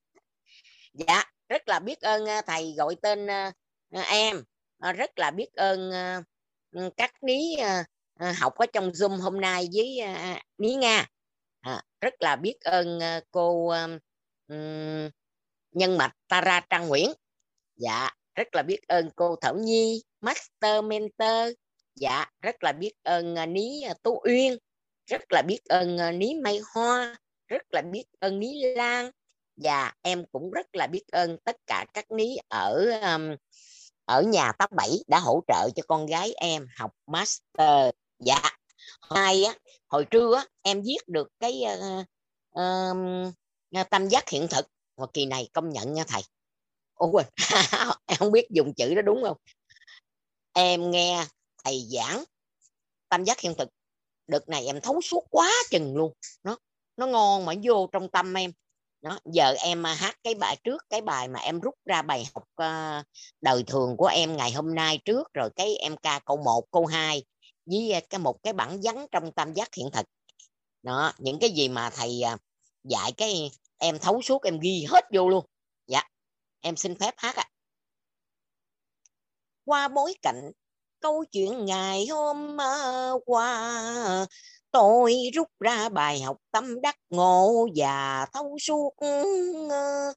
Dạ 0.93 1.23
rất 1.49 1.67
là 1.67 1.79
biết 1.79 2.01
ơn 2.01 2.25
à, 2.25 2.41
thầy 2.41 2.73
gọi 2.77 2.95
tên 3.01 3.27
à, 3.27 3.51
em. 4.09 4.43
Rất 4.95 5.19
là 5.19 5.31
biết 5.31 5.53
ơn 5.53 5.91
ừ, 6.71 6.89
các 6.97 7.23
ní 7.23 7.57
học 8.39 8.55
ở 8.55 8.65
trong 8.73 8.89
zoom 8.89 9.21
hôm 9.21 9.41
nay 9.41 9.67
với 9.73 9.99
ní 10.57 10.75
nga. 10.75 11.07
Rất 12.01 12.13
là 12.19 12.35
biết 12.35 12.55
ơn 12.61 12.99
cô 13.31 13.73
ừ, 14.47 14.55
nhân 15.71 15.97
mạch 15.97 16.15
tara 16.27 16.59
trang 16.69 16.87
nguyễn. 16.87 17.11
Dạ 17.75 18.09
rất 18.35 18.55
là 18.55 18.63
biết 18.63 18.79
ơn 18.87 19.09
cô 19.15 19.35
thảo 19.41 19.55
nhi 19.57 20.03
master 20.21 20.83
mentor. 20.83 21.53
Dạ 21.95 22.25
rất 22.41 22.63
là 22.63 22.71
biết 22.71 22.91
ơn 23.03 23.35
à, 23.35 23.45
ní 23.45 23.81
à, 23.81 23.93
tú 24.03 24.21
uyên. 24.25 24.57
Rất 25.05 25.21
là 25.29 25.41
biết 25.41 25.59
ơn 25.65 25.97
à, 25.97 26.11
ní 26.11 26.35
mây 26.43 26.61
hoa. 26.73 27.17
Rất 27.47 27.61
là 27.71 27.81
biết 27.81 28.05
ơn 28.19 28.39
ní 28.39 28.63
lan. 28.75 29.11
Và 29.55 29.93
em 30.01 30.25
cũng 30.31 30.51
rất 30.51 30.75
là 30.75 30.87
biết 30.87 31.03
ơn 31.11 31.37
tất 31.43 31.55
cả 31.67 31.85
các 31.93 32.11
ní 32.11 32.37
ở 32.47 32.91
um, 33.01 33.35
ở 34.05 34.21
nhà 34.21 34.51
tám 34.51 34.69
bảy 34.75 34.91
đã 35.07 35.19
hỗ 35.19 35.41
trợ 35.47 35.69
cho 35.75 35.83
con 35.87 36.05
gái 36.05 36.33
em 36.37 36.67
học 36.77 36.91
master. 37.07 37.89
Dạ 38.19 38.41
hai 39.01 39.43
á 39.43 39.53
hồi 39.87 40.05
trưa 40.05 40.35
á 40.35 40.45
em 40.61 40.81
viết 40.81 41.07
được 41.07 41.27
cái 41.39 41.61
uh, 41.73 42.05
uh, 43.79 43.89
tâm 43.89 44.07
giác 44.07 44.29
hiện 44.29 44.47
thực. 44.51 44.67
Và 44.95 45.05
kỳ 45.13 45.25
này 45.25 45.49
công 45.53 45.69
nhận 45.69 45.93
nha 45.93 46.03
thầy. 46.07 46.21
Ủa 46.95 47.21
em 48.05 48.17
không 48.17 48.31
biết 48.31 48.47
dùng 48.49 48.73
chữ 48.73 48.95
đó 48.95 49.01
đúng 49.01 49.23
không? 49.23 49.37
Em 50.59 50.91
nghe 50.91 51.25
thầy 51.63 51.87
giảng 51.89 52.23
tam 53.09 53.23
giác 53.23 53.39
hiện 53.39 53.53
thực. 53.57 53.69
Đợt 54.27 54.49
này 54.49 54.65
em 54.65 54.81
thấu 54.81 55.01
suốt 55.01 55.27
quá 55.29 55.51
chừng 55.71 55.97
luôn. 55.97 56.13
Nó 56.43 56.57
nó 56.97 57.07
ngon 57.07 57.45
mà 57.45 57.53
vô 57.63 57.87
trong 57.91 58.09
tâm 58.09 58.33
em. 58.37 58.51
Đó 59.01 59.19
giờ 59.25 59.55
em 59.59 59.85
à, 59.85 59.93
hát 59.93 60.15
cái 60.23 60.35
bài 60.35 60.57
trước 60.63 60.85
cái 60.89 61.01
bài 61.01 61.27
mà 61.27 61.39
em 61.39 61.59
rút 61.59 61.73
ra 61.85 62.01
bài 62.01 62.29
học 62.33 62.43
uh, 62.43 63.05
đời 63.41 63.63
thường 63.67 63.97
của 63.97 64.05
em 64.05 64.37
ngày 64.37 64.51
hôm 64.51 64.75
nay 64.75 64.99
trước 65.05 65.33
rồi 65.33 65.49
cái 65.55 65.75
em 65.75 65.97
ca 65.97 66.19
câu 66.25 66.37
1, 66.37 66.71
câu 66.71 66.85
2 66.85 67.23
với 67.65 67.91
à, 67.91 67.99
cái 68.09 68.19
một 68.19 68.43
cái 68.43 68.53
bản 68.53 68.79
vắn 68.83 69.05
trong 69.11 69.31
tam 69.31 69.53
giác 69.53 69.73
hiện 69.75 69.89
thực. 69.93 70.05
Đó 70.83 71.13
những 71.17 71.39
cái 71.39 71.49
gì 71.49 71.69
mà 71.69 71.89
thầy 71.89 72.21
uh, 72.33 72.39
dạy 72.83 73.11
cái 73.17 73.51
em 73.77 73.99
thấu 73.99 74.21
suốt 74.21 74.43
em 74.43 74.59
ghi 74.59 74.85
hết 74.89 75.05
vô 75.13 75.29
luôn. 75.29 75.45
Dạ 75.87 76.01
em 76.61 76.75
xin 76.75 76.95
phép 76.99 77.13
hát 77.17 77.35
ạ. 77.35 77.43
à 77.47 77.58
qua 79.69 79.87
bối 79.87 80.13
cảnh. 80.21 80.51
Câu 80.99 81.25
chuyện 81.31 81.65
ngày 81.65 82.07
hôm 82.07 82.57
ờ, 82.57 83.19
qua, 83.25 84.25
tôi 84.71 85.15
rút 85.35 85.47
ra 85.59 85.89
bài 85.89 86.21
học 86.21 86.37
tâm 86.51 86.81
đắc 86.81 86.95
ngộ 87.09 87.67
và 87.75 88.25
thấu 88.33 88.57
suốt 88.59 88.93
ờ, 89.69 90.13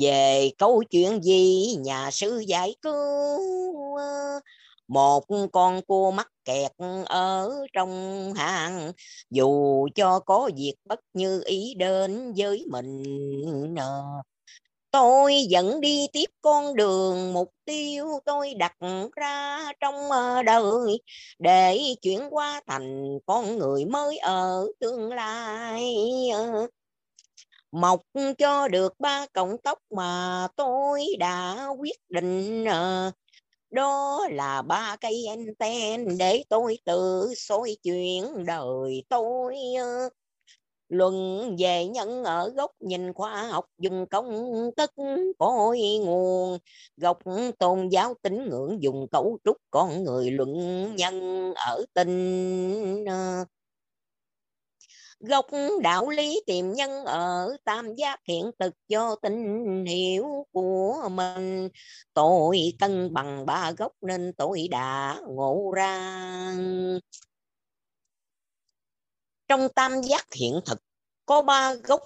về 0.00 0.50
câu 0.58 0.82
chuyện 0.90 1.22
gì, 1.22 1.76
nhà 1.80 2.10
sư 2.10 2.44
giải 2.48 2.76
cứu 2.82 3.96
ờ, 3.96 4.40
một 4.88 5.24
con 5.52 5.82
cua 5.86 6.10
mắc 6.10 6.28
kẹt 6.44 6.72
ở 7.06 7.50
trong 7.72 8.32
hang. 8.36 8.92
Dù 9.30 9.88
cho 9.94 10.20
có 10.20 10.50
việc 10.56 10.74
bất 10.84 11.00
như 11.14 11.42
ý 11.46 11.74
đến 11.78 12.32
với 12.36 12.64
mình 12.70 13.02
tôi 14.96 15.46
vẫn 15.50 15.80
đi 15.80 16.06
tiếp 16.12 16.30
con 16.40 16.76
đường 16.76 17.32
mục 17.32 17.52
tiêu 17.64 18.06
tôi 18.24 18.54
đặt 18.54 18.76
ra 19.16 19.58
trong 19.80 20.10
ờ, 20.10 20.42
đời. 20.42 20.98
Để 21.38 21.80
chuyển 22.02 22.20
qua 22.30 22.60
thành 22.66 23.18
con 23.26 23.58
người 23.58 23.84
mới 23.84 24.18
ở 24.18 24.66
tương 24.80 25.12
lai 25.12 25.94
ờ. 26.34 26.66
mọc 27.72 28.00
cho 28.38 28.68
được 28.68 28.92
ba 28.98 29.26
cọng 29.32 29.56
tóc 29.64 29.78
mà 29.90 30.48
tôi 30.56 31.06
đã 31.18 31.66
quyết 31.78 31.96
định 32.08 32.64
ờ. 32.64 33.12
đó 33.70 34.20
là 34.30 34.62
ba 34.62 34.96
cây 35.00 35.26
anten 35.28 36.18
để 36.18 36.42
tôi 36.48 36.78
tự 36.84 37.32
soi 37.36 37.76
chuyện 37.82 38.44
đời 38.46 39.04
tôi 39.08 39.56
luận 40.88 41.56
về 41.58 41.86
nhân 41.86 42.24
ở 42.24 42.48
gốc 42.48 42.70
nhìn 42.80 43.12
khoa 43.12 43.42
học, 43.42 43.64
dùng 43.78 44.06
công 44.10 44.52
thức 44.76 44.90
cội 45.38 45.80
nguồn. 46.04 46.58
Gốc 46.96 47.18
tôn 47.58 47.88
giáo 47.88 48.14
tín 48.22 48.48
ngưỡng 48.50 48.82
dùng 48.82 49.08
cấu 49.10 49.38
trúc 49.44 49.56
con 49.70 50.04
người 50.04 50.30
luận 50.30 50.52
nhân 50.96 51.52
ở 51.54 51.84
tinh 51.94 53.04
gốc 55.20 55.46
đạo 55.82 56.08
lý 56.08 56.42
tìm 56.46 56.72
nhân 56.72 57.04
ở 57.04 57.56
tam 57.64 57.94
giác 57.94 58.20
hiện 58.28 58.50
thực 58.58 58.74
cho 58.88 59.16
tình 59.22 59.84
hiểu 59.84 60.46
của 60.52 61.08
mình. 61.10 61.68
Tội 62.14 62.72
cân 62.78 63.14
bằng 63.14 63.46
ba 63.46 63.72
gốc 63.78 63.92
nên 64.00 64.32
tội 64.32 64.68
đã 64.70 65.20
ngộ 65.28 65.72
ra 65.76 66.56
trong 69.48 69.68
tam 69.74 70.02
giác 70.02 70.32
hiện 70.32 70.60
thực 70.66 70.82
có 71.26 71.42
ba 71.42 71.74
gốc 71.74 72.00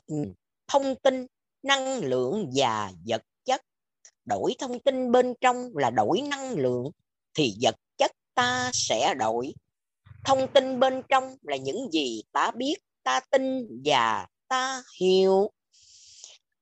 thông 0.68 0.94
tin 0.94 1.26
năng 1.62 2.04
lượng 2.04 2.50
và 2.56 2.92
vật 3.06 3.22
chất. 3.44 3.62
Đổi 4.24 4.54
thông 4.58 4.80
tin 4.80 5.12
bên 5.12 5.34
trong 5.40 5.76
là 5.76 5.90
đổi 5.90 6.20
năng 6.20 6.52
lượng 6.52 6.90
thì 7.34 7.56
vật 7.62 7.74
chất 7.98 8.12
ta 8.34 8.70
sẽ 8.72 9.14
đổi. 9.14 9.54
Thông 10.24 10.48
tin 10.54 10.80
bên 10.80 11.02
trong 11.08 11.36
là 11.42 11.56
những 11.56 11.90
gì 11.92 12.22
ta 12.32 12.50
biết 12.50 12.74
ta 13.02 13.20
tin 13.30 13.66
và 13.84 14.26
ta 14.48 14.82
hiểu. 15.00 15.50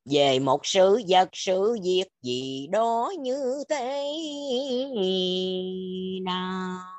Về 0.05 0.39
một 0.39 0.61
sự 0.67 1.01
vật 1.09 1.29
sự 1.33 1.77
việc 1.83 2.09
gì 2.23 2.67
đó 2.67 3.13
như 3.19 3.65
thế 3.69 4.15
nào 6.25 6.98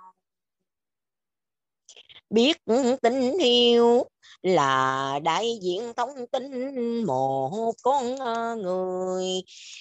biết 2.29 2.57
tình 3.01 3.37
yêu 3.39 4.03
là 4.41 5.19
đại 5.23 5.59
diện 5.61 5.93
thông 5.97 6.27
tin 6.31 7.03
một 7.03 7.73
con 7.83 8.15
người. 8.61 9.25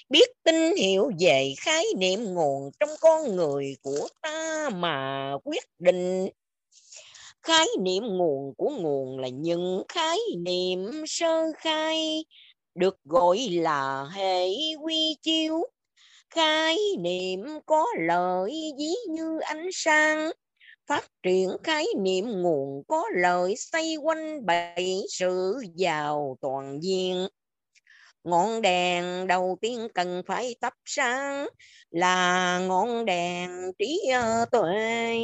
Biết 0.08 0.28
tin 0.44 0.76
hiểu 0.76 1.10
về 1.20 1.54
khái 1.58 1.84
niệm 1.98 2.24
nguồn 2.24 2.70
trong 2.80 2.90
con 3.00 3.36
người 3.36 3.76
của 3.82 4.08
ta 4.22 4.70
mà 4.74 5.32
quyết 5.44 5.64
định. 5.78 6.28
Khái 7.42 7.66
niệm 7.80 8.02
nguồn 8.06 8.54
của 8.56 8.70
nguồn 8.70 9.18
là 9.18 9.28
những 9.28 9.82
khái 9.88 10.18
niệm 10.38 10.90
sơ 11.06 11.44
khai, 11.58 12.24
được 12.74 12.96
gọi 13.04 13.38
là 13.38 14.08
hệ 14.12 14.48
quy 14.82 15.16
chiếu. 15.22 15.66
Khái 16.30 16.78
niệm 16.98 17.40
có 17.66 17.86
lợi 18.00 18.72
ví 18.78 18.94
như 19.08 19.38
ánh 19.40 19.68
sáng 19.72 20.30
phát 20.88 21.04
triển 21.22 21.48
khái 21.64 21.86
niệm 21.98 22.42
nguồn 22.42 22.82
có 22.88 23.04
lợi 23.14 23.54
xoay 23.56 23.96
quanh 23.96 24.46
bảy 24.46 25.00
sự 25.10 25.56
giàu 25.74 26.36
toàn 26.40 26.80
diện. 26.82 27.28
Ngọn 28.24 28.62
đèn 28.62 29.26
đầu 29.26 29.58
tiên 29.60 29.88
cần 29.94 30.22
phải 30.26 30.54
thắp 30.60 30.74
sáng 30.84 31.48
là 31.90 32.58
ngọn 32.58 33.04
đèn 33.04 33.50
trí 33.78 34.00
tuệ 34.50 35.18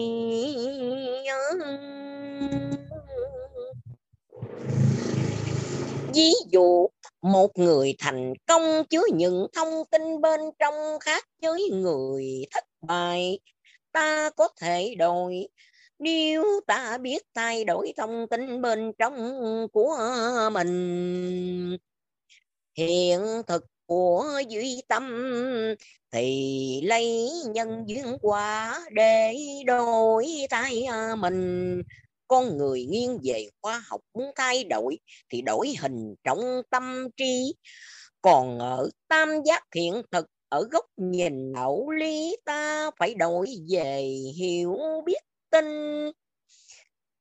ví 6.14 6.32
dụ, 6.52 6.88
một 7.22 7.58
người 7.58 7.94
thành 7.98 8.32
công 8.46 8.84
chứa 8.90 9.02
những 9.14 9.46
thông 9.52 9.84
tin 9.90 10.20
bên 10.20 10.40
trong 10.58 10.74
khác 11.00 11.24
với 11.42 11.70
người 11.72 12.46
thất 12.50 12.64
bại 12.82 13.38
ta 13.94 14.30
có 14.36 14.48
thể 14.60 14.94
đổi. 14.98 15.48
Nếu 15.98 16.60
ta 16.66 16.98
biết 16.98 17.22
thay 17.34 17.64
đổi 17.64 17.92
thông 17.96 18.26
tin 18.30 18.62
bên 18.62 18.92
trong 18.98 19.14
của 19.72 19.98
mình, 20.52 21.76
hiện 22.76 23.20
thực 23.46 23.64
của 23.86 24.42
duy 24.48 24.82
tâm, 24.88 25.34
thì 26.12 26.80
lấy 26.84 27.30
nhân 27.46 27.84
duyên 27.86 28.18
quả 28.20 28.80
để 28.92 29.36
đổi 29.66 30.26
thay 30.50 30.86
mình. 31.18 31.82
Con 32.28 32.58
người 32.58 32.84
nghiêng 32.84 33.18
về 33.24 33.48
khoa 33.62 33.82
học 33.86 34.00
muốn 34.14 34.30
thay 34.36 34.64
đổi, 34.64 34.98
thì 35.32 35.42
đổi 35.42 35.74
hình 35.80 36.14
trọng 36.24 36.62
tâm 36.70 37.08
trí. 37.16 37.54
Còn 38.22 38.58
ở 38.58 38.90
tam 39.08 39.42
giác 39.44 39.62
hiện 39.74 40.02
thực 40.10 40.26
ở 40.54 40.68
góc 40.70 40.84
nhìn 40.96 41.54
hậu 41.54 41.90
lý 41.90 42.36
ta 42.44 42.90
phải 42.98 43.14
đổi 43.14 43.46
về 43.70 44.02
hiểu 44.36 44.76
biết 45.06 45.20
tinh 45.50 46.10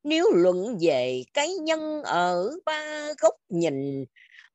nếu 0.03 0.31
luận 0.33 0.77
về 0.81 1.23
cái 1.33 1.49
nhân 1.53 2.03
ở 2.03 2.51
ba 2.65 3.13
góc 3.21 3.33
nhìn, 3.49 4.05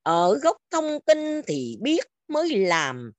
ở 0.03 0.39
góc 0.43 0.57
thông 0.71 1.01
tin 1.07 1.43
thì 1.47 1.79
biết 1.81 2.01
mới 2.29 2.57
làm. 2.57 3.13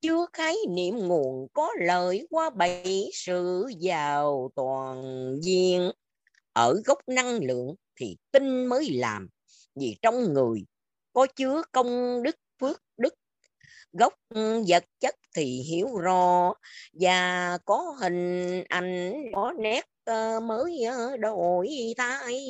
Chưa 0.00 0.26
khái 0.32 0.56
niệm 0.68 0.98
nguồn 0.98 1.48
có 1.52 1.70
lợi 1.80 2.26
qua 2.30 2.50
bảy 2.50 3.10
sự 3.12 3.66
giàu 3.78 4.50
toàn 4.54 5.02
diện. 5.42 5.90
Ở 6.52 6.80
gốc 6.84 6.98
năng 7.06 7.38
lượng 7.42 7.74
thì 7.96 8.16
tin 8.30 8.66
mới 8.66 8.90
làm, 8.90 9.28
vì 9.74 9.96
trong 10.02 10.32
người 10.32 10.64
có 11.12 11.26
chứa 11.36 11.62
công 11.72 12.22
đức 12.22 12.36
gốc 13.98 14.14
vật 14.68 14.84
chất 15.00 15.14
thì 15.34 15.44
hiểu 15.44 15.96
rõ 15.96 16.54
và 17.00 17.58
có 17.64 17.96
hình 18.00 18.64
ảnh 18.68 19.14
có 19.34 19.52
nét 19.58 19.86
ờ, 20.04 20.40
mới 20.40 20.84
ờ, 20.84 21.16
đổi 21.16 21.94
thay. 21.96 22.46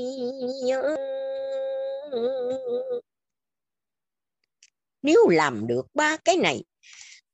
Nếu 5.03 5.29
làm 5.29 5.67
được 5.67 5.87
ba 5.95 6.17
cái 6.17 6.37
này 6.37 6.65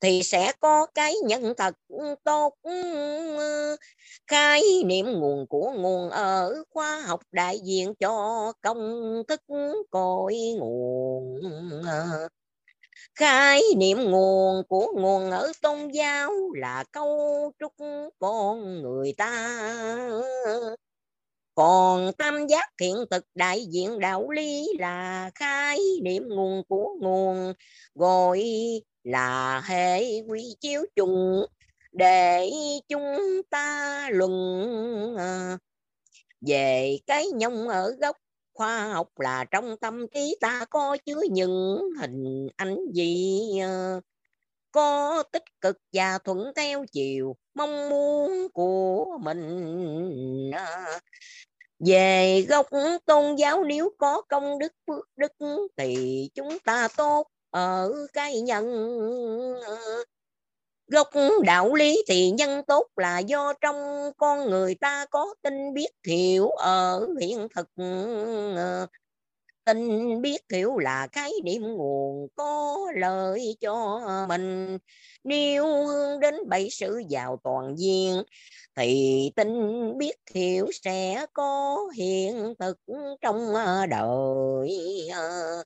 thì 0.01 0.23
sẽ 0.23 0.53
có 0.61 0.87
cái 0.95 1.15
nhận 1.27 1.55
thật 1.57 1.75
tốt. 2.25 2.55
Khái 4.27 4.63
niệm 4.85 5.07
nguồn 5.13 5.47
của 5.47 5.73
nguồn 5.77 6.11
ở 6.11 6.55
khoa 6.71 7.01
học 7.01 7.21
đại 7.33 7.59
diện 7.65 7.95
cho 8.01 8.53
công 8.63 9.23
thức 9.29 9.41
cội 9.91 10.37
nguồn 10.59 11.41
khái 13.21 13.63
niệm 13.77 13.99
nguồn 14.11 14.63
của 14.69 14.93
nguồn 14.97 15.31
ở 15.31 15.53
tôn 15.63 15.89
giáo 15.89 16.33
là 16.55 16.85
câu 16.93 17.53
trúc 17.61 17.73
con 18.19 18.83
người 18.83 19.15
ta. 19.17 19.69
Còn 21.55 22.13
tam 22.13 22.47
giác 22.47 22.69
hiện 22.81 22.97
thực 23.11 23.25
đại 23.35 23.67
diện 23.67 24.01
đạo 24.01 24.31
lý 24.31 24.69
là 24.79 25.31
khái 25.35 25.79
niệm 26.03 26.29
nguồn 26.29 26.63
của 26.69 26.89
nguồn, 27.01 27.53
gọi 27.95 28.45
là 29.05 29.61
hệ 29.67 30.21
quy 30.21 30.57
chiếu 30.61 30.85
chung 30.97 31.47
để 31.93 32.51
chúng 32.89 33.43
ta 33.51 34.09
luận 34.13 34.33
à, 35.19 35.59
về 36.41 36.99
cái 37.07 37.27
nhông 37.27 37.69
ở 37.69 37.97
gốc 38.01 38.17
khoa 38.61 38.89
học 38.93 39.09
là 39.17 39.45
trong 39.45 39.77
tâm 39.77 40.07
trí 40.15 40.37
ta 40.41 40.65
có 40.71 40.97
chứa 41.07 41.21
những 41.31 41.81
hình 42.01 42.49
ảnh 42.57 42.77
gì 42.95 43.41
ờ? 43.63 44.01
có 44.73 45.23
tích 45.33 45.45
cực 45.61 45.77
và 45.93 46.19
thuận 46.19 46.53
theo 46.57 46.85
chiều 46.93 47.37
mong 47.55 47.89
muốn 47.89 48.49
của 48.53 49.19
mình 49.21 50.51
ờ? 50.55 50.99
về 51.79 52.43
gốc 52.49 52.67
tôn 53.07 53.37
giáo 53.37 53.65
nếu 53.65 53.93
có 53.99 54.23
công 54.23 54.59
đức 54.59 54.73
phước 54.87 55.09
đức 55.17 55.33
thì 55.77 56.31
chúng 56.35 56.59
ta 56.59 56.89
tốt 56.97 57.27
ở 57.51 57.93
cái 58.13 58.41
nhân 58.41 58.65
ờ? 59.65 60.05
Gốc 60.91 61.09
đạo 61.45 61.75
lý 61.75 62.03
thì 62.09 62.31
nhân 62.31 62.63
tốt 62.67 62.87
là 62.97 63.19
do 63.19 63.53
trong 63.61 63.77
con 64.17 64.51
người 64.51 64.75
ta 64.75 65.07
có 65.11 65.35
tin 65.43 65.75
biết 65.75 65.89
hiểu. 66.07 66.49
Ở 66.51 67.09
hiện 67.21 67.49
thực 67.57 67.69
ờ, 68.57 68.87
tin 69.65 69.89
biết 70.23 70.43
hiểu 70.53 70.79
là 70.79 71.07
cái 71.13 71.33
niệm 71.45 71.63
nguồn 71.63 72.29
có 72.37 72.77
lợi 72.97 73.57
cho 73.61 74.01
mình. 74.29 74.79
Nếu 75.25 75.87
hướng 75.87 76.21
đến 76.21 76.35
bảy 76.49 76.69
sự 76.71 77.03
giàu 77.09 77.41
toàn 77.45 77.77
diện 77.79 78.23
thì 78.77 79.33
tin 79.37 79.49
biết 79.99 80.17
hiểu 80.35 80.67
sẽ 80.85 81.27
có 81.33 81.77
hiện 81.97 82.55
thực 82.59 82.79
trong 83.23 83.55
ờ, 83.55 83.87
đời 83.87 84.71
ờ 85.15 85.65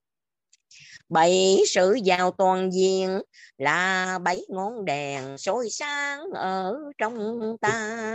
bảy 1.15 1.63
sự 1.67 1.95
giàu 2.05 2.31
toàn 2.31 2.73
diện 2.73 3.21
là 3.59 4.19
bảy 4.19 4.45
ngón 4.49 4.85
đèn 4.85 5.39
soi 5.39 5.71
sáng 5.71 6.31
ở 6.35 6.77
trong 6.99 7.41
ta. 7.61 8.07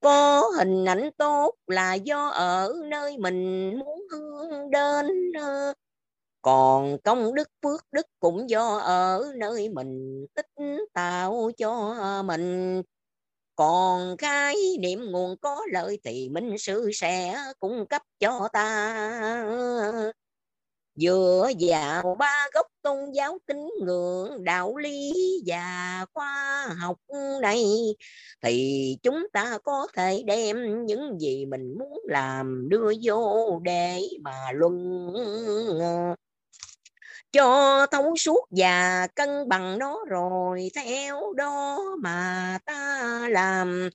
Có 0.00 0.50
hình 0.58 0.84
ảnh 0.84 1.10
tốt 1.18 1.54
là 1.66 1.94
do 1.94 2.28
ở 2.28 2.74
nơi 2.84 3.18
mình 3.18 3.70
muốn 3.78 4.06
hướng 4.10 4.70
đến. 4.70 5.32
Còn 6.42 6.98
công 7.04 7.34
đức 7.34 7.48
phước 7.62 7.80
đức 7.92 8.06
cũng 8.20 8.50
do 8.50 8.78
ở 8.78 9.32
nơi 9.36 9.68
mình 9.68 10.26
tích 10.34 10.46
tạo 10.92 11.50
cho 11.58 11.94
mình. 12.24 12.82
Còn 13.56 14.16
cái 14.16 14.56
niệm 14.80 15.10
nguồn 15.10 15.36
có 15.40 15.66
lợi 15.72 16.00
thì 16.04 16.28
minh 16.28 16.58
sư 16.58 16.90
sẽ 16.94 17.36
cung 17.60 17.86
cấp 17.86 18.02
cho 18.18 18.48
ta 18.52 19.44
dựa 21.00 21.50
vào 21.60 22.16
ba 22.18 22.46
gốc 22.54 22.66
tôn 22.82 22.98
giáo 23.12 23.38
tín 23.46 23.68
ngưỡng, 23.80 24.44
đạo 24.44 24.76
lý 24.76 25.12
và 25.46 26.06
khoa 26.14 26.66
học 26.80 26.96
này, 27.42 27.64
thì 28.42 28.96
chúng 29.02 29.26
ta 29.32 29.58
có 29.64 29.86
thể 29.96 30.22
đem 30.26 30.86
những 30.86 31.20
gì 31.20 31.46
mình 31.46 31.78
muốn 31.78 32.00
làm 32.04 32.68
đưa 32.68 32.92
vô 33.02 33.60
để 33.62 34.00
mà 34.22 34.52
luận 34.52 35.08
ờ, 35.80 36.14
cho 37.32 37.86
thấu 37.90 38.16
suốt 38.16 38.46
và 38.50 39.06
cân 39.14 39.48
bằng 39.48 39.78
nó. 39.78 39.98
Rồi 40.08 40.70
theo 40.74 41.32
đó 41.32 41.80
mà 42.02 42.58
ta 42.64 43.26
làm 43.30 43.90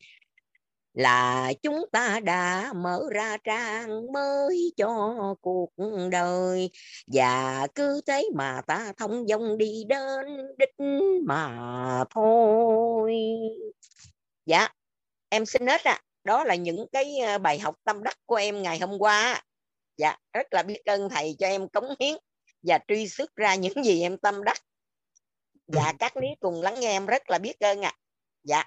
là 0.95 1.53
chúng 1.63 1.85
ta 1.91 2.19
đã 2.23 2.73
mở 2.75 3.01
ra 3.11 3.37
trang 3.43 4.11
mới 4.13 4.73
cho 4.77 5.15
cuộc 5.41 5.69
đời. 6.11 6.69
Và 7.07 7.67
cứ 7.75 8.01
thế 8.07 8.29
mà 8.35 8.61
ta 8.67 8.93
thông 8.97 9.27
dong 9.27 9.57
đi 9.57 9.83
đến 9.87 10.25
đích 10.57 10.87
mà 11.25 12.03
thôi. 12.09 13.15
Dạ 14.45 14.67
em 15.29 15.45
xin 15.45 15.67
hết 15.67 15.83
ạ. 15.83 16.01
Đó 16.23 16.43
là 16.43 16.55
những 16.55 16.85
cái 16.91 17.17
ờ, 17.19 17.37
bài 17.37 17.59
học 17.59 17.75
tâm 17.83 18.03
đắc 18.03 18.17
của 18.25 18.35
em 18.35 18.61
ngày 18.61 18.79
hôm 18.79 18.99
qua 18.99 19.41
dạ 19.97 20.17
rất 20.33 20.53
là 20.53 20.63
biết 20.63 20.85
ơn 20.85 21.09
thầy 21.09 21.35
cho 21.39 21.47
em 21.47 21.69
cống 21.69 21.95
hiến 21.99 22.17
và 22.61 22.79
truy 22.87 23.07
xuất 23.07 23.35
ra 23.35 23.55
những 23.55 23.83
gì 23.83 24.01
em 24.01 24.17
tâm 24.17 24.43
đắc. 24.43 24.57
Dạ 25.67 25.93
các 25.99 26.17
lý 26.17 26.27
cùng 26.39 26.61
lắng 26.61 26.79
nghe 26.79 26.91
em 26.91 27.05
rất 27.05 27.29
là 27.29 27.37
biết 27.37 27.59
ơn 27.59 27.81
ạ. 27.81 27.93
À. 27.95 27.99
dạ 28.43 28.63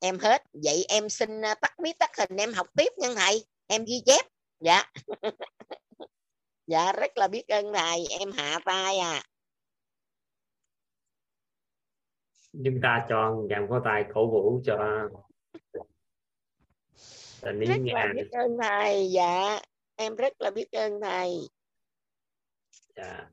em 0.00 0.18
hết. 0.18 0.42
Vậy 0.52 0.84
em 0.88 1.08
xin 1.08 1.44
à, 1.44 1.54
tắt 1.54 1.80
mic 1.80 1.98
tắt 1.98 2.10
hình 2.18 2.36
em 2.36 2.52
học 2.52 2.66
tiếp 2.76 2.92
nha 2.98 3.08
thầy. 3.16 3.44
Em 3.66 3.84
ghi 3.84 4.02
chép. 4.06 4.26
Dạ. 4.60 4.92
Dạ 6.66 6.92
rất 6.92 7.18
là 7.18 7.28
biết 7.28 7.48
ơn 7.48 7.72
thầy. 7.74 8.06
Em 8.18 8.32
hạ 8.32 8.58
tay 8.64 8.98
à. 8.98 9.22
Chúng 12.52 12.80
ta 12.82 13.06
cho 13.08 13.36
dàn 13.50 13.66
có 13.70 13.80
tài 13.84 14.04
cổ 14.14 14.30
vũ 14.30 14.60
cho 14.64 14.76
rất 17.44 17.78
là 17.84 18.06
biết 18.14 18.28
ơn 18.32 18.56
thầy. 18.62 19.10
Dạ 19.12 19.60
em 19.96 20.16
rất 20.16 20.32
là 20.40 20.50
biết 20.50 20.72
ơn 20.72 21.00
thầy. 21.00 21.38
Dạ 22.96 23.30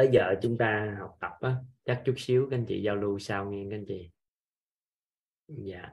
tới 0.00 0.08
giờ 0.12 0.34
chúng 0.42 0.58
ta 0.58 0.96
học 1.00 1.16
tập 1.20 1.32
á, 1.40 1.56
chắc 1.84 2.02
chút 2.06 2.14
xíu 2.16 2.48
các 2.50 2.56
anh 2.56 2.64
chị 2.68 2.82
giao 2.82 2.96
lưu 2.96 3.18
sau 3.18 3.50
nghe 3.50 3.66
các 3.70 3.76
anh 3.76 3.84
chị. 3.88 4.10
Dạ. 5.48 5.92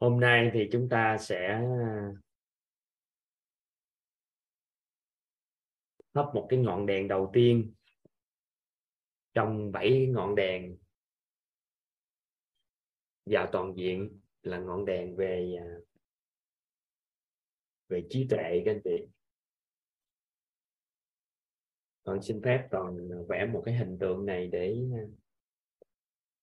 Hôm 0.00 0.20
nay 0.20 0.50
thì 0.54 0.68
chúng 0.72 0.88
ta 0.88 1.16
sẽ 1.20 1.62
thắp 6.14 6.26
một 6.34 6.46
cái 6.50 6.58
ngọn 6.58 6.86
đèn 6.86 7.08
đầu 7.08 7.30
tiên. 7.32 7.74
Trong 9.34 9.72
bảy 9.72 10.06
ngọn 10.10 10.34
đèn 10.34 10.78
vào 13.26 13.48
toàn 13.52 13.74
diện 13.76 14.20
là 14.42 14.58
ngọn 14.58 14.84
đèn 14.84 15.16
về 15.16 15.56
à, 15.60 15.68
về 17.88 18.06
trí 18.10 18.26
tuệ 18.30 18.62
các 18.64 18.72
anh 18.72 18.80
chị 18.84 19.06
con 22.04 22.22
xin 22.22 22.42
phép 22.44 22.68
toàn 22.70 23.08
ờ, 23.10 23.24
vẽ 23.28 23.46
một 23.52 23.62
cái 23.66 23.74
hình 23.74 23.98
tượng 24.00 24.26
này 24.26 24.48
để 24.52 24.76
ờ, 24.92 24.98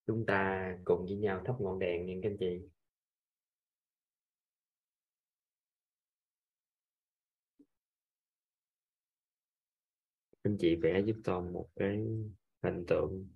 chúng 0.06 0.26
ta 0.26 0.72
cùng 0.84 1.04
với 1.06 1.16
nhau 1.16 1.42
thắp 1.44 1.54
ngọn 1.60 1.78
đèn 1.78 2.06
nha 2.06 2.14
các 2.22 2.28
anh 2.30 2.36
chị. 2.40 2.60
Anh 10.44 10.56
chị 10.60 10.76
vẽ 10.76 11.00
giúp 11.00 11.16
toàn 11.24 11.52
một 11.52 11.68
cái 11.76 11.98
hình 12.62 12.84
tượng. 12.86 13.28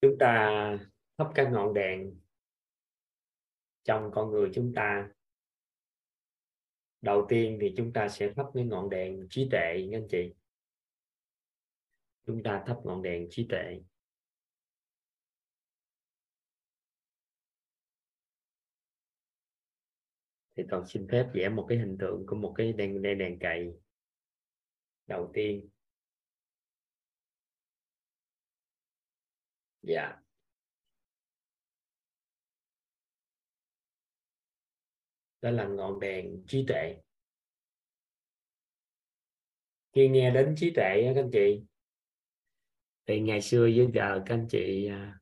Chúng 0.00 0.16
ta 0.18 0.78
thắp 1.18 1.30
các 1.34 1.48
ngọn 1.52 1.74
đèn 1.74 2.20
trong 3.84 4.10
con 4.14 4.30
người 4.30 4.50
chúng 4.54 4.72
ta. 4.76 5.10
Đầu 7.00 7.26
tiên 7.28 7.58
thì 7.60 7.74
chúng 7.76 7.92
ta 7.92 8.08
sẽ 8.08 8.32
thắp 8.36 8.46
cái 8.54 8.64
ngọn 8.64 8.90
đèn 8.90 9.26
trí 9.30 9.48
tuệ 9.50 9.88
anh 9.92 10.06
chị. 10.10 10.34
Chúng 12.26 12.42
ta 12.42 12.64
thắp 12.66 12.76
ngọn 12.84 13.02
đèn 13.02 13.26
trí 13.30 13.46
tuệ. 13.50 13.80
Thì 20.56 20.64
toàn 20.70 20.86
xin 20.86 21.08
phép 21.10 21.30
vẽ 21.34 21.48
một 21.48 21.66
cái 21.68 21.78
hình 21.78 21.96
tượng 22.00 22.26
của 22.26 22.36
một 22.36 22.54
cái 22.56 22.72
đèn 22.72 23.02
đèn 23.02 23.18
đèn 23.18 23.38
cày. 23.38 23.72
Đầu 25.06 25.30
tiên 25.34 25.68
dạ. 29.88 30.16
Đó 35.40 35.50
là 35.50 35.64
ngọn 35.64 36.00
đèn 36.00 36.44
trí 36.46 36.64
tuệ. 36.68 36.96
Khi 39.92 40.08
nghe 40.08 40.30
đến 40.30 40.54
trí 40.58 40.72
tuệ 40.74 41.12
các 41.14 41.20
anh 41.20 41.30
chị, 41.32 41.62
thì 43.06 43.20
ngày 43.20 43.42
xưa 43.42 43.60
với 43.60 43.88
giờ 43.94 44.22
các 44.26 44.34
anh 44.34 44.46
chị 44.50 44.86
à, 44.86 45.20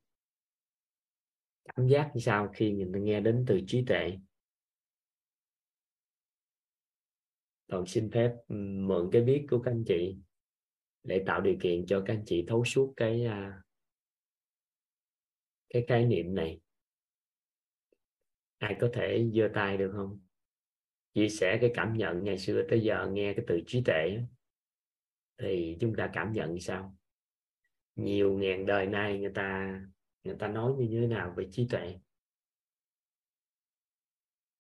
cảm 1.65 1.89
giác 1.89 2.11
như 2.15 2.21
sao 2.21 2.53
khi 2.55 2.73
nhìn 2.73 3.05
nghe 3.05 3.21
đến 3.21 3.45
từ 3.49 3.61
trí 3.67 3.85
tuệ? 3.87 4.19
Toàn 7.67 7.87
xin 7.87 8.11
phép 8.11 8.33
mượn 8.49 9.09
cái 9.13 9.23
biết 9.23 9.47
của 9.51 9.59
các 9.59 9.71
anh 9.71 9.85
chị 9.87 10.17
để 11.03 11.23
tạo 11.27 11.41
điều 11.41 11.57
kiện 11.61 11.87
cho 11.87 12.03
các 12.07 12.15
anh 12.15 12.23
chị 12.27 12.45
thấu 12.49 12.65
suốt 12.65 12.95
cái 12.97 13.25
à, 13.25 13.63
cái 15.69 15.85
khái 15.89 16.07
niệm 16.07 16.35
này. 16.35 16.61
Ai 18.59 18.77
có 18.81 18.91
thể 18.93 19.31
giơ 19.35 19.49
tay 19.55 19.77
được 19.77 19.93
không? 19.97 20.21
Chia 21.15 21.29
sẻ 21.29 21.59
cái 21.61 21.71
cảm 21.75 21.97
nhận 21.97 22.25
ngày 22.25 22.39
xưa 22.39 22.63
tới 22.71 22.81
giờ 22.81 23.11
nghe 23.13 23.35
cái 23.37 23.45
từ 23.49 23.61
trí 23.67 23.83
tuệ 23.85 24.19
thì 25.39 25.77
chúng 25.81 25.95
ta 25.97 26.11
cảm 26.13 26.33
nhận 26.33 26.61
sao? 26.61 26.97
Nhiều 27.97 28.39
ngàn 28.39 28.67
đời 28.67 28.87
nay 28.87 29.19
người 29.19 29.33
ta 29.35 29.81
người 30.25 30.37
ta 30.39 30.49
nói 30.49 30.73
như 30.79 31.01
thế 31.01 31.07
nào 31.07 31.35
về 31.37 31.49
trí 31.53 31.67
tuệ? 31.71 31.99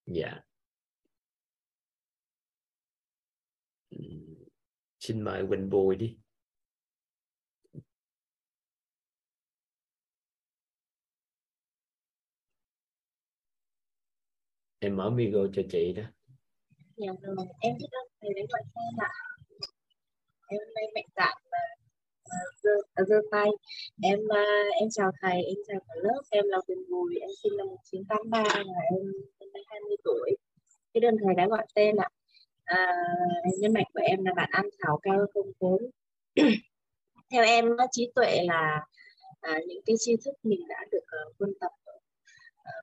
Dạ. 0.06 0.40
Ừ, 3.90 3.98
xin 5.00 5.22
mời 5.22 5.46
Quỳnh 5.48 5.70
Bùi 5.70 5.96
đi. 5.96 6.18
Em 14.86 14.96
mở 14.96 15.10
video 15.16 15.46
cho 15.52 15.62
chị 15.70 15.92
đó. 15.96 16.02
Dạ 16.96 17.12
rồi 17.22 17.46
em 17.60 17.74
biết 17.78 17.90
ơn 17.90 18.06
thầy 18.20 18.30
đến 18.36 18.46
gọi 18.52 18.62
xem 18.74 18.94
ạ 18.98 19.10
em 20.48 20.58
đây 20.58 20.68
nay 20.74 20.84
mạnh 20.94 21.08
dạn 21.16 21.36
và 21.52 23.04
giơ 23.08 23.16
tay. 23.30 23.48
Em 24.02 24.18
uh, 24.18 24.74
em 24.80 24.88
chào 24.90 25.10
thầy 25.20 25.42
em 25.42 25.56
chào 25.68 25.80
cả 25.88 25.94
lớp 26.02 26.22
em 26.30 26.44
là 26.48 26.58
Quỳnh 26.66 26.90
Bùi 26.90 27.16
em 27.20 27.30
sinh 27.42 27.56
năm 27.56 27.66
1983 27.66 28.42
và 28.44 28.80
em 28.90 29.04
năm 29.40 29.48
nay 29.54 29.62
20 29.66 29.96
tuổi. 30.04 30.36
Cái 30.94 31.00
đơn 31.00 31.16
thầy 31.24 31.34
đã 31.34 31.46
gọi 31.46 31.66
tên 31.74 31.96
ạ. 31.96 32.08
À, 32.64 32.92
nhân 33.58 33.72
mạch 33.72 33.86
của 33.94 34.00
em 34.02 34.24
là 34.24 34.32
bạn 34.36 34.48
ăn 34.52 34.66
thảo 34.82 34.98
cao 35.02 35.26
không 35.34 35.52
vốn 35.58 35.82
theo 37.32 37.44
em 37.44 37.64
trí 37.90 38.10
tuệ 38.14 38.42
là 38.44 38.86
à, 39.40 39.60
những 39.66 39.82
cái 39.86 39.96
tri 39.98 40.16
thức 40.24 40.34
mình 40.42 40.60
đã 40.68 40.84
được 40.92 41.04
uh, 41.28 41.34
quân 41.38 41.52
tập 41.60 41.70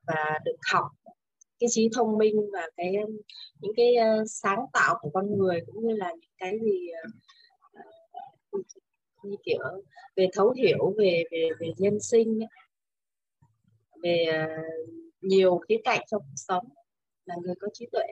và 0.07 0.39
được 0.45 0.57
học 0.71 0.85
cái 1.63 1.69
trí 1.69 1.89
thông 1.95 2.17
minh 2.17 2.35
và 2.53 2.69
cái 2.77 2.95
những 3.59 3.73
cái 3.75 3.95
uh, 3.97 4.27
sáng 4.27 4.59
tạo 4.73 4.97
của 5.01 5.09
con 5.13 5.37
người 5.37 5.61
cũng 5.65 5.87
như 5.87 5.95
là 5.95 6.11
những 6.21 6.31
cái 6.37 6.59
gì 6.59 6.87
uh, 8.57 8.65
như 9.23 9.35
kiểu 9.43 9.59
về 10.15 10.27
thấu 10.33 10.51
hiểu 10.51 10.93
về 10.97 11.23
về 11.31 11.49
về 11.59 11.73
nhân 11.77 11.99
sinh 11.99 12.39
về 14.03 14.25
uh, 14.29 14.89
nhiều 15.21 15.57
khía 15.57 15.77
cạnh 15.83 16.05
trong 16.11 16.21
cuộc 16.21 16.35
sống 16.35 16.65
là 17.25 17.35
người 17.43 17.55
có 17.59 17.67
trí 17.73 17.87
tuệ 17.91 18.07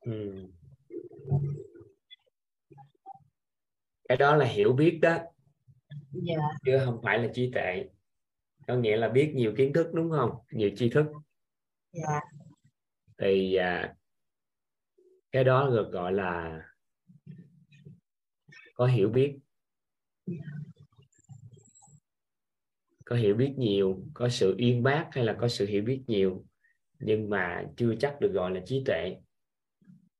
ừ. 0.00 0.46
cái 4.08 4.16
đó 4.16 4.36
là 4.36 4.44
hiểu 4.44 4.72
biết 4.72 4.98
đó 5.02 5.10
yeah. 5.10 5.24
Dạ. 6.12 6.34
chứ 6.64 6.78
không 6.84 7.00
phải 7.02 7.18
là 7.18 7.28
trí 7.34 7.50
tuệ 7.54 7.84
có 8.66 8.76
nghĩa 8.76 8.96
là 8.96 9.08
biết 9.08 9.32
nhiều 9.34 9.54
kiến 9.56 9.72
thức 9.72 9.86
đúng 9.92 10.10
không 10.10 10.30
nhiều 10.50 10.70
tri 10.76 10.90
thức 10.90 11.06
yeah. 11.92 12.08
Dạ. 12.08 12.20
thì 13.18 13.54
à, 13.54 13.94
cái 15.32 15.44
đó 15.44 15.70
được 15.70 15.90
gọi 15.92 16.12
là 16.12 16.62
có 18.74 18.86
hiểu 18.86 19.08
biết 19.08 19.38
có 23.04 23.16
hiểu 23.16 23.34
biết 23.34 23.54
nhiều 23.58 24.04
có 24.14 24.28
sự 24.28 24.56
uyên 24.58 24.82
bác 24.82 25.08
hay 25.12 25.24
là 25.24 25.36
có 25.40 25.48
sự 25.48 25.66
hiểu 25.66 25.82
biết 25.82 26.02
nhiều 26.06 26.44
nhưng 26.98 27.30
mà 27.30 27.64
chưa 27.76 27.94
chắc 28.00 28.20
được 28.20 28.32
gọi 28.32 28.50
là 28.50 28.60
trí 28.66 28.82
tuệ 28.86 29.02
yeah. 29.02 29.20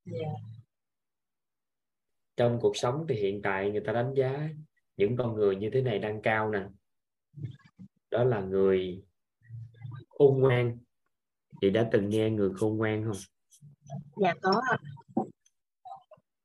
Dạ. 0.04 0.28
trong 2.36 2.58
cuộc 2.60 2.76
sống 2.76 3.06
thì 3.08 3.14
hiện 3.14 3.42
tại 3.42 3.70
người 3.70 3.82
ta 3.86 3.92
đánh 3.92 4.14
giá 4.14 4.48
những 4.96 5.16
con 5.16 5.34
người 5.34 5.56
như 5.56 5.70
thế 5.72 5.82
này 5.82 5.98
đang 5.98 6.22
cao 6.22 6.50
nè 6.50 6.66
đó 8.10 8.24
là 8.24 8.40
người 8.40 9.02
khôn 10.08 10.40
ngoan 10.40 10.78
chị 11.60 11.70
đã 11.70 11.88
từng 11.92 12.08
nghe 12.08 12.30
người 12.30 12.50
khôn 12.54 12.76
ngoan 12.76 13.04
không? 13.04 13.16
Dạ 14.16 14.34
có 14.42 14.62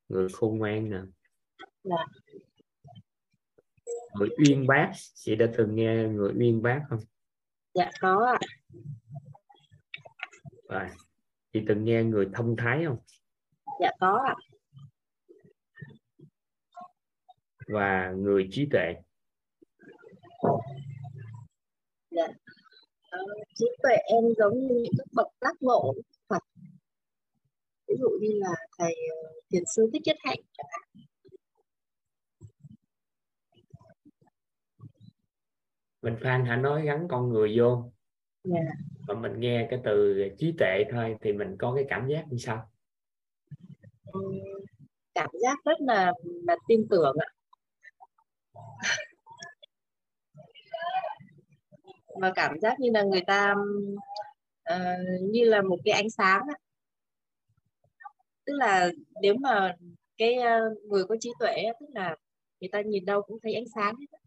người 0.08 0.28
khôn 0.34 0.58
ngoan 0.58 0.90
nè. 0.90 0.98
Dạ. 1.84 2.06
Người 4.14 4.30
uyên 4.38 4.68
bác 4.68 4.92
chị 5.14 5.36
đã 5.36 5.46
từng 5.58 5.76
nghe 5.76 6.08
người 6.08 6.34
uyên 6.40 6.62
bác 6.62 6.82
không? 6.90 7.00
Dạ 7.74 7.92
có 8.02 8.26
ạ. 8.26 8.40
À, 10.68 10.96
chị 11.54 11.60
từng 11.68 11.86
nghe 11.86 12.04
người 12.04 12.30
thông 12.34 12.56
thái 12.58 12.86
không? 12.86 12.98
Dạ 13.82 13.92
có 14.00 14.24
ạ. 14.28 14.36
Và 17.68 18.12
người 18.12 18.48
trí 18.52 18.68
tuệ. 18.72 18.94
Dạ 22.12 22.28
trí 23.56 23.66
tuệ 23.84 23.96
em 23.96 24.24
giống 24.38 24.68
như 24.68 24.76
những 24.76 24.94
các 24.98 25.08
bậc 25.14 25.28
giác 25.42 25.56
ngộ 25.62 25.94
Phật. 26.28 26.44
Ví 27.88 27.96
dụ 28.00 28.10
như 28.22 28.30
là 28.34 28.56
thầy 28.78 28.96
ờ, 29.24 29.32
thiền 29.52 29.64
sư 29.76 29.90
thích 29.94 30.02
nhất 30.06 30.18
hạnh 30.20 30.40
chẳng 30.58 30.68
hạn. 30.72 31.06
Mình 36.02 36.16
phan 36.22 36.46
hãy 36.46 36.58
nói 36.58 36.86
gắn 36.86 37.08
con 37.10 37.30
người 37.30 37.60
vô. 37.60 37.92
Yeah. 38.54 38.66
mà 39.08 39.14
mình 39.14 39.40
nghe 39.40 39.68
cái 39.70 39.80
từ 39.84 40.24
trí 40.38 40.54
tuệ 40.60 40.84
thôi 40.92 41.16
thì 41.22 41.34
mình 41.34 41.56
có 41.60 41.74
cái 41.76 41.86
cảm 41.90 42.08
giác 42.08 42.26
như 42.30 42.38
sao 42.38 42.70
cảm 45.14 45.30
giác 45.42 45.58
rất 45.66 45.80
là 45.80 46.14
là 46.48 46.56
tin 46.68 46.88
tưởng 46.90 47.16
ạ 47.20 47.30
và 52.22 52.32
cảm 52.36 52.60
giác 52.60 52.80
như 52.80 52.90
là 52.94 53.04
người 53.04 53.22
ta 53.28 53.56
uh, 54.74 55.22
như 55.22 55.44
là 55.44 55.62
một 55.62 55.78
cái 55.86 55.94
ánh 55.94 56.10
sáng 56.10 56.42
ấy. 56.42 56.60
tức 58.46 58.54
là 58.54 58.92
nếu 59.22 59.36
mà 59.42 59.76
cái 60.18 60.38
uh, 60.38 60.84
người 60.84 61.04
có 61.06 61.16
trí 61.20 61.32
tuệ 61.40 61.64
tức 61.80 61.86
là 61.94 62.16
người 62.60 62.70
ta 62.72 62.82
nhìn 62.82 63.06
đâu 63.06 63.22
cũng 63.22 63.38
thấy 63.44 63.54
ánh 63.54 63.68
sáng 63.76 63.96
hết 63.96 64.20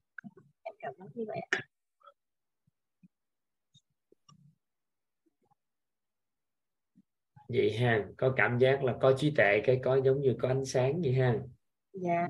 em 0.62 0.74
cảm 0.78 0.94
giác 0.98 1.06
như 1.14 1.24
vậy 1.28 1.40
vậy 7.48 7.76
ha 7.78 8.06
có 8.16 8.34
cảm 8.36 8.58
giác 8.58 8.84
là 8.84 8.96
có 9.00 9.14
trí 9.16 9.30
tuệ 9.36 9.60
cái 9.64 9.80
có 9.84 10.00
giống 10.04 10.20
như 10.20 10.36
có 10.38 10.48
ánh 10.48 10.64
sáng 10.64 11.02
vậy 11.02 11.12
ha 11.12 11.34
dạ. 11.92 12.28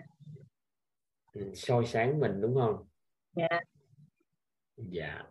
Ừ, 1.32 1.50
soi 1.54 1.86
sáng 1.86 2.20
mình 2.20 2.40
đúng 2.40 2.54
không? 2.54 2.88
Dạ. 3.32 3.60
Dạ 4.76 5.22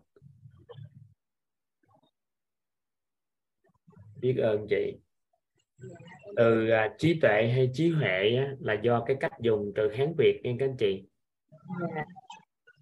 biết 4.20 4.36
ơn 4.38 4.66
chị. 4.68 4.98
Từ 6.36 6.68
à, 6.70 6.94
trí 6.98 7.20
tuệ 7.20 7.48
hay 7.48 7.70
trí 7.72 7.90
huệ 7.90 8.36
á, 8.36 8.54
là 8.60 8.80
do 8.82 9.04
cái 9.06 9.16
cách 9.20 9.32
dùng 9.40 9.72
từ 9.74 9.92
hán 9.92 10.14
việt 10.18 10.40
nghe 10.42 10.56
các 10.58 10.66
anh 10.66 10.76
chị. 10.78 11.04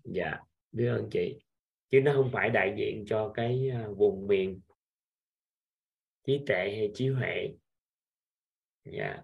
Dạ 0.05 0.39
biết 0.73 0.87
ơn 0.87 1.09
chị. 1.11 1.39
Chứ 1.89 2.01
nó 2.01 2.13
không 2.13 2.31
phải 2.33 2.51
đại 2.51 2.75
diện 2.77 3.05
cho 3.07 3.33
cái 3.35 3.71
à, 3.71 3.89
vùng 3.97 4.27
miền. 4.27 4.61
Trí 6.25 6.41
tuệ 6.47 6.75
hay 6.77 6.91
trí 6.95 7.09
huệ. 7.09 7.49
Dạ. 8.85 9.23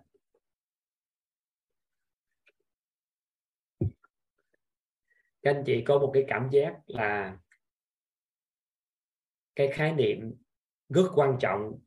Các 5.43 5.55
anh 5.55 5.63
chị 5.67 5.83
có 5.87 5.99
một 5.99 6.11
cái 6.15 6.25
cảm 6.29 6.49
giác 6.53 6.75
là 6.87 7.39
cái 9.55 9.69
khái 9.73 9.93
niệm 9.93 10.35
rất 10.89 11.09
quan 11.15 11.37
trọng 11.41 11.79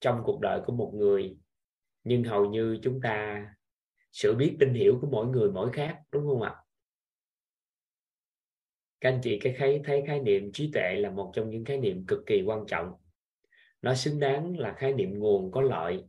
trong 0.00 0.22
cuộc 0.24 0.40
đời 0.40 0.60
của 0.66 0.72
một 0.72 0.92
người, 0.94 1.36
nhưng 2.04 2.24
hầu 2.24 2.50
như 2.50 2.78
chúng 2.82 3.00
ta 3.00 3.46
sự 4.12 4.34
biết 4.34 4.56
tin 4.60 4.74
hiểu 4.74 4.98
của 5.00 5.08
mỗi 5.10 5.26
người 5.26 5.50
mỗi 5.50 5.72
khác, 5.72 5.98
đúng 6.12 6.26
không 6.26 6.42
ạ? 6.42 6.56
Các 9.00 9.10
anh 9.10 9.20
chị, 9.22 9.38
cái 9.38 9.54
thấy 9.58 9.80
thấy 9.84 10.02
khái 10.06 10.20
niệm 10.20 10.52
trí 10.52 10.70
tuệ 10.72 10.96
là 10.96 11.10
một 11.10 11.32
trong 11.34 11.50
những 11.50 11.64
khái 11.64 11.78
niệm 11.78 12.06
cực 12.06 12.20
kỳ 12.26 12.42
quan 12.42 12.64
trọng. 12.66 12.92
Nó 13.82 13.94
xứng 13.94 14.20
đáng 14.20 14.58
là 14.58 14.74
khái 14.78 14.92
niệm 14.92 15.18
nguồn 15.18 15.50
có 15.52 15.60
lợi, 15.60 16.04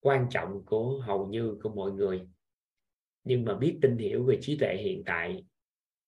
quan 0.00 0.26
trọng 0.30 0.64
của 0.64 1.00
hầu 1.00 1.26
như 1.26 1.58
của 1.62 1.68
mọi 1.68 1.92
người. 1.92 2.20
Nhưng 3.24 3.44
mà 3.44 3.54
biết 3.54 3.78
tin 3.82 3.98
hiểu 3.98 4.24
về 4.24 4.38
trí 4.40 4.58
tuệ 4.58 4.76
hiện 4.76 5.02
tại, 5.06 5.44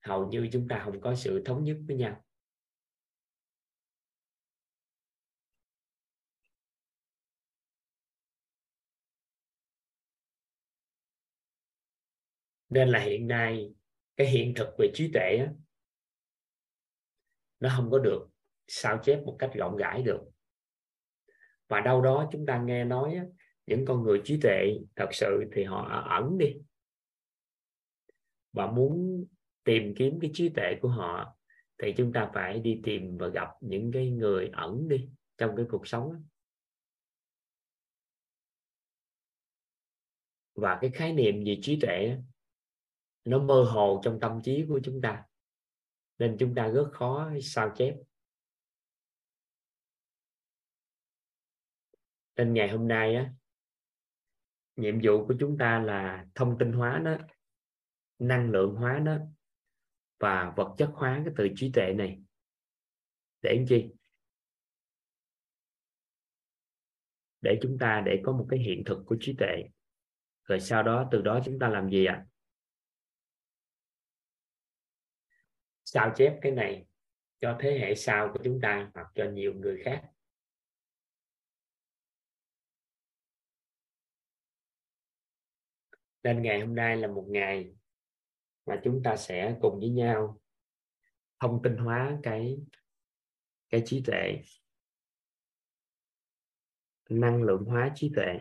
hầu 0.01 0.29
như 0.29 0.49
chúng 0.53 0.69
ta 0.69 0.83
không 0.85 1.01
có 1.01 1.15
sự 1.15 1.43
thống 1.45 1.65
nhất 1.65 1.77
với 1.87 1.97
nhau. 1.97 2.25
Nên 12.73 12.89
là 12.89 12.99
hiện 12.99 13.29
nay 13.29 13.71
cái 14.17 14.27
hiện 14.27 14.55
thực 14.57 14.69
về 14.79 14.91
trí 14.95 15.11
tuệ 15.13 15.37
á, 15.37 15.53
nó 17.61 17.69
không 17.77 17.91
có 17.91 17.99
được 17.99 18.29
sao 18.67 19.01
chép 19.03 19.23
một 19.25 19.37
cách 19.39 19.51
rộng 19.55 19.77
rãi 19.77 20.03
được. 20.03 20.21
Và 21.69 21.81
đâu 21.81 22.03
đó 22.03 22.29
chúng 22.33 22.47
ta 22.47 22.63
nghe 22.63 22.85
nói 22.85 23.21
những 23.67 23.85
con 23.87 24.03
người 24.03 24.21
trí 24.25 24.41
tuệ 24.43 24.79
thật 24.97 25.09
sự 25.13 25.45
thì 25.53 25.65
họ 25.65 26.05
ẩn 26.09 26.39
đi. 26.39 26.55
Và 28.53 28.67
muốn 28.67 29.25
tìm 29.65 29.95
kiếm 29.97 30.19
cái 30.21 30.31
trí 30.35 30.49
tuệ 30.49 30.75
của 30.83 30.89
họ 30.89 31.37
thì 31.79 31.95
chúng 31.97 32.13
ta 32.13 32.31
phải 32.35 32.59
đi 32.59 32.81
tìm 32.85 33.17
và 33.19 33.29
gặp 33.29 33.49
những 33.61 33.93
cái 33.93 34.11
người 34.11 34.51
ẩn 34.53 34.89
đi 34.89 35.09
trong 35.39 35.57
cái 35.57 35.67
cuộc 35.71 35.87
sống 35.87 36.25
và 40.55 40.79
cái 40.81 40.91
khái 40.91 41.13
niệm 41.13 41.45
về 41.47 41.59
trí 41.63 41.79
tuệ 41.81 42.17
nó 43.25 43.39
mơ 43.39 43.65
hồ 43.65 44.01
trong 44.05 44.21
tâm 44.21 44.41
trí 44.45 44.65
của 44.69 44.81
chúng 44.85 45.01
ta, 45.01 45.25
nên 46.19 46.37
chúng 46.39 46.55
ta 46.55 46.69
rất 46.69 46.89
khó 46.93 47.31
sao 47.43 47.73
chép. 47.77 47.95
Nên 52.37 52.55
ngày 52.55 52.69
hôm 52.69 52.89
nay 52.89 53.15
á, 53.15 53.33
nhiệm 54.77 54.99
vụ 55.03 55.27
của 55.27 55.35
chúng 55.41 55.59
ta 55.59 55.79
là 55.79 56.27
thông 56.35 56.59
tin 56.59 56.73
hóa 56.73 57.01
nó, 57.05 57.19
năng 58.19 58.51
lượng 58.51 58.75
hóa 58.75 59.01
nó 59.05 59.19
và 60.19 60.53
vật 60.57 60.75
chất 60.79 60.91
hóa 60.95 61.23
cái 61.25 61.35
từ 61.37 61.49
trí 61.57 61.73
tuệ 61.75 61.93
này. 61.93 62.23
Để 63.43 63.55
làm 63.57 63.67
chi? 63.69 63.91
Để 67.41 67.59
chúng 67.63 67.79
ta, 67.79 68.03
để 68.07 68.23
có 68.25 68.33
một 68.33 68.47
cái 68.51 68.59
hiện 68.59 68.83
thực 68.87 68.99
của 69.07 69.17
trí 69.21 69.35
tuệ. 69.39 69.65
Rồi 70.45 70.61
sau 70.61 70.83
đó, 70.83 71.09
từ 71.11 71.23
đó 71.23 71.41
chúng 71.45 71.59
ta 71.59 71.69
làm 71.69 71.91
gì 71.91 72.05
ạ? 72.05 72.15
à? 72.15 72.32
Sao 75.85 76.13
chép 76.17 76.39
cái 76.43 76.53
này 76.53 76.87
cho 77.39 77.59
thế 77.61 77.79
hệ 77.79 77.95
sau 77.95 78.31
của 78.33 78.41
chúng 78.45 78.61
ta 78.63 78.91
hoặc 78.95 79.07
cho 79.15 79.25
nhiều 79.25 79.55
người 79.55 79.83
khác. 79.85 80.03
Nên 86.23 86.43
ngày 86.43 86.61
hôm 86.61 86.75
nay 86.75 86.97
là 86.97 87.09
một 87.09 87.27
ngày 87.29 87.75
mà 88.67 88.81
chúng 88.85 89.03
ta 89.05 89.17
sẽ 89.17 89.57
cùng 89.61 89.81
với 89.81 89.89
nhau 89.89 90.41
thông 91.41 91.61
tin 91.63 91.77
hóa 91.77 92.19
cái 92.23 92.59
cái 93.71 93.83
trí 93.87 94.03
tuệ, 94.07 94.43
năng 97.09 97.43
lượng 97.43 97.65
hóa 97.65 97.93
trí 97.95 98.13
tuệ. 98.17 98.39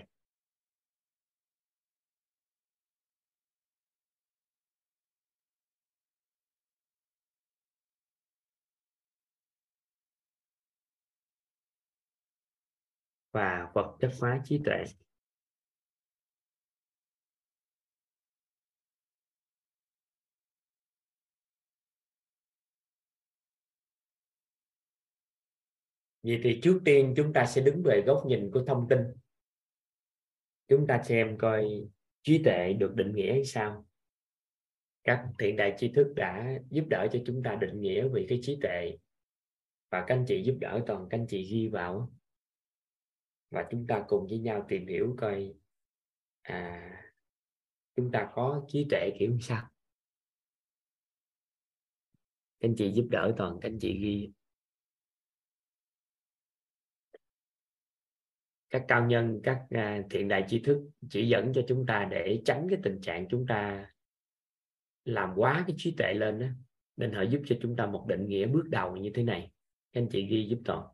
Và 13.31 13.71
vật 13.73 13.97
chất 13.99 14.11
hóa 14.19 14.41
trí 14.45 14.61
tuệ 14.65 14.83
Vậy 26.23 26.39
thì 26.43 26.59
trước 26.63 26.81
tiên 26.85 27.13
chúng 27.17 27.33
ta 27.33 27.45
sẽ 27.45 27.61
đứng 27.61 27.83
về 27.83 28.03
góc 28.05 28.23
nhìn 28.25 28.51
của 28.51 28.63
thông 28.67 28.87
tin. 28.89 28.99
Chúng 30.67 30.87
ta 30.87 31.03
xem 31.03 31.37
coi 31.37 31.87
trí 32.23 32.43
tuệ 32.43 32.73
được 32.73 32.95
định 32.95 33.15
nghĩa 33.15 33.31
hay 33.31 33.45
sao. 33.45 33.85
Các 35.03 35.25
thiện 35.39 35.55
đại 35.55 35.75
tri 35.77 35.91
thức 35.91 36.13
đã 36.15 36.59
giúp 36.69 36.85
đỡ 36.89 37.07
cho 37.11 37.19
chúng 37.25 37.43
ta 37.43 37.55
định 37.55 37.81
nghĩa 37.81 38.07
về 38.07 38.25
cái 38.29 38.39
trí 38.41 38.59
tuệ 38.61 38.97
và 39.89 40.03
các 40.07 40.15
anh 40.15 40.25
chị 40.27 40.43
giúp 40.43 40.57
đỡ 40.59 40.83
toàn 40.87 41.07
các 41.09 41.17
anh 41.17 41.27
chị 41.27 41.47
ghi 41.51 41.67
vào 41.67 42.11
và 43.51 43.67
chúng 43.71 43.87
ta 43.87 44.05
cùng 44.07 44.27
với 44.27 44.39
nhau 44.39 44.65
tìm 44.67 44.87
hiểu 44.87 45.15
coi 45.17 45.53
à, 46.41 46.91
chúng 47.95 48.11
ta 48.11 48.31
có 48.33 48.65
trí 48.67 48.87
tuệ 48.89 49.11
kiểu 49.19 49.37
sao? 49.41 49.69
Các 52.59 52.67
anh 52.67 52.75
chị 52.77 52.91
giúp 52.91 53.07
đỡ 53.11 53.33
toàn 53.37 53.59
các 53.61 53.69
anh 53.69 53.79
chị 53.79 53.99
ghi. 53.99 54.31
Các 58.69 58.85
cao 58.87 59.05
nhân 59.07 59.39
các 59.43 59.65
à, 59.69 60.03
thiện 60.09 60.27
đại 60.27 60.45
tri 60.47 60.59
thức 60.59 60.89
chỉ 61.09 61.27
dẫn 61.27 61.51
cho 61.55 61.61
chúng 61.67 61.85
ta 61.85 62.07
để 62.11 62.41
tránh 62.45 62.67
cái 62.69 62.79
tình 62.83 63.01
trạng 63.01 63.27
chúng 63.29 63.47
ta 63.47 63.91
làm 65.05 65.33
quá 65.35 65.63
cái 65.67 65.75
trí 65.79 65.95
tuệ 65.97 66.13
lên 66.13 66.39
đó 66.39 66.47
nên 66.97 67.11
họ 67.13 67.21
giúp 67.21 67.41
cho 67.45 67.55
chúng 67.61 67.75
ta 67.75 67.85
một 67.85 68.05
định 68.07 68.27
nghĩa 68.27 68.47
bước 68.47 68.63
đầu 68.69 68.97
như 68.97 69.11
thế 69.13 69.23
này. 69.23 69.51
Các 69.91 70.01
anh 70.01 70.09
chị 70.11 70.27
ghi 70.27 70.47
giúp 70.49 70.59
toàn 70.65 70.87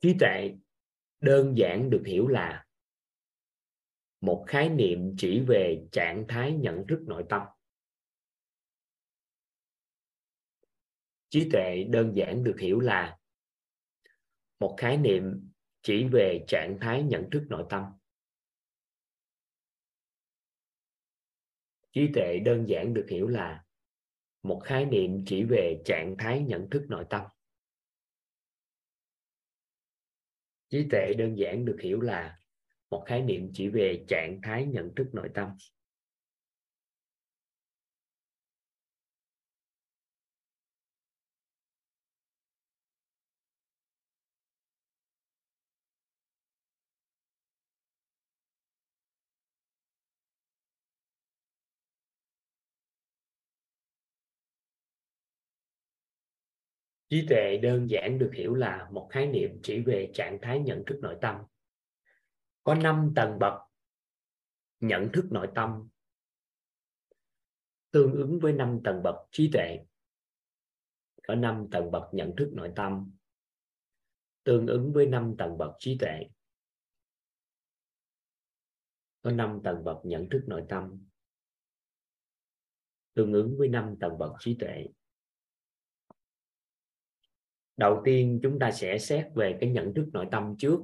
trí 0.00 0.16
tuệ 0.20 0.54
đơn 1.20 1.54
giản 1.56 1.90
được 1.90 2.02
hiểu 2.06 2.28
là 2.28 2.66
một 4.20 4.44
khái 4.48 4.68
niệm 4.68 5.14
chỉ 5.18 5.40
về 5.48 5.86
trạng 5.92 6.24
thái 6.28 6.52
nhận 6.52 6.84
thức 6.88 7.00
nội 7.06 7.24
tâm. 7.28 7.42
Trí 11.28 11.48
tuệ 11.52 11.84
đơn 11.90 12.12
giản 12.16 12.44
được 12.44 12.56
hiểu 12.60 12.80
là 12.80 13.18
một 14.58 14.74
khái 14.78 14.96
niệm 14.96 15.50
chỉ 15.82 16.04
về 16.12 16.44
trạng 16.48 16.78
thái 16.80 17.02
nhận 17.02 17.30
thức 17.30 17.46
nội 17.48 17.66
tâm. 17.70 17.84
Trí 21.92 22.08
tuệ 22.14 22.38
đơn 22.44 22.64
giản 22.68 22.94
được 22.94 23.06
hiểu 23.10 23.28
là 23.28 23.64
một 24.48 24.60
khái 24.64 24.84
niệm 24.84 25.24
chỉ 25.26 25.44
về 25.44 25.82
trạng 25.84 26.14
thái 26.18 26.40
nhận 26.40 26.70
thức 26.70 26.86
nội 26.88 27.04
tâm. 27.10 27.22
Trí 30.70 30.86
tuệ 30.90 31.14
đơn 31.18 31.38
giản 31.38 31.64
được 31.64 31.76
hiểu 31.82 32.00
là 32.00 32.38
một 32.90 33.04
khái 33.06 33.22
niệm 33.22 33.50
chỉ 33.54 33.68
về 33.68 34.04
trạng 34.08 34.40
thái 34.42 34.66
nhận 34.66 34.94
thức 34.94 35.06
nội 35.12 35.30
tâm. 35.34 35.50
Trí 57.10 57.26
tuệ 57.28 57.58
đơn 57.62 57.90
giản 57.90 58.18
được 58.18 58.30
hiểu 58.34 58.54
là 58.54 58.88
một 58.92 59.08
khái 59.12 59.26
niệm 59.26 59.60
chỉ 59.62 59.80
về 59.80 60.10
trạng 60.14 60.38
thái 60.42 60.60
nhận 60.60 60.82
thức 60.86 60.98
nội 61.02 61.16
tâm. 61.20 61.36
Có 62.64 62.74
5 62.74 63.12
tầng 63.16 63.38
bậc 63.38 63.52
nhận 64.80 65.08
thức 65.12 65.26
nội 65.30 65.48
tâm. 65.54 65.88
Tương 67.90 68.12
ứng 68.12 68.38
với 68.40 68.52
5 68.52 68.80
tầng 68.84 69.02
bậc 69.02 69.14
trí 69.30 69.50
tuệ, 69.52 69.78
có 71.22 71.34
5 71.34 71.68
tầng 71.70 71.90
bậc 71.90 72.02
nhận 72.12 72.32
thức 72.36 72.50
nội 72.52 72.72
tâm. 72.76 73.12
Tương 74.44 74.66
ứng 74.66 74.92
với 74.92 75.06
5 75.06 75.34
tầng 75.38 75.58
bậc 75.58 75.70
trí 75.78 75.98
tuệ, 76.00 76.22
có 79.22 79.30
5 79.30 79.60
tầng 79.64 79.84
bậc 79.84 79.96
nhận 80.04 80.28
thức 80.30 80.44
nội 80.46 80.64
tâm. 80.68 81.06
Tương 83.14 83.32
ứng 83.32 83.58
với 83.58 83.68
5 83.68 83.96
tầng 84.00 84.18
bậc 84.18 84.32
trí 84.40 84.56
tuệ 84.60 84.86
đầu 87.78 88.02
tiên 88.04 88.40
chúng 88.42 88.58
ta 88.58 88.70
sẽ 88.70 88.98
xét 88.98 89.26
về 89.34 89.58
cái 89.60 89.70
nhận 89.70 89.94
thức 89.94 90.08
nội 90.12 90.26
tâm 90.30 90.54
trước. 90.58 90.80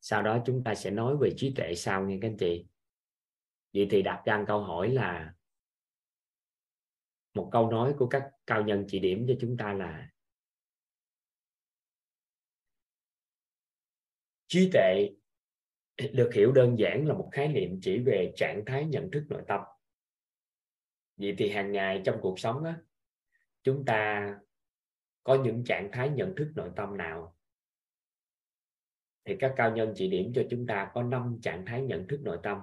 Sau 0.00 0.22
đó 0.22 0.42
chúng 0.46 0.64
ta 0.64 0.74
sẽ 0.74 0.90
nói 0.90 1.16
về 1.20 1.30
trí 1.36 1.54
tuệ 1.54 1.74
sau 1.74 2.04
nha 2.04 2.18
các 2.22 2.28
anh 2.28 2.36
chị. 2.36 2.66
Vậy 3.72 3.86
thì 3.90 4.02
đặt 4.02 4.22
ra 4.26 4.44
câu 4.46 4.60
hỏi 4.60 4.90
là 4.90 5.34
một 7.34 7.48
câu 7.52 7.70
nói 7.70 7.94
của 7.98 8.06
các 8.06 8.30
cao 8.46 8.62
nhân 8.62 8.84
chỉ 8.88 8.98
điểm 8.98 9.24
cho 9.28 9.34
chúng 9.40 9.56
ta 9.56 9.72
là 9.72 10.10
trí 14.46 14.70
tuệ 14.72 15.10
được 16.12 16.30
hiểu 16.34 16.52
đơn 16.52 16.78
giản 16.78 17.06
là 17.06 17.14
một 17.14 17.28
khái 17.32 17.48
niệm 17.48 17.78
chỉ 17.82 17.98
về 17.98 18.32
trạng 18.36 18.62
thái 18.66 18.86
nhận 18.86 19.10
thức 19.10 19.24
nội 19.28 19.42
tâm. 19.48 19.60
Vậy 21.16 21.34
thì 21.38 21.50
hàng 21.50 21.72
ngày 21.72 22.02
trong 22.04 22.18
cuộc 22.20 22.40
sống 22.40 22.64
á, 22.64 22.80
chúng 23.62 23.84
ta 23.84 24.30
có 25.26 25.42
những 25.44 25.64
trạng 25.64 25.90
thái 25.92 26.10
nhận 26.10 26.34
thức 26.36 26.52
nội 26.54 26.70
tâm 26.76 26.96
nào? 26.96 27.36
Thì 29.24 29.36
các 29.38 29.54
cao 29.56 29.76
nhân 29.76 29.92
chỉ 29.96 30.08
điểm 30.10 30.32
cho 30.34 30.42
chúng 30.50 30.66
ta 30.66 30.90
có 30.94 31.02
5 31.02 31.38
trạng 31.42 31.64
thái 31.66 31.82
nhận 31.82 32.06
thức 32.08 32.20
nội 32.22 32.38
tâm. 32.42 32.58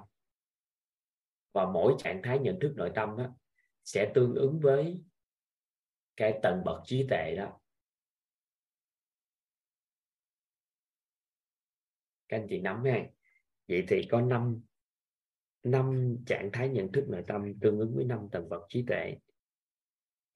Và 1.54 1.66
mỗi 1.66 1.96
trạng 1.98 2.22
thái 2.24 2.40
nhận 2.40 2.60
thức 2.62 2.74
nội 2.76 2.92
tâm 2.96 3.18
đó 3.18 3.36
sẽ 3.84 4.12
tương 4.16 4.36
ứng 4.36 4.60
với 4.60 5.02
cái 6.16 6.40
tầng 6.44 6.62
bậc 6.66 6.82
trí 6.86 7.08
tệ 7.10 7.36
đó. 7.36 7.60
Các 12.28 12.38
anh 12.38 12.48
chị 12.50 12.60
nắm 12.60 12.84
ha. 12.84 13.06
Vậy 13.68 13.86
thì 13.88 14.08
có 14.12 14.22
5 14.22 14.62
năm 15.64 16.18
trạng 16.26 16.50
thái 16.54 16.70
nhận 16.70 16.92
thức 16.92 17.06
nội 17.10 17.24
tâm 17.28 17.60
tương 17.62 17.80
ứng 17.80 17.96
với 17.96 18.06
năm 18.06 18.28
tầng 18.32 18.50
bậc 18.50 18.62
trí 18.70 18.86
tuệ. 18.88 19.18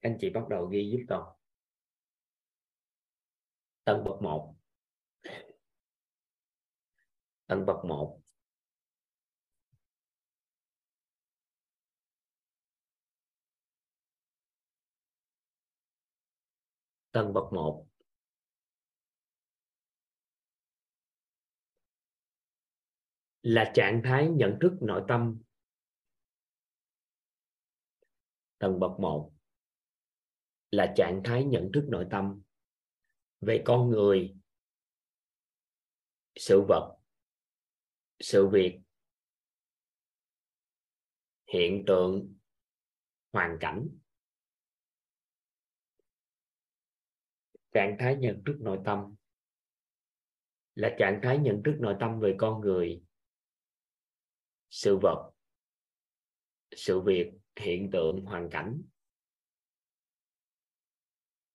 Anh 0.00 0.16
chị 0.20 0.30
bắt 0.30 0.48
đầu 0.48 0.66
ghi 0.66 0.90
giúp 0.90 1.04
tôi 1.08 1.24
tầng 3.88 4.04
bậc 4.04 4.22
1 4.22 4.54
tầng 7.46 7.66
bậc 7.66 7.84
1 7.84 8.20
tầng 17.12 17.32
bậc 17.32 17.52
1 17.52 17.86
là 23.42 23.72
trạng 23.74 24.02
thái 24.04 24.28
nhận 24.28 24.58
thức 24.60 24.72
nội 24.80 25.04
tâm. 25.08 25.42
Tầng 28.58 28.80
bậc 28.80 29.00
1 29.00 29.32
là 30.70 30.92
trạng 30.96 31.20
thái 31.24 31.44
nhận 31.44 31.70
thức 31.74 31.84
nội 31.88 32.06
tâm 32.10 32.42
về 33.40 33.62
con 33.66 33.90
người, 33.90 34.34
sự 36.36 36.62
vật, 36.68 36.98
sự 38.20 38.48
việc, 38.52 38.80
hiện 41.52 41.84
tượng, 41.86 42.34
hoàn 43.32 43.56
cảnh. 43.60 43.88
Trạng 47.72 47.96
thái 47.98 48.16
nhận 48.16 48.42
thức 48.46 48.56
nội 48.60 48.78
tâm. 48.84 49.14
Là 50.74 50.96
trạng 50.98 51.20
thái 51.22 51.38
nhận 51.38 51.62
thức 51.64 51.76
nội 51.80 51.96
tâm 52.00 52.20
về 52.20 52.34
con 52.38 52.60
người, 52.60 53.02
sự 54.70 54.98
vật, 55.02 55.32
sự 56.76 57.00
việc, 57.00 57.32
hiện 57.56 57.90
tượng, 57.92 58.24
hoàn 58.24 58.48
cảnh. 58.50 58.82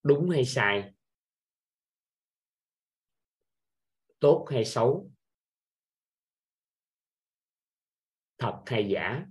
Đúng 0.04 0.30
hay 0.30 0.46
sai? 0.46 0.93
Tốt 4.24 4.48
hay 4.50 4.66
xấu? 4.66 5.12
Thật 8.38 8.64
hay 8.66 8.90
giả? 8.90 9.26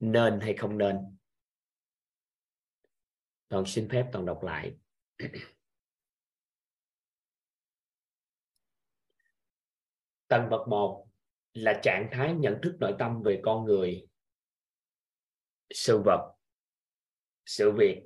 Nên 0.00 0.40
hay 0.40 0.54
không 0.58 0.78
nên? 0.78 1.18
Toàn 3.48 3.64
xin 3.66 3.88
phép 3.92 4.10
toàn 4.12 4.26
đọc 4.26 4.42
lại. 4.42 4.76
Tầng 10.28 10.50
bậc 10.50 10.68
một 10.68 11.08
là 11.52 11.80
trạng 11.82 12.08
thái 12.12 12.34
nhận 12.34 12.58
thức 12.62 12.76
nội 12.80 12.94
tâm 12.98 13.22
về 13.24 13.40
con 13.44 13.64
người. 13.64 14.06
Sự 15.70 16.02
vật, 16.04 16.34
sự 17.46 17.72
việc, 17.78 18.02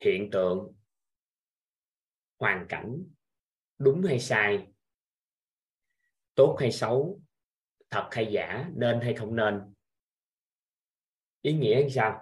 hiện 0.00 0.28
tượng 0.32 0.81
hoàn 2.42 2.66
cảnh 2.68 3.04
đúng 3.78 4.02
hay 4.02 4.18
sai, 4.18 4.66
tốt 6.34 6.56
hay 6.60 6.72
xấu, 6.72 7.20
thật 7.90 8.08
hay 8.10 8.32
giả, 8.32 8.70
nên 8.74 9.00
hay 9.00 9.14
không 9.14 9.36
nên. 9.36 9.60
Ý 11.42 11.52
nghĩa 11.52 11.80
như 11.82 11.88
sao? 11.88 12.20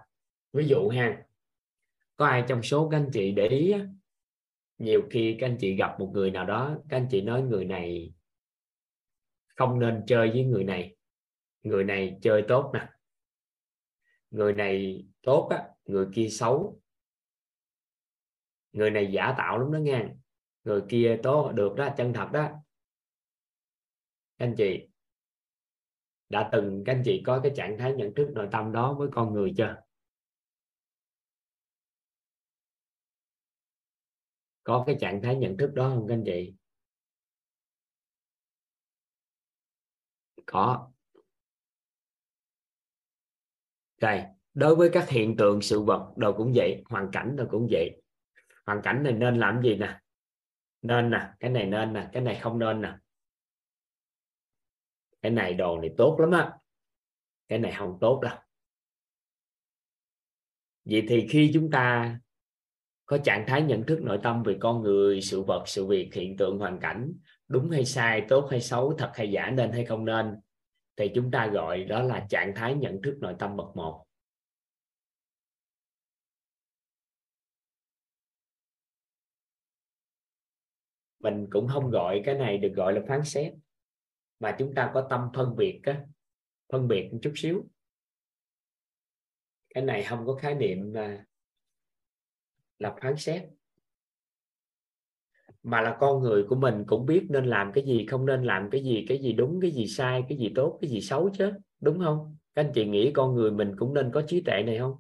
Ví 0.53 0.67
dụ 0.67 0.89
ha, 0.89 1.27
có 2.17 2.27
ai 2.27 2.45
trong 2.49 2.63
số 2.63 2.89
các 2.89 2.97
anh 2.97 3.11
chị 3.13 3.33
để 3.33 3.49
ý 3.49 3.75
nhiều 4.79 5.03
khi 5.11 5.37
các 5.41 5.47
anh 5.47 5.57
chị 5.61 5.77
gặp 5.77 5.97
một 6.01 6.11
người 6.15 6.31
nào 6.31 6.47
đó, 6.47 6.79
các 6.89 6.97
anh 6.97 7.09
chị 7.11 7.21
nói 7.21 7.43
người 7.43 7.65
này 7.65 8.13
không 9.47 9.79
nên 9.79 10.05
chơi 10.07 10.31
với 10.31 10.45
người 10.45 10.65
này 10.65 10.97
người 11.63 11.85
này 11.85 12.19
chơi 12.23 12.45
tốt 12.49 12.71
nè, 12.75 12.89
người 14.31 14.53
này 14.53 15.05
tốt 15.23 15.49
á, 15.51 15.69
người 15.85 16.07
kia 16.15 16.29
xấu 16.29 16.81
người 18.73 18.91
này 18.91 19.13
giả 19.13 19.35
tạo 19.39 19.59
lắm 19.59 19.73
đó 19.73 19.79
nghe. 19.79 20.05
Người 20.65 20.83
kia 20.89 21.21
tốt, 21.23 21.53
được 21.55 21.75
đó, 21.77 21.89
chân 21.97 22.13
thật 22.13 22.29
đó. 22.33 22.49
Các 24.39 24.47
anh 24.47 24.55
chị, 24.57 24.89
đã 26.29 26.49
từng 26.53 26.83
các 26.87 26.93
anh 26.93 27.03
chị 27.05 27.23
có 27.27 27.41
cái 27.43 27.53
trạng 27.57 27.79
thái 27.79 27.95
nhận 27.95 28.15
thức 28.15 28.31
nội 28.35 28.49
tâm 28.53 28.73
đó 28.73 28.95
với 28.99 29.09
con 29.13 29.33
người 29.33 29.55
chưa? 29.57 29.77
Có 34.65 34.85
cái 34.87 34.97
trạng 35.01 35.23
thái 35.23 35.37
nhận 35.37 35.57
thức 35.57 35.71
đó 35.75 35.89
không 35.95 36.07
các 36.09 36.15
anh 36.15 36.23
chị? 36.27 36.55
Có. 40.47 40.91
Rồi 44.01 44.23
đối 44.55 44.77
với 44.77 44.91
các 44.93 45.09
hiện 45.09 45.37
tượng 45.37 45.63
sự 45.63 45.83
vật, 45.83 46.13
đồ 46.17 46.33
cũng 46.37 46.53
vậy, 46.55 46.83
hoàn 46.87 47.09
cảnh 47.13 47.37
đồ 47.37 47.45
cũng 47.51 47.69
vậy 47.71 48.03
hoàn 48.71 48.83
cảnh 48.83 49.03
này 49.03 49.13
nên 49.13 49.39
làm 49.39 49.63
gì 49.63 49.77
nè? 49.77 49.99
Nên 50.83 51.11
nè, 51.11 51.29
cái 51.41 51.51
này 51.51 51.67
nên 51.67 51.93
nè, 51.93 52.09
cái 52.13 52.23
này 52.23 52.39
không 52.43 52.59
nên 52.59 52.81
nè. 52.81 52.95
Cái 55.23 55.33
này 55.33 55.55
đồ 55.55 55.81
này 55.81 55.91
tốt 55.97 56.17
lắm 56.21 56.31
á. 56.31 56.53
Cái 57.49 57.59
này 57.59 57.75
không 57.79 57.99
tốt 58.01 58.21
đâu. 58.23 58.37
Vậy 60.85 61.07
thì 61.09 61.27
khi 61.31 61.51
chúng 61.55 61.71
ta 61.71 62.19
có 63.07 63.19
trạng 63.19 63.45
thái 63.47 63.63
nhận 63.63 63.87
thức 63.87 64.03
nội 64.03 64.21
tâm 64.23 64.43
về 64.43 64.57
con 64.61 64.83
người, 64.83 65.21
sự 65.21 65.43
vật, 65.43 65.63
sự 65.67 65.87
việc, 65.87 66.15
hiện 66.15 66.37
tượng, 66.37 66.59
hoàn 66.59 66.81
cảnh, 66.81 67.13
đúng 67.49 67.71
hay 67.71 67.85
sai, 67.85 68.27
tốt 68.29 68.49
hay 68.51 68.61
xấu, 68.61 68.95
thật 68.99 69.11
hay 69.15 69.31
giả, 69.31 69.51
nên 69.51 69.73
hay 69.73 69.85
không 69.85 70.05
nên, 70.05 70.41
thì 70.97 71.11
chúng 71.15 71.31
ta 71.31 71.47
gọi 71.47 71.85
đó 71.85 72.03
là 72.03 72.27
trạng 72.29 72.55
thái 72.55 72.75
nhận 72.75 73.03
thức 73.03 73.19
nội 73.21 73.35
tâm 73.39 73.57
bậc 73.57 73.77
một. 73.77 74.05
Mình 81.21 81.47
cũng 81.51 81.69
không 81.69 81.91
gọi 81.91 82.23
cái 82.25 82.35
này 82.35 82.59
được 82.59 82.73
gọi 82.77 82.93
là 82.93 83.01
phán 83.09 83.25
xét, 83.25 83.53
mà 84.41 84.57
chúng 84.59 84.75
ta 84.75 84.91
có 84.95 85.07
tâm 85.11 85.29
phân 85.35 85.57
biệt 85.57 85.81
á, 85.83 86.05
phân 86.73 86.89
biệt 86.89 87.09
một 87.13 87.19
chút 87.23 87.33
xíu. 87.37 87.65
Cái 89.75 89.85
này 89.85 90.05
không 90.05 90.27
có 90.27 90.35
khái 90.35 90.55
niệm 90.55 90.93
là 90.93 91.25
là 92.79 92.95
phán 93.03 93.17
xét, 93.17 93.43
mà 95.63 95.81
là 95.81 95.97
con 96.01 96.23
người 96.23 96.45
của 96.49 96.57
mình 96.57 96.85
cũng 96.87 97.07
biết 97.07 97.27
nên 97.29 97.47
làm 97.47 97.73
cái 97.73 97.85
gì, 97.85 98.07
không 98.07 98.27
nên 98.27 98.43
làm 98.45 98.71
cái 98.71 98.85
gì 98.85 99.05
cái 99.09 99.19
gì 99.19 99.33
đúng, 99.33 99.61
cái 99.61 99.71
gì 99.71 99.87
sai, 99.87 100.23
cái 100.29 100.39
gì 100.39 100.53
tốt, 100.55 100.79
cái 100.81 100.91
gì 100.91 101.01
xấu 101.01 101.31
chứ, 101.39 101.53
đúng 101.81 101.99
không? 101.99 102.37
Các 102.55 102.65
anh 102.65 102.73
chị 102.75 102.87
nghĩ 102.87 103.13
con 103.13 103.35
người 103.35 103.51
mình 103.51 103.77
cũng 103.79 103.95
nên 103.95 104.11
có 104.13 104.23
trí 104.27 104.41
tuệ 104.41 104.63
này 104.63 104.79
không? 104.79 104.97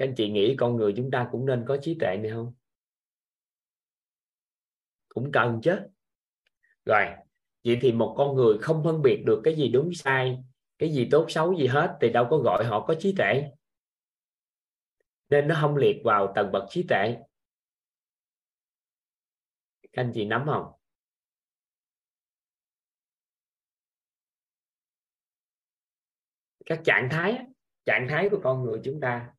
Các 0.00 0.06
anh 0.06 0.14
chị 0.16 0.30
nghĩ 0.30 0.56
con 0.58 0.76
người 0.76 0.94
chúng 0.96 1.10
ta 1.10 1.28
cũng 1.32 1.46
nên 1.46 1.64
có 1.68 1.78
trí 1.82 1.96
tuệ 2.00 2.16
này 2.16 2.30
không? 2.30 2.54
Cũng 5.08 5.32
cần 5.32 5.60
chứ. 5.62 5.76
Rồi, 6.84 7.04
vậy 7.64 7.78
thì 7.82 7.92
một 7.92 8.14
con 8.18 8.36
người 8.36 8.58
không 8.60 8.84
phân 8.84 9.02
biệt 9.02 9.22
được 9.26 9.40
cái 9.44 9.56
gì 9.56 9.68
đúng, 9.68 9.94
sai, 9.94 10.38
cái 10.78 10.92
gì 10.92 11.08
tốt, 11.10 11.26
xấu, 11.28 11.58
gì 11.58 11.66
hết 11.66 11.98
thì 12.00 12.10
đâu 12.10 12.26
có 12.30 12.38
gọi 12.38 12.64
họ 12.64 12.86
có 12.86 12.94
trí 12.98 13.14
tuệ. 13.16 13.50
Nên 15.28 15.48
nó 15.48 15.58
không 15.60 15.76
liệt 15.76 15.96
vào 16.04 16.32
tầng 16.34 16.52
bậc 16.52 16.64
trí 16.68 16.82
tuệ. 16.88 17.16
Các 19.82 20.02
anh 20.02 20.12
chị 20.14 20.24
nắm 20.24 20.42
không? 20.46 20.72
Các 26.66 26.80
trạng 26.84 27.08
thái 27.10 27.38
trạng 27.84 28.06
thái 28.10 28.28
của 28.30 28.40
con 28.42 28.62
người 28.64 28.80
chúng 28.84 29.00
ta 29.00 29.34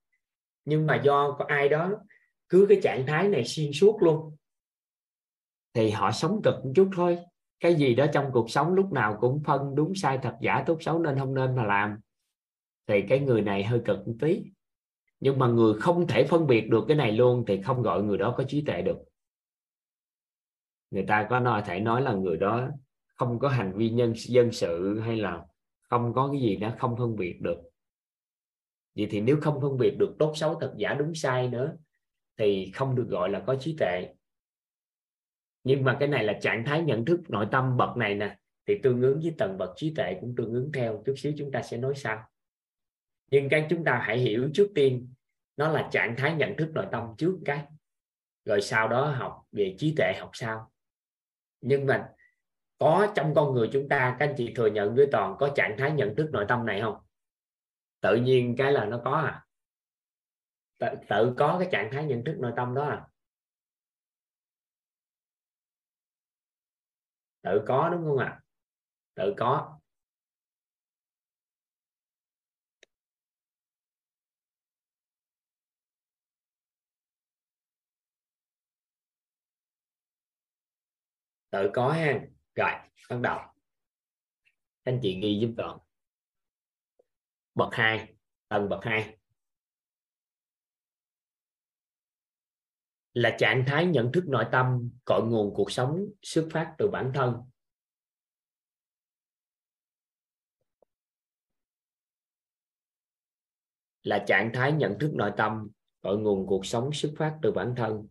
nhưng 0.65 0.87
mà 0.87 1.01
do 1.03 1.35
có 1.39 1.45
ai 1.47 1.69
đó 1.69 1.91
cứ 2.49 2.65
cái 2.69 2.79
trạng 2.83 3.05
thái 3.07 3.27
này 3.27 3.45
xuyên 3.45 3.71
suốt 3.73 3.97
luôn, 4.01 4.35
thì 5.73 5.89
họ 5.89 6.11
sống 6.11 6.41
cực 6.43 6.55
một 6.65 6.71
chút 6.75 6.89
thôi. 6.95 7.17
Cái 7.59 7.75
gì 7.75 7.95
đó 7.95 8.05
trong 8.13 8.29
cuộc 8.33 8.49
sống 8.49 8.73
lúc 8.73 8.91
nào 8.91 9.17
cũng 9.21 9.43
phân 9.45 9.75
đúng 9.75 9.95
sai 9.95 10.19
thật 10.23 10.37
giả 10.41 10.63
tốt 10.65 10.77
xấu 10.81 10.99
nên 10.99 11.19
không 11.19 11.33
nên 11.33 11.55
mà 11.55 11.63
làm. 11.63 11.99
Thì 12.87 13.01
cái 13.09 13.19
người 13.19 13.41
này 13.41 13.63
hơi 13.63 13.81
cực 13.85 14.07
một 14.07 14.13
tí. 14.19 14.43
Nhưng 15.19 15.39
mà 15.39 15.47
người 15.47 15.73
không 15.73 16.07
thể 16.07 16.23
phân 16.23 16.47
biệt 16.47 16.69
được 16.69 16.85
cái 16.87 16.97
này 16.97 17.11
luôn 17.11 17.43
thì 17.47 17.61
không 17.61 17.81
gọi 17.81 18.03
người 18.03 18.17
đó 18.17 18.33
có 18.37 18.43
trí 18.47 18.61
tuệ 18.65 18.81
được. 18.81 18.97
Người 20.91 21.05
ta 21.07 21.27
có 21.29 21.39
nói, 21.39 21.63
thể 21.65 21.79
nói 21.79 22.01
là 22.01 22.13
người 22.13 22.37
đó 22.37 22.69
không 23.15 23.39
có 23.39 23.49
hành 23.49 23.73
vi 23.75 23.89
nhân, 23.89 24.13
dân 24.15 24.51
sự 24.51 24.99
hay 24.99 25.17
là 25.17 25.45
không 25.89 26.13
có 26.13 26.29
cái 26.31 26.41
gì 26.41 26.55
đó 26.55 26.71
không 26.79 26.97
phân 26.97 27.15
biệt 27.15 27.41
được 27.41 27.57
vậy 28.95 29.07
thì 29.11 29.21
nếu 29.21 29.37
không 29.41 29.61
phân 29.61 29.77
biệt 29.77 29.95
được 29.99 30.15
tốt 30.19 30.33
xấu, 30.35 30.59
thật 30.59 30.73
giả, 30.77 30.93
đúng 30.93 31.15
sai 31.15 31.47
nữa, 31.47 31.73
thì 32.37 32.71
không 32.75 32.95
được 32.95 33.07
gọi 33.09 33.29
là 33.29 33.39
có 33.39 33.55
trí 33.55 33.75
tuệ. 33.79 34.07
Nhưng 35.63 35.83
mà 35.83 35.97
cái 35.99 36.07
này 36.09 36.23
là 36.23 36.33
trạng 36.41 36.65
thái 36.65 36.81
nhận 36.81 37.05
thức, 37.05 37.19
nội 37.29 37.47
tâm 37.51 37.77
bậc 37.77 37.97
này 37.97 38.15
nè, 38.15 38.37
thì 38.67 38.79
tương 38.83 39.01
ứng 39.01 39.19
với 39.23 39.35
tầng 39.37 39.57
bậc 39.57 39.69
trí 39.75 39.93
tuệ 39.95 40.17
cũng 40.21 40.35
tương 40.35 40.53
ứng 40.53 40.71
theo. 40.71 41.03
Chút 41.05 41.13
xíu 41.17 41.33
chúng 41.37 41.51
ta 41.51 41.61
sẽ 41.61 41.77
nói 41.77 41.93
sau. 41.95 42.23
Nhưng 43.31 43.49
cái 43.49 43.67
chúng 43.69 43.83
ta 43.83 44.01
hãy 44.03 44.17
hiểu 44.17 44.49
trước 44.53 44.67
tiên, 44.75 45.13
nó 45.57 45.67
là 45.67 45.89
trạng 45.91 46.15
thái 46.17 46.35
nhận 46.35 46.57
thức 46.57 46.71
nội 46.73 46.85
tâm 46.91 47.03
trước 47.17 47.39
cái, 47.45 47.65
rồi 48.45 48.61
sau 48.61 48.87
đó 48.87 49.05
học 49.05 49.43
về 49.51 49.75
trí 49.77 49.93
tuệ, 49.97 50.13
học 50.19 50.29
sau. 50.33 50.71
Nhưng 51.61 51.85
mà 51.85 52.09
có 52.77 53.07
trong 53.15 53.33
con 53.35 53.53
người 53.53 53.69
chúng 53.73 53.89
ta, 53.89 54.15
các 54.19 54.29
anh 54.29 54.35
chị 54.37 54.53
thừa 54.55 54.67
nhận 54.67 54.95
với 54.95 55.07
toàn 55.11 55.35
có 55.39 55.49
trạng 55.55 55.75
thái 55.77 55.91
nhận 55.91 56.15
thức 56.15 56.29
nội 56.31 56.45
tâm 56.47 56.65
này 56.65 56.81
không? 56.81 56.95
Tự 58.01 58.15
nhiên 58.15 58.55
cái 58.57 58.71
là 58.71 58.85
nó 58.85 59.01
có 59.05 59.11
à? 59.11 59.45
Tự, 60.77 60.87
tự 61.09 61.33
có 61.37 61.57
cái 61.59 61.69
trạng 61.71 61.89
thái 61.91 62.05
nhận 62.05 62.23
thức 62.23 62.35
nội 62.39 62.53
tâm 62.55 62.73
đó 62.75 62.83
à? 62.83 63.07
Tự 67.41 67.61
có 67.67 67.89
đúng 67.89 68.03
không 68.05 68.17
ạ? 68.17 68.25
À? 68.25 68.41
tự 69.15 69.33
có. 69.37 69.79
Tự 81.49 81.71
có 81.73 81.91
ha. 81.91 82.19
Rồi 82.55 82.71
bắt 83.09 83.19
đầu. 83.21 83.39
Anh 84.83 84.99
chị 85.01 85.19
ghi 85.21 85.39
giúp 85.41 85.53
con 85.57 85.79
bậc 87.55 87.69
hai, 87.71 88.13
tầng 88.47 88.69
bậc 88.69 88.79
hai. 88.83 89.17
Là 93.13 93.35
trạng 93.39 93.63
thái 93.67 93.85
nhận 93.85 94.11
thức 94.11 94.23
nội 94.27 94.45
tâm, 94.51 94.89
cội 95.05 95.23
nguồn 95.23 95.53
cuộc 95.55 95.71
sống, 95.71 96.05
xuất 96.21 96.47
phát 96.51 96.75
từ 96.77 96.89
bản 96.91 97.11
thân. 97.13 97.35
Là 104.03 104.23
trạng 104.27 104.51
thái 104.53 104.71
nhận 104.71 104.97
thức 104.99 105.11
nội 105.13 105.31
tâm, 105.37 105.69
cội 106.01 106.17
nguồn 106.17 106.47
cuộc 106.47 106.65
sống, 106.65 106.89
xuất 106.93 107.13
phát 107.17 107.39
từ 107.41 107.51
bản 107.51 107.73
thân. 107.77 108.07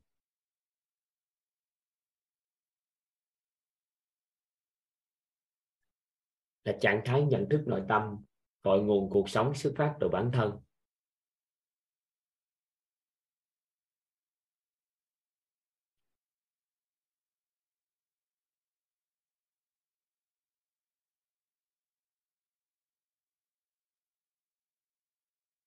Là 6.65 6.79
trạng 6.81 7.03
thái 7.05 7.23
nhận 7.23 7.47
thức 7.51 7.62
nội 7.67 7.83
tâm 7.89 8.25
cội 8.62 8.82
nguồn 8.82 9.11
cuộc 9.11 9.28
sống 9.28 9.55
xuất 9.55 9.73
phát 9.77 9.95
từ 10.01 10.09
bản 10.09 10.31
thân. 10.32 10.61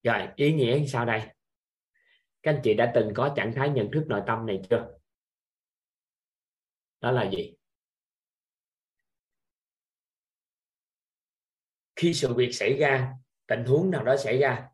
Rồi, 0.04 0.28
ý 0.36 0.54
nghĩa 0.54 0.86
sao 0.86 1.06
đây. 1.06 1.22
Các 2.44 2.52
anh 2.52 2.62
chị 2.64 2.74
đã 2.74 2.92
từng 2.96 3.14
có 3.16 3.34
trạng 3.36 3.54
thái 3.56 3.70
nhận 3.70 3.92
thức 3.92 4.04
nội 4.08 4.22
tâm 4.28 4.46
này 4.46 4.62
chưa? 4.70 4.88
Đó 7.02 7.12
là 7.12 7.30
gì? 7.32 7.56
Khi 12.04 12.14
sự 12.14 12.34
việc 12.34 12.52
xảy 12.52 12.74
ra, 12.74 13.14
tình 13.48 13.66
huống 13.66 13.92
nào 13.92 14.04
đó 14.04 14.18
xảy 14.18 14.38
ra. 14.38 14.68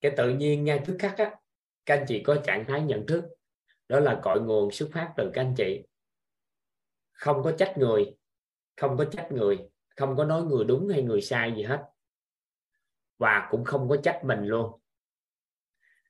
Cái 0.00 0.12
tự 0.16 0.30
nhiên 0.30 0.64
ngay 0.64 0.80
tức 0.86 0.96
khắc 0.98 1.18
á, 1.18 1.36
các 1.86 1.98
anh 1.98 2.04
chị 2.08 2.22
có 2.22 2.36
trạng 2.44 2.64
thái 2.68 2.82
nhận 2.82 3.06
thức, 3.06 3.24
đó 3.88 4.00
là 4.00 4.20
cội 4.22 4.40
nguồn 4.40 4.70
xuất 4.70 4.90
phát 4.92 5.12
từ 5.16 5.30
các 5.34 5.42
anh 5.42 5.54
chị. 5.56 5.82
Không 7.12 7.42
có 7.42 7.52
trách 7.52 7.74
người, 7.78 8.14
không 8.76 8.96
có 8.96 9.04
trách 9.04 9.32
người, 9.32 9.58
không 9.96 10.16
có 10.16 10.24
nói 10.24 10.42
người 10.42 10.64
đúng 10.64 10.88
hay 10.88 11.02
người 11.02 11.20
sai 11.20 11.52
gì 11.56 11.62
hết. 11.62 11.84
Và 13.18 13.48
cũng 13.50 13.64
không 13.64 13.88
có 13.88 13.96
trách 13.96 14.20
mình 14.24 14.44
luôn. 14.44 14.80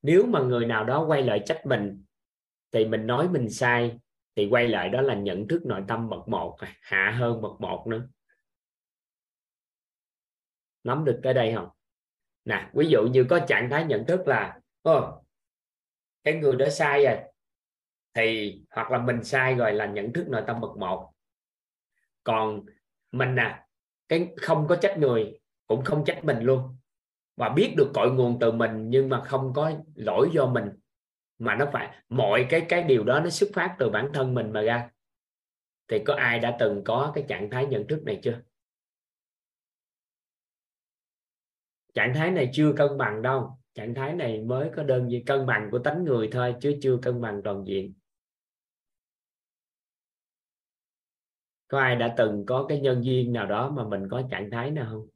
Nếu 0.03 0.27
mà 0.27 0.41
người 0.41 0.67
nào 0.67 0.85
đó 0.85 1.05
quay 1.09 1.23
lại 1.23 1.43
trách 1.47 1.67
mình, 1.67 2.05
thì 2.73 2.85
mình 2.85 3.07
nói 3.07 3.29
mình 3.29 3.51
sai, 3.51 3.99
thì 4.37 4.49
quay 4.51 4.69
lại 4.69 4.89
đó 4.89 5.01
là 5.01 5.15
nhận 5.15 5.49
thức 5.49 5.67
nội 5.67 5.85
tâm 5.89 6.09
bậc 6.09 6.29
một, 6.29 6.57
hạ 6.81 7.17
hơn 7.19 7.43
bậc 7.43 7.61
một 7.61 7.87
nữa 7.87 8.09
nắm 10.85 11.05
được 11.05 11.21
tới 11.23 11.35
đây 11.35 11.53
không? 11.55 11.69
Nè, 12.45 12.71
ví 12.75 12.87
dụ 12.87 13.03
như 13.03 13.25
có 13.25 13.39
trạng 13.39 13.71
thái 13.71 13.85
nhận 13.85 14.07
thức 14.07 14.29
là 14.29 14.61
ô 14.83 15.23
cái 16.25 16.35
người 16.35 16.57
đó 16.57 16.69
sai 16.69 17.05
rồi. 17.05 17.17
Thì, 18.15 18.59
hoặc 18.71 18.91
là 18.91 18.99
mình 18.99 19.25
sai 19.25 19.55
rồi 19.55 19.73
là 19.73 19.87
nhận 19.87 20.13
thức 20.13 20.29
nội 20.29 20.43
tâm 20.47 20.61
bậc 20.61 20.77
một. 20.77 21.13
Còn 22.25 22.61
mình 23.13 23.35
nè, 23.35 23.65
cái 24.09 24.29
không 24.37 24.67
có 24.69 24.77
trách 24.77 24.99
người 24.99 25.41
cũng 25.67 25.85
không 25.85 26.05
trách 26.05 26.25
mình 26.25 26.41
luôn. 26.41 26.77
Và 27.37 27.49
biết 27.49 27.75
được 27.77 27.91
cội 27.95 28.11
nguồn 28.11 28.39
từ 28.41 28.53
mình 28.53 28.91
nhưng 28.91 29.09
mà 29.09 29.25
không 29.25 29.53
có 29.55 29.73
lỗi 29.95 30.31
do 30.33 30.47
mình. 30.47 30.69
Mà 31.39 31.55
nó 31.55 31.67
phải, 31.73 31.97
mọi 32.09 32.47
cái 32.51 32.67
cái 32.69 32.83
điều 32.83 33.05
đó 33.05 33.21
nó 33.21 33.31
xuất 33.31 33.51
phát 33.55 33.77
từ 33.79 33.91
bản 33.91 34.11
thân 34.15 34.35
mình 34.35 34.53
mà 34.53 34.61
ra. 34.61 34.91
Thì 35.89 35.99
có 36.05 36.15
ai 36.15 36.39
đã 36.39 36.57
từng 36.61 36.85
có 36.85 37.13
cái 37.15 37.25
trạng 37.29 37.51
thái 37.51 37.67
nhận 37.67 37.87
thức 37.87 38.03
này 38.05 38.21
chưa? 38.23 38.41
Trạng 41.95 42.15
thái 42.15 42.31
này 42.31 42.51
chưa 42.53 42.73
cân 42.77 42.99
bằng 42.99 43.23
đâu. 43.23 43.59
Trạng 43.75 43.95
thái 43.95 44.15
này 44.15 44.41
mới 44.41 44.71
có 44.77 44.83
đơn 44.83 45.09
vị 45.09 45.23
cân 45.27 45.47
bằng 45.47 45.69
của 45.71 45.79
tánh 45.79 46.05
người 46.05 46.29
thôi, 46.33 46.55
chứ 46.61 46.79
chưa 46.83 46.99
cân 47.03 47.21
bằng 47.21 47.41
toàn 47.45 47.65
diện. 47.67 47.95
Có 51.69 51.81
ai 51.81 51.97
đã 51.97 52.15
từng 52.17 52.47
có 52.47 52.67
cái 52.69 52.81
nhân 52.81 53.05
duyên 53.05 53.33
nào 53.33 53.47
đó 53.47 53.71
mà 53.71 53.89
mình 53.89 54.09
có 54.11 54.23
trạng 54.31 54.51
thái 54.51 54.71
nào 54.71 54.87
không? 54.91 55.07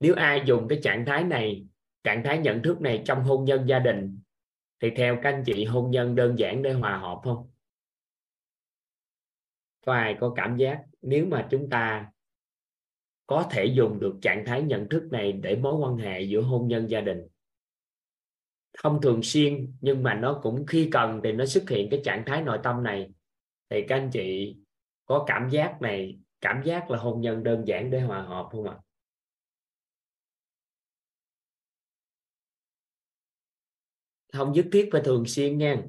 Nếu 0.00 0.14
ai 0.14 0.42
dùng 0.46 0.68
cái 0.68 0.78
trạng 0.82 1.04
thái 1.06 1.24
này, 1.24 1.66
trạng 2.04 2.22
thái 2.24 2.38
nhận 2.38 2.62
thức 2.62 2.80
này 2.80 3.02
trong 3.04 3.24
hôn 3.24 3.44
nhân 3.44 3.68
gia 3.68 3.78
đình, 3.78 4.18
thì 4.80 4.90
theo 4.96 5.18
các 5.22 5.34
anh 5.34 5.42
chị, 5.46 5.64
hôn 5.64 5.90
nhân 5.90 6.14
đơn 6.14 6.38
giản 6.38 6.62
để 6.62 6.72
hòa 6.72 6.98
hợp 6.98 7.20
không? 7.24 7.50
Có 9.86 9.92
ai 9.92 10.16
có 10.20 10.32
cảm 10.36 10.56
giác 10.56 10.84
nếu 11.02 11.26
mà 11.26 11.48
chúng 11.50 11.70
ta 11.70 12.12
có 13.26 13.46
thể 13.50 13.64
dùng 13.64 14.00
được 14.00 14.14
trạng 14.22 14.44
thái 14.46 14.62
nhận 14.62 14.88
thức 14.88 15.08
này 15.10 15.32
để 15.32 15.56
mối 15.56 15.74
quan 15.74 15.96
hệ 15.96 16.20
giữa 16.20 16.40
hôn 16.40 16.68
nhân 16.68 16.90
gia 16.90 17.00
đình. 17.00 17.18
Không 18.78 19.00
thường 19.02 19.22
xuyên, 19.22 19.76
nhưng 19.80 20.02
mà 20.02 20.14
nó 20.14 20.40
cũng 20.42 20.66
khi 20.66 20.88
cần 20.92 21.20
thì 21.24 21.32
nó 21.32 21.46
xuất 21.46 21.70
hiện 21.70 21.88
cái 21.90 22.00
trạng 22.04 22.22
thái 22.26 22.42
nội 22.42 22.58
tâm 22.62 22.82
này. 22.82 23.10
Thì 23.70 23.84
các 23.88 23.96
anh 23.96 24.10
chị 24.12 24.56
có 25.04 25.24
cảm 25.26 25.48
giác 25.50 25.82
này, 25.82 26.18
cảm 26.40 26.62
giác 26.64 26.90
là 26.90 26.98
hôn 26.98 27.20
nhân 27.20 27.42
đơn 27.42 27.66
giản 27.66 27.90
để 27.90 28.00
hòa 28.00 28.22
hợp 28.22 28.48
không 28.50 28.68
ạ? 28.68 28.76
Không 34.32 34.52
nhất 34.52 34.66
thiết 34.72 34.88
phải 34.92 35.00
thường 35.04 35.26
xuyên 35.26 35.58
nha. 35.58 35.82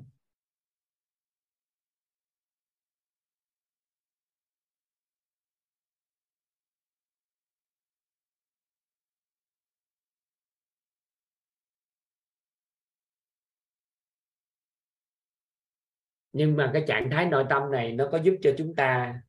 Nhưng 16.35 16.55
mà 16.55 16.71
cái 16.73 16.83
trạng 16.87 17.09
thái 17.09 17.25
nội 17.25 17.45
tâm 17.49 17.71
này 17.71 17.91
nó 17.91 18.09
có 18.11 18.17
giúp 18.17 18.35
cho 18.41 18.53
chúng 18.57 18.75
ta 18.75 19.19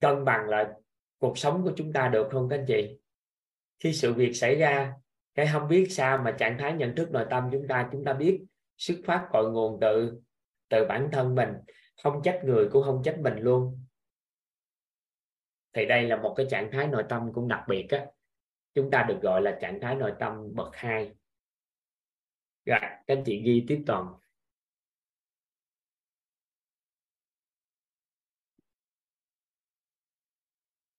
cân 0.00 0.24
bằng 0.24 0.48
lại 0.48 0.66
cuộc 1.18 1.38
sống 1.38 1.62
của 1.64 1.72
chúng 1.76 1.92
ta 1.92 2.08
được 2.08 2.28
không 2.30 2.48
các 2.48 2.58
anh 2.58 2.64
chị? 2.66 2.98
Khi 3.78 3.92
sự 3.92 4.12
việc 4.12 4.32
xảy 4.32 4.56
ra, 4.56 4.92
cái 5.34 5.48
không 5.52 5.68
biết 5.68 5.86
sao 5.90 6.18
mà 6.18 6.30
trạng 6.38 6.58
thái 6.58 6.72
nhận 6.72 6.94
thức 6.96 7.10
nội 7.10 7.26
tâm 7.30 7.48
chúng 7.52 7.68
ta 7.68 7.88
chúng 7.92 8.04
ta 8.04 8.12
biết 8.12 8.44
xuất 8.76 8.94
phát 9.04 9.26
cội 9.32 9.50
nguồn 9.52 9.78
từ 9.80 10.20
từ 10.68 10.84
bản 10.88 11.08
thân 11.12 11.34
mình, 11.34 11.48
không 12.02 12.22
trách 12.24 12.40
người 12.44 12.68
cũng 12.72 12.84
không 12.84 13.02
trách 13.04 13.18
mình 13.18 13.38
luôn. 13.38 13.84
Thì 15.72 15.86
đây 15.86 16.02
là 16.02 16.16
một 16.16 16.34
cái 16.36 16.46
trạng 16.50 16.70
thái 16.72 16.86
nội 16.86 17.04
tâm 17.08 17.32
cũng 17.32 17.48
đặc 17.48 17.64
biệt 17.68 17.86
á. 17.90 18.06
Chúng 18.74 18.90
ta 18.90 19.02
được 19.08 19.18
gọi 19.22 19.42
là 19.42 19.58
trạng 19.60 19.80
thái 19.80 19.94
nội 19.94 20.12
tâm 20.20 20.54
bậc 20.54 20.68
hai. 20.72 21.14
Rồi, 22.64 22.80
các 22.80 23.04
anh 23.06 23.24
chị 23.24 23.42
ghi 23.42 23.64
tiếp 23.68 23.82
toàn. 23.86 24.14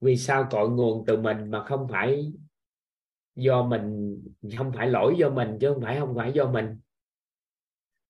Vì 0.06 0.18
sao 0.18 0.48
cội 0.52 0.70
nguồn 0.70 1.04
từ 1.08 1.18
mình 1.18 1.52
mà 1.52 1.64
không 1.64 1.88
phải 1.92 2.34
do 3.36 3.64
mình, 3.64 4.18
không 4.58 4.72
phải 4.76 4.88
lỗi 4.88 5.16
do 5.18 5.30
mình 5.30 5.58
chứ 5.62 5.74
không 5.74 5.82
phải 5.82 6.00
không 6.00 6.16
phải 6.16 6.32
do 6.32 6.52
mình? 6.52 6.80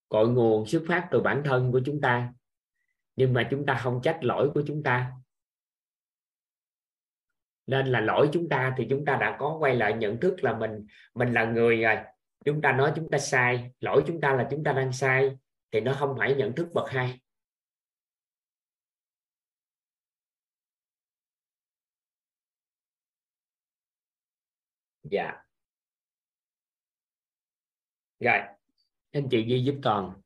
Cội 0.09 0.29
nguồn 0.29 0.65
xuất 0.65 0.83
phát 0.87 1.07
từ 1.11 1.21
bản 1.21 1.41
thân 1.45 1.71
của 1.71 1.81
chúng 1.85 2.01
ta, 2.01 2.33
nhưng 3.15 3.33
mà 3.33 3.47
chúng 3.51 3.65
ta 3.65 3.79
không 3.83 4.01
trách 4.03 4.19
lỗi 4.21 4.51
của 4.53 4.63
chúng 4.67 4.83
ta. 4.83 5.11
Nên 7.67 7.87
là 7.87 8.01
lỗi 8.01 8.29
chúng 8.33 8.49
ta 8.49 8.73
thì 8.77 8.87
chúng 8.89 9.05
ta 9.05 9.15
đã 9.15 9.37
có 9.39 9.57
quay 9.59 9.75
lại 9.75 9.93
nhận 9.93 10.19
thức 10.19 10.43
là 10.43 10.57
mình 10.57 10.87
mình 11.13 11.33
là 11.33 11.45
người 11.45 11.81
rồi. 11.81 11.97
Chúng 12.45 12.61
ta 12.61 12.71
nói 12.71 12.93
chúng 12.95 13.09
ta 13.09 13.17
sai, 13.17 13.71
lỗi 13.79 14.03
chúng 14.07 14.21
ta 14.21 14.33
là 14.33 14.47
chúng 14.51 14.63
ta 14.63 14.73
đang 14.73 14.91
sai, 14.91 15.37
thì 15.71 15.79
nó 15.79 15.93
không 15.93 16.15
phải 16.17 16.35
nhận 16.35 16.53
thức 16.53 16.67
bậc 16.73 16.89
hai. 16.89 17.19
Dạ. 25.11 25.31
Rồi, 28.19 28.39
anh 29.11 29.27
chị 29.31 29.45
ghi 29.47 29.63
giúp 29.65 29.79
toàn 29.83 30.21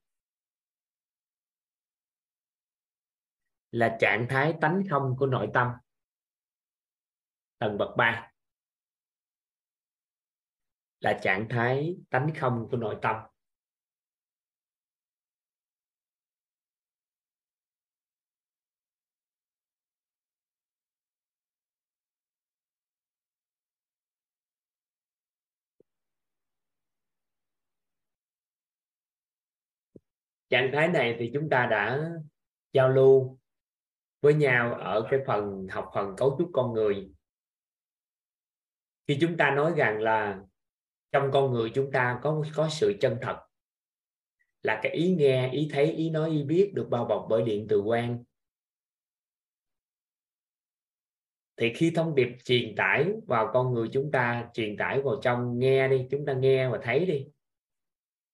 là 3.72 3.98
trạng 4.00 4.28
thái 4.30 4.54
tánh 4.62 4.84
không 4.90 5.16
của 5.20 5.26
nội 5.26 5.50
tâm. 5.54 5.72
Tầng 7.58 7.78
bậc 7.78 7.90
3 7.98 8.32
là 11.00 11.20
trạng 11.24 11.48
thái 11.50 11.98
tánh 12.10 12.30
không 12.40 12.68
của 12.72 12.78
nội 12.78 12.98
tâm. 13.02 13.16
Trạng 30.50 30.70
thái 30.74 30.88
này 30.88 31.16
thì 31.20 31.32
chúng 31.34 31.50
ta 31.50 31.68
đã 31.72 32.10
giao 32.74 32.90
lưu 32.90 33.40
với 34.22 34.34
nhau 34.34 34.74
ở 34.74 35.08
cái 35.12 35.20
phần 35.28 35.68
học 35.72 35.92
phần 35.96 36.16
cấu 36.18 36.36
trúc 36.40 36.50
con 36.54 36.74
người. 36.74 37.12
Khi 39.08 39.18
chúng 39.22 39.38
ta 39.38 39.52
nói 39.52 39.74
rằng 39.78 40.02
là 40.02 40.42
trong 41.12 41.30
con 41.34 41.52
người 41.52 41.72
chúng 41.76 41.92
ta 41.92 42.20
có 42.24 42.44
có 42.56 42.70
sự 42.70 42.98
chân 43.02 43.18
thật, 43.22 43.40
là 44.62 44.80
cái 44.84 44.92
ý 44.92 45.16
nghe, 45.16 45.52
ý 45.52 45.70
thấy, 45.72 45.92
ý 45.92 46.10
nói, 46.10 46.30
ý 46.30 46.44
biết 46.44 46.72
được 46.76 46.88
bao 46.90 47.06
bọc 47.06 47.26
bởi 47.30 47.44
điện 47.44 47.66
từ 47.70 47.82
quan. 47.82 48.24
Thì 51.58 51.74
khi 51.76 51.92
thông 51.96 52.16
điệp 52.16 52.28
truyền 52.44 52.76
tải 52.76 53.12
vào 53.28 53.50
con 53.54 53.74
người 53.74 53.90
chúng 53.94 54.12
ta, 54.12 54.50
truyền 54.54 54.78
tải 54.78 55.02
vào 55.02 55.16
trong 55.22 55.60
nghe 55.60 55.88
đi, 55.88 56.08
chúng 56.12 56.26
ta 56.26 56.34
nghe 56.34 56.70
và 56.70 56.80
thấy 56.84 57.06
đi 57.06 57.28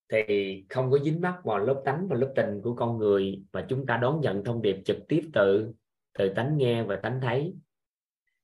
thì 0.10 0.66
không 0.70 0.92
có 0.92 1.00
dính 1.00 1.22
mắc 1.22 1.40
vào 1.44 1.58
lớp 1.58 1.82
tánh 1.86 2.08
và 2.08 2.18
lớp 2.18 2.34
tình 2.36 2.62
của 2.64 2.76
con 2.76 2.98
người 2.98 3.44
mà 3.54 3.66
chúng 3.70 3.86
ta 3.86 3.98
đón 3.98 4.22
nhận 4.22 4.44
thông 4.44 4.62
điệp 4.62 4.82
trực 4.86 4.98
tiếp 5.08 5.30
từ 5.34 5.74
từ 6.14 6.34
tánh 6.36 6.58
nghe 6.58 6.84
và 6.84 7.00
tánh 7.04 7.20
thấy. 7.22 7.56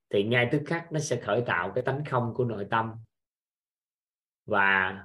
Thì 0.10 0.24
ngay 0.24 0.50
tức 0.52 0.62
khắc 0.66 0.92
nó 0.92 1.00
sẽ 1.00 1.22
khởi 1.22 1.44
tạo 1.46 1.72
cái 1.76 1.84
tánh 1.84 2.04
không 2.06 2.34
của 2.36 2.46
nội 2.46 2.68
tâm. 2.70 2.92
Và 4.46 5.00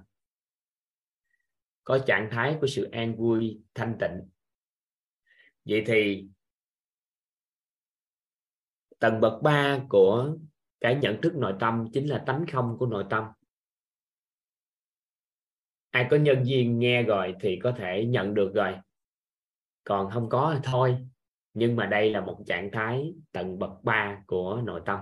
có 1.84 1.98
trạng 2.06 2.28
thái 2.30 2.56
của 2.60 2.66
sự 2.66 2.88
an 2.92 3.16
vui, 3.16 3.60
thanh 3.74 3.96
tịnh. 4.00 4.28
Vậy 5.64 5.84
thì 5.86 6.28
tầng 8.98 9.20
bậc 9.20 9.42
3 9.42 9.78
của 9.88 10.36
cái 10.80 10.96
nhận 10.96 11.20
thức 11.20 11.34
nội 11.34 11.54
tâm 11.60 11.84
chính 11.92 12.08
là 12.08 12.24
tánh 12.26 12.44
không 12.52 12.76
của 12.78 12.86
nội 12.86 13.04
tâm 13.10 13.24
ai 15.90 16.06
có 16.10 16.16
nhân 16.16 16.44
viên 16.46 16.78
nghe 16.78 17.02
rồi 17.02 17.34
thì 17.40 17.60
có 17.62 17.74
thể 17.78 18.04
nhận 18.04 18.34
được 18.34 18.52
rồi. 18.54 18.76
Còn 19.84 20.10
không 20.10 20.28
có 20.28 20.52
thì 20.54 20.60
thôi. 20.64 21.06
Nhưng 21.54 21.76
mà 21.76 21.86
đây 21.86 22.10
là 22.10 22.20
một 22.20 22.42
trạng 22.46 22.70
thái 22.72 23.14
tầng 23.32 23.58
bậc 23.58 23.70
3 23.82 24.22
của 24.26 24.60
nội 24.64 24.82
tâm. 24.86 25.00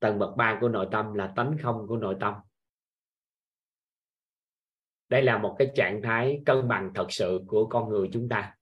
Tầng 0.00 0.18
bậc 0.18 0.36
3 0.36 0.58
của 0.60 0.68
nội 0.68 0.88
tâm 0.92 1.14
là 1.14 1.32
tánh 1.36 1.56
không 1.62 1.86
của 1.88 1.96
nội 1.96 2.16
tâm. 2.20 2.34
Đây 5.08 5.22
là 5.22 5.38
một 5.38 5.56
cái 5.58 5.72
trạng 5.74 6.02
thái 6.02 6.42
cân 6.46 6.68
bằng 6.68 6.92
thật 6.94 7.06
sự 7.08 7.40
của 7.46 7.66
con 7.66 7.88
người 7.88 8.08
chúng 8.12 8.28
ta. 8.28 8.56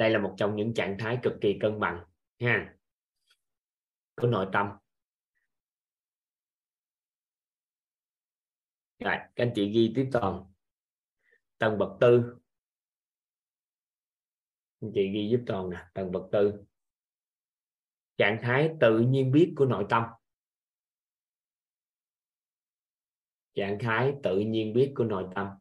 Đây 0.00 0.10
là 0.10 0.18
một 0.18 0.34
trong 0.38 0.56
những 0.56 0.74
trạng 0.74 0.96
thái 0.98 1.18
cực 1.22 1.32
kỳ 1.40 1.58
cân 1.60 1.80
bằng, 1.80 2.04
ha. 2.40 2.76
Của 4.16 4.26
nội 4.26 4.48
tâm. 4.52 4.66
Rồi, 8.98 9.14
các 9.36 9.44
anh 9.44 9.52
chị 9.54 9.72
ghi 9.72 9.92
tiếp 9.96 10.08
toàn. 10.12 10.52
Tầng 11.58 11.78
bậc 11.78 11.88
tư. 12.00 12.36
Anh 14.80 14.90
chị 14.94 15.10
ghi 15.14 15.28
giúp 15.30 15.40
toàn 15.46 15.70
nè, 15.70 15.86
tầng 15.94 16.12
bậc 16.12 16.22
tư. 16.32 16.64
Trạng 18.16 18.38
thái 18.42 18.70
tự 18.80 18.98
nhiên 18.98 19.32
biết 19.32 19.54
của 19.56 19.64
nội 19.64 19.86
tâm. 19.88 20.04
Trạng 23.54 23.78
thái 23.80 24.14
tự 24.22 24.38
nhiên 24.38 24.72
biết 24.74 24.92
của 24.96 25.04
nội 25.04 25.28
tâm. 25.34 25.59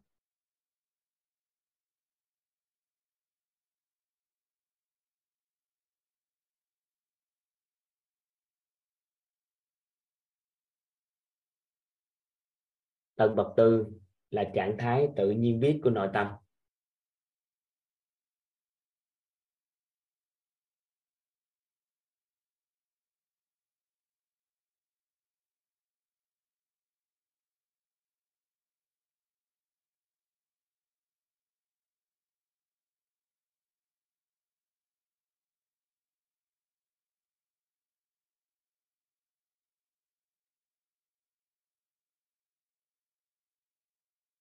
Tầng 13.20 13.36
bậc 13.36 13.48
tư 13.58 13.86
là 14.32 14.44
trạng 14.44 14.78
thái 14.78 15.08
tự 15.16 15.32
nhiên 15.32 15.60
biết 15.60 15.80
của 15.84 15.90
nội 15.90 16.10
tâm. 16.14 16.28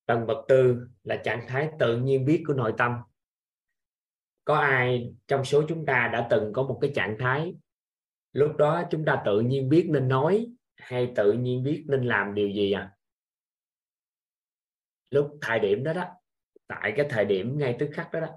Tầng 0.08 0.26
bậc 0.26 0.36
tư 0.48 0.88
là 1.04 1.16
trạng 1.24 1.44
thái 1.48 1.70
tự 1.78 1.96
nhiên 1.96 2.24
biết 2.24 2.44
của 2.46 2.54
nội 2.54 2.74
tâm. 2.78 2.96
Có 4.44 4.54
ai 4.54 5.14
trong 5.26 5.44
số 5.44 5.62
chúng 5.68 5.86
ta 5.86 6.10
đã 6.12 6.26
từng 6.30 6.52
có 6.52 6.62
một 6.62 6.78
cái 6.80 6.92
trạng 6.94 7.16
thái, 7.18 7.54
lúc 8.32 8.56
đó 8.56 8.82
chúng 8.90 9.04
ta 9.04 9.22
tự 9.24 9.40
nhiên 9.40 9.68
biết 9.68 9.88
nên 9.90 10.08
nói 10.08 10.46
hay 10.76 11.12
tự 11.16 11.32
nhiên 11.32 11.62
biết 11.62 11.84
nên 11.88 12.04
làm 12.04 12.34
điều 12.34 12.48
gì 12.48 12.72
à? 12.72 12.92
Lúc 15.10 15.38
thời 15.40 15.58
điểm 15.58 15.84
đó 15.84 15.92
đó, 15.92 16.04
tại 16.66 16.92
cái 16.96 17.06
thời 17.10 17.24
điểm 17.24 17.58
ngay 17.58 17.76
tức 17.78 17.90
khắc 17.92 18.12
đó 18.12 18.20
đó, 18.20 18.28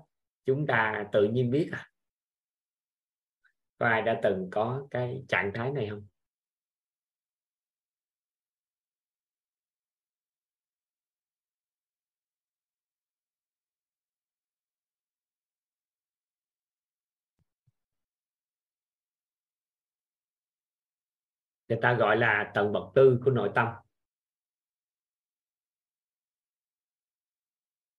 chúng 0.46 0.68
ta 0.68 1.06
tự 1.12 1.24
nhiên 1.24 1.52
biết 1.52 1.70
à? 1.72 1.90
Có 3.78 3.88
ai 3.88 4.02
đã 4.02 4.20
từng 4.24 4.48
có 4.52 4.88
cái 4.92 5.24
trạng 5.28 5.52
thái 5.54 5.72
này 5.72 5.88
không? 5.90 6.08
Người 21.72 21.80
ta 21.82 21.94
gọi 21.94 22.18
là 22.18 22.52
tầng 22.56 22.72
bậc 22.74 22.84
tư 22.96 23.20
của 23.26 23.32
nội 23.32 23.52
tâm. 23.56 23.68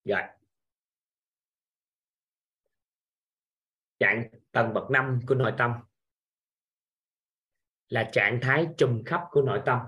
Rồi. 0.04 0.22
Trạng 3.98 4.30
tầng 4.52 4.74
bậc 4.74 4.90
năm 4.90 5.20
của 5.28 5.34
nội 5.34 5.54
tâm 5.58 5.72
là 7.88 8.10
trạng 8.12 8.38
thái 8.42 8.66
trùm 8.78 9.02
khắp 9.06 9.20
của 9.30 9.42
nội 9.42 9.62
tâm. 9.66 9.80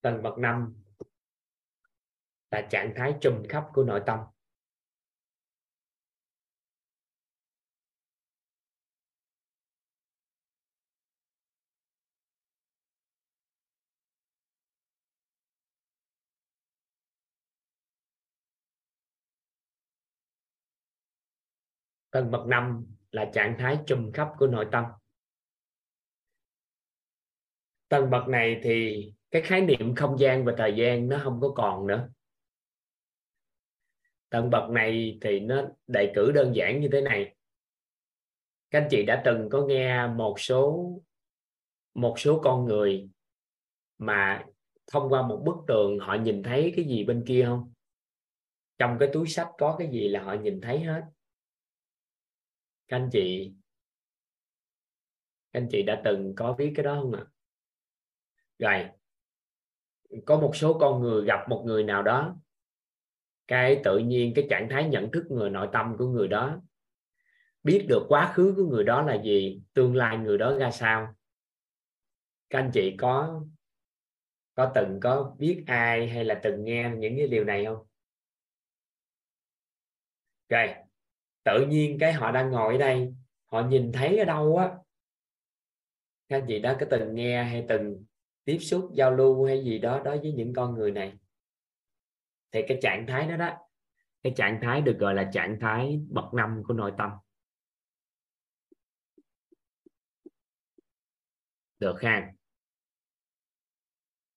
Tầng 0.00 0.22
bậc 0.22 0.38
năm 0.38 0.82
là 2.50 2.68
trạng 2.70 2.92
thái 2.96 3.14
trùm 3.20 3.42
khắp 3.48 3.64
của 3.74 3.84
nội 3.84 4.02
tâm. 4.06 4.20
Tầng 22.12 22.30
bậc 22.30 22.46
năm 22.46 22.86
là 23.10 23.30
trạng 23.34 23.56
thái 23.58 23.78
trùm 23.86 24.12
khắp 24.12 24.28
của 24.38 24.46
nội 24.46 24.66
tâm. 24.72 24.84
Tầng 27.88 28.10
bậc 28.10 28.28
này 28.28 28.60
thì 28.62 29.06
cái 29.30 29.42
khái 29.42 29.60
niệm 29.60 29.94
không 29.94 30.18
gian 30.18 30.44
và 30.44 30.54
thời 30.58 30.74
gian 30.76 31.08
nó 31.08 31.20
không 31.22 31.40
có 31.40 31.52
còn 31.56 31.86
nữa. 31.86 32.08
Tầng 34.28 34.50
bậc 34.50 34.70
này 34.70 35.18
thì 35.20 35.40
nó 35.40 35.62
đại 35.86 36.12
cử 36.14 36.32
đơn 36.32 36.52
giản 36.54 36.80
như 36.80 36.88
thế 36.92 37.00
này. 37.00 37.34
Các 38.70 38.80
anh 38.80 38.88
chị 38.90 39.04
đã 39.06 39.22
từng 39.24 39.48
có 39.52 39.66
nghe 39.66 40.06
một 40.06 40.40
số 40.40 40.90
một 41.94 42.14
số 42.18 42.40
con 42.44 42.64
người 42.64 43.08
mà 43.98 44.44
thông 44.92 45.12
qua 45.12 45.22
một 45.22 45.42
bức 45.44 45.56
tường 45.66 45.98
họ 45.98 46.14
nhìn 46.14 46.42
thấy 46.42 46.72
cái 46.76 46.84
gì 46.84 47.04
bên 47.04 47.24
kia 47.26 47.44
không? 47.46 47.72
Trong 48.78 48.96
cái 49.00 49.08
túi 49.12 49.28
sách 49.28 49.48
có 49.58 49.76
cái 49.78 49.88
gì 49.92 50.08
là 50.08 50.22
họ 50.22 50.34
nhìn 50.34 50.60
thấy 50.60 50.80
hết? 50.80 51.02
Các 52.88 52.96
anh 52.96 53.08
chị, 53.12 53.52
các 55.52 55.60
anh 55.60 55.68
chị 55.70 55.82
đã 55.82 56.02
từng 56.04 56.34
có 56.36 56.52
biết 56.52 56.72
cái 56.76 56.84
đó 56.84 56.98
không 57.02 57.12
ạ? 57.12 57.24
Rồi, 58.58 58.88
có 60.26 60.40
một 60.40 60.56
số 60.56 60.78
con 60.78 61.00
người 61.02 61.24
gặp 61.24 61.48
một 61.48 61.62
người 61.66 61.84
nào 61.84 62.02
đó, 62.02 62.36
cái 63.48 63.80
tự 63.84 63.98
nhiên 63.98 64.32
cái 64.36 64.46
trạng 64.50 64.68
thái 64.70 64.88
nhận 64.88 65.10
thức 65.10 65.24
người 65.30 65.50
nội 65.50 65.68
tâm 65.72 65.96
của 65.98 66.06
người 66.06 66.28
đó, 66.28 66.60
biết 67.62 67.86
được 67.88 68.02
quá 68.08 68.32
khứ 68.34 68.54
của 68.56 68.64
người 68.64 68.84
đó 68.84 69.02
là 69.02 69.22
gì, 69.22 69.62
tương 69.74 69.96
lai 69.96 70.18
người 70.18 70.38
đó 70.38 70.58
ra 70.58 70.70
sao. 70.70 71.14
Các 72.50 72.58
anh 72.58 72.70
chị 72.74 72.94
có 72.98 73.44
có 74.54 74.72
từng 74.74 75.00
có 75.02 75.34
biết 75.38 75.64
ai 75.66 76.08
hay 76.08 76.24
là 76.24 76.40
từng 76.42 76.64
nghe 76.64 76.90
những 76.98 77.16
cái 77.16 77.26
điều 77.28 77.44
này 77.44 77.64
không? 77.64 77.86
Rồi 80.48 80.68
tự 81.44 81.66
nhiên 81.66 81.96
cái 82.00 82.12
họ 82.12 82.32
đang 82.32 82.50
ngồi 82.50 82.72
ở 82.72 82.78
đây, 82.78 83.14
họ 83.46 83.62
nhìn 83.62 83.92
thấy 83.92 84.18
ở 84.18 84.24
đâu 84.24 84.56
á? 84.56 84.70
Các 86.28 86.36
anh 86.36 86.44
chị 86.48 86.58
đã 86.58 86.76
có 86.80 86.86
từng 86.90 87.14
nghe 87.14 87.44
hay 87.44 87.64
từng 87.68 88.04
tiếp 88.44 88.58
xúc, 88.58 88.90
giao 88.94 89.10
lưu 89.10 89.44
hay 89.44 89.64
gì 89.64 89.78
đó, 89.78 90.02
đối 90.04 90.18
với 90.18 90.32
những 90.32 90.52
con 90.54 90.74
người 90.74 90.90
này? 90.90 91.12
Thì 92.52 92.62
cái 92.68 92.78
trạng 92.82 93.06
thái 93.06 93.28
đó 93.28 93.36
đó, 93.36 93.58
cái 94.22 94.32
trạng 94.36 94.58
thái 94.62 94.80
được 94.82 94.96
gọi 94.98 95.14
là 95.14 95.30
trạng 95.32 95.58
thái 95.60 96.00
bậc 96.08 96.34
năm 96.34 96.62
của 96.66 96.74
nội 96.74 96.92
tâm. 96.98 97.10
Được 101.78 102.02
ha? 102.02 102.32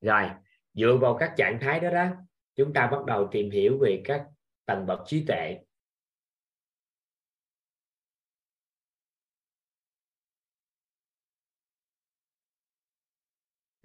Rồi, 0.02 0.30
dựa 0.74 0.98
vào 1.02 1.18
các 1.20 1.34
trạng 1.38 1.60
thái 1.62 1.80
đó 1.80 1.90
đó, 1.90 2.08
chúng 2.56 2.74
ta 2.74 2.88
bắt 2.92 3.06
đầu 3.06 3.28
tìm 3.32 3.50
hiểu 3.52 3.78
về 3.82 4.02
các 4.06 4.28
tầng 4.66 4.86
bậc 4.86 5.00
trí 5.06 5.26
tuệ. 5.28 5.60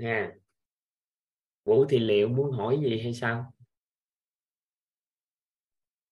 Nha. 0.00 0.32
Vũ 1.64 1.84
thì 1.88 1.98
liệu 1.98 2.28
muốn 2.28 2.52
hỏi 2.52 2.78
gì 2.82 3.00
hay 3.02 3.14
sao? 3.14 3.52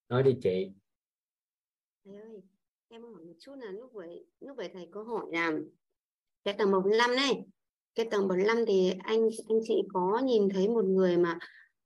Nói 0.09 0.23
đi 0.23 0.35
chị. 0.41 0.71
Thầy 2.05 2.15
ơi, 2.15 2.41
em 2.87 3.01
hỏi 3.01 3.23
một 3.25 3.33
chút 3.39 3.55
là 3.55 3.71
lúc 3.71 3.91
vậy 3.93 4.25
lúc 4.39 4.57
vậy 4.57 4.69
thầy 4.73 4.87
có 4.91 5.03
hỏi 5.03 5.25
là 5.31 5.51
cái 6.43 6.53
tầng 6.53 6.71
45 6.71 7.15
này, 7.15 7.43
cái 7.95 8.07
tầng 8.11 8.27
45 8.27 8.65
thì 8.67 8.93
anh 9.03 9.29
anh 9.47 9.59
chị 9.63 9.81
có 9.93 10.21
nhìn 10.23 10.49
thấy 10.49 10.67
một 10.67 10.85
người 10.85 11.17
mà, 11.17 11.39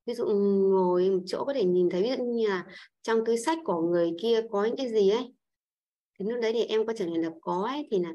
ví 0.05 0.13
dụ 0.13 0.25
ngồi 0.71 1.09
một 1.09 1.23
chỗ 1.25 1.45
có 1.45 1.53
thể 1.53 1.63
nhìn 1.63 1.89
thấy, 1.89 2.03
ví 2.03 2.09
dụ 2.17 2.23
như 2.23 2.47
là 2.47 2.65
trong 3.01 3.25
túi 3.25 3.37
sách 3.37 3.57
của 3.65 3.81
người 3.81 4.11
kia 4.21 4.41
có 4.51 4.65
những 4.65 4.75
cái 4.77 4.89
gì 4.89 5.09
ấy, 5.09 5.33
thì 6.19 6.25
lúc 6.29 6.41
đấy 6.41 6.53
thì 6.53 6.63
em 6.63 6.85
có 6.85 6.93
trả 6.93 7.05
lời 7.05 7.17
là 7.17 7.29
có 7.41 7.63
ấy, 7.71 7.87
thì 7.91 7.99
là 7.99 8.13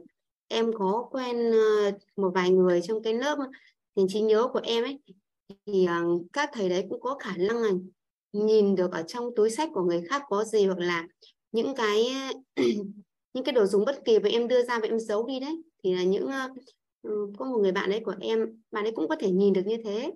em 0.49 0.73
có 0.79 1.09
quen 1.11 1.53
ờ, 1.53 1.93
một 2.17 2.31
vài 2.35 2.51
người 2.51 2.81
trong 2.83 3.03
cái 3.03 3.15
lớp 3.15 3.39
thì 3.99 4.05
trí 4.09 4.21
nhớ 4.21 4.49
của 4.53 4.61
em 4.65 4.85
ấy 4.85 4.99
thì 5.67 5.87
uh, 6.05 6.23
các 6.33 6.51
thầy 6.53 6.69
đấy 6.69 6.87
cũng 6.91 7.01
có 7.01 7.19
khả 7.19 7.37
năng 7.37 7.57
là 7.57 7.71
nhìn 8.33 8.75
được 8.75 8.93
ở 8.93 9.03
trong 9.03 9.35
túi 9.37 9.51
sách 9.51 9.71
của 9.75 9.83
người 9.83 10.03
khác 10.09 10.23
có 10.29 10.45
gì 10.45 10.67
hoặc 10.67 10.79
là 10.79 11.07
những 11.53 11.75
cái 11.75 12.07
những 13.35 13.45
cái 13.45 13.53
đồ 13.53 13.67
dùng 13.67 13.85
bất 13.85 14.05
kỳ 14.05 14.19
mà 14.19 14.29
em 14.29 14.49
đưa 14.49 14.63
ra 14.63 14.79
và 14.79 14.89
em 14.89 14.99
giấu 14.99 15.27
đi 15.27 15.41
đấy. 15.41 15.63
Thì 15.85 15.95
là 15.95 16.03
những 16.03 16.27
uh, 16.27 17.37
có 17.39 17.45
một 17.45 17.59
người 17.63 17.73
bạn 17.73 17.91
đấy 17.91 18.01
của 18.05 18.15
em 18.21 18.63
bạn 18.71 18.85
ấy 18.85 18.93
cũng 18.93 19.09
có 19.09 19.17
thể 19.21 19.31
nhìn 19.31 19.53
được 19.53 19.67
như 19.67 19.77
thế. 19.85 20.13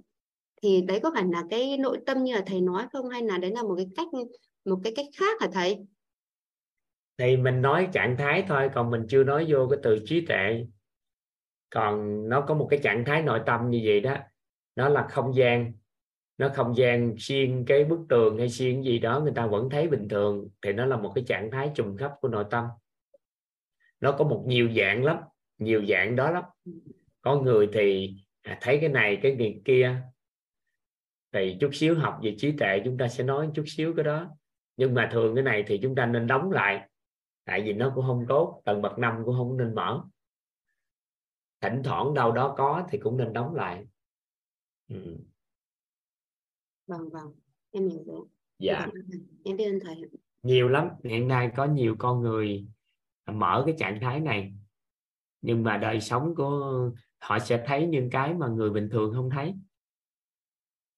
Thì 0.63 0.83
đấy 0.83 1.01
có 1.03 1.11
phải 1.15 1.25
là 1.33 1.45
cái 1.51 1.79
nội 1.79 1.99
tâm 2.07 2.25
như 2.25 2.35
là 2.35 2.43
thầy 2.47 2.61
nói 2.61 2.87
không? 2.93 3.09
Hay 3.09 3.23
là 3.23 3.39
đấy 3.39 3.51
là 3.51 3.63
một 3.63 3.75
cái 3.77 3.87
cách 3.97 4.09
một 4.65 4.79
cái 4.85 4.93
cách 4.97 5.07
khác 5.17 5.41
hả 5.41 5.49
thầy? 5.53 5.79
Thì 7.19 7.37
mình 7.37 7.63
nói 7.63 7.89
trạng 7.93 8.17
thái 8.19 8.45
thôi 8.49 8.71
còn 8.75 8.91
mình 8.91 9.03
chưa 9.09 9.25
nói 9.25 9.47
vô 9.49 9.67
cái 9.71 9.79
từ 9.83 9.99
trí 10.07 10.27
tuệ 10.27 10.65
còn 11.75 12.29
nó 12.29 12.41
có 12.41 12.55
một 12.55 12.67
cái 12.71 12.81
trạng 12.83 13.05
thái 13.05 13.23
nội 13.23 13.41
tâm 13.47 13.71
như 13.71 13.81
vậy 13.85 14.01
đó, 14.01 14.17
nó 14.77 14.89
là 14.89 15.07
không 15.11 15.35
gian, 15.35 15.73
nó 16.39 16.49
không 16.55 16.77
gian 16.77 17.15
xuyên 17.19 17.65
cái 17.65 17.85
bức 17.85 18.01
tường 18.09 18.39
hay 18.39 18.49
xuyên 18.49 18.83
gì 18.83 18.99
đó, 18.99 19.21
người 19.21 19.33
ta 19.35 19.47
vẫn 19.47 19.71
thấy 19.71 19.89
bình 19.89 20.09
thường, 20.09 20.49
thì 20.63 20.73
nó 20.73 20.87
là 20.87 20.97
một 20.97 21.13
cái 21.15 21.25
trạng 21.25 21.51
thái 21.51 21.71
trùng 21.75 21.97
khắp 21.97 22.13
của 22.21 22.29
nội 22.29 22.45
tâm. 22.51 22.67
Nó 24.01 24.13
có 24.13 24.25
một 24.25 24.45
nhiều 24.47 24.69
dạng 24.77 25.05
lắm, 25.05 25.17
nhiều 25.59 25.85
dạng 25.85 26.17
đó 26.17 26.31
lắm. 26.31 26.45
Có 27.23 27.41
người 27.41 27.69
thì 27.73 28.15
à, 28.43 28.59
thấy 28.61 28.79
cái 28.81 28.89
này, 28.89 29.19
cái 29.23 29.35
việc 29.35 29.63
kia, 29.65 29.97
thì 31.33 31.57
chút 31.61 31.71
xíu 31.73 31.95
học 31.95 32.19
về 32.23 32.35
trí 32.39 32.53
tuệ 32.53 32.83
chúng 32.85 32.99
ta 32.99 33.09
sẽ 33.09 33.25
nói 33.25 33.49
chút 33.55 33.65
xíu 33.67 33.95
cái 33.97 34.05
đó. 34.05 34.29
Nhưng 34.77 34.95
mà 34.95 35.09
thường 35.13 35.35
cái 35.35 35.45
này 35.45 35.65
thì 35.67 35.79
chúng 35.83 35.95
ta 35.95 36.07
nên 36.07 36.27
đóng 36.27 36.51
lại, 36.51 36.89
tại 37.45 37.63
vì 37.63 37.73
nó 37.73 37.93
cũng 37.95 38.07
không 38.07 38.25
tốt, 38.29 38.63
tầng 38.65 38.83
bậc 38.83 38.99
năm 38.99 39.23
cũng 39.25 39.35
không 39.37 39.57
nên 39.57 39.75
mở 39.75 40.05
thỉnh 41.63 41.83
thoảng 41.85 42.15
đâu 42.15 42.33
đó 42.33 42.55
có 42.59 42.87
thì 42.91 42.99
cũng 42.99 43.17
nên 43.17 43.33
đóng 43.33 43.55
lại. 43.55 43.87
Ừ. 44.89 45.17
vâng 46.87 47.11
vâng. 47.11 47.35
Em 47.71 47.89
hiểu 47.89 48.05
rồi. 48.07 48.27
Dạ. 48.59 48.87
em 49.45 49.57
biết 49.57 49.65
ơn 49.65 49.79
thầy 49.81 49.97
nhiều 50.43 50.69
lắm. 50.69 50.89
Hiện 51.05 51.29
nay 51.29 51.51
có 51.57 51.65
nhiều 51.65 51.97
con 51.99 52.21
người 52.21 52.67
mở 53.27 53.63
cái 53.67 53.75
trạng 53.79 53.99
thái 54.01 54.21
này. 54.21 54.55
Nhưng 55.41 55.63
mà 55.63 55.77
đời 55.77 56.01
sống 56.01 56.35
của 56.35 56.91
họ 57.19 57.39
sẽ 57.39 57.65
thấy 57.67 57.87
những 57.87 58.11
cái 58.11 58.35
mà 58.35 58.49
người 58.49 58.71
bình 58.71 58.89
thường 58.93 59.13
không 59.15 59.31
thấy. 59.31 59.55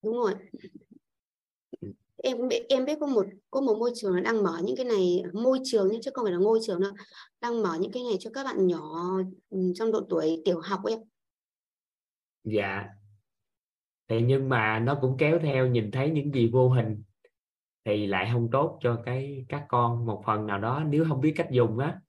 Đúng 0.03 0.15
rồi 0.15 0.35
em 2.25 2.37
em 2.69 2.85
biết 2.85 2.99
có 3.01 3.07
một 3.07 3.27
có 3.51 3.61
một 3.61 3.77
môi 3.79 3.91
trường 3.95 4.23
đang 4.23 4.43
mở 4.43 4.61
những 4.65 4.77
cái 4.77 4.87
này 4.87 5.23
môi 5.33 5.59
trường 5.65 5.89
chứ 6.03 6.11
không 6.15 6.25
phải 6.25 6.33
là 6.33 6.39
ngôi 6.39 6.59
trường 6.63 6.81
đâu 6.81 6.93
đang 7.41 7.63
mở 7.63 7.77
những 7.81 7.93
cái 7.93 8.03
này 8.03 8.17
cho 8.21 8.31
các 8.35 8.45
bạn 8.45 8.67
nhỏ 8.67 9.11
ừ, 9.51 9.59
trong 9.75 9.93
độ 9.93 10.01
tuổi 10.09 10.43
tiểu 10.45 10.61
học 10.61 10.81
em. 10.89 10.99
Dạ. 12.45 12.89
Thì 14.09 14.23
nhưng 14.23 14.49
mà 14.49 14.79
nó 14.79 14.99
cũng 15.01 15.17
kéo 15.19 15.39
theo 15.43 15.67
nhìn 15.67 15.91
thấy 15.91 16.11
những 16.11 16.33
gì 16.35 16.51
vô 16.53 16.69
hình 16.69 17.03
thì 17.85 18.07
lại 18.07 18.31
không 18.33 18.49
tốt 18.53 18.79
cho 18.81 19.03
cái 19.05 19.45
các 19.49 19.65
con 19.69 20.07
một 20.07 20.23
phần 20.27 20.47
nào 20.47 20.59
đó 20.59 20.85
nếu 20.89 21.05
không 21.09 21.21
biết 21.21 21.33
cách 21.37 21.49
dùng 21.51 21.79
á. 21.79 22.01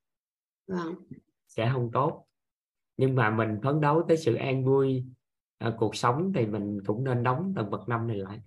Vâng. 0.67 0.95
sẽ 1.47 1.69
không 1.73 1.91
tốt. 1.93 2.25
Nhưng 2.97 3.15
mà 3.15 3.29
mình 3.29 3.59
phấn 3.63 3.81
đấu 3.81 4.03
tới 4.07 4.17
sự 4.17 4.35
an 4.35 4.65
vui 4.65 5.05
à, 5.57 5.75
cuộc 5.77 5.95
sống 5.95 6.31
thì 6.35 6.45
mình 6.45 6.79
cũng 6.85 7.03
nên 7.03 7.23
đóng 7.23 7.53
tầng 7.55 7.69
bậc 7.69 7.89
năm 7.89 8.07
này 8.07 8.17
lại 8.17 8.39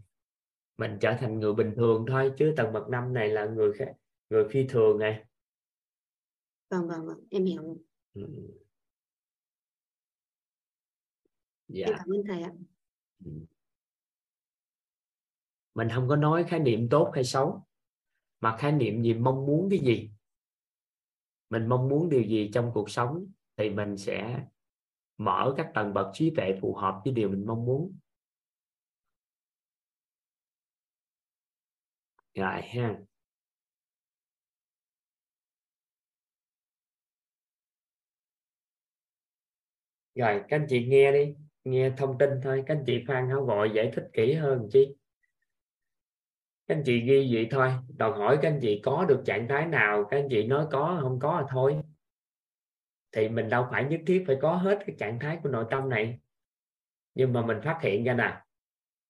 mình 0.78 0.98
trở 1.00 1.16
thành 1.20 1.40
người 1.40 1.54
bình 1.54 1.72
thường 1.76 2.04
thôi 2.08 2.32
chứ 2.38 2.54
tầng 2.56 2.72
bậc 2.72 2.88
năm 2.88 3.14
này 3.14 3.28
là 3.28 3.44
người 3.44 3.72
khác 3.72 3.92
người 4.30 4.48
phi 4.50 4.66
thường 4.68 4.98
này 4.98 5.24
vâng 6.70 6.88
vâng 6.88 7.06
vâng 7.06 7.26
em 7.30 7.44
hiểu 7.44 7.78
ừ. 8.14 8.22
dạ. 11.68 11.86
em 11.86 11.94
cảm 11.98 12.08
ơn 12.08 12.22
thầy 12.28 12.42
ạ 12.42 12.52
ừ. 13.24 13.30
mình 15.74 15.88
không 15.94 16.08
có 16.08 16.16
nói 16.16 16.44
khái 16.48 16.60
niệm 16.60 16.88
tốt 16.90 17.10
hay 17.14 17.24
xấu 17.24 17.66
mà 18.40 18.56
khái 18.56 18.72
niệm 18.72 19.02
gì 19.02 19.14
mong 19.14 19.46
muốn 19.46 19.68
cái 19.70 19.78
gì 19.78 20.10
mình 21.50 21.66
mong 21.68 21.88
muốn 21.88 22.08
điều 22.08 22.22
gì 22.22 22.50
trong 22.54 22.70
cuộc 22.74 22.90
sống 22.90 23.26
thì 23.56 23.70
mình 23.70 23.96
sẽ 23.96 24.46
mở 25.18 25.54
các 25.56 25.70
tầng 25.74 25.94
bậc 25.94 26.06
trí 26.12 26.30
tuệ 26.36 26.58
phù 26.60 26.74
hợp 26.74 27.00
với 27.04 27.12
điều 27.12 27.28
mình 27.28 27.46
mong 27.46 27.64
muốn 27.64 27.98
rồi 32.38 32.62
ha. 32.62 32.96
Rồi, 40.14 40.42
các 40.48 40.56
anh 40.56 40.66
chị 40.68 40.86
nghe 40.86 41.12
đi, 41.12 41.34
nghe 41.64 41.90
thông 41.96 42.18
tin 42.18 42.30
thôi. 42.42 42.62
Các 42.66 42.76
anh 42.76 42.84
chị 42.86 43.04
phan 43.08 43.28
hảo 43.28 43.44
vội 43.44 43.70
giải 43.74 43.90
thích 43.94 44.04
kỹ 44.12 44.34
hơn 44.34 44.68
chi. 44.72 44.94
Các 46.66 46.74
anh 46.74 46.82
chị 46.86 47.00
ghi 47.00 47.28
vậy 47.34 47.48
thôi. 47.50 47.72
Đòi 47.96 48.18
hỏi 48.18 48.38
các 48.42 48.48
anh 48.48 48.58
chị 48.62 48.80
có 48.84 49.04
được 49.04 49.22
trạng 49.26 49.48
thái 49.48 49.66
nào? 49.66 50.04
Các 50.10 50.16
anh 50.16 50.28
chị 50.30 50.46
nói 50.46 50.66
có, 50.70 50.98
không 51.02 51.18
có 51.18 51.40
là 51.40 51.46
thôi. 51.50 51.76
Thì 53.12 53.28
mình 53.28 53.48
đâu 53.48 53.66
phải 53.70 53.84
nhất 53.84 54.00
thiết 54.06 54.24
phải 54.26 54.36
có 54.42 54.56
hết 54.56 54.78
cái 54.86 54.96
trạng 54.98 55.18
thái 55.18 55.38
của 55.42 55.48
nội 55.48 55.64
tâm 55.70 55.88
này. 55.88 56.18
Nhưng 57.14 57.32
mà 57.32 57.46
mình 57.46 57.60
phát 57.64 57.78
hiện 57.82 58.04
ra 58.04 58.14
nè, 58.14 58.40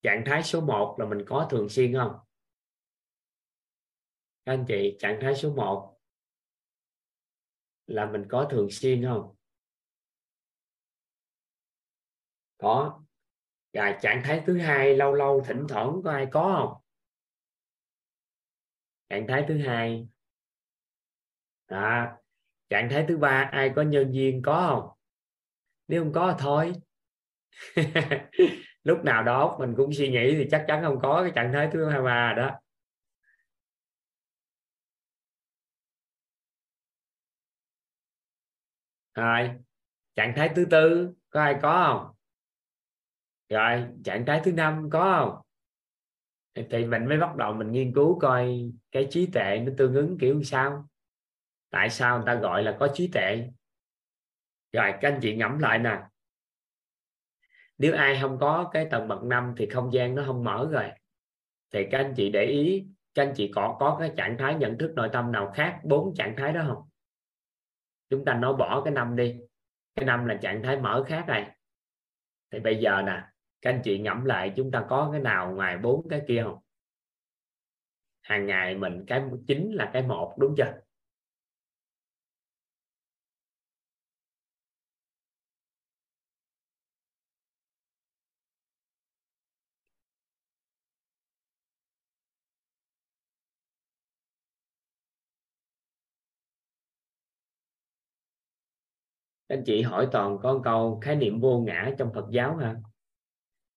trạng 0.02 0.22
thái 0.26 0.42
số 0.42 0.60
1 0.60 0.96
là 0.98 1.06
mình 1.06 1.24
có 1.26 1.48
thường 1.50 1.68
xuyên 1.68 1.94
không? 1.94 2.12
Các 4.48 4.54
anh 4.54 4.64
chị, 4.68 4.96
trạng 4.98 5.18
thái 5.20 5.34
số 5.34 5.54
1 5.54 5.98
là 7.86 8.06
mình 8.06 8.24
có 8.28 8.48
thường 8.50 8.70
xuyên 8.70 9.04
không? 9.04 9.34
Có. 12.58 13.02
Và 13.72 13.98
trạng 14.02 14.22
thái 14.24 14.42
thứ 14.46 14.58
hai, 14.58 14.96
lâu 14.96 15.12
lâu 15.12 15.42
thỉnh 15.46 15.66
thoảng 15.68 16.00
có 16.04 16.10
ai 16.10 16.26
có 16.30 16.54
không? 16.58 16.82
Trạng 19.08 19.26
thái 19.28 19.44
thứ 19.48 19.58
hai. 19.58 20.08
Đó. 21.68 22.06
trạng 22.68 22.88
thái 22.90 23.04
thứ 23.08 23.16
ba, 23.16 23.48
ai 23.52 23.72
có 23.76 23.82
nhân 23.82 24.12
viên 24.12 24.42
có 24.42 24.66
không? 24.68 24.98
Nếu 25.88 26.02
không 26.04 26.12
có 26.12 26.36
thì 26.38 26.38
thôi. 26.38 26.72
Lúc 28.84 29.04
nào 29.04 29.22
đó 29.22 29.56
mình 29.60 29.74
cũng 29.76 29.92
suy 29.92 30.08
nghĩ 30.08 30.34
thì 30.34 30.48
chắc 30.50 30.64
chắn 30.68 30.82
không 30.84 30.98
có 31.02 31.22
cái 31.22 31.32
trạng 31.34 31.52
thái 31.52 31.68
thứ 31.72 31.88
hai 31.88 32.02
ba 32.02 32.34
đó. 32.36 32.60
Rồi, 39.18 39.50
trạng 40.14 40.32
thái 40.36 40.50
thứ 40.56 40.64
tư 40.70 41.12
có 41.30 41.40
ai 41.42 41.56
có 41.62 41.84
không? 41.86 42.14
Rồi, 43.48 43.86
trạng 44.04 44.26
thái 44.26 44.40
thứ 44.44 44.52
năm 44.52 44.90
có 44.90 45.16
không? 45.18 45.42
Thì 46.70 46.86
mình 46.86 47.08
mới 47.08 47.18
bắt 47.18 47.36
đầu 47.36 47.54
mình 47.54 47.72
nghiên 47.72 47.94
cứu 47.94 48.18
coi 48.18 48.72
cái 48.92 49.06
trí 49.10 49.26
tuệ 49.26 49.62
nó 49.66 49.72
tương 49.76 49.94
ứng 49.94 50.18
kiểu 50.18 50.42
sao. 50.42 50.88
Tại 51.70 51.90
sao 51.90 52.16
người 52.16 52.26
ta 52.26 52.34
gọi 52.34 52.62
là 52.62 52.76
có 52.80 52.88
trí 52.94 53.08
tuệ? 53.12 53.50
Rồi, 54.72 54.92
các 55.00 55.12
anh 55.12 55.18
chị 55.22 55.36
ngẫm 55.36 55.58
lại 55.58 55.78
nè. 55.78 56.02
Nếu 57.78 57.94
ai 57.94 58.18
không 58.22 58.38
có 58.40 58.70
cái 58.72 58.86
tầng 58.90 59.08
bậc 59.08 59.22
năm 59.22 59.54
thì 59.56 59.66
không 59.66 59.92
gian 59.92 60.14
nó 60.14 60.22
không 60.26 60.44
mở 60.44 60.68
rồi. 60.72 60.90
Thì 61.72 61.86
các 61.90 61.98
anh 61.98 62.14
chị 62.16 62.30
để 62.30 62.44
ý, 62.44 62.86
các 63.14 63.22
anh 63.22 63.34
chị 63.36 63.52
có 63.54 63.76
có 63.80 63.96
cái 64.00 64.12
trạng 64.16 64.36
thái 64.38 64.54
nhận 64.54 64.78
thức 64.78 64.92
nội 64.96 65.08
tâm 65.12 65.32
nào 65.32 65.52
khác, 65.54 65.80
bốn 65.84 66.14
trạng 66.14 66.34
thái 66.36 66.52
đó 66.52 66.64
không? 66.68 66.87
Chúng 68.10 68.24
ta 68.24 68.34
nói 68.34 68.54
bỏ 68.54 68.82
cái 68.84 68.94
năm 68.94 69.16
đi. 69.16 69.40
Cái 69.94 70.04
năm 70.04 70.26
là 70.26 70.34
trạng 70.34 70.62
thái 70.62 70.80
mở 70.80 71.04
khác 71.08 71.24
này. 71.28 71.56
Thì 72.50 72.60
bây 72.60 72.76
giờ 72.76 73.02
nè, 73.06 73.22
các 73.62 73.70
anh 73.70 73.80
chị 73.84 73.98
ngẫm 73.98 74.24
lại 74.24 74.52
chúng 74.56 74.70
ta 74.70 74.86
có 74.88 75.08
cái 75.12 75.20
nào 75.20 75.52
ngoài 75.52 75.78
bốn 75.78 76.08
cái 76.08 76.22
kia 76.28 76.42
không? 76.44 76.58
Hàng 78.22 78.46
ngày 78.46 78.74
mình 78.74 79.04
cái 79.06 79.22
chính 79.46 79.72
là 79.72 79.90
cái 79.92 80.02
một, 80.02 80.34
đúng 80.38 80.54
chưa? 80.56 80.80
Anh 99.48 99.62
chị 99.66 99.82
hỏi 99.82 100.08
toàn 100.12 100.38
có 100.42 100.60
câu, 100.64 101.00
khái 101.02 101.16
niệm 101.16 101.40
vô 101.40 101.60
ngã 101.60 101.94
trong 101.98 102.12
Phật 102.14 102.26
giáo 102.30 102.56
ha? 102.56 102.76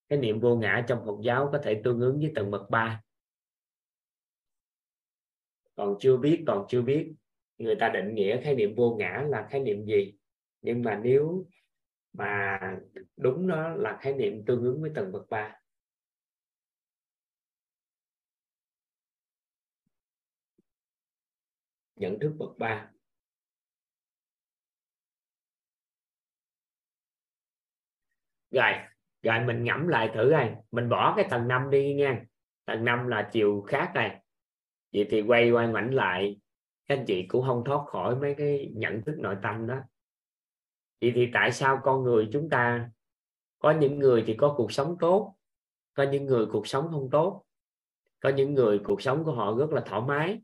Khái 0.10 0.20
niệm 0.20 0.40
vô 0.40 0.56
ngã 0.56 0.86
trong 0.88 1.06
Phật 1.06 1.18
giáo 1.24 1.50
có 1.52 1.60
thể 1.64 1.82
tương 1.84 2.00
ứng 2.00 2.20
với 2.20 2.32
tầng 2.36 2.52
bậc 2.52 2.70
ba. 2.70 3.02
Còn 5.76 5.96
chưa 6.00 6.18
biết, 6.18 6.44
còn 6.48 6.66
chưa 6.70 6.82
biết. 6.82 7.14
Người 7.58 7.76
ta 7.80 7.90
định 7.90 8.16
nghĩa 8.16 8.42
khái 8.42 8.56
niệm 8.56 8.76
vô 8.76 8.96
ngã 9.00 9.26
là 9.30 9.48
khái 9.50 9.62
niệm 9.62 9.86
gì? 9.86 10.14
Nhưng 10.62 10.82
mà 10.82 11.00
nếu 11.04 11.46
mà 12.14 12.60
đúng 13.18 13.48
nó 13.48 13.70
là 13.70 13.98
khái 14.02 14.14
niệm 14.14 14.46
tương 14.46 14.64
ứng 14.64 14.82
với 14.82 14.92
tầng 14.96 15.12
bậc 15.12 15.30
ba. 15.30 15.56
Nhận 21.96 22.20
thức 22.20 22.34
bậc 22.38 22.58
ba. 22.58 22.92
Rồi 28.52 28.72
rồi 29.24 29.40
mình 29.46 29.64
ngẫm 29.64 29.88
lại 29.88 30.10
thử 30.14 30.26
này, 30.26 30.56
mình 30.72 30.90
bỏ 30.90 31.14
cái 31.16 31.28
tầng 31.30 31.48
5 31.48 31.70
đi 31.70 31.94
nha. 31.94 32.26
Tầng 32.66 32.86
5 32.86 33.08
là 33.08 33.30
chiều 33.32 33.62
khác 33.68 33.92
này. 33.96 34.22
Vậy 34.94 35.08
thì 35.10 35.22
quay 35.22 35.52
quay 35.52 35.68
ngoảnh 35.68 35.94
lại. 35.94 36.40
Các 36.88 36.98
anh 36.98 37.06
chị 37.06 37.26
cũng 37.28 37.46
không 37.48 37.64
thoát 37.66 37.86
khỏi 37.88 38.16
mấy 38.16 38.36
cái 38.38 38.72
nhận 38.76 39.02
thức 39.02 39.16
nội 39.20 39.36
tâm 39.44 39.68
đó. 39.68 39.80
Vậy 41.02 41.12
thì 41.16 41.30
tại 41.34 41.52
sao 41.52 41.80
con 41.84 42.04
người 42.04 42.30
chúng 42.34 42.50
ta 42.50 42.90
có 43.60 43.72
những 43.72 44.00
người 44.00 44.24
thì 44.28 44.34
có 44.34 44.54
cuộc 44.58 44.72
sống 44.72 44.98
tốt 45.00 45.36
có 45.94 46.04
những 46.04 46.26
người 46.26 46.46
cuộc 46.46 46.68
sống 46.68 46.88
không 46.92 47.10
tốt 47.12 47.44
có 48.20 48.30
những 48.30 48.54
người 48.54 48.80
cuộc 48.84 49.02
sống 49.02 49.24
của 49.24 49.32
họ 49.32 49.56
rất 49.56 49.70
là 49.72 49.82
thoải 49.86 50.02
mái? 50.02 50.42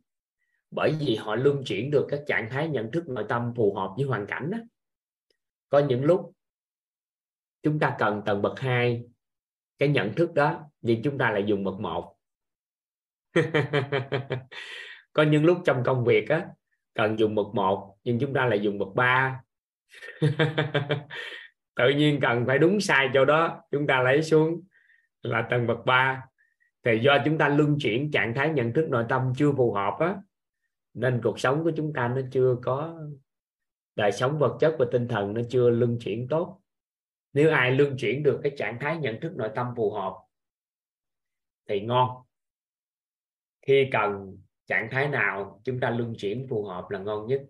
Bởi 0.72 0.96
vì 1.00 1.16
họ 1.16 1.36
luân 1.36 1.64
chuyển 1.66 1.92
được 1.92 2.06
các 2.10 2.24
trạng 2.28 2.50
thái 2.52 2.70
nhận 2.70 2.92
thức 2.92 3.10
nội 3.10 3.26
tâm 3.30 3.54
phù 3.56 3.74
hợp 3.76 3.94
với 3.98 4.06
hoàn 4.06 4.26
cảnh 4.26 4.50
đó. 4.52 4.58
có 5.70 5.80
những 5.80 6.06
lúc 6.06 6.37
chúng 7.64 7.80
ta 7.80 7.96
cần 8.00 8.22
tầng 8.26 8.42
bậc 8.42 8.60
2 8.60 9.04
cái 9.80 9.90
nhận 9.90 10.14
thức 10.14 10.34
đó 10.34 10.64
nhưng 10.82 11.02
chúng 11.04 11.18
ta 11.18 11.32
lại 11.32 11.44
dùng 11.46 11.64
bậc 11.64 11.80
một. 11.80 12.16
Có 15.14 15.24
những 15.24 15.46
lúc 15.46 15.58
trong 15.66 15.84
công 15.84 16.06
việc 16.06 16.30
á, 16.30 16.48
cần 16.94 17.20
dùng 17.20 17.36
bậc 17.36 17.48
một, 17.54 17.98
nhưng 18.04 18.20
chúng 18.20 18.34
ta 18.34 18.46
lại 18.46 18.60
dùng 18.60 18.78
bậc 18.78 18.96
ba. 18.96 19.42
Tự 21.76 21.90
nhiên 21.90 22.20
cần 22.22 22.46
phải 22.48 22.60
đúng 22.60 22.80
sai 22.82 23.10
chỗ 23.14 23.26
đó, 23.26 23.62
chúng 23.72 23.88
ta 23.88 24.02
lấy 24.02 24.24
xuống 24.24 24.62
là 25.24 25.48
tầng 25.50 25.68
bậc 25.68 25.86
3 25.86 26.24
thì 26.84 27.00
do 27.00 27.18
chúng 27.26 27.38
ta 27.38 27.50
luân 27.50 27.78
chuyển 27.80 28.12
trạng 28.12 28.34
thái 28.34 28.50
nhận 28.50 28.74
thức 28.74 28.90
nội 28.90 29.06
tâm 29.10 29.34
chưa 29.38 29.52
phù 29.52 29.74
hợp 29.74 29.94
á, 30.00 30.16
nên 30.94 31.22
cuộc 31.24 31.40
sống 31.40 31.64
của 31.64 31.72
chúng 31.76 31.94
ta 31.94 32.08
nó 32.08 32.22
chưa 32.32 32.56
có, 32.64 33.00
đời 33.96 34.12
sống 34.12 34.40
vật 34.40 34.58
chất 34.60 34.76
và 34.80 34.86
tinh 34.92 35.08
thần 35.08 35.34
nó 35.34 35.42
chưa 35.50 35.70
luân 35.70 36.00
chuyển 36.00 36.28
tốt 36.28 36.62
nếu 37.38 37.52
ai 37.52 37.72
luân 37.72 37.96
chuyển 37.98 38.24
được 38.24 38.40
cái 38.44 38.52
trạng 38.58 38.78
thái 38.82 38.98
nhận 38.98 39.20
thức 39.22 39.34
nội 39.36 39.50
tâm 39.56 39.68
phù 39.78 39.92
hợp, 39.92 40.14
thì 41.70 41.82
ngon. 41.82 42.10
Khi 43.62 43.90
cần 43.92 44.38
trạng 44.68 44.88
thái 44.92 45.08
nào 45.10 45.62
chúng 45.64 45.80
ta 45.80 45.90
luân 45.90 46.14
chuyển 46.18 46.48
phù 46.50 46.64
hợp 46.66 46.90
là 46.90 47.00
ngon 47.00 47.28
nhất. 47.28 47.42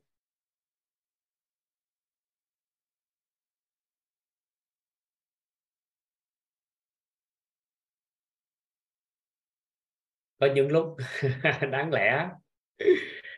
Có 10.40 10.48
những 10.56 10.72
lúc 10.72 10.98
đáng 11.72 11.92
lẽ 11.94 12.30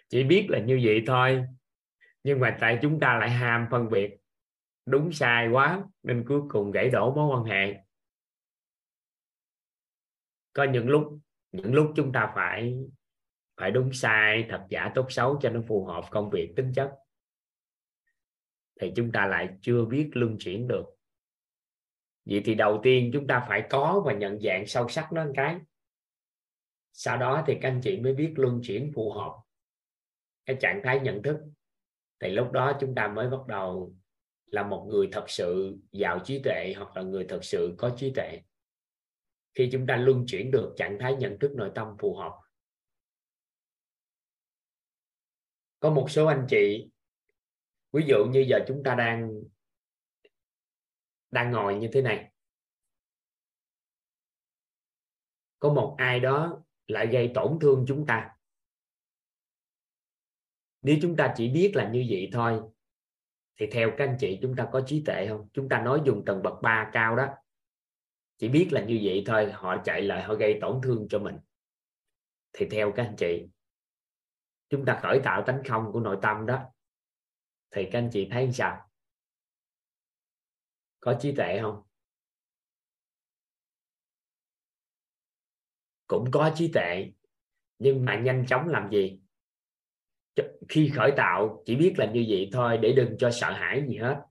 chỉ 0.10 0.24
biết 0.24 0.48
là 0.50 0.60
như 0.60 0.80
vậy 0.84 1.04
thôi, 1.08 1.46
nhưng 2.24 2.40
mà 2.40 2.58
tại 2.62 2.80
chúng 2.82 3.00
ta 3.00 3.18
lại 3.20 3.30
ham 3.30 3.68
phân 3.72 3.90
biệt 3.90 4.19
đúng 4.86 5.12
sai 5.12 5.48
quá, 5.50 5.84
nên 6.04 6.26
cuối 6.28 6.42
cùng 6.50 6.72
gãy 6.72 6.90
đổ 6.90 7.14
mối 7.16 7.38
quan 7.38 7.44
hệ. 7.44 7.84
Có 10.54 10.64
những 10.64 10.88
lúc 10.88 11.20
những 11.52 11.74
lúc 11.74 11.92
chúng 11.96 12.12
ta 12.12 12.32
phải 12.36 12.78
phải 13.58 13.72
đúng 13.72 13.94
sai, 13.94 14.46
thật 14.50 14.66
giả 14.70 14.92
tốt 14.96 15.06
xấu 15.10 15.40
cho 15.42 15.50
nó 15.50 15.62
phù 15.68 15.86
hợp 15.86 16.04
công 16.12 16.30
việc 16.30 16.54
tính 16.56 16.72
chất. 16.76 16.92
Thì 18.82 18.92
chúng 18.96 19.12
ta 19.12 19.28
lại 19.28 19.50
chưa 19.62 19.86
biết 19.86 20.10
luân 20.14 20.38
chuyển 20.40 20.68
được. 20.68 20.86
Vậy 22.26 22.42
thì 22.46 22.56
đầu 22.56 22.80
tiên 22.84 23.10
chúng 23.14 23.28
ta 23.28 23.46
phải 23.50 23.68
có 23.70 24.04
và 24.06 24.14
nhận 24.14 24.40
dạng 24.40 24.68
sâu 24.68 24.90
sắc 24.90 25.14
nó 25.14 25.26
một 25.26 25.32
cái. 25.36 25.60
Sau 26.94 27.18
đó 27.18 27.44
thì 27.48 27.58
các 27.62 27.70
anh 27.70 27.82
chị 27.84 28.00
mới 28.00 28.14
biết 28.14 28.34
luân 28.36 28.62
chuyển 28.64 28.92
phù 28.96 29.12
hợp 29.12 29.36
cái 30.46 30.58
trạng 30.62 30.82
thái 30.84 31.00
nhận 31.00 31.24
thức. 31.24 31.38
Thì 32.20 32.30
lúc 32.30 32.52
đó 32.52 32.78
chúng 32.80 32.96
ta 32.96 33.08
mới 33.08 33.30
bắt 33.30 33.48
đầu 33.48 33.96
là 34.52 34.64
một 34.64 34.88
người 34.90 35.10
thật 35.12 35.26
sự 35.28 35.78
giàu 35.92 36.20
trí 36.26 36.42
tuệ 36.44 36.74
hoặc 36.78 36.96
là 36.96 37.02
người 37.02 37.26
thật 37.30 37.40
sự 37.44 37.76
có 37.78 37.96
trí 37.98 38.14
tuệ. 38.16 38.42
Khi 39.54 39.70
chúng 39.72 39.88
ta 39.88 39.98
luân 39.98 40.26
chuyển 40.28 40.52
được 40.52 40.74
trạng 40.78 40.98
thái 41.00 41.16
nhận 41.16 41.40
thức 41.40 41.52
nội 41.56 41.72
tâm 41.76 41.96
phù 42.00 42.16
hợp. 42.16 42.40
Có 45.80 45.90
một 45.90 46.08
số 46.10 46.26
anh 46.26 46.46
chị, 46.50 46.90
ví 47.92 48.04
dụ 48.08 48.26
như 48.26 48.46
giờ 48.50 48.60
chúng 48.68 48.82
ta 48.84 48.96
đang 48.96 49.32
đang 51.32 51.52
ngồi 51.52 51.76
như 51.76 51.90
thế 51.94 52.02
này. 52.02 52.32
Có 55.60 55.74
một 55.74 55.96
ai 55.98 56.20
đó 56.20 56.64
lại 56.88 57.08
gây 57.08 57.32
tổn 57.36 57.58
thương 57.62 57.86
chúng 57.88 58.06
ta. 58.06 58.36
Nếu 60.82 60.98
chúng 61.02 61.16
ta 61.16 61.34
chỉ 61.38 61.50
biết 61.50 61.72
là 61.76 61.90
như 61.90 62.06
vậy 62.10 62.30
thôi 62.34 62.62
thì 63.60 63.68
theo 63.72 63.92
các 63.98 64.08
anh 64.08 64.18
chị, 64.20 64.40
chúng 64.42 64.56
ta 64.56 64.70
có 64.72 64.82
trí 64.86 65.04
tuệ 65.06 65.28
không? 65.28 65.50
Chúng 65.54 65.70
ta 65.70 65.82
nói 65.82 66.02
dùng 66.06 66.24
tầng 66.26 66.44
bậc 66.44 66.54
3 66.62 66.90
cao 66.94 67.16
đó. 67.16 67.28
Chỉ 68.38 68.50
biết 68.50 68.70
là 68.72 68.82
như 68.82 69.00
vậy 69.04 69.24
thôi, 69.26 69.52
họ 69.52 69.82
chạy 69.84 70.02
lại, 70.02 70.24
họ 70.24 70.36
gây 70.36 70.58
tổn 70.62 70.82
thương 70.84 71.08
cho 71.10 71.20
mình. 71.20 71.38
Thì 72.54 72.68
theo 72.72 72.92
các 72.96 73.04
anh 73.04 73.16
chị, 73.18 73.48
chúng 74.70 74.86
ta 74.86 75.00
khởi 75.02 75.20
tạo 75.24 75.44
tánh 75.48 75.62
không 75.68 75.92
của 75.94 76.00
nội 76.00 76.18
tâm 76.22 76.46
đó. 76.46 76.64
Thì 77.72 77.90
các 77.92 78.00
anh 78.00 78.10
chị 78.14 78.28
thấy 78.32 78.52
sao? 78.54 78.90
Có 81.00 81.18
trí 81.20 81.36
tuệ 81.36 81.60
không? 81.62 81.84
Cũng 86.08 86.32
có 86.32 86.52
trí 86.56 86.72
tuệ, 86.74 87.12
nhưng 87.80 88.06
mà 88.06 88.20
nhanh 88.20 88.46
chóng 88.48 88.68
làm 88.68 88.92
gì? 88.92 89.20
Khi 90.70 90.92
khởi 90.96 91.12
tạo, 91.18 91.64
chỉ 91.66 91.76
biết 91.76 91.94
là 91.98 92.06
như 92.06 92.26
vậy 92.30 92.50
thôi, 92.54 92.78
để 92.78 92.94
đừng 92.94 93.18
cho 93.18 93.32
sợ 93.32 93.52
hãi 93.52 93.84
gì 93.88 93.98
hết. 93.98 94.22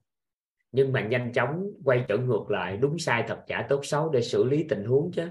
Nhưng 0.71 0.91
mà 0.93 1.01
nhanh 1.01 1.33
chóng 1.33 1.63
quay 1.83 2.05
trở 2.07 2.17
ngược 2.17 2.51
lại, 2.51 2.77
đúng 2.77 2.99
sai 2.99 3.23
thật 3.27 3.43
giả 3.47 3.65
tốt 3.69 3.85
xấu 3.85 4.09
để 4.09 4.21
xử 4.21 4.43
lý 4.43 4.65
tình 4.69 4.85
huống 4.85 5.11
chứ. 5.11 5.29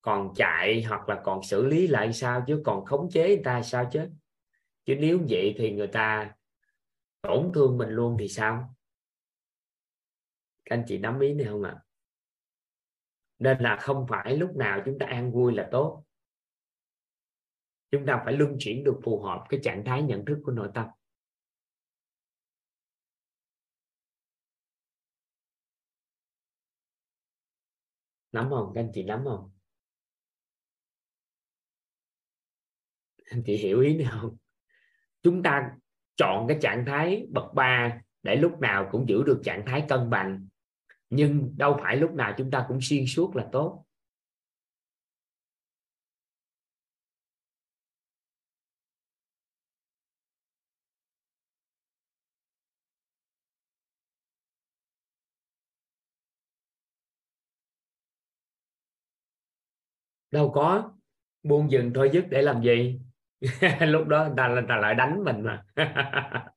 Còn 0.00 0.34
chạy 0.34 0.82
hoặc 0.82 1.08
là 1.08 1.20
còn 1.24 1.42
xử 1.42 1.66
lý 1.66 1.86
lại 1.86 2.12
sao 2.12 2.44
chứ, 2.46 2.62
còn 2.64 2.84
khống 2.84 3.10
chế 3.10 3.28
người 3.28 3.44
ta 3.44 3.62
sao 3.62 3.88
chứ? 3.92 4.08
Chứ 4.84 4.94
nếu 4.98 5.18
vậy 5.28 5.54
thì 5.58 5.72
người 5.72 5.86
ta 5.86 6.34
tổn 7.22 7.50
thương 7.54 7.78
mình 7.78 7.88
luôn 7.88 8.16
thì 8.18 8.28
sao? 8.28 8.74
Các 10.64 10.76
anh 10.76 10.84
chị 10.86 10.98
nắm 10.98 11.20
ý 11.20 11.32
này 11.32 11.46
không 11.46 11.62
ạ? 11.62 11.74
À? 11.76 11.86
nên 13.38 13.58
là 13.58 13.76
không 13.76 14.06
phải 14.08 14.36
lúc 14.36 14.56
nào 14.56 14.82
chúng 14.84 14.98
ta 14.98 15.06
an 15.06 15.32
vui 15.32 15.54
là 15.54 15.68
tốt 15.72 16.04
chúng 17.96 18.06
ta 18.06 18.22
phải 18.24 18.34
luân 18.34 18.56
chuyển 18.58 18.84
được 18.84 19.00
phù 19.04 19.22
hợp 19.22 19.44
cái 19.48 19.60
trạng 19.62 19.84
thái 19.84 20.02
nhận 20.02 20.24
thức 20.24 20.38
của 20.44 20.52
nội 20.52 20.68
tâm. 20.74 20.86
Nắm 28.32 28.50
không? 28.50 28.72
Các 28.74 28.80
anh 28.80 28.90
chị 28.94 29.02
nắm 29.02 29.24
không? 29.24 29.50
Anh 33.30 33.42
chị 33.46 33.56
hiểu 33.56 33.80
ý 33.80 33.96
này 33.96 34.06
không? 34.10 34.36
Chúng 35.22 35.42
ta 35.42 35.70
chọn 36.16 36.48
cái 36.48 36.58
trạng 36.62 36.84
thái 36.86 37.26
bậc 37.30 37.54
ba 37.54 38.00
để 38.22 38.36
lúc 38.36 38.60
nào 38.60 38.88
cũng 38.92 39.08
giữ 39.08 39.22
được 39.22 39.40
trạng 39.44 39.62
thái 39.66 39.84
cân 39.88 40.10
bằng. 40.10 40.48
Nhưng 41.10 41.54
đâu 41.56 41.76
phải 41.82 41.96
lúc 41.96 42.12
nào 42.12 42.34
chúng 42.38 42.50
ta 42.50 42.64
cũng 42.68 42.78
xuyên 42.82 43.04
suốt 43.06 43.36
là 43.36 43.48
tốt. 43.52 43.85
Đâu 60.36 60.50
có 60.54 60.92
buông 61.42 61.70
dừng 61.70 61.92
thôi 61.94 62.10
dứt 62.12 62.24
để 62.30 62.42
làm 62.42 62.62
gì? 62.62 63.00
Lúc 63.80 64.06
đó 64.08 64.24
người 64.24 64.34
ta, 64.36 64.48
người 64.48 64.64
ta 64.68 64.76
lại 64.76 64.94
đánh 64.94 65.24
mình 65.24 65.42
mà. 65.42 65.64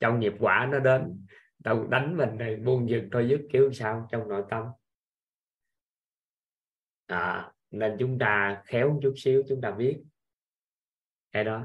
Trong 0.00 0.20
nghiệp 0.20 0.32
quả 0.40 0.68
nó 0.72 0.78
đến 0.78 1.26
đâu 1.58 1.86
đánh 1.86 2.16
mình 2.16 2.38
này 2.38 2.56
buông 2.56 2.88
dừng 2.88 3.08
thôi 3.12 3.28
dứt 3.28 3.40
kiểu 3.52 3.72
sao 3.72 4.08
trong 4.12 4.28
nội 4.28 4.44
tâm. 4.50 4.64
À, 7.06 7.52
nên 7.70 7.96
chúng 7.98 8.18
ta 8.18 8.62
khéo 8.66 8.90
một 8.90 9.00
chút 9.02 9.14
xíu 9.16 9.42
chúng 9.48 9.60
ta 9.60 9.70
biết 9.70 10.02
cái 11.32 11.44
đó. 11.44 11.64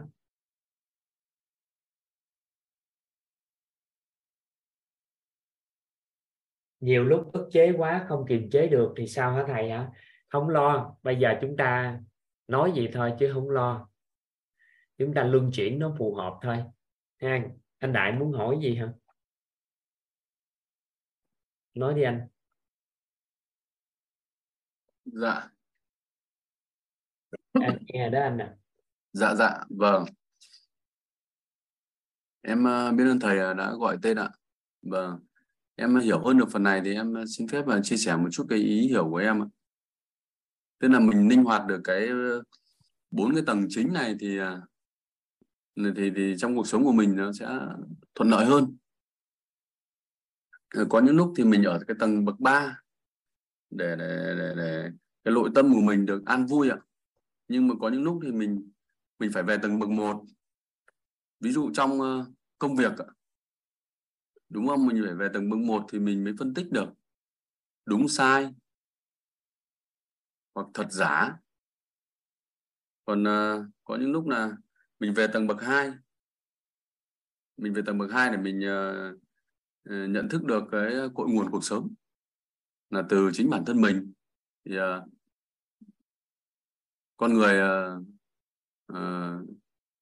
Nhiều 6.80 7.04
lúc 7.04 7.34
ức 7.34 7.50
chế 7.52 7.74
quá 7.78 8.06
không 8.10 8.26
kiềm 8.30 8.50
chế 8.50 8.68
được 8.68 8.94
thì 8.98 9.08
sao 9.08 9.34
hả 9.34 9.44
thầy 9.48 9.70
hả? 9.70 9.92
Không 10.30 10.50
lo 10.50 10.96
bây 11.04 11.16
giờ 11.20 11.30
chúng 11.42 11.58
ta 11.58 12.00
nói 12.48 12.72
gì 12.76 12.90
thôi 12.94 13.14
chứ 13.20 13.32
không 13.34 13.50
lo. 13.50 13.90
Chúng 14.98 15.14
ta 15.14 15.24
luân 15.24 15.52
chuyển 15.54 15.80
nó 15.80 15.96
phù 15.98 16.16
hợp 16.16 16.40
thôi. 16.42 16.64
Ha 17.18 17.40
anh 17.80 17.94
đại 17.94 18.12
muốn 18.12 18.34
hỏi 18.34 18.60
gì 18.62 18.76
hả? 18.76 18.94
Nói 21.74 21.94
đi 21.94 22.04
anh. 22.04 22.28
Dạ. 25.06 25.50
Anh 27.54 27.78
nghe 27.88 28.10
đó 28.10 28.22
anh 28.22 28.38
ạ. 28.38 28.46
À. 28.46 28.58
dạ 29.14 29.36
dạ 29.36 29.64
vâng. 29.70 30.06
Em 32.42 32.64
uh, 32.64 32.96
biết 32.96 33.04
ơn 33.08 33.20
thầy 33.20 33.38
đã 33.38 33.74
gọi 33.80 33.98
tên 34.02 34.18
ạ. 34.18 34.30
Vâng. 34.82 35.20
Em 35.76 35.96
hiểu 35.96 36.20
hơn 36.26 36.38
được 36.38 36.50
phần 36.52 36.64
này 36.64 36.82
thì 36.86 36.94
em 36.94 37.14
xin 37.28 37.48
phép 37.48 37.66
chia 37.84 37.98
sẻ 37.98 38.16
một 38.16 38.30
chút 38.32 38.46
cái 38.50 38.60
ý 38.60 38.88
hiểu 38.88 39.10
của 39.10 39.18
em 39.18 39.44
ạ 39.44 39.48
tức 40.80 40.88
là 40.88 41.00
mình 41.00 41.30
linh 41.30 41.44
hoạt 41.44 41.68
được 41.68 41.82
cái 41.84 42.08
ờ, 42.08 42.44
bốn 43.12 43.34
cái 43.34 43.44
tầng 43.48 43.66
chính 43.70 43.94
này 43.94 44.16
thì 44.20 44.38
à, 44.38 44.62
thì 45.76 46.12
thì 46.16 46.36
trong 46.38 46.56
cuộc 46.56 46.68
sống 46.68 46.84
của 46.84 46.92
mình 46.92 47.16
nó 47.16 47.34
sẽ 47.34 47.46
thuận 48.16 48.30
lợi 48.30 48.46
hơn. 48.46 48.78
Ờ, 50.70 50.86
có 50.90 51.00
những 51.02 51.16
lúc 51.16 51.34
thì 51.38 51.44
mình 51.44 51.64
ở 51.64 51.80
cái 51.88 51.98
tầng 52.00 52.26
bậc 52.26 52.40
3 52.40 52.82
để 53.70 53.96
để, 54.00 54.36
để, 54.38 54.54
để 54.58 54.90
cái 55.24 55.34
nội 55.34 55.50
tâm 55.56 55.74
của 55.74 55.82
mình 55.82 56.06
được 56.06 56.26
an 56.26 56.46
vui 56.46 56.70
ạ. 56.70 56.78
Nhưng 57.48 57.68
mà 57.68 57.76
có 57.80 57.90
những 57.90 58.04
lúc 58.04 58.20
thì 58.24 58.32
mình 58.32 58.72
mình 59.20 59.32
phải 59.32 59.44
về 59.44 59.58
tầng 59.58 59.80
bậc 59.80 59.90
1 59.90 60.24
ví 61.40 61.52
dụ 61.52 61.72
trong 61.74 62.02
ờ, 62.02 62.26
công 62.60 62.76
việc 62.76 62.92
đúng 64.50 64.68
không? 64.68 64.88
Mình 64.88 65.04
phải 65.06 65.16
về 65.16 65.30
tầng 65.34 65.50
bậc 65.50 65.60
1 65.60 65.86
thì 65.92 66.00
mình 66.00 66.24
mới 66.24 66.34
phân 66.40 66.54
tích 66.54 66.72
được 66.72 66.90
đúng 67.86 68.08
sai 68.08 68.54
hoặc 70.58 70.68
thật 70.74 70.88
giả. 70.92 71.38
Còn 73.06 73.24
uh, 73.24 73.66
có 73.84 73.96
những 73.96 74.12
lúc 74.12 74.28
là 74.28 74.52
mình 75.00 75.14
về 75.14 75.28
tầng 75.28 75.48
bậc 75.48 75.62
2 75.62 75.92
mình 77.58 77.74
về 77.74 77.82
tầng 77.86 77.98
bậc 77.98 78.12
2 78.12 78.32
để 78.32 78.38
mình 78.38 78.60
uh, 78.60 80.10
nhận 80.10 80.30
thức 80.30 80.44
được 80.44 80.64
cái 80.72 80.94
cội 81.16 81.30
nguồn 81.30 81.52
cuộc 81.52 81.64
sống 81.64 81.94
là 82.90 83.04
từ 83.10 83.30
chính 83.34 83.50
bản 83.50 83.66
thân 83.66 83.82
mình. 83.82 84.14
Thì 84.66 84.80
uh, 84.80 85.04
con 87.18 87.34
người 87.34 87.56
uh, 87.62 88.04
uh, 88.94 89.50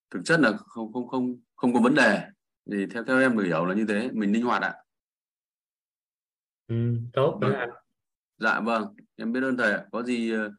thực 0.10 0.22
chất 0.26 0.40
là 0.40 0.57
không 0.57 0.94
không 0.94 1.07
không 1.07 1.40
không 1.56 1.73
có 1.73 1.80
vấn 1.80 1.95
đề. 1.95 2.27
Thì 2.72 2.86
theo 2.94 3.03
theo 3.03 3.19
em 3.19 3.38
hiểu 3.38 3.65
là 3.65 3.76
như 3.76 3.86
thế. 3.88 4.10
Mình 4.14 4.32
linh 4.32 4.44
hoạt 4.44 4.61
ạ. 4.61 4.73
Ừ, 6.68 6.76
tốt 7.14 7.38
vâng. 7.41 7.53
anh 7.53 7.69
dạ 8.38 8.60
vâng 8.60 8.95
em 9.16 9.32
biết 9.32 9.44
ơn 9.44 9.58
thầy 9.58 9.74
có 9.92 10.04
gì 10.04 10.34
uh, 10.36 10.52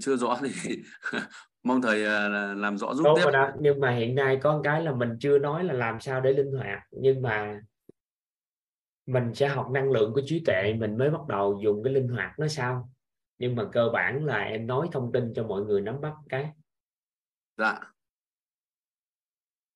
chưa 0.00 0.16
rõ 0.16 0.38
thì 0.42 0.82
mong 1.62 1.82
thầy 1.82 2.02
uh, 2.02 2.56
làm 2.58 2.78
rõ 2.78 2.94
giúp 2.94 3.04
tiếp. 3.16 3.30
đó 3.32 3.50
nhưng 3.60 3.80
mà 3.80 3.90
hiện 3.90 4.14
nay 4.14 4.38
có 4.42 4.52
một 4.52 4.60
cái 4.64 4.82
là 4.82 4.94
mình 4.94 5.16
chưa 5.20 5.38
nói 5.38 5.64
là 5.64 5.72
làm 5.72 6.00
sao 6.00 6.20
để 6.20 6.32
linh 6.32 6.52
hoạt 6.52 6.82
nhưng 6.90 7.22
mà 7.22 7.60
mình 9.06 9.34
sẽ 9.34 9.48
học 9.48 9.70
năng 9.70 9.90
lượng 9.90 10.12
của 10.14 10.22
trí 10.26 10.42
tuệ 10.46 10.74
mình 10.78 10.98
mới 10.98 11.10
bắt 11.10 11.26
đầu 11.28 11.60
dùng 11.64 11.84
cái 11.84 11.92
linh 11.92 12.08
hoạt 12.08 12.38
nó 12.38 12.48
sao 12.48 12.90
nhưng 13.38 13.56
mà 13.56 13.68
cơ 13.72 13.88
bản 13.92 14.24
là 14.24 14.38
em 14.38 14.66
nói 14.66 14.88
thông 14.92 15.12
tin 15.12 15.32
cho 15.34 15.46
mọi 15.46 15.62
người 15.62 15.80
nắm 15.80 16.00
bắt 16.00 16.14
cái. 16.28 16.50
Dạ. 17.56 17.78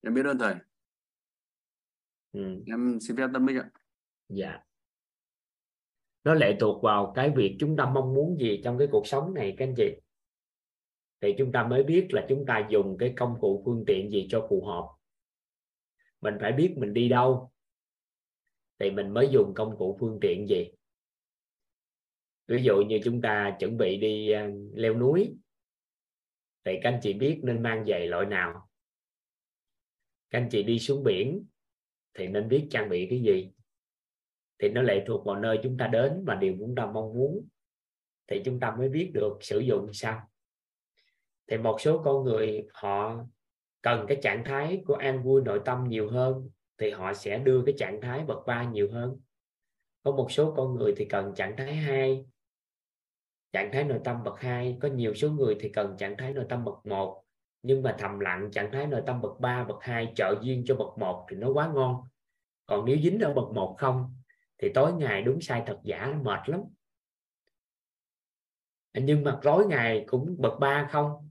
Em 0.03 0.15
biết 0.15 0.27
ơn 0.27 0.39
thầy. 0.39 0.55
Ừ. 2.33 2.63
em 2.67 2.99
xin 3.01 3.17
phép 3.17 3.29
tâm 3.33 3.47
minh 3.47 3.57
ạ. 3.57 3.71
Dạ 4.29 4.61
nó 6.25 6.35
lệ 6.35 6.57
thuộc 6.61 6.83
vào 6.83 7.13
cái 7.17 7.31
việc 7.31 7.57
chúng 7.61 7.77
ta 7.77 7.91
mong 7.91 8.15
muốn 8.15 8.37
gì 8.41 8.61
trong 8.65 8.79
cái 8.79 8.89
cuộc 8.91 9.07
sống 9.07 9.35
này, 9.35 9.55
các 9.59 9.65
anh 9.65 9.75
chị. 9.77 9.97
Thì 11.21 11.35
chúng 11.39 11.53
ta 11.53 11.67
mới 11.67 11.83
biết 11.83 12.09
là 12.11 12.27
chúng 12.29 12.47
ta 12.47 12.67
dùng 12.71 12.97
cái 12.99 13.15
công 13.17 13.37
cụ 13.41 13.63
phương 13.65 13.85
tiện 13.87 14.11
gì 14.11 14.27
cho 14.31 14.47
phù 14.51 14.65
hợp. 14.65 14.89
Mình 16.21 16.35
phải 16.41 16.53
biết 16.53 16.75
mình 16.77 16.95
đi 16.95 17.09
đâu 17.09 17.51
thì 18.79 18.91
mình 18.91 19.11
mới 19.11 19.29
dùng 19.33 19.53
công 19.55 19.77
cụ 19.79 19.97
phương 20.01 20.19
tiện 20.21 20.47
gì. 20.49 20.71
Ví 22.47 22.63
dụ 22.63 22.83
như 22.83 23.01
chúng 23.05 23.23
ta 23.23 23.57
chuẩn 23.59 23.77
bị 23.77 23.97
đi 23.97 24.31
ờ, 24.31 24.51
leo 24.75 24.95
núi 24.95 25.35
thì 26.65 26.73
các 26.83 26.91
anh 26.91 27.01
chị 27.03 27.13
biết 27.13 27.41
nên 27.43 27.63
mang 27.63 27.85
giày 27.85 28.07
loại 28.07 28.27
nào. 28.27 28.69
Các 30.31 30.39
anh 30.39 30.49
chị 30.51 30.63
đi 30.63 30.79
xuống 30.79 31.05
biển 31.05 31.47
thì 32.15 32.27
nên 32.27 32.49
biết 32.49 32.67
trang 32.71 32.89
bị 32.89 33.07
cái 33.11 33.23
gì 33.23 33.54
thì 34.59 34.69
nó 34.69 34.83
lệ 34.83 35.05
thuộc 35.07 35.27
vào 35.27 35.37
nơi 35.37 35.61
chúng 35.63 35.77
ta 35.79 35.87
đến 35.87 36.25
và 36.27 36.35
điều 36.35 36.57
chúng 36.59 36.75
ta 36.75 36.87
mong 36.87 37.15
muốn. 37.15 37.49
Thì 38.27 38.43
chúng 38.45 38.61
ta 38.61 38.75
mới 38.79 38.89
biết 38.89 39.11
được 39.15 39.39
sử 39.41 39.59
dụng 39.59 39.91
sao. 39.93 40.29
Thì 41.47 41.57
một 41.57 41.81
số 41.81 42.03
con 42.05 42.25
người 42.25 42.67
họ 42.73 43.25
cần 43.83 44.05
cái 44.09 44.19
trạng 44.23 44.45
thái 44.45 44.83
của 44.87 44.95
an 44.95 45.23
vui 45.23 45.43
nội 45.43 45.61
tâm 45.65 45.85
nhiều 45.89 46.11
hơn, 46.11 46.51
thì 46.79 46.91
họ 46.91 47.15
sẽ 47.15 47.39
đưa 47.39 47.63
cái 47.67 47.75
trạng 47.79 48.01
thái 48.01 48.25
bậc 48.25 48.39
ba 48.47 48.65
nhiều 48.65 48.89
hơn. 48.93 49.21
Có 50.03 50.13
một 50.13 50.33
số 50.33 50.55
con 50.57 50.75
người 50.75 50.95
thì 50.97 51.05
cần 51.05 51.35
trạng 51.35 51.57
thái 51.57 51.75
hai, 51.75 52.25
trạng 53.55 53.73
thái 53.73 53.85
nội 53.85 54.01
tâm 54.05 54.25
bậc 54.25 54.41
2 54.41 54.79
có 54.81 54.89
nhiều 54.89 55.15
số 55.15 55.31
người 55.31 55.57
thì 55.61 55.69
cần 55.69 55.97
trạng 55.99 56.17
thái 56.17 56.33
nội 56.33 56.45
tâm 56.49 56.65
bậc 56.65 56.87
1 56.87 57.25
nhưng 57.63 57.83
mà 57.83 57.97
thầm 57.99 58.21
lặng, 58.21 58.51
trạng 58.53 58.73
thái 58.73 58.87
nội 58.87 59.03
tâm 59.07 59.21
bậc 59.21 59.41
3 59.41 59.65
bậc 59.65 59.77
2 59.81 60.13
trợ 60.17 60.35
duyên 60.43 60.65
cho 60.67 60.75
bậc 60.75 60.99
1 60.99 61.27
thì 61.31 61.37
nó 61.37 61.49
quá 61.49 61.71
ngon. 61.75 61.97
Còn 62.67 62.85
nếu 62.85 62.97
dính 63.03 63.21
ở 63.21 63.35
bậc 63.35 63.45
1 63.55 63.75
không 63.79 64.17
thì 64.65 64.71
tối 64.75 64.93
ngày 64.93 65.23
đúng 65.23 65.41
sai 65.41 65.63
thật 65.67 65.81
giả 65.85 66.07
nó 66.13 66.23
mệt 66.23 66.49
lắm. 66.49 66.61
Nhưng 68.95 69.25
mà 69.25 69.41
tối 69.43 69.67
ngày 69.67 70.05
cũng 70.09 70.37
bậc 70.39 70.53
ba 70.61 70.89
không, 70.93 71.31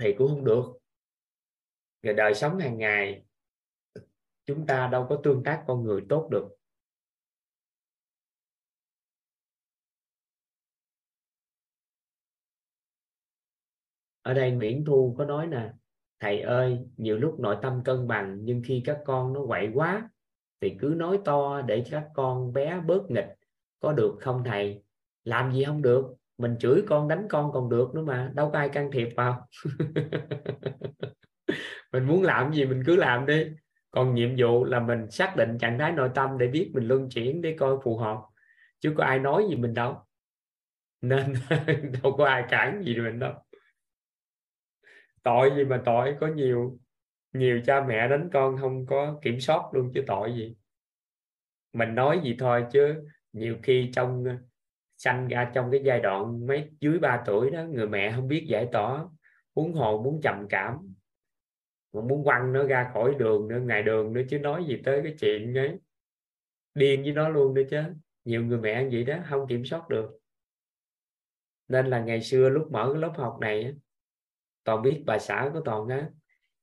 thì 0.00 0.14
cũng 0.18 0.28
không 0.28 0.44
được. 0.44 0.64
Rồi 2.02 2.14
đời 2.14 2.34
sống 2.34 2.58
hàng 2.58 2.78
ngày, 2.78 3.24
chúng 4.44 4.66
ta 4.66 4.88
đâu 4.92 5.06
có 5.08 5.20
tương 5.24 5.42
tác 5.44 5.64
con 5.66 5.84
người 5.84 6.02
tốt 6.08 6.28
được. 6.30 6.48
Ở 14.22 14.34
đây 14.34 14.50
Nguyễn 14.50 14.84
Thu 14.84 15.14
có 15.18 15.24
nói 15.24 15.46
nè, 15.46 15.72
thầy 16.20 16.40
ơi, 16.40 16.78
nhiều 16.96 17.18
lúc 17.18 17.40
nội 17.40 17.56
tâm 17.62 17.82
cân 17.84 18.08
bằng, 18.08 18.38
nhưng 18.40 18.62
khi 18.66 18.82
các 18.84 18.98
con 19.06 19.32
nó 19.32 19.46
quậy 19.46 19.70
quá 19.74 20.08
thì 20.62 20.76
cứ 20.80 20.94
nói 20.96 21.18
to 21.24 21.62
để 21.66 21.84
các 21.90 22.04
con 22.14 22.52
bé 22.52 22.80
bớt 22.86 23.10
nghịch. 23.10 23.28
Có 23.80 23.92
được 23.92 24.16
không 24.20 24.44
thầy? 24.44 24.82
Làm 25.24 25.52
gì 25.52 25.64
không 25.64 25.82
được? 25.82 26.06
Mình 26.38 26.56
chửi 26.58 26.82
con, 26.88 27.08
đánh 27.08 27.26
con 27.30 27.52
còn 27.52 27.68
được 27.68 27.94
nữa 27.94 28.02
mà. 28.02 28.30
Đâu 28.34 28.50
có 28.52 28.58
ai 28.58 28.68
can 28.68 28.90
thiệp 28.90 29.08
vào. 29.16 29.48
Mình 31.92 32.04
muốn 32.04 32.22
làm 32.22 32.52
gì 32.52 32.64
mình 32.64 32.82
cứ 32.86 32.96
làm 32.96 33.26
đi. 33.26 33.46
Còn 33.90 34.14
nhiệm 34.14 34.30
vụ 34.38 34.64
là 34.64 34.80
mình 34.80 35.10
xác 35.10 35.34
định 35.36 35.58
trạng 35.58 35.78
thái 35.78 35.92
nội 35.92 36.10
tâm 36.14 36.38
để 36.38 36.46
biết 36.46 36.70
mình 36.74 36.88
luân 36.88 37.08
chuyển 37.08 37.42
để 37.42 37.56
coi 37.58 37.76
phù 37.84 37.96
hợp. 37.96 38.18
Chứ 38.80 38.94
có 38.96 39.04
ai 39.04 39.18
nói 39.18 39.44
gì 39.50 39.56
mình 39.56 39.74
đâu. 39.74 39.96
Nên 41.00 41.34
đâu 42.02 42.14
có 42.18 42.26
ai 42.26 42.44
cản 42.50 42.82
gì 42.84 42.96
mình 42.96 43.18
đâu. 43.18 43.32
Tội 45.22 45.50
gì 45.56 45.64
mà 45.64 45.82
tội, 45.84 46.16
có 46.20 46.26
nhiều 46.26 46.78
nhiều 47.32 47.60
cha 47.66 47.84
mẹ 47.88 48.08
đánh 48.08 48.28
con 48.32 48.56
không 48.60 48.86
có 48.86 49.18
kiểm 49.22 49.40
soát 49.40 49.62
luôn 49.72 49.90
chứ 49.94 50.02
tội 50.06 50.34
gì. 50.34 50.56
Mình 51.72 51.94
nói 51.94 52.20
gì 52.24 52.36
thôi 52.38 52.64
chứ 52.72 52.94
nhiều 53.32 53.56
khi 53.62 53.90
trong 53.94 54.24
ờ, 54.24 54.36
sanh 54.96 55.28
ra 55.28 55.50
trong 55.54 55.70
cái 55.70 55.80
giai 55.84 56.00
đoạn 56.00 56.46
mấy 56.46 56.70
dưới 56.80 56.98
3 56.98 57.22
tuổi 57.26 57.50
đó, 57.50 57.64
người 57.64 57.88
mẹ 57.88 58.12
không 58.16 58.28
biết 58.28 58.44
giải 58.48 58.68
tỏa 58.72 59.04
muốn 59.54 59.72
hồn 59.72 60.02
muốn 60.02 60.20
trầm 60.22 60.46
cảm. 60.50 60.94
Mà 61.92 62.00
muốn 62.00 62.24
quăng 62.24 62.52
nó 62.52 62.64
ra 62.64 62.90
khỏi 62.94 63.14
đường 63.18 63.48
nữa 63.48 63.60
ngày 63.60 63.82
đường 63.82 64.12
nữa 64.12 64.22
chứ 64.30 64.38
nói 64.38 64.64
gì 64.68 64.80
tới 64.84 65.00
cái 65.04 65.14
chuyện 65.20 65.58
ấy. 65.58 65.78
Điên 66.74 67.02
với 67.02 67.12
nó 67.12 67.28
luôn 67.28 67.54
nữa 67.54 67.62
chứ. 67.70 67.82
Nhiều 68.24 68.44
người 68.44 68.58
mẹ 68.58 68.88
vậy 68.92 69.04
đó, 69.04 69.18
không 69.28 69.48
kiểm 69.48 69.64
soát 69.64 69.88
được. 69.88 70.18
Nên 71.68 71.86
là 71.86 72.00
ngày 72.00 72.22
xưa 72.22 72.48
lúc 72.48 72.72
mở 72.72 72.90
cái 72.92 73.02
lớp 73.02 73.12
học 73.16 73.38
này 73.40 73.74
toàn 74.64 74.82
biết 74.82 75.02
bà 75.06 75.18
xã 75.18 75.50
của 75.52 75.60
toàn 75.64 75.88
á 75.88 76.10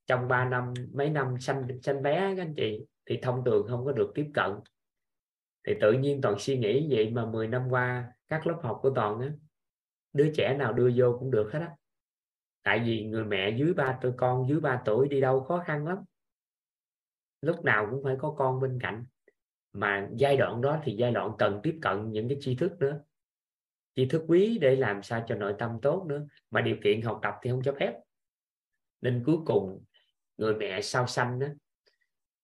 trong 0.10 0.28
3 0.28 0.46
năm, 0.46 0.74
mấy 0.94 1.10
năm 1.10 1.40
sanh 1.40 1.68
sanh 1.82 2.02
bé 2.02 2.36
các 2.36 2.42
anh 2.42 2.54
chị, 2.58 2.86
thì 3.06 3.20
thông 3.22 3.46
thường 3.46 3.68
không 3.70 3.86
có 3.86 3.92
được 3.92 4.12
tiếp 4.16 4.32
cận. 4.34 4.52
Thì 5.68 5.74
tự 5.82 5.92
nhiên 5.92 6.22
toàn 6.22 6.36
suy 6.40 6.58
nghĩ 6.58 6.88
vậy 6.90 7.10
mà 7.10 7.26
10 7.26 7.48
năm 7.48 7.70
qua, 7.70 8.14
các 8.28 8.48
lớp 8.48 8.60
học 8.64 8.80
của 8.82 8.90
toàn 8.96 9.20
á, 9.20 9.30
đứa 10.14 10.32
trẻ 10.34 10.56
nào 10.60 10.74
đưa 10.74 10.92
vô 10.96 11.18
cũng 11.20 11.32
được 11.32 11.50
hết 11.54 11.60
á. 11.60 11.76
Tại 12.64 12.80
vì 12.86 13.06
người 13.06 13.26
mẹ 13.26 13.56
dưới 13.58 13.74
ba 13.74 13.98
tuổi, 14.02 14.12
con 14.18 14.50
dưới 14.50 14.60
3 14.60 14.82
tuổi 14.86 15.08
đi 15.08 15.22
đâu 15.22 15.44
khó 15.44 15.64
khăn 15.66 15.88
lắm. 15.88 15.98
Lúc 17.42 17.64
nào 17.64 17.88
cũng 17.92 18.04
phải 18.04 18.16
có 18.20 18.36
con 18.38 18.60
bên 18.60 18.80
cạnh. 18.82 19.06
Mà 19.74 20.10
giai 20.16 20.38
đoạn 20.38 20.62
đó 20.62 20.80
thì 20.84 20.96
giai 20.96 21.12
đoạn 21.12 21.32
cần 21.38 21.60
tiếp 21.64 21.80
cận 21.82 22.12
những 22.12 22.30
cái 22.30 22.38
tri 22.42 22.56
thức 22.56 22.72
nữa. 22.80 23.00
Tri 23.96 24.06
thức 24.06 24.24
quý 24.28 24.58
để 24.62 24.76
làm 24.76 25.04
sao 25.04 25.26
cho 25.28 25.36
nội 25.36 25.56
tâm 25.60 25.80
tốt 25.82 26.06
nữa. 26.08 26.26
Mà 26.52 26.62
điều 26.62 26.78
kiện 26.84 27.02
học 27.02 27.20
tập 27.24 27.36
thì 27.42 27.50
không 27.50 27.62
cho 27.64 27.76
phép. 27.80 27.94
Nên 29.02 29.24
cuối 29.26 29.38
cùng 29.46 29.84
người 30.40 30.56
mẹ 30.56 30.82
sau 30.82 31.08
sanh 31.08 31.40
đó 31.40 31.48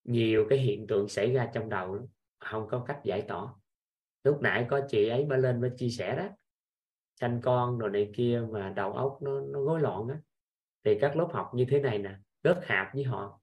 nhiều 0.04 0.46
cái 0.50 0.58
hiện 0.58 0.86
tượng 0.86 1.08
xảy 1.08 1.32
ra 1.32 1.50
trong 1.54 1.68
đầu 1.68 1.96
đó, 1.96 2.02
không 2.38 2.68
có 2.70 2.84
cách 2.86 3.00
giải 3.04 3.22
tỏa. 3.28 3.54
Lúc 4.24 4.38
nãy 4.42 4.66
có 4.70 4.80
chị 4.88 5.08
ấy 5.08 5.24
mới 5.26 5.38
lên 5.38 5.60
mới 5.60 5.70
chia 5.76 5.88
sẻ 5.88 6.16
đó 6.16 6.28
sanh 7.20 7.40
con 7.42 7.78
rồi 7.78 7.90
này 7.90 8.10
kia 8.14 8.42
mà 8.50 8.72
đầu 8.76 8.92
óc 8.92 9.18
nó 9.22 9.40
nó 9.40 9.64
rối 9.64 9.80
loạn 9.80 10.08
á. 10.08 10.20
Thì 10.84 10.98
các 11.00 11.16
lớp 11.16 11.28
học 11.32 11.50
như 11.54 11.66
thế 11.68 11.80
này 11.80 11.98
nè 11.98 12.16
rất 12.42 12.60
hạp 12.62 12.94
với 12.94 13.04
họ. 13.04 13.40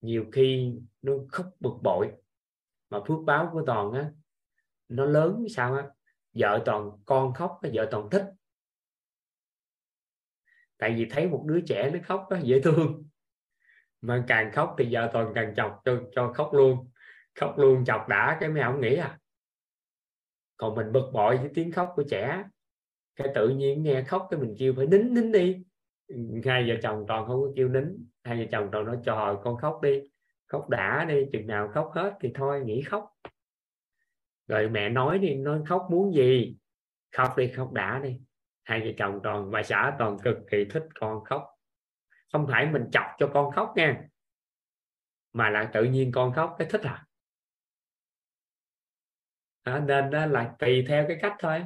Nhiều 0.00 0.24
khi 0.32 0.74
nó 1.02 1.12
khóc 1.28 1.46
bực 1.60 1.74
bội 1.82 2.12
mà 2.90 3.00
phước 3.06 3.18
báo 3.24 3.50
của 3.52 3.62
toàn 3.66 3.92
á 3.92 4.12
nó 4.88 5.04
lớn 5.04 5.44
sao 5.50 5.74
á 5.74 5.88
vợ 6.32 6.62
toàn 6.64 6.90
con 7.04 7.34
khóc 7.34 7.60
vợ 7.72 7.88
toàn 7.90 8.10
thích 8.10 8.24
tại 10.78 10.94
vì 10.96 11.06
thấy 11.10 11.28
một 11.28 11.44
đứa 11.46 11.60
trẻ 11.60 11.90
nó 11.92 11.98
khóc 12.04 12.26
đó, 12.30 12.36
dễ 12.42 12.60
thương. 12.60 13.04
Mà 14.00 14.24
càng 14.28 14.52
khóc 14.52 14.74
thì 14.78 14.86
giờ 14.86 15.10
toàn 15.12 15.32
càng 15.34 15.54
chọc 15.54 15.80
cho 15.84 16.00
cho 16.12 16.32
khóc 16.32 16.50
luôn. 16.54 16.90
Khóc 17.40 17.58
luôn 17.58 17.84
chọc 17.84 18.08
đã 18.08 18.36
cái 18.40 18.48
mấy 18.48 18.62
ông 18.62 18.80
nghĩ 18.80 18.96
à. 18.96 19.18
Còn 20.56 20.74
mình 20.74 20.92
bực 20.92 21.10
bội 21.12 21.36
với 21.36 21.50
tiếng 21.54 21.72
khóc 21.72 21.92
của 21.96 22.02
trẻ. 22.10 22.44
Cái 23.16 23.28
tự 23.34 23.48
nhiên 23.48 23.82
nghe 23.82 24.02
khóc 24.02 24.26
cái 24.30 24.40
mình 24.40 24.54
kêu 24.58 24.74
phải 24.76 24.86
nín 24.86 25.14
nín 25.14 25.32
đi. 25.32 25.64
Hai 26.44 26.68
vợ 26.68 26.74
chồng 26.82 27.04
toàn 27.08 27.26
không 27.26 27.42
có 27.42 27.52
kêu 27.56 27.68
nín. 27.68 28.06
Hai 28.22 28.38
vợ 28.38 28.44
chồng 28.50 28.68
toàn 28.72 28.84
nói 28.84 28.98
trời 29.04 29.34
con 29.42 29.56
khóc 29.56 29.80
đi. 29.82 30.02
Khóc 30.46 30.68
đã 30.68 31.04
đi 31.04 31.26
chừng 31.32 31.46
nào 31.46 31.68
khóc 31.68 31.90
hết 31.94 32.16
thì 32.20 32.32
thôi 32.34 32.62
nghỉ 32.64 32.82
khóc. 32.82 33.12
Rồi 34.46 34.68
mẹ 34.68 34.88
nói 34.88 35.18
đi 35.18 35.34
nó 35.34 35.58
khóc 35.66 35.86
muốn 35.90 36.14
gì? 36.14 36.56
Khóc 37.16 37.36
đi 37.36 37.48
khóc 37.48 37.72
đã 37.72 38.00
đi 38.04 38.20
hai 38.68 38.80
vợ 38.80 38.92
chồng 38.98 39.20
toàn 39.22 39.50
bà 39.50 39.62
xã 39.62 39.96
toàn 39.98 40.16
cực 40.24 40.36
kỳ 40.50 40.64
thích 40.70 40.82
con 41.00 41.24
khóc. 41.24 41.44
Không 42.32 42.46
phải 42.50 42.66
mình 42.66 42.82
chọc 42.92 43.06
cho 43.18 43.30
con 43.34 43.52
khóc 43.52 43.72
nha 43.76 44.02
mà 45.32 45.50
là 45.50 45.70
tự 45.72 45.84
nhiên 45.84 46.12
con 46.12 46.32
khóc 46.32 46.56
cái 46.58 46.68
thích 46.70 46.80
à. 46.82 47.06
À, 49.62 49.82
nên 49.86 50.10
đó 50.10 50.26
là 50.26 50.54
tùy 50.58 50.84
theo 50.88 51.04
cái 51.08 51.18
cách 51.20 51.32
thôi. 51.38 51.64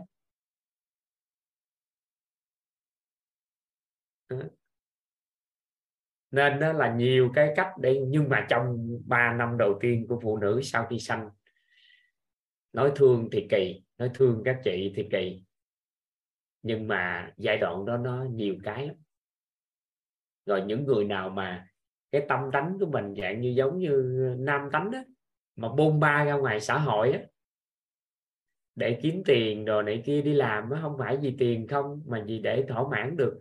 Nên 6.31 6.61
đó 6.61 6.73
là 6.73 6.95
nhiều 6.95 7.33
cái 7.35 7.53
cách 7.57 7.73
để 7.81 8.01
nhưng 8.09 8.29
mà 8.29 8.47
trong 8.51 8.77
3 9.07 9.33
năm 9.33 9.59
đầu 9.59 9.79
tiên 9.81 10.07
của 10.09 10.21
phụ 10.23 10.39
nữ 10.39 10.61
sau 10.63 10.87
khi 10.91 10.99
sanh 10.99 11.31
nói 12.73 12.93
thương 12.97 13.29
thì 13.33 13.47
kỳ 13.51 13.83
nói 13.99 14.11
thương 14.15 14.43
các 14.45 14.61
chị 14.65 14.93
thì 14.97 15.09
kỳ 15.13 15.45
nhưng 16.63 16.89
mà 16.89 17.33
giai 17.37 17.59
đoạn 17.59 17.85
đó 17.85 17.97
nó 17.97 18.25
nhiều 18.25 18.55
cái 18.63 18.87
lắm. 18.87 18.97
Rồi 20.47 20.63
những 20.63 20.85
người 20.85 21.05
nào 21.05 21.31
mà 21.31 21.67
cái 22.13 22.27
tâm 22.29 22.41
tánh 22.53 22.77
của 22.81 22.87
mình 22.87 23.15
dạng 23.19 23.41
như 23.41 23.49
giống 23.49 23.79
như 23.79 23.91
nam 24.39 24.69
tánh 24.73 24.91
đó 24.91 24.99
mà 25.57 25.69
bôn 25.69 26.01
ba 26.01 26.25
ra 26.25 26.35
ngoài 26.35 26.61
xã 26.61 26.79
hội 26.79 27.13
á, 27.13 27.21
để 28.75 28.99
kiếm 29.03 29.23
tiền 29.25 29.65
rồi 29.65 29.83
này 29.83 30.03
kia 30.07 30.23
đi 30.23 30.35
làm 30.35 30.69
nó 30.71 30.79
không 30.83 30.97
phải 30.99 31.17
vì 31.17 31.37
tiền 31.39 31.67
không, 31.69 32.03
mà 32.07 32.25
vì 32.27 32.39
để 32.39 32.65
thỏa 32.69 32.89
mãn 32.89 33.17
được 33.17 33.39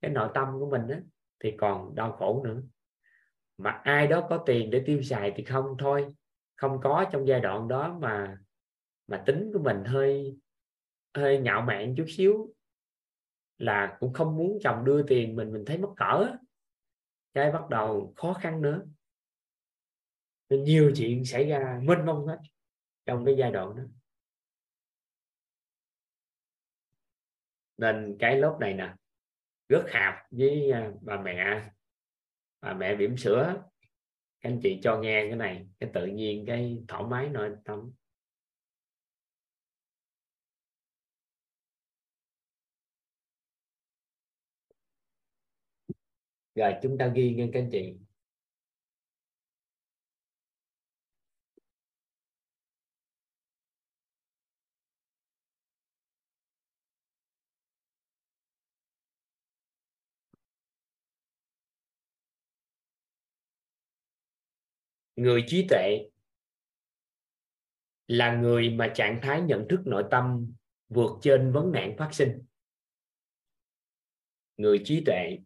cái 0.00 0.10
nội 0.10 0.28
tâm 0.34 0.48
của 0.58 0.70
mình 0.70 0.88
á, 0.88 1.00
thì 1.40 1.52
còn 1.58 1.94
đau 1.94 2.12
khổ 2.12 2.44
nữa. 2.44 2.62
Mà 3.58 3.70
ai 3.70 4.06
đó 4.06 4.26
có 4.30 4.42
tiền 4.46 4.70
để 4.70 4.82
tiêu 4.86 5.02
xài 5.02 5.32
thì 5.36 5.44
không 5.44 5.76
thôi, 5.78 6.06
không 6.56 6.80
có 6.82 7.04
trong 7.12 7.26
giai 7.26 7.40
đoạn 7.40 7.68
đó 7.68 7.98
mà 8.00 8.38
mà 9.06 9.22
tính 9.26 9.50
của 9.52 9.58
mình 9.58 9.84
hơi 9.84 10.36
hơi 11.14 11.38
ngạo 11.38 11.62
mạn 11.62 11.94
chút 11.96 12.06
xíu 12.08 12.54
là 13.60 13.96
cũng 14.00 14.12
không 14.12 14.36
muốn 14.36 14.58
chồng 14.62 14.84
đưa 14.84 15.02
tiền 15.02 15.36
mình 15.36 15.52
mình 15.52 15.64
thấy 15.66 15.78
mất 15.78 15.90
cỡ. 15.96 16.36
Cái 17.34 17.52
bắt 17.52 17.68
đầu 17.70 18.12
khó 18.16 18.32
khăn 18.32 18.62
nữa. 18.62 18.82
Nên 20.48 20.64
nhiều 20.64 20.92
chuyện 20.96 21.24
xảy 21.24 21.48
ra, 21.48 21.80
mênh 21.82 22.06
mông 22.06 22.26
hết 22.26 22.38
trong 23.06 23.24
cái 23.24 23.34
giai 23.38 23.52
đoạn 23.52 23.76
đó. 23.76 23.82
Nên 27.76 28.16
cái 28.18 28.36
lớp 28.36 28.56
này 28.60 28.74
nè 28.74 28.94
rất 29.68 29.84
hạp 29.88 30.14
với 30.30 30.70
à, 30.70 30.92
bà 31.00 31.20
mẹ. 31.20 31.70
Bà 32.60 32.74
mẹ 32.74 32.96
bỉm 32.96 33.16
sữa. 33.16 33.62
Các 34.40 34.50
anh 34.50 34.60
chị 34.62 34.80
cho 34.82 35.00
nghe 35.00 35.26
cái 35.28 35.36
này, 35.36 35.68
cái 35.80 35.90
tự 35.94 36.06
nhiên, 36.06 36.44
cái 36.46 36.84
thoải 36.88 37.04
mái 37.04 37.28
nội 37.28 37.56
tâm. 37.64 37.92
Rồi, 46.60 46.74
chúng 46.82 46.98
ta 46.98 47.06
ghi 47.14 47.34
nghe 47.34 47.48
các 47.52 47.60
anh 47.60 47.68
chị. 47.72 47.94
Người 65.16 65.44
trí 65.46 65.66
tuệ 65.68 66.10
là 68.08 68.36
người 68.36 68.70
mà 68.70 68.92
trạng 68.94 69.20
thái 69.22 69.42
nhận 69.42 69.66
thức 69.70 69.80
nội 69.84 70.04
tâm 70.10 70.52
vượt 70.88 71.10
trên 71.22 71.52
vấn 71.52 71.72
nạn 71.72 71.94
phát 71.98 72.08
sinh. 72.12 72.42
Người 74.56 74.82
trí 74.84 75.02
tuệ 75.06 75.38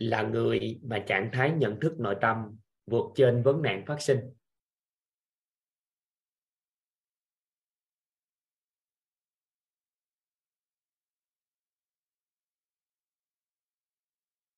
là 0.00 0.22
người 0.22 0.80
mà 0.82 1.04
trạng 1.06 1.30
thái 1.32 1.52
nhận 1.52 1.80
thức 1.80 1.94
nội 1.98 2.16
tâm 2.20 2.56
vượt 2.86 3.04
trên 3.14 3.42
vấn 3.42 3.62
nạn 3.62 3.84
phát 3.86 3.96
sinh. 4.00 4.20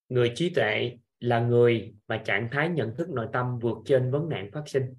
Người 0.08 0.32
trí 0.34 0.54
tuệ 0.54 0.98
là 1.20 1.40
người 1.40 1.94
mà 2.06 2.22
trạng 2.24 2.48
thái 2.52 2.68
nhận 2.68 2.94
thức 2.96 3.08
nội 3.08 3.28
tâm 3.32 3.58
vượt 3.58 3.78
trên 3.84 4.10
vấn 4.10 4.28
nạn 4.28 4.50
phát 4.52 4.62
sinh. 4.66 4.94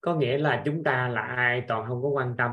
Có 0.00 0.14
nghĩa 0.14 0.38
là 0.38 0.62
chúng 0.64 0.84
ta 0.84 1.08
là 1.08 1.20
ai 1.20 1.62
toàn 1.68 1.88
không 1.88 2.02
có 2.02 2.08
quan 2.08 2.34
tâm. 2.38 2.50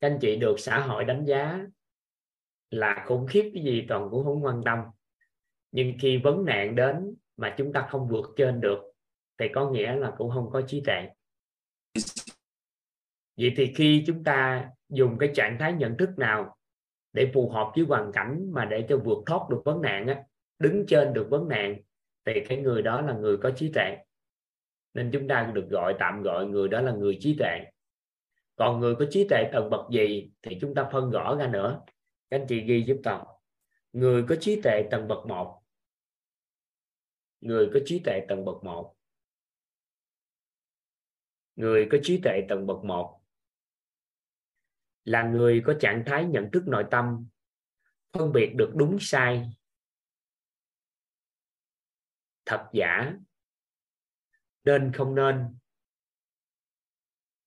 Các 0.00 0.08
anh 0.08 0.18
chị 0.20 0.36
được 0.36 0.54
xã 0.58 0.80
hội 0.80 1.04
đánh 1.04 1.24
giá 1.24 1.66
là 2.70 3.04
khủng 3.06 3.26
khiếp 3.26 3.50
cái 3.54 3.62
gì 3.62 3.84
toàn 3.88 4.08
cũng 4.10 4.24
không 4.24 4.44
quan 4.44 4.62
tâm. 4.64 4.78
Nhưng 5.72 5.92
khi 6.00 6.16
vấn 6.18 6.44
nạn 6.44 6.74
đến 6.74 7.14
mà 7.36 7.54
chúng 7.58 7.72
ta 7.72 7.86
không 7.90 8.08
vượt 8.08 8.34
trên 8.36 8.60
được 8.60 8.78
thì 9.38 9.48
có 9.54 9.70
nghĩa 9.70 9.96
là 9.96 10.12
cũng 10.18 10.30
không 10.30 10.50
có 10.50 10.62
trí 10.62 10.82
tuệ. 10.86 11.08
Vậy 13.36 13.52
thì 13.56 13.72
khi 13.76 14.04
chúng 14.06 14.24
ta 14.24 14.68
dùng 14.88 15.18
cái 15.18 15.30
trạng 15.34 15.56
thái 15.58 15.72
nhận 15.72 15.96
thức 15.96 16.18
nào 16.18 16.56
để 17.12 17.30
phù 17.34 17.48
hợp 17.48 17.72
với 17.76 17.84
hoàn 17.84 18.12
cảnh 18.12 18.52
mà 18.52 18.64
để 18.64 18.86
cho 18.88 18.96
vượt 18.96 19.18
thoát 19.26 19.50
được 19.50 19.62
vấn 19.64 19.82
nạn 19.82 20.06
á, 20.06 20.22
đứng 20.58 20.84
trên 20.86 21.12
được 21.12 21.26
vấn 21.30 21.48
nạn 21.48 21.76
thì 22.26 22.32
cái 22.48 22.58
người 22.58 22.82
đó 22.82 23.00
là 23.00 23.12
người 23.12 23.36
có 23.36 23.50
trí 23.50 23.72
tuệ. 23.72 23.96
Nên 24.94 25.10
chúng 25.12 25.28
ta 25.28 25.50
được 25.54 25.68
gọi 25.70 25.94
tạm 25.98 26.22
gọi 26.22 26.46
người 26.46 26.68
đó 26.68 26.80
là 26.80 26.92
người 26.92 27.16
trí 27.20 27.36
tuệ. 27.38 27.60
Còn 28.56 28.80
người 28.80 28.94
có 28.94 29.04
trí 29.10 29.28
tuệ 29.28 29.44
tầng 29.52 29.70
bậc 29.70 29.90
gì 29.90 30.30
thì 30.42 30.58
chúng 30.60 30.74
ta 30.74 30.88
phân 30.92 31.10
rõ 31.10 31.36
ra 31.36 31.46
nữa 31.46 31.80
các 32.30 32.38
anh 32.40 32.46
chị 32.48 32.60
ghi 32.60 32.84
giúp 32.86 33.00
toàn 33.04 33.24
người 33.94 34.24
có 34.28 34.36
trí 34.40 34.60
tuệ 34.62 34.88
tầng 34.90 35.08
bậc 35.08 35.26
một. 35.26 35.62
Người 37.40 37.70
có 37.74 37.80
trí 37.86 38.02
tuệ 38.04 38.20
tầng 38.28 38.44
bậc 38.44 38.64
một. 38.64 38.96
Người 41.56 41.88
có 41.90 41.98
trí 42.02 42.20
tuệ 42.24 42.40
tầng 42.48 42.66
bậc 42.66 42.84
một 42.84 43.20
là 45.04 45.22
người 45.22 45.62
có 45.66 45.74
trạng 45.80 46.02
thái 46.06 46.24
nhận 46.24 46.50
thức 46.52 46.62
nội 46.66 46.84
tâm, 46.90 47.28
phân 48.12 48.32
biệt 48.32 48.52
được 48.56 48.72
đúng, 48.74 48.96
sai, 49.00 49.50
thật, 52.46 52.70
giả, 52.72 53.12
nên, 54.64 54.92
không 54.94 55.14
nên. 55.14 55.58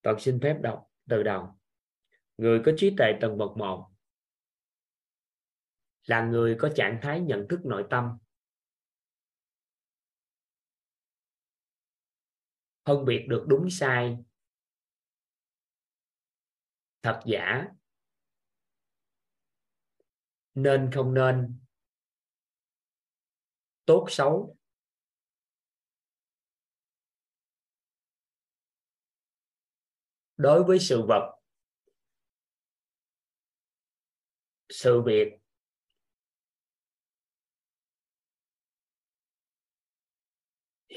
Toàn 0.02 0.20
xin 0.20 0.40
phép 0.44 0.58
đọc 0.62 0.92
từ 1.10 1.24
đầu. 1.24 1.60
Người 2.38 2.62
có 2.66 2.72
trí 2.78 2.96
tuệ 2.98 3.14
tầng 3.22 3.38
bậc 3.38 3.58
một 3.58 3.92
là 6.08 6.22
người 6.26 6.58
có 6.60 6.70
trạng 6.76 7.00
thái 7.02 7.22
nhận 7.22 7.46
thức 7.50 7.60
nội 7.64 7.86
tâm. 7.90 8.18
Phân 12.86 13.06
biệt 13.06 13.26
được 13.30 13.46
đúng 13.48 13.70
sai. 13.70 14.18
Thật 17.02 17.22
giả. 17.26 17.66
Nên 20.54 20.90
không 20.94 21.14
nên. 21.14 21.60
Tốt 23.86 24.06
xấu. 24.10 24.58
Đối 30.38 30.64
với 30.64 30.80
sự 30.80 31.02
vật. 31.08 31.40
Sự 34.70 35.02
việc. 35.06 35.47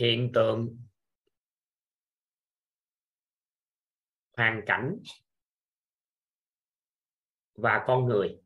Hiện 0.00 0.30
tượng 0.34 0.78
hoàn 4.36 4.62
cảnh 4.66 4.98
và 7.54 7.84
con 7.86 8.06
người. 8.06 8.40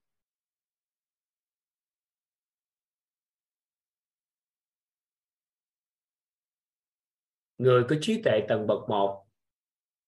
Người 7.59 7.85
có 7.89 7.97
trí 8.01 8.23
tuệ 8.25 8.41
tầng 8.49 8.67
bậc 8.67 8.89
một 8.89 9.27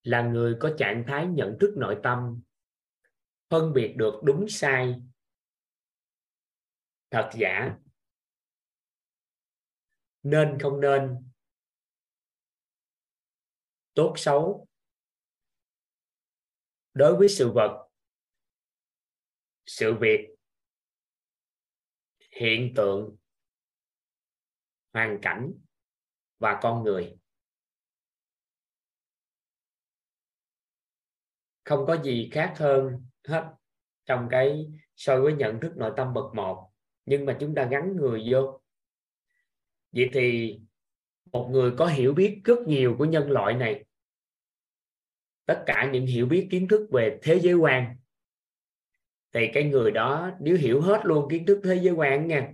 là 0.03 0.23
người 0.23 0.57
có 0.61 0.75
trạng 0.79 1.05
thái 1.07 1.27
nhận 1.27 1.57
thức 1.61 1.75
nội 1.77 2.01
tâm, 2.03 2.43
phân 3.49 3.73
biệt 3.73 3.95
được 3.97 4.21
đúng 4.25 4.47
sai, 4.49 4.95
thật 7.11 7.31
giả. 7.35 7.77
Nên 10.23 10.59
không 10.61 10.81
nên 10.81 11.26
tốt 13.97 14.15
xấu. 14.17 14.69
Đối 16.95 17.17
với 17.17 17.29
sự 17.29 17.53
vật, 17.55 17.89
sự 19.67 19.95
việc, 20.01 20.29
hiện 22.41 22.73
tượng, 22.77 23.17
hoàn 24.93 25.19
cảnh 25.23 25.53
và 26.39 26.59
con 26.63 26.83
người. 26.83 27.19
Không 31.65 31.85
có 31.87 32.03
gì 32.03 32.31
khác 32.33 32.55
hơn 32.57 33.07
hết 33.29 33.55
trong 34.05 34.29
cái 34.31 34.67
so 34.97 35.21
với 35.21 35.35
nhận 35.35 35.61
thức 35.61 35.73
nội 35.77 35.93
tâm 35.97 36.15
bậc 36.15 36.35
một, 36.35 36.73
nhưng 37.05 37.27
mà 37.27 37.37
chúng 37.41 37.55
ta 37.55 37.69
gắn 37.71 37.97
người 37.97 38.27
vô. 38.31 38.61
Vậy 39.93 40.11
thì 40.13 40.59
một 41.37 41.49
người 41.51 41.73
có 41.79 41.87
hiểu 41.87 42.15
biết 42.15 42.41
rất 42.45 42.59
nhiều 42.67 42.95
của 42.99 43.05
nhân 43.05 43.31
loại 43.31 43.55
này. 43.55 43.85
Tất 45.47 45.63
cả 45.67 45.91
những 45.93 46.07
hiểu 46.07 46.27
biết 46.27 46.49
kiến 46.51 46.69
thức 46.69 46.89
về 46.93 47.19
thế 47.23 47.41
giới 47.43 47.55
quan. 47.55 47.97
Thì 49.33 49.51
cái 49.55 49.65
người 49.65 49.91
đó 49.91 50.31
nếu 50.41 50.57
hiểu 50.57 50.81
hết 50.81 51.01
luôn 51.05 51.29
kiến 51.31 51.47
thức 51.47 51.61
thế 51.65 51.81
giới 51.83 51.95
quan 51.95 52.27
nha 52.27 52.53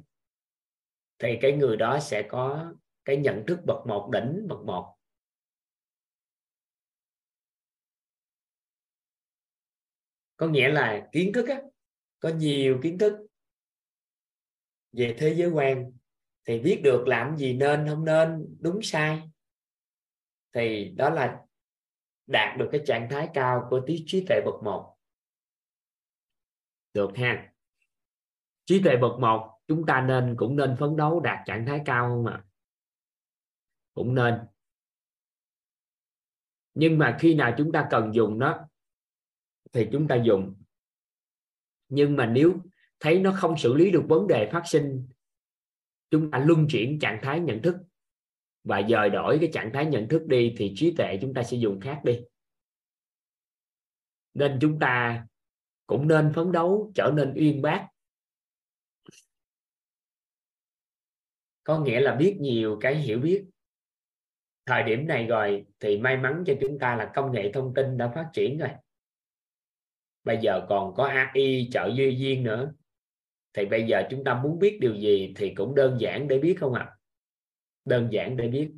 thì 1.18 1.38
cái 1.40 1.52
người 1.52 1.76
đó 1.76 1.98
sẽ 2.00 2.22
có 2.28 2.74
cái 3.04 3.16
nhận 3.16 3.44
thức 3.46 3.58
bậc 3.66 3.86
một 3.86 4.10
đỉnh 4.12 4.46
bậc 4.48 4.64
một. 4.64 4.96
Có 10.36 10.48
nghĩa 10.48 10.68
là 10.68 11.08
kiến 11.12 11.32
thức 11.32 11.48
á, 11.48 11.62
có 12.20 12.28
nhiều 12.28 12.80
kiến 12.82 12.98
thức 12.98 13.26
về 14.92 15.16
thế 15.18 15.34
giới 15.34 15.50
quan 15.50 15.92
thì 16.44 16.60
biết 16.60 16.80
được 16.84 17.08
làm 17.08 17.36
gì 17.36 17.54
nên, 17.54 17.86
không 17.88 18.04
nên, 18.04 18.56
đúng 18.60 18.82
sai. 18.82 19.30
Thì 20.52 20.94
đó 20.96 21.10
là 21.10 21.40
đạt 22.26 22.58
được 22.58 22.68
cái 22.72 22.80
trạng 22.86 23.08
thái 23.10 23.28
cao 23.34 23.66
của 23.70 23.80
tí 23.86 24.04
trí 24.06 24.24
tuệ 24.28 24.40
bậc 24.44 24.62
một. 24.62 24.96
Được 26.94 27.10
ha. 27.16 27.52
Trí 28.64 28.82
tuệ 28.82 28.96
bậc 28.96 29.20
một, 29.20 29.58
chúng 29.66 29.86
ta 29.86 30.00
nên, 30.00 30.34
cũng 30.38 30.56
nên 30.56 30.76
phấn 30.78 30.96
đấu 30.96 31.20
đạt 31.20 31.38
trạng 31.46 31.66
thái 31.66 31.82
cao 31.84 32.08
không 32.08 32.26
ạ? 32.26 32.44
Cũng 33.94 34.14
nên. 34.14 34.34
Nhưng 36.74 36.98
mà 36.98 37.16
khi 37.20 37.34
nào 37.34 37.54
chúng 37.58 37.72
ta 37.72 37.88
cần 37.90 38.14
dùng 38.14 38.38
nó, 38.38 38.68
thì 39.72 39.88
chúng 39.92 40.08
ta 40.08 40.16
dùng. 40.16 40.62
Nhưng 41.88 42.16
mà 42.16 42.26
nếu 42.26 42.54
thấy 43.00 43.18
nó 43.18 43.32
không 43.36 43.58
xử 43.58 43.74
lý 43.74 43.90
được 43.90 44.04
vấn 44.08 44.26
đề 44.26 44.50
phát 44.52 44.62
sinh 44.66 45.08
chúng 46.12 46.30
ta 46.30 46.38
luân 46.38 46.66
chuyển 46.70 46.98
trạng 46.98 47.18
thái 47.22 47.40
nhận 47.40 47.62
thức 47.62 47.76
và 48.64 48.82
dời 48.88 49.10
đổi 49.10 49.38
cái 49.40 49.50
trạng 49.52 49.70
thái 49.74 49.86
nhận 49.86 50.08
thức 50.08 50.22
đi 50.26 50.54
thì 50.56 50.72
trí 50.76 50.94
tuệ 50.96 51.18
chúng 51.20 51.34
ta 51.34 51.42
sẽ 51.42 51.56
dùng 51.56 51.80
khác 51.80 52.00
đi. 52.04 52.20
Nên 54.34 54.58
chúng 54.60 54.78
ta 54.78 55.26
cũng 55.86 56.08
nên 56.08 56.32
phấn 56.34 56.52
đấu 56.52 56.92
trở 56.94 57.12
nên 57.14 57.34
uyên 57.34 57.62
bác. 57.62 57.88
Có 61.64 61.80
nghĩa 61.80 62.00
là 62.00 62.14
biết 62.14 62.36
nhiều 62.40 62.78
cái 62.80 62.94
hiểu 62.94 63.18
biết. 63.18 63.44
Thời 64.66 64.82
điểm 64.82 65.06
này 65.06 65.26
rồi 65.26 65.66
thì 65.80 65.98
may 65.98 66.16
mắn 66.16 66.44
cho 66.46 66.54
chúng 66.60 66.78
ta 66.78 66.96
là 66.96 67.12
công 67.14 67.32
nghệ 67.32 67.50
thông 67.54 67.74
tin 67.74 67.96
đã 67.96 68.12
phát 68.14 68.30
triển 68.32 68.58
rồi. 68.58 68.70
Bây 70.24 70.38
giờ 70.42 70.66
còn 70.68 70.94
có 70.94 71.04
AI 71.04 71.68
trợ 71.72 71.90
duy 71.96 72.16
duyên 72.16 72.42
nữa 72.42 72.72
thì 73.54 73.66
bây 73.66 73.86
giờ 73.86 74.02
chúng 74.10 74.24
ta 74.24 74.40
muốn 74.42 74.58
biết 74.58 74.78
điều 74.80 74.94
gì 74.94 75.32
thì 75.36 75.54
cũng 75.54 75.74
đơn 75.74 75.96
giản 76.00 76.28
để 76.28 76.38
biết 76.38 76.56
không 76.60 76.74
ạ? 76.74 76.84
À? 76.88 76.96
đơn 77.84 78.08
giản 78.12 78.36
để 78.36 78.48
biết. 78.48 78.72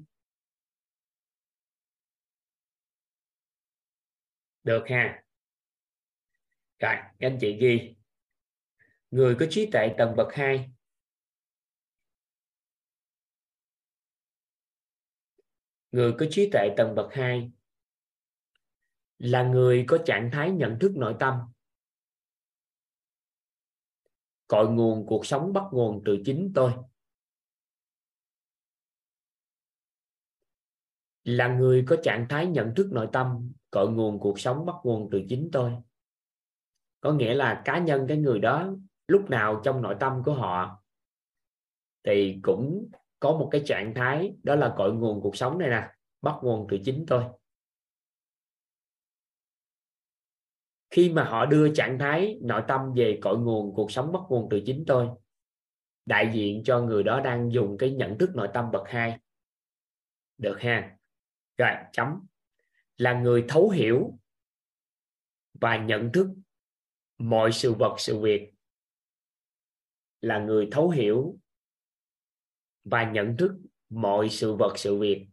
Được 4.63 4.89
ha. 4.89 5.23
Rồi, 6.79 6.95
các 7.19 7.27
anh 7.27 7.39
chị 7.41 7.57
ghi. 7.61 7.97
Người 9.11 9.37
có 9.41 9.47
trí 9.51 9.71
tuệ 9.73 9.95
tầng 9.99 10.17
bậc 10.17 10.33
2 10.33 10.71
người 15.93 16.15
có 16.19 16.27
trí 16.31 16.51
tuệ 16.53 16.69
tầng 16.77 16.95
bậc 16.95 17.15
2 17.15 17.51
là 19.19 19.43
người 19.43 19.85
có 19.89 19.99
trạng 20.07 20.31
thái 20.33 20.51
nhận 20.51 20.79
thức 20.79 20.93
nội 20.97 21.15
tâm 21.21 21.54
cội 24.55 24.69
nguồn 24.69 25.07
cuộc 25.07 25.27
sống 25.27 25.53
bắt 25.53 25.65
nguồn 25.73 26.03
từ 26.05 26.19
chính 26.25 26.53
tôi. 26.55 26.73
Là 31.25 31.49
người 31.49 31.85
có 31.89 31.97
trạng 32.03 32.27
thái 32.29 32.47
nhận 32.47 32.75
thức 32.75 32.89
nội 32.93 33.09
tâm, 33.13 33.53
cội 33.71 33.91
nguồn 33.91 34.21
cuộc 34.21 34.41
sống 34.41 34.67
bắt 34.67 34.75
nguồn 34.85 35.09
từ 35.13 35.23
chính 35.29 35.49
tôi. 35.53 35.73
Có 37.01 37.13
nghĩa 37.13 37.35
là 37.35 37.63
cá 37.65 37.79
nhân 37.79 38.05
cái 38.09 38.17
người 38.17 38.39
đó, 38.39 38.75
lúc 39.09 39.31
nào 39.31 39.61
trong 39.65 39.83
nội 39.83 39.97
tâm 40.01 40.23
của 40.25 40.35
họ, 40.35 40.83
thì 42.05 42.39
cũng 42.43 42.89
có 43.21 43.33
một 43.33 43.49
cái 43.53 43.63
trạng 43.67 43.95
thái, 43.95 44.37
đó 44.43 44.55
là 44.55 44.75
cội 44.77 44.93
nguồn 44.93 45.21
cuộc 45.21 45.37
sống 45.37 45.59
này 45.59 45.71
nè, 45.71 45.91
bắt 46.23 46.35
nguồn 46.43 46.67
từ 46.71 46.79
chính 46.85 47.05
tôi. 47.07 47.25
Khi 50.95 51.11
mà 51.11 51.25
họ 51.25 51.47
đưa 51.47 51.75
trạng 51.75 51.99
thái 51.99 52.39
nội 52.43 52.63
tâm 52.69 52.93
về 52.97 53.19
cội 53.23 53.39
nguồn, 53.39 53.75
cuộc 53.75 53.93
sống 53.93 54.13
bắt 54.13 54.21
nguồn 54.29 54.49
từ 54.51 54.61
chính 54.67 54.85
tôi, 54.87 55.09
đại 56.07 56.31
diện 56.35 56.63
cho 56.65 56.81
người 56.81 57.03
đó 57.03 57.21
đang 57.21 57.53
dùng 57.53 57.77
cái 57.79 57.91
nhận 57.91 58.19
thức 58.19 58.31
nội 58.35 58.49
tâm 58.55 58.71
bậc 58.73 58.83
hai. 58.89 59.19
Được 60.39 60.61
ha? 60.61 60.97
Rồi, 61.57 61.71
chấm. 61.93 62.27
Là 62.97 63.21
người 63.21 63.45
thấu 63.49 63.71
hiểu 63.71 64.19
và 65.61 65.77
nhận 65.77 66.13
thức 66.13 66.29
mọi 67.19 67.53
sự 67.53 67.75
vật, 67.75 67.95
sự 67.99 68.21
việc. 68.21 68.51
Là 70.21 70.39
người 70.39 70.69
thấu 70.73 70.91
hiểu 70.91 71.39
và 72.85 73.11
nhận 73.11 73.37
thức 73.37 73.53
mọi 73.89 74.29
sự 74.29 74.55
vật, 74.55 74.73
sự 74.77 74.99
việc. 74.99 75.27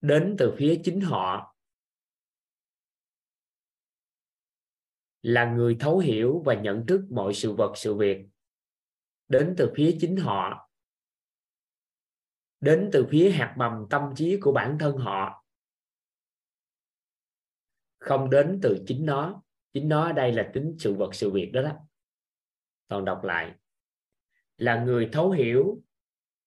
Đến 0.00 0.36
từ 0.38 0.54
phía 0.58 0.80
chính 0.84 1.00
họ. 1.00 1.53
Là 5.24 5.52
người 5.52 5.76
thấu 5.80 5.98
hiểu 5.98 6.42
và 6.44 6.54
nhận 6.54 6.86
thức 6.86 7.06
mọi 7.10 7.34
sự 7.34 7.52
vật, 7.52 7.72
sự 7.76 7.94
việc. 7.94 8.26
Đến 9.28 9.54
từ 9.58 9.72
phía 9.76 9.96
chính 10.00 10.16
họ. 10.16 10.70
Đến 12.60 12.90
từ 12.92 13.06
phía 13.10 13.30
hạt 13.30 13.54
mầm 13.58 13.86
tâm 13.90 14.02
trí 14.16 14.38
của 14.40 14.52
bản 14.52 14.76
thân 14.80 14.96
họ. 14.96 15.44
Không 17.98 18.30
đến 18.30 18.58
từ 18.62 18.84
chính 18.86 19.06
nó. 19.06 19.42
Chính 19.72 19.88
nó 19.88 20.06
ở 20.06 20.12
đây 20.12 20.32
là 20.32 20.50
tính 20.54 20.76
sự 20.78 20.94
vật, 20.94 21.14
sự 21.14 21.30
việc 21.30 21.50
đó 21.52 21.62
đó. 21.62 21.72
Toàn 22.88 23.04
đọc 23.04 23.24
lại. 23.24 23.54
Là 24.56 24.84
người 24.84 25.08
thấu 25.12 25.30
hiểu 25.30 25.82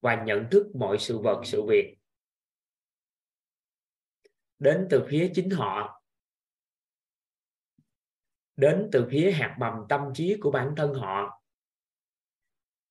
và 0.00 0.24
nhận 0.24 0.46
thức 0.50 0.66
mọi 0.74 0.98
sự 0.98 1.18
vật, 1.18 1.42
sự 1.44 1.62
việc. 1.68 1.98
Đến 4.58 4.86
từ 4.90 5.06
phía 5.08 5.30
chính 5.34 5.50
họ 5.50 5.97
đến 8.58 8.88
từ 8.92 9.08
phía 9.10 9.30
hạt 9.30 9.56
mầm 9.60 9.72
tâm 9.88 10.00
trí 10.14 10.36
của 10.40 10.50
bản 10.50 10.74
thân 10.76 10.94
họ, 10.94 11.42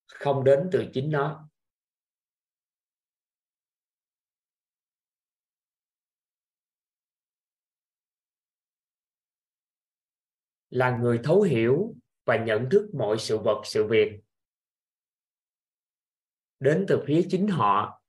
không 0.08 0.44
đến 0.44 0.70
từ 0.72 0.86
chính 0.94 1.12
nó. 1.12 1.50
Là 10.70 10.98
người 10.98 11.20
thấu 11.24 11.42
hiểu 11.42 11.96
và 12.26 12.38
nhận 12.46 12.70
thức 12.72 12.90
mọi 12.94 13.18
sự 13.20 13.38
vật, 13.38 13.62
sự 13.66 13.88
việc. 13.90 14.20
Đến 16.60 16.86
từ 16.88 17.04
phía 17.08 17.22
chính 17.30 17.48
họ. 17.48 18.04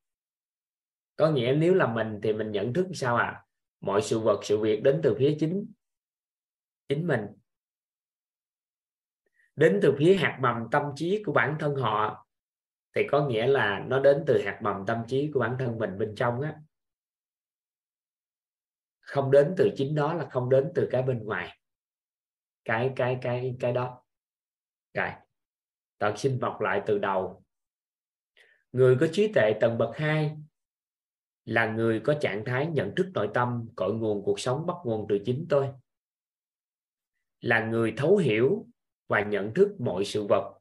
Có 1.16 1.30
nghĩa 1.30 1.54
nếu 1.58 1.74
là 1.74 1.94
mình 1.94 2.20
thì 2.22 2.32
mình 2.32 2.52
nhận 2.52 2.72
thức 2.72 2.86
sao 2.94 3.16
ạ? 3.16 3.24
À? 3.24 3.44
mọi 3.80 4.02
sự 4.02 4.18
vật, 4.20 4.40
sự 4.42 4.58
việc 4.58 4.80
đến 4.82 5.00
từ 5.02 5.14
phía 5.18 5.36
chính 5.40 5.72
chính 6.88 7.06
mình 7.06 7.20
đến 9.58 9.78
từ 9.82 9.94
phía 9.98 10.14
hạt 10.14 10.38
mầm 10.40 10.70
tâm 10.70 10.82
trí 10.96 11.22
của 11.22 11.32
bản 11.32 11.56
thân 11.60 11.74
họ, 11.74 12.26
thì 12.94 13.06
có 13.10 13.26
nghĩa 13.26 13.46
là 13.46 13.84
nó 13.86 14.00
đến 14.00 14.24
từ 14.26 14.42
hạt 14.44 14.60
mầm 14.62 14.86
tâm 14.86 15.02
trí 15.06 15.30
của 15.34 15.40
bản 15.40 15.56
thân 15.58 15.78
mình 15.78 15.98
bên 15.98 16.14
trong 16.16 16.40
á. 16.40 16.54
Không 19.00 19.30
đến 19.30 19.54
từ 19.56 19.70
chính 19.76 19.94
nó 19.94 20.14
là 20.14 20.28
không 20.30 20.50
đến 20.50 20.72
từ 20.74 20.88
cái 20.90 21.02
bên 21.02 21.24
ngoài. 21.24 21.58
Cái 22.64 22.92
cái 22.96 23.18
cái 23.22 23.56
cái 23.60 23.72
đó. 23.72 24.04
Rồi 24.94 25.10
tận 25.98 26.16
xin 26.16 26.38
vọc 26.38 26.60
lại 26.60 26.82
từ 26.86 26.98
đầu. 26.98 27.44
Người 28.72 28.96
có 29.00 29.06
trí 29.12 29.32
tuệ 29.32 29.52
tầng 29.60 29.78
bậc 29.78 29.96
2 29.96 30.36
là 31.44 31.66
người 31.66 32.00
có 32.00 32.14
trạng 32.20 32.44
thái 32.44 32.66
nhận 32.66 32.94
thức 32.96 33.10
nội 33.14 33.30
tâm, 33.34 33.68
cội 33.76 33.94
nguồn 33.94 34.24
cuộc 34.24 34.40
sống 34.40 34.66
bắt 34.66 34.76
nguồn 34.84 35.06
từ 35.08 35.18
chính 35.24 35.46
tôi. 35.48 35.68
Là 37.40 37.64
người 37.64 37.94
thấu 37.96 38.16
hiểu 38.16 38.66
và 39.08 39.22
nhận 39.22 39.54
thức 39.54 39.76
mọi 39.78 40.04
sự 40.04 40.26
vật, 40.28 40.58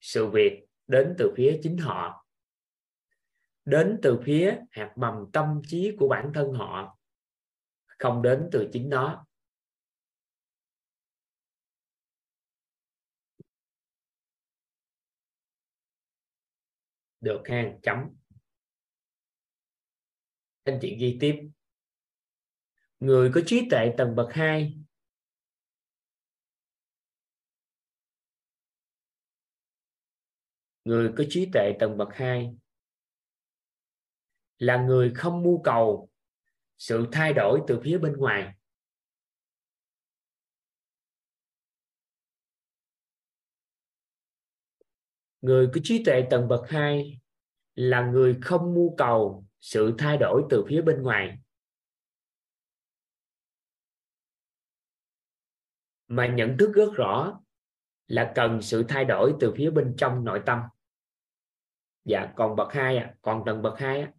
sự 0.00 0.26
việc 0.26 0.66
đến 0.86 1.14
từ 1.18 1.32
phía 1.36 1.60
chính 1.62 1.78
họ. 1.78 2.26
Đến 3.64 3.98
từ 4.02 4.20
phía 4.24 4.58
hạt 4.70 4.92
mầm 4.96 5.14
tâm 5.32 5.62
trí 5.66 5.96
của 5.98 6.08
bản 6.08 6.30
thân 6.34 6.52
họ, 6.52 6.98
không 7.86 8.22
đến 8.22 8.48
từ 8.52 8.68
chính 8.72 8.88
nó. 8.88 9.26
Được 17.20 17.42
ha 17.44 17.72
chấm. 17.82 17.98
Anh 20.64 20.78
chị 20.82 20.96
ghi 21.00 21.16
tiếp. 21.20 21.34
Người 23.00 23.30
có 23.34 23.40
trí 23.46 23.68
tuệ 23.70 23.94
tầng 23.98 24.16
bậc 24.16 24.32
2 24.32 24.80
người 30.90 31.12
có 31.16 31.24
trí 31.28 31.50
tuệ 31.52 31.72
tầng 31.80 31.96
bậc 31.96 32.08
2 32.12 32.56
là 34.58 34.82
người 34.82 35.12
không 35.14 35.42
mưu 35.42 35.62
cầu 35.64 36.10
sự 36.78 37.06
thay 37.12 37.32
đổi 37.32 37.60
từ 37.68 37.80
phía 37.84 37.98
bên 37.98 38.12
ngoài. 38.12 38.54
Người 45.40 45.68
có 45.74 45.80
trí 45.84 46.04
tuệ 46.04 46.26
tầng 46.30 46.48
bậc 46.48 46.68
2 46.68 47.20
là 47.74 48.10
người 48.10 48.38
không 48.42 48.74
mưu 48.74 48.94
cầu 48.96 49.44
sự 49.60 49.94
thay 49.98 50.16
đổi 50.16 50.42
từ 50.50 50.64
phía 50.68 50.82
bên 50.82 51.02
ngoài. 51.02 51.38
Mà 56.08 56.26
nhận 56.26 56.56
thức 56.58 56.72
rất 56.74 56.92
rõ 56.94 57.40
là 58.06 58.32
cần 58.34 58.62
sự 58.62 58.84
thay 58.88 59.04
đổi 59.04 59.34
từ 59.40 59.54
phía 59.56 59.70
bên 59.70 59.94
trong 59.98 60.24
nội 60.24 60.42
tâm 60.46 60.60
dạ 62.04 62.32
còn 62.36 62.56
bậc 62.56 62.72
hai 62.72 62.96
à 62.96 63.14
còn 63.22 63.42
tầng 63.46 63.62
bậc 63.62 63.78
hai 63.78 64.00
à. 64.00 64.12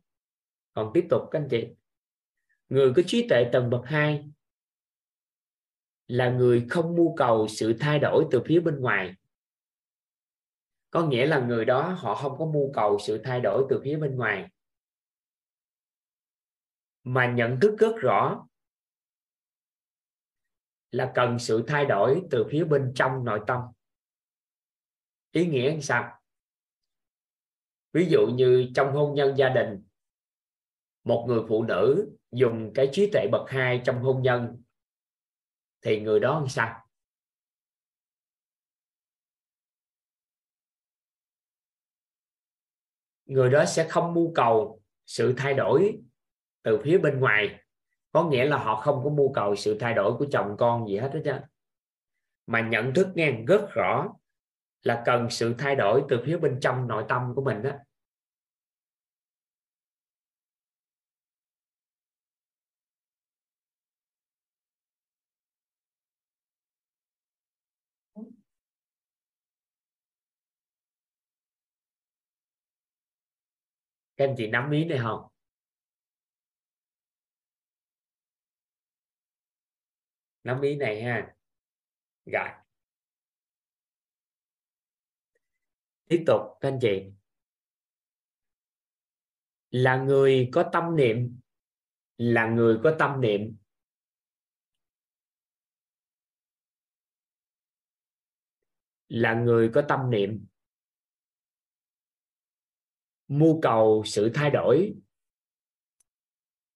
còn 0.74 0.91
tiếp 0.94 1.08
tục, 1.10 1.22
các 1.32 1.40
anh 1.40 1.48
chị. 1.49 1.68
Người 2.70 2.94
có 2.95 3.02
trí 3.08 3.28
tuệ 3.30 3.49
tầng 3.52 3.70
bậc 3.70 3.86
hai 3.86 4.32
là 6.08 6.30
người 6.30 6.68
không 6.70 6.95
mưu 6.95 7.16
cầu 7.16 7.48
sự 7.48 7.78
thay 7.80 7.99
đổi 7.99 8.26
từ 8.32 8.41
phía 8.45 8.60
bên 8.60 8.80
ngoài. 8.80 9.16
Có 10.90 11.08
nghĩa 11.08 11.26
là 11.26 11.40
người 11.40 11.66
đó, 11.66 11.95
họ 11.98 12.16
không 12.16 12.38
có 12.38 12.45
mưu 12.45 12.72
cầu 12.74 12.99
sự 12.99 13.22
thay 13.24 13.41
đổi 13.41 13.66
từ 13.70 13.82
phía 13.84 13.98
bên 13.98 14.16
ngoài. 14.16 14.49
Mà 17.03 17.32
nhận 17.32 17.60
thức 17.60 17.76
rất 17.80 17.95
rõ 17.98 18.48
là 20.91 21.12
cần 21.16 21.40
sự 21.40 21.64
thay 21.68 21.86
đổi 21.86 22.24
từ 22.32 22.45
phía 22.52 22.64
bên 22.64 22.91
trong 22.95 23.26
nội 23.26 23.40
tâm. 23.48 23.62
Ý 25.32 25.48
nghĩa 25.48 25.74
là 25.74 25.82
sao? 25.82 26.20
Ví 27.93 28.05
dụ 28.09 28.27
như 28.27 28.72
trong 28.76 28.93
hôn 28.93 29.15
nhân 29.15 29.38
gia 29.38 29.49
đình, 29.49 29.84
một 31.03 31.26
người 31.27 31.41
phụ 31.49 31.63
nữ 31.63 32.11
dùng 32.31 32.72
cái 32.76 32.89
trí 32.91 33.09
tuệ 33.13 33.27
bậc 33.31 33.49
hai 33.49 33.81
trong 33.85 34.01
hôn 34.01 34.22
nhân, 34.22 34.61
thì 35.81 35.99
người 35.99 36.19
đó 36.19 36.39
làm 36.39 36.47
sao? 36.47 36.88
Người 43.26 43.49
đó 43.49 43.65
sẽ 43.65 43.88
không 43.89 44.13
mưu 44.13 44.31
cầu 44.35 44.81
sự 45.05 45.34
thay 45.38 45.53
đổi 45.53 45.99
từ 46.63 46.80
phía 46.84 46.97
bên 46.97 47.19
ngoài. 47.19 47.59
Có 48.11 48.30
nghĩa 48.30 48.45
là 48.45 48.57
họ 48.57 48.81
không 48.81 49.03
có 49.03 49.09
mưu 49.09 49.34
cầu 49.34 49.55
sự 49.55 49.77
thay 49.80 49.93
đổi 49.93 50.18
của 50.18 50.26
chồng 50.31 50.55
con 50.59 50.88
gì 50.88 50.97
hết 50.97 51.11
đó 51.13 51.19
chứ 51.26 51.31
mà 52.47 52.61
nhận 52.61 52.93
thức 52.93 53.07
nghe 53.15 53.31
rất 53.47 53.68
rõ 53.69 54.13
là 54.84 55.03
cần 55.06 55.30
sự 55.30 55.56
thay 55.58 55.76
đổi 55.76 56.03
từ 56.10 56.22
phía 56.26 56.38
bên 56.38 56.60
trong 56.62 56.88
nội 56.88 57.06
tâm 57.10 57.34
của 57.36 57.41
mình 57.44 57.62
đó. 57.64 57.72
Các 74.18 74.26
anh 74.28 74.36
chị 74.38 74.48
nắm 74.48 74.72
ý 74.72 74.86
này 74.86 74.99
không? 75.03 75.28
Nắm 80.44 80.62
ý 80.62 80.76
này 80.76 81.02
ha. 81.03 81.34
Rồi. 82.26 82.49
Tiếp 86.11 86.23
tục, 86.27 86.41
các 86.61 86.69
anh 86.69 86.79
chị. 86.81 87.11
Là 89.69 90.03
người 90.03 90.49
có 90.53 90.69
tâm 90.73 90.95
niệm, 90.95 91.39
là 92.17 92.47
người 92.47 92.79
có 92.83 92.95
tâm 92.99 93.21
niệm. 93.21 93.57
Là 99.07 99.33
người 99.33 99.71
có 99.73 99.83
tâm 99.89 100.09
niệm. 100.09 100.45
Mưu 103.27 103.61
cầu 103.61 104.03
sự 104.05 104.31
thay 104.33 104.49
đổi 104.49 104.95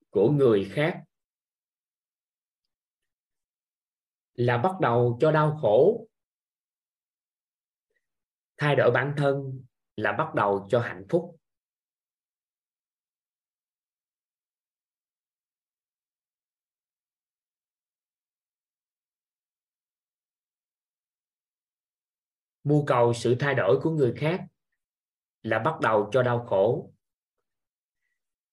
của 0.10 0.32
người 0.32 0.70
khác. 0.74 1.04
Là 4.34 4.58
bắt 4.58 4.72
đầu 4.82 5.18
cho 5.22 5.32
đau 5.32 5.58
khổ 5.62 6.08
thay 8.58 8.76
đổi 8.76 8.92
bản 8.92 9.14
thân 9.18 9.64
là 9.96 10.12
bắt 10.12 10.36
đầu 10.36 10.68
cho 10.70 10.80
hạnh 10.80 11.06
phúc. 11.10 11.40
Mưu 22.64 22.86
cầu 22.86 23.14
sự 23.14 23.36
thay 23.40 23.56
đổi 23.56 23.80
của 23.82 23.90
người 23.90 24.14
khác 24.18 24.46
là 25.44 25.60
bắt 25.60 25.80
đầu 25.82 26.10
cho 26.12 26.24
đau 26.24 26.46
khổ. 26.46 26.92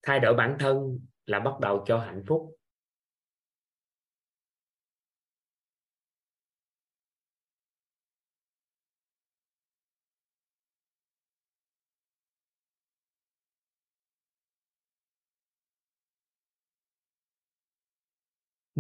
Thay 0.03 0.21
đổi 0.21 0.35
bản 0.35 0.57
thân 0.61 1.07
là 1.27 1.41
bắt 1.41 1.61
đầu 1.61 1.85
cho 1.87 1.99
hạnh 1.99 2.23
phúc. 2.27 2.57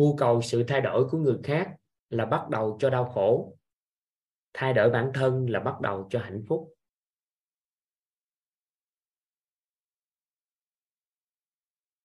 Mưu 0.02 0.16
cầu 0.16 0.42
sự 0.42 0.64
thay 0.68 0.80
đổi 0.80 1.08
của 1.08 1.18
người 1.18 1.38
khác 1.44 1.76
là 2.10 2.26
bắt 2.26 2.48
đầu 2.50 2.76
cho 2.80 2.90
đau 2.90 3.04
khổ. 3.04 3.56
Thay 4.54 4.72
đổi 4.72 4.90
bản 4.90 5.10
thân 5.14 5.50
là 5.50 5.60
bắt 5.60 5.80
đầu 5.80 6.06
cho 6.10 6.18
hạnh 6.18 6.44
phúc. 6.48 6.74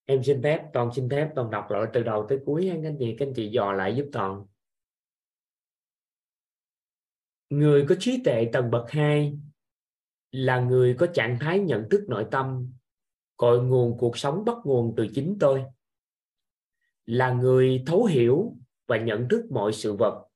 Em 0.06 0.24
xin 0.24 0.42
phép 0.44 0.70
toàn 0.74 0.90
xin 0.96 1.10
phép 1.10 1.32
toàn 1.36 1.52
đọc 1.52 1.66
lại 1.70 1.84
từ 1.94 2.04
đầu 2.04 2.26
tới 2.30 2.40
cuối 2.46 2.70
anh 2.70 2.96
chị. 3.00 3.16
Các 3.20 3.28
anh 3.28 3.34
chị 3.36 3.50
dò 3.50 3.72
lại 3.72 3.96
giúp 3.96 4.10
toàn 4.14 4.46
người 7.50 7.86
có 7.90 7.96
trí 8.00 8.22
tuệ 8.26 8.50
tầng 8.54 8.72
bậc 8.72 8.90
2 8.90 9.40
là 10.32 10.60
người 10.60 10.96
có 11.00 11.08
trạng 11.14 11.38
thái 11.40 11.60
nhận 11.60 11.90
thức 11.90 12.06
nội 12.08 12.26
tâm, 12.32 12.72
cội 13.38 13.64
nguồn 13.64 13.98
cuộc 13.98 14.18
sống 14.18 14.46
bắt 14.46 14.58
nguồn 14.64 14.94
từ 14.98 15.08
chính 15.14 15.38
tôi 15.40 15.64
là 17.08 17.32
người 17.32 17.84
thấu 17.86 18.06
hiểu 18.06 18.56
và 18.88 18.98
nhận 18.98 19.28
thức 19.30 19.46
mọi 19.52 19.74
sự 19.74 19.94
vật, 19.94 20.28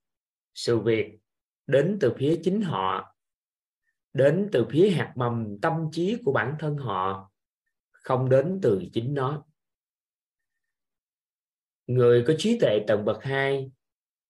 sự 0.54 0.78
việc 0.78 1.18
đến 1.66 1.98
từ 2.00 2.12
phía 2.18 2.40
chính 2.42 2.62
họ, 2.62 3.14
đến 4.12 4.48
từ 4.52 4.66
phía 4.70 4.90
hạt 4.90 5.12
mầm 5.16 5.60
tâm 5.62 5.88
trí 5.92 6.16
của 6.24 6.32
bản 6.32 6.56
thân 6.58 6.76
họ, 6.76 7.30
không 7.90 8.28
đến 8.28 8.58
từ 8.62 8.82
chính 8.92 9.14
nó. 9.14 9.44
Người 11.86 12.24
có 12.26 12.34
trí 12.38 12.58
tuệ 12.58 12.84
tầng 12.86 13.04
bậc 13.04 13.22
2 13.22 13.72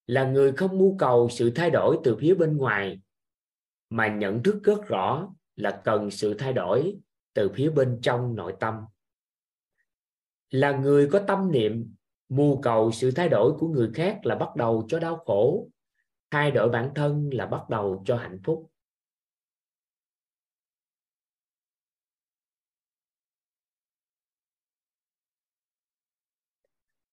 là 0.07 0.25
người 0.25 0.53
không 0.53 0.79
mưu 0.79 0.97
cầu 0.99 1.29
sự 1.31 1.53
thay 1.55 1.71
đổi 1.71 1.99
từ 2.05 2.17
phía 2.21 2.35
bên 2.35 2.57
ngoài, 2.57 3.01
mà 3.91 4.09
nhận 4.17 4.43
thức 4.43 4.61
rất 4.63 4.87
rõ 4.87 5.35
là 5.57 5.81
cần 5.85 6.11
sự 6.11 6.35
thay 6.39 6.53
đổi 6.53 6.97
từ 7.35 7.51
phía 7.55 7.71
bên 7.71 7.99
trong 8.03 8.35
nội 8.35 8.55
tâm. 8.61 8.75
Là 10.51 10.73
người 10.73 11.09
có 11.13 11.25
tâm 11.27 11.53
niệm 11.53 11.95
mưu 12.37 12.61
cầu 12.63 12.93
sự 12.93 13.11
thay 13.11 13.29
đổi 13.29 13.53
của 13.59 13.69
người 13.69 13.91
khác 13.95 14.21
là 14.23 14.35
bắt 14.35 14.57
đầu 14.57 14.87
cho 14.89 14.99
đau 14.99 15.17
khổ. 15.17 15.69
Thay 16.31 16.51
đổi 16.51 16.69
bản 16.69 16.93
thân 16.95 17.31
là 17.33 17.47
bắt 17.47 17.69
đầu 17.71 18.03
cho 18.07 18.17
hạnh 18.17 18.39
phúc. 18.45 18.71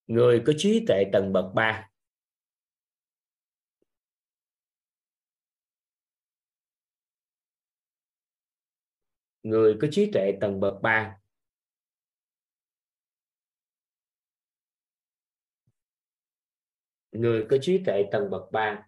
Người 0.08 0.44
có 0.46 0.54
trí 0.58 0.86
tuệ 0.88 1.04
tầng 1.14 1.34
bậc 1.34 1.54
3 1.54 1.90
người 9.44 9.78
có 9.82 9.88
trí 9.92 10.12
tuệ 10.12 10.32
tầng 10.42 10.60
bậc 10.60 10.82
3 10.82 11.19
người 17.12 17.46
có 17.50 17.58
trí 17.62 17.84
tuệ 17.86 18.06
tầng 18.12 18.30
bậc 18.30 18.52
3 18.52 18.84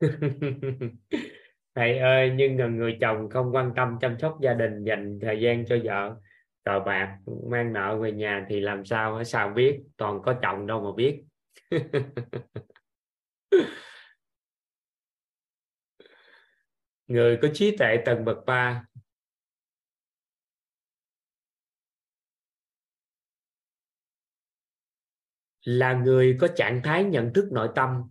thầy 1.78 1.98
ơi, 1.98 2.32
nhưng 2.36 2.56
người 2.56 2.98
chồng 3.00 3.30
không 3.30 3.54
quan 3.54 3.72
tâm 3.76 3.98
chăm 4.00 4.18
sóc 4.18 4.38
gia 4.42 4.54
đình 4.54 4.84
dành 4.84 5.18
thời 5.22 5.40
gian 5.40 5.64
cho 5.66 5.76
vợ. 5.84 6.20
Cờ 6.64 6.80
bạc 6.86 7.18
mang 7.50 7.72
nợ 7.72 7.98
về 8.02 8.12
nhà 8.12 8.46
thì 8.48 8.60
làm 8.60 8.84
sao 8.84 9.24
sao 9.24 9.48
biết? 9.48 9.80
Toàn 9.96 10.22
có 10.22 10.34
chồng 10.42 10.66
đâu 10.66 10.80
mà 10.80 10.90
biết. 10.96 11.22
Người 17.06 17.38
có 17.42 17.48
trí 17.54 17.76
tuệ 17.76 17.96
tầng 18.04 18.24
bậc 18.24 18.36
ba. 18.46 18.84
Là 25.64 25.92
người 25.92 26.36
có 26.40 26.48
trạng 26.56 26.80
thái 26.84 27.04
nhận 27.04 27.32
thức 27.34 27.48
nội 27.52 27.68
tâm. 27.74 28.10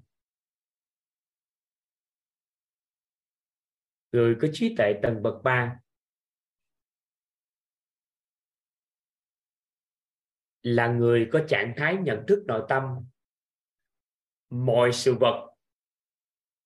Người 4.17 4.37
có 4.41 4.47
trí 4.53 4.75
tuệ 4.77 4.99
tầng 5.03 5.23
bậc 5.23 5.43
ba. 5.43 5.79
Là 10.61 10.87
người 10.87 11.29
có 11.31 11.45
trạng 11.47 11.73
thái 11.77 11.97
nhận 12.03 12.25
thức 12.27 12.43
nội 12.47 12.65
tâm. 12.69 13.07
Mọi 14.49 14.91
sự 14.93 15.15
vật, 15.19 15.55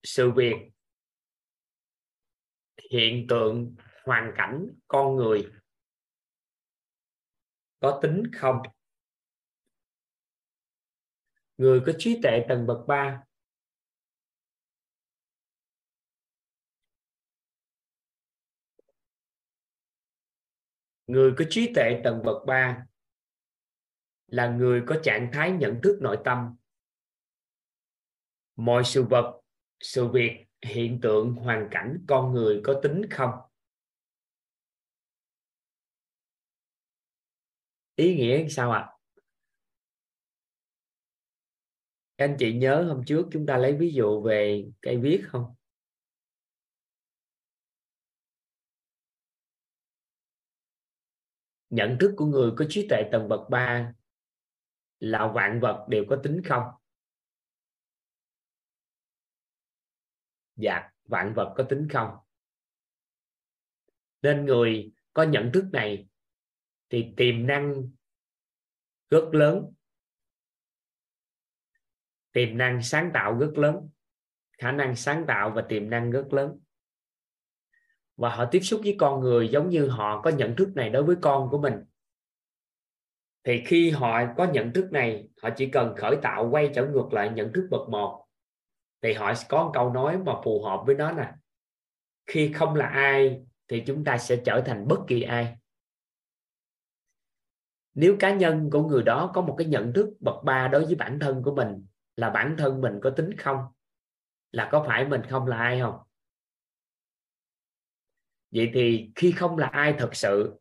sự 0.03 0.31
việc, 0.35 0.53
hiện 2.91 3.25
tượng, 3.29 3.75
hoàn 4.05 4.33
cảnh, 4.37 4.67
con 4.87 5.15
người 5.15 5.51
có 7.79 7.99
tính 8.01 8.23
không? 8.35 8.57
Người 11.57 11.81
có 11.85 11.91
trí 11.97 12.19
tuệ 12.23 12.45
tầng 12.49 12.67
bậc 12.67 12.87
ba. 12.87 13.23
Người 21.11 21.33
có 21.37 21.45
trí 21.49 21.73
tuệ 21.75 22.01
tầng 22.03 22.21
bậc 22.25 22.45
3 22.47 22.85
là 24.27 24.47
người 24.47 24.83
có 24.87 24.95
trạng 25.03 25.29
thái 25.33 25.51
nhận 25.51 25.79
thức 25.83 25.97
nội 26.01 26.17
tâm. 26.23 26.55
Mọi 28.55 28.83
sự 28.85 29.03
vật, 29.03 29.41
sự 29.79 30.07
việc, 30.07 30.45
hiện 30.61 30.99
tượng, 31.01 31.33
hoàn 31.33 31.67
cảnh 31.71 32.05
con 32.07 32.33
người 32.33 32.61
có 32.63 32.79
tính 32.83 33.01
không? 33.09 33.31
Ý 37.95 38.15
nghĩa 38.15 38.47
sao 38.49 38.71
ạ? 38.71 38.79
À? 38.79 38.91
các 42.17 42.25
anh 42.27 42.35
chị 42.39 42.53
nhớ 42.53 42.83
hôm 42.83 43.03
trước 43.05 43.27
chúng 43.31 43.45
ta 43.45 43.57
lấy 43.57 43.73
ví 43.73 43.93
dụ 43.93 44.21
về 44.21 44.65
cây 44.81 44.97
viết 44.97 45.21
không? 45.27 45.55
Nhận 51.71 51.97
thức 51.99 52.13
của 52.17 52.25
người 52.25 52.51
có 52.57 52.65
trí 52.69 52.87
tuệ 52.89 53.03
tầng 53.11 53.29
bậc 53.29 53.49
3 53.49 53.93
là 54.99 55.31
vạn 55.35 55.59
vật 55.59 55.85
đều 55.89 56.05
có 56.09 56.19
tính 56.23 56.41
không? 56.45 56.63
Dạ 60.55 60.89
vạn 61.05 61.33
vật 61.35 61.53
có 61.57 61.63
tính 61.69 61.87
không? 61.93 62.17
Nên 64.21 64.45
người 64.45 64.91
có 65.13 65.23
nhận 65.23 65.51
thức 65.53 65.65
này 65.71 66.07
thì 66.89 67.13
tiềm 67.17 67.47
năng 67.47 67.89
rất 69.09 69.29
lớn. 69.31 69.73
Tiềm 72.31 72.57
năng 72.57 72.81
sáng 72.81 73.11
tạo 73.13 73.39
rất 73.39 73.51
lớn, 73.55 73.89
khả 74.57 74.71
năng 74.71 74.95
sáng 74.95 75.25
tạo 75.27 75.51
và 75.55 75.65
tiềm 75.69 75.89
năng 75.89 76.11
rất 76.11 76.27
lớn 76.31 76.59
và 78.17 78.29
họ 78.29 78.45
tiếp 78.45 78.59
xúc 78.59 78.81
với 78.83 78.95
con 78.99 79.19
người 79.19 79.47
giống 79.47 79.69
như 79.69 79.87
họ 79.87 80.21
có 80.21 80.29
nhận 80.29 80.55
thức 80.55 80.69
này 80.75 80.89
đối 80.89 81.03
với 81.03 81.15
con 81.21 81.49
của 81.49 81.57
mình. 81.57 81.73
Thì 83.43 83.63
khi 83.65 83.89
họ 83.89 84.21
có 84.37 84.45
nhận 84.45 84.73
thức 84.73 84.91
này, 84.91 85.29
họ 85.41 85.49
chỉ 85.57 85.69
cần 85.69 85.95
khởi 85.97 86.15
tạo, 86.21 86.49
quay 86.51 86.71
trở 86.75 86.85
ngược 86.85 87.13
lại 87.13 87.29
nhận 87.29 87.53
thức 87.53 87.67
bậc 87.71 87.89
một, 87.89 88.25
thì 89.01 89.13
họ 89.13 89.33
có 89.49 89.63
một 89.63 89.71
câu 89.73 89.93
nói 89.93 90.17
mà 90.17 90.33
phù 90.43 90.63
hợp 90.63 90.83
với 90.85 90.95
nó 90.95 91.11
nè. 91.11 91.31
Khi 92.27 92.53
không 92.53 92.75
là 92.75 92.85
ai, 92.85 93.41
thì 93.67 93.83
chúng 93.87 94.03
ta 94.03 94.17
sẽ 94.17 94.41
trở 94.45 94.61
thành 94.65 94.87
bất 94.87 94.99
kỳ 95.07 95.21
ai. 95.21 95.57
Nếu 97.93 98.15
cá 98.19 98.35
nhân 98.35 98.69
của 98.71 98.87
người 98.87 99.03
đó 99.03 99.31
có 99.33 99.41
một 99.41 99.55
cái 99.57 99.67
nhận 99.67 99.93
thức 99.93 100.09
bậc 100.19 100.43
ba 100.43 100.67
đối 100.67 100.85
với 100.85 100.95
bản 100.95 101.19
thân 101.19 101.43
của 101.43 101.55
mình, 101.55 101.85
là 102.15 102.29
bản 102.29 102.55
thân 102.57 102.81
mình 102.81 102.99
có 103.01 103.09
tính 103.09 103.37
không? 103.37 103.57
Là 104.51 104.69
có 104.71 104.83
phải 104.87 105.05
mình 105.05 105.21
không 105.29 105.47
là 105.47 105.57
ai 105.57 105.79
không? 105.79 105.99
Vậy 108.51 108.71
thì 108.73 109.11
khi 109.15 109.31
không 109.31 109.57
là 109.57 109.67
ai 109.67 109.95
thật 109.97 110.15
sự 110.15 110.59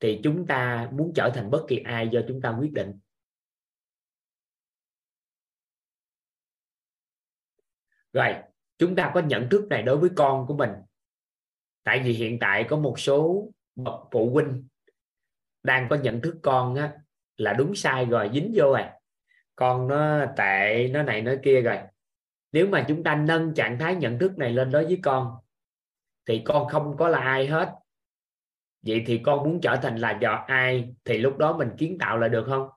thì 0.00 0.20
chúng 0.22 0.46
ta 0.46 0.90
muốn 0.92 1.12
trở 1.14 1.30
thành 1.34 1.50
bất 1.50 1.64
kỳ 1.68 1.78
ai 1.78 2.08
do 2.12 2.20
chúng 2.28 2.40
ta 2.40 2.56
quyết 2.60 2.72
định. 2.72 2.98
Rồi 8.12 8.34
chúng 8.78 8.96
ta 8.96 9.10
có 9.14 9.20
nhận 9.20 9.48
thức 9.50 9.66
này 9.68 9.82
đối 9.82 9.98
với 9.98 10.10
con 10.16 10.46
của 10.46 10.56
mình. 10.56 10.70
Tại 11.82 12.02
vì 12.04 12.12
hiện 12.12 12.38
tại 12.38 12.66
có 12.68 12.76
một 12.76 12.98
số 12.98 13.48
bậc 13.76 14.00
phụ 14.10 14.30
huynh 14.30 14.68
đang 15.62 15.86
có 15.90 15.96
nhận 15.96 16.20
thức 16.20 16.36
con 16.42 16.74
á, 16.74 16.92
là 17.36 17.52
đúng 17.52 17.74
sai 17.74 18.04
rồi 18.04 18.30
dính 18.34 18.52
vô 18.54 18.64
rồi 18.64 18.82
con 19.56 19.88
nó 19.88 20.26
tệ 20.36 20.88
nó 20.88 21.02
này 21.02 21.22
nó 21.22 21.32
kia 21.42 21.60
rồi. 21.60 21.78
Nếu 22.52 22.66
mà 22.66 22.84
chúng 22.88 23.02
ta 23.02 23.14
nâng 23.14 23.54
trạng 23.54 23.78
thái 23.78 23.94
nhận 23.94 24.18
thức 24.18 24.38
này 24.38 24.52
lên 24.52 24.70
đối 24.70 24.84
với 24.84 24.98
con 25.02 25.43
thì 26.26 26.42
con 26.44 26.68
không 26.68 26.96
có 26.98 27.08
là 27.08 27.18
ai 27.18 27.46
hết. 27.46 27.74
Vậy 28.82 29.04
thì 29.06 29.20
con 29.24 29.44
muốn 29.44 29.60
trở 29.62 29.78
thành 29.82 29.96
là 29.96 30.18
do 30.22 30.44
ai? 30.46 30.94
Thì 31.04 31.18
lúc 31.18 31.38
đó 31.38 31.56
mình 31.56 31.68
kiến 31.78 31.96
tạo 32.00 32.18
là 32.18 32.28
được 32.28 32.44
không? 32.48 32.68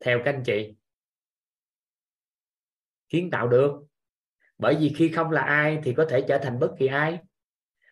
Theo 0.00 0.20
các 0.24 0.34
anh 0.34 0.42
chị. 0.44 0.74
Kiến 3.08 3.30
tạo 3.30 3.48
được. 3.48 3.72
Bởi 4.58 4.76
vì 4.80 4.94
khi 4.96 5.08
không 5.08 5.30
là 5.30 5.42
ai 5.42 5.80
thì 5.84 5.94
có 5.96 6.06
thể 6.10 6.24
trở 6.28 6.38
thành 6.42 6.58
bất 6.58 6.74
kỳ 6.78 6.86
ai. 6.86 7.18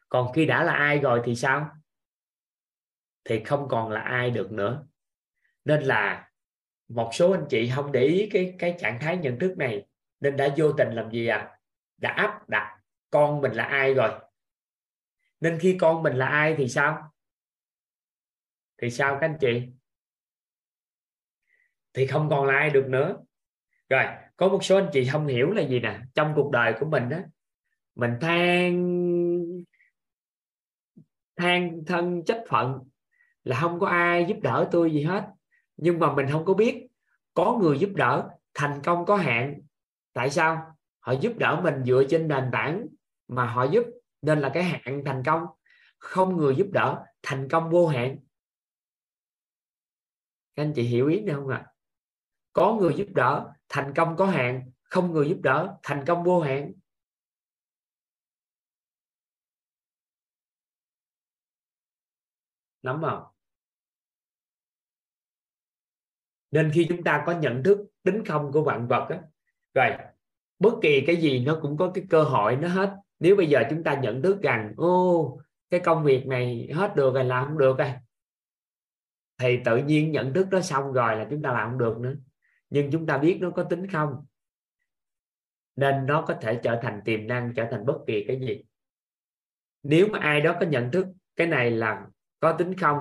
Còn 0.08 0.32
khi 0.32 0.46
đã 0.46 0.64
là 0.64 0.72
ai 0.72 0.98
rồi 0.98 1.22
thì 1.24 1.36
sao? 1.36 1.70
Thì 3.24 3.44
không 3.44 3.68
còn 3.68 3.90
là 3.90 4.00
ai 4.00 4.30
được 4.30 4.52
nữa. 4.52 4.86
Nên 5.64 5.82
là 5.82 6.30
một 6.88 7.10
số 7.12 7.32
anh 7.32 7.46
chị 7.50 7.70
không 7.74 7.92
để 7.92 8.02
ý 8.02 8.28
cái 8.32 8.56
cái 8.58 8.76
trạng 8.78 8.98
thái 9.00 9.16
nhận 9.16 9.38
thức 9.38 9.54
này. 9.58 9.86
Nên 10.20 10.36
đã 10.36 10.54
vô 10.56 10.72
tình 10.72 10.92
làm 10.92 11.10
gì 11.10 11.26
à? 11.26 11.58
Đã 11.96 12.10
áp 12.10 12.48
đặt 12.48 12.77
con 13.10 13.40
mình 13.40 13.52
là 13.52 13.64
ai 13.64 13.94
rồi? 13.94 14.10
Nên 15.40 15.58
khi 15.58 15.76
con 15.80 16.02
mình 16.02 16.16
là 16.16 16.26
ai 16.26 16.54
thì 16.58 16.68
sao? 16.68 17.12
Thì 18.82 18.90
sao 18.90 19.18
các 19.20 19.26
anh 19.26 19.36
chị? 19.40 19.62
Thì 21.94 22.06
không 22.06 22.30
còn 22.30 22.46
là 22.46 22.54
ai 22.54 22.70
được 22.70 22.86
nữa. 22.88 23.16
Rồi, 23.88 24.04
có 24.36 24.48
một 24.48 24.64
số 24.64 24.76
anh 24.76 24.90
chị 24.92 25.08
không 25.12 25.26
hiểu 25.26 25.50
là 25.50 25.62
gì 25.62 25.80
nè. 25.80 26.00
Trong 26.14 26.32
cuộc 26.36 26.50
đời 26.50 26.74
của 26.80 26.86
mình 26.86 27.08
đó 27.08 27.18
mình 27.94 28.12
than 28.20 28.72
than 31.36 31.84
thân 31.86 32.24
trách 32.24 32.42
phận 32.48 32.78
là 33.44 33.60
không 33.60 33.80
có 33.80 33.86
ai 33.86 34.26
giúp 34.28 34.36
đỡ 34.42 34.68
tôi 34.70 34.92
gì 34.92 35.02
hết. 35.02 35.28
Nhưng 35.76 35.98
mà 35.98 36.14
mình 36.14 36.26
không 36.32 36.44
có 36.44 36.54
biết 36.54 36.86
có 37.34 37.58
người 37.62 37.78
giúp 37.78 37.90
đỡ 37.94 38.28
thành 38.54 38.80
công 38.84 39.04
có 39.06 39.16
hạn. 39.16 39.60
Tại 40.12 40.30
sao? 40.30 40.76
Họ 41.00 41.12
giúp 41.12 41.32
đỡ 41.38 41.60
mình 41.64 41.84
dựa 41.84 42.04
trên 42.08 42.28
nền 42.28 42.44
tảng 42.52 42.86
mà 43.28 43.46
họ 43.46 43.64
giúp 43.64 43.84
nên 44.22 44.40
là 44.40 44.50
cái 44.54 44.62
hạn 44.62 45.02
thành 45.04 45.22
công. 45.26 45.46
Không 45.98 46.36
người 46.36 46.54
giúp 46.56 46.66
đỡ 46.72 47.04
thành 47.22 47.48
công 47.50 47.70
vô 47.70 47.86
hạn. 47.86 48.18
Các 50.54 50.62
anh 50.62 50.72
chị 50.76 50.82
hiểu 50.82 51.08
ý 51.08 51.20
này 51.20 51.34
không 51.34 51.48
ạ? 51.48 51.56
À? 51.56 51.72
có 52.58 52.78
người 52.80 52.94
giúp 52.96 53.08
đỡ 53.14 53.52
thành 53.68 53.92
công 53.96 54.16
có 54.16 54.26
hạn. 54.26 54.70
Không 54.82 55.12
người 55.12 55.28
giúp 55.28 55.38
đỡ 55.42 55.78
thành 55.82 56.04
công 56.06 56.24
vô 56.24 56.40
hạn. 56.40 56.72
Nắm 62.82 63.00
không? 63.02 63.22
Nên 66.50 66.70
khi 66.74 66.86
chúng 66.88 67.04
ta 67.04 67.22
có 67.26 67.32
nhận 67.32 67.62
thức 67.64 67.78
tính 68.02 68.22
không 68.26 68.52
của 68.52 68.62
vạn 68.64 68.88
vật 68.88 69.06
á, 69.10 69.22
rồi 69.74 69.90
bất 70.58 70.70
kỳ 70.82 71.02
cái 71.06 71.16
gì 71.16 71.44
nó 71.44 71.58
cũng 71.62 71.76
có 71.76 71.90
cái 71.94 72.04
cơ 72.10 72.22
hội 72.24 72.56
nó 72.56 72.68
hết 72.68 72.96
nếu 73.20 73.36
bây 73.36 73.46
giờ 73.46 73.62
chúng 73.70 73.84
ta 73.84 73.94
nhận 73.94 74.22
thức 74.22 74.42
rằng 74.42 74.74
ô 74.76 75.40
cái 75.70 75.80
công 75.80 76.04
việc 76.04 76.26
này 76.26 76.68
hết 76.74 76.96
được 76.96 77.14
rồi 77.14 77.24
làm 77.24 77.44
không 77.44 77.58
được 77.58 77.78
rồi 77.78 77.92
thì 79.38 79.58
tự 79.64 79.76
nhiên 79.76 80.12
nhận 80.12 80.34
thức 80.34 80.46
đó 80.50 80.60
xong 80.60 80.92
rồi 80.92 81.16
là 81.16 81.26
chúng 81.30 81.42
ta 81.42 81.52
làm 81.52 81.70
không 81.70 81.78
được 81.78 81.98
nữa. 81.98 82.14
Nhưng 82.70 82.90
chúng 82.90 83.06
ta 83.06 83.18
biết 83.18 83.38
nó 83.40 83.50
có 83.50 83.64
tính 83.64 83.86
không? 83.86 84.26
Nên 85.76 86.06
nó 86.06 86.22
có 86.22 86.34
thể 86.34 86.60
trở 86.62 86.80
thành 86.82 87.00
tiềm 87.04 87.26
năng 87.26 87.54
trở 87.56 87.68
thành 87.70 87.86
bất 87.86 87.98
kỳ 88.06 88.24
cái 88.28 88.40
gì. 88.40 88.64
Nếu 89.82 90.08
mà 90.12 90.18
ai 90.18 90.40
đó 90.40 90.56
có 90.60 90.66
nhận 90.66 90.90
thức 90.90 91.06
cái 91.36 91.46
này 91.46 91.70
là 91.70 92.06
có 92.40 92.52
tính 92.52 92.74
không 92.74 92.98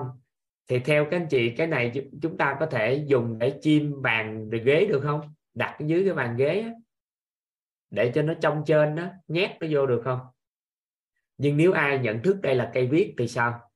thì 0.68 0.78
theo 0.78 1.04
các 1.04 1.16
anh 1.16 1.26
chị 1.30 1.50
cái 1.56 1.66
này 1.66 2.08
chúng 2.22 2.36
ta 2.36 2.56
có 2.60 2.66
thể 2.66 3.04
dùng 3.06 3.38
để 3.38 3.58
chim 3.60 4.02
bàn 4.02 4.50
ghế 4.50 4.86
được 4.86 5.00
không? 5.04 5.34
Đặt 5.54 5.76
dưới 5.80 6.04
cái 6.04 6.14
bàn 6.14 6.36
ghế 6.36 6.60
á, 6.60 6.70
để 7.90 8.12
cho 8.14 8.22
nó 8.22 8.34
trong 8.42 8.62
trên 8.66 8.94
đó, 8.96 9.08
nhét 9.28 9.50
nó 9.60 9.66
vô 9.70 9.86
được 9.86 10.00
không? 10.04 10.20
Nhưng 11.38 11.56
nếu 11.56 11.72
ai 11.72 11.98
nhận 11.98 12.22
thức 12.22 12.36
đây 12.42 12.54
là 12.54 12.70
cây 12.74 12.86
viết 12.86 13.14
thì 13.18 13.28
sao? 13.28 13.70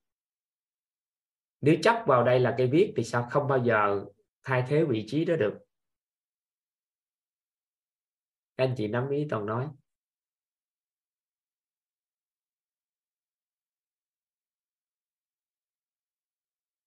Nếu 1.61 1.75
chấp 1.83 2.03
vào 2.07 2.23
đây 2.23 2.39
là 2.39 2.55
cây 2.57 2.67
viết 2.67 2.93
thì 2.97 3.03
sao? 3.03 3.27
Không 3.31 3.47
bao 3.47 3.65
giờ 3.65 4.05
thay 4.43 4.63
thế 4.67 4.83
vị 4.83 5.05
trí 5.07 5.25
đó 5.25 5.35
được. 5.35 5.59
Anh 8.55 8.73
chị 8.77 8.87
nắm 8.87 9.09
ý 9.09 9.27
toàn 9.29 9.45
nói. 9.45 9.67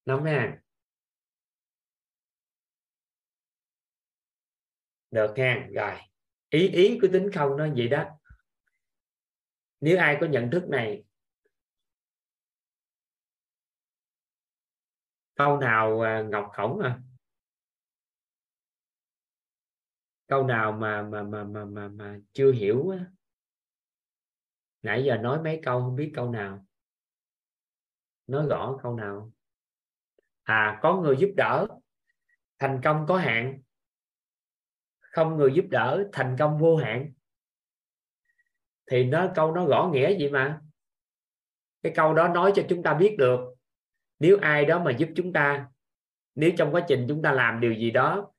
Nắm 0.07 0.25
ha 0.25 0.59
được 5.11 5.35
ha 5.37 5.69
rồi 5.75 6.16
ý 6.49 6.69
ý 6.69 6.99
của 7.03 7.09
tính 7.13 7.31
không 7.35 7.57
nó 7.57 7.69
vậy 7.77 7.89
đó. 7.89 8.05
Nếu 9.81 9.99
ai 9.99 10.19
có 10.21 10.27
nhận 10.27 10.51
thức 10.51 10.69
này 10.69 11.05
câu 15.35 15.59
nào 15.59 16.01
à, 16.01 16.23
ngọc 16.23 16.51
khổng 16.53 16.81
à? 16.81 17.01
Câu 20.27 20.47
nào 20.47 20.73
mà 20.73 21.03
mà 21.03 21.23
mà 21.23 21.45
mà 21.45 21.65
mà, 21.65 21.89
mà 21.89 22.19
chưa 22.33 22.53
hiểu 22.53 22.91
á? 22.91 23.05
Nãy 24.83 25.05
giờ 25.05 25.17
nói 25.17 25.43
mấy 25.43 25.61
câu 25.65 25.81
không 25.81 25.97
biết 25.97 26.13
câu 26.15 26.31
nào. 26.31 26.67
Nói 28.27 28.47
rõ 28.51 28.79
câu 28.83 28.97
nào? 28.97 29.33
À 30.43 30.79
có 30.83 30.97
người 30.97 31.17
giúp 31.19 31.31
đỡ 31.37 31.67
thành 32.59 32.81
công 32.85 33.05
có 33.09 33.17
hạn 33.17 33.61
không 35.17 35.37
người 35.37 35.53
giúp 35.55 35.65
đỡ 35.71 36.09
thành 36.13 36.37
công 36.39 36.59
vô 36.59 36.77
hạn. 36.77 37.13
Thì 38.91 39.05
nó 39.05 39.31
câu 39.35 39.55
nó 39.55 39.67
rõ 39.67 39.91
nghĩa 39.93 40.17
vậy 40.19 40.31
mà. 40.31 40.61
Cái 41.83 41.93
câu 41.97 42.15
đó 42.15 42.29
nói 42.29 42.53
cho 42.55 42.63
chúng 42.69 42.83
ta 42.83 42.95
biết 42.95 43.17
được, 43.19 43.41
nếu 44.19 44.39
ai 44.41 44.65
đó 44.65 44.83
mà 44.85 44.91
giúp 44.91 45.09
chúng 45.17 45.33
ta, 45.33 45.69
nếu 46.35 46.51
trong 46.59 46.75
quá 46.75 46.85
trình 46.89 47.07
chúng 47.09 47.23
ta 47.23 47.33
làm 47.33 47.61
điều 47.61 47.73
gì 47.73 47.91
đó 47.91 48.33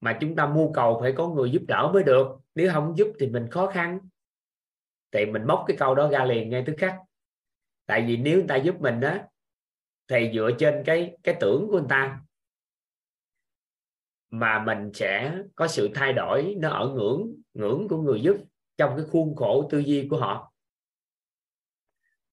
mà 0.00 0.18
chúng 0.20 0.36
ta 0.36 0.46
mưu 0.46 0.72
cầu 0.72 0.98
phải 1.00 1.12
có 1.16 1.28
người 1.28 1.50
giúp 1.50 1.62
đỡ 1.68 1.90
mới 1.94 2.02
được, 2.02 2.26
nếu 2.54 2.72
không 2.72 2.94
giúp 2.96 3.12
thì 3.18 3.26
mình 3.26 3.46
khó 3.50 3.66
khăn. 3.66 3.98
Thì 5.12 5.26
mình 5.26 5.46
móc 5.46 5.64
cái 5.66 5.76
câu 5.76 5.94
đó 5.94 6.08
ra 6.08 6.24
liền 6.24 6.50
ngay 6.50 6.62
tức 6.66 6.74
khắc. 6.78 6.96
Tại 7.86 8.04
vì 8.06 8.16
nếu 8.16 8.38
người 8.38 8.48
ta 8.48 8.56
giúp 8.56 8.80
mình 8.80 9.00
đó 9.00 9.18
thì 10.08 10.30
dựa 10.34 10.50
trên 10.58 10.82
cái 10.86 11.16
cái 11.22 11.36
tưởng 11.40 11.66
của 11.70 11.78
người 11.78 11.88
ta 11.88 12.20
mà 14.30 14.64
mình 14.64 14.90
sẽ 14.94 15.38
có 15.54 15.68
sự 15.68 15.90
thay 15.94 16.12
đổi, 16.12 16.54
nó 16.58 16.70
ở 16.70 16.88
ngưỡng 16.88 17.34
ngưỡng 17.54 17.88
của 17.88 18.02
người 18.02 18.20
giúp 18.20 18.36
trong 18.76 18.96
cái 18.96 19.04
khuôn 19.10 19.36
khổ 19.36 19.68
tư 19.70 19.78
duy 19.78 20.08
của 20.10 20.16
họ. 20.16 20.52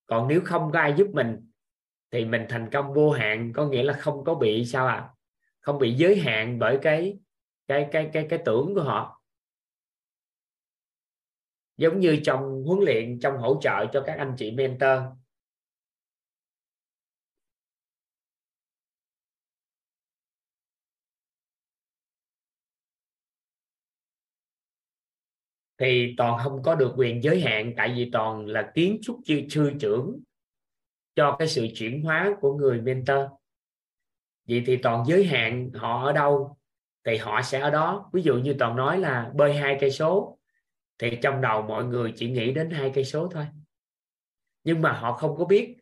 Còn 0.06 0.28
nếu 0.28 0.40
không 0.44 0.70
có 0.72 0.78
ai 0.78 0.94
giúp 0.96 1.08
mình, 1.12 1.50
thì 2.10 2.24
mình 2.24 2.46
thành 2.48 2.70
công 2.72 2.92
vô 2.94 3.10
hạn, 3.10 3.52
có 3.52 3.66
nghĩa 3.66 3.82
là 3.82 3.92
không 3.92 4.24
có 4.24 4.34
bị 4.34 4.64
sao 4.64 4.86
à 4.86 5.10
không 5.68 5.78
bị 5.78 5.92
giới 5.92 6.16
hạn 6.16 6.58
bởi 6.58 6.78
cái 6.82 7.18
cái 7.66 7.88
cái 7.92 8.10
cái 8.12 8.26
cái 8.30 8.38
tưởng 8.44 8.74
của 8.74 8.82
họ. 8.82 9.22
Giống 11.76 12.00
như 12.00 12.20
trong 12.24 12.62
huấn 12.66 12.84
luyện, 12.84 13.20
trong 13.20 13.38
hỗ 13.38 13.58
trợ 13.60 13.86
cho 13.92 14.02
các 14.06 14.18
anh 14.18 14.34
chị 14.38 14.50
mentor 14.50 15.00
thì 25.78 26.14
toàn 26.16 26.38
không 26.44 26.62
có 26.62 26.74
được 26.74 26.92
quyền 26.96 27.22
giới 27.22 27.40
hạn 27.40 27.72
tại 27.76 27.94
vì 27.96 28.10
toàn 28.12 28.46
là 28.46 28.72
kiến 28.74 28.98
trúc 29.02 29.20
sư, 29.24 29.40
sư 29.50 29.72
trưởng 29.80 30.20
cho 31.14 31.36
cái 31.38 31.48
sự 31.48 31.66
chuyển 31.74 32.02
hóa 32.02 32.36
của 32.40 32.56
người 32.56 32.80
mentor. 32.80 33.26
Vậy 34.48 34.62
thì 34.66 34.76
toàn 34.76 35.04
giới 35.06 35.24
hạn 35.24 35.70
họ 35.74 36.06
ở 36.06 36.12
đâu 36.12 36.56
thì 37.04 37.16
họ 37.16 37.42
sẽ 37.42 37.60
ở 37.60 37.70
đó. 37.70 38.10
Ví 38.12 38.22
dụ 38.22 38.34
như 38.38 38.54
toàn 38.58 38.76
nói 38.76 38.98
là 38.98 39.30
bơi 39.34 39.54
hai 39.54 39.76
cây 39.80 39.90
số 39.90 40.38
thì 40.98 41.18
trong 41.22 41.40
đầu 41.40 41.62
mọi 41.62 41.84
người 41.84 42.12
chỉ 42.16 42.30
nghĩ 42.30 42.52
đến 42.52 42.70
hai 42.70 42.92
cây 42.94 43.04
số 43.04 43.28
thôi. 43.32 43.46
Nhưng 44.64 44.82
mà 44.82 44.92
họ 44.92 45.12
không 45.12 45.36
có 45.36 45.44
biết 45.44 45.76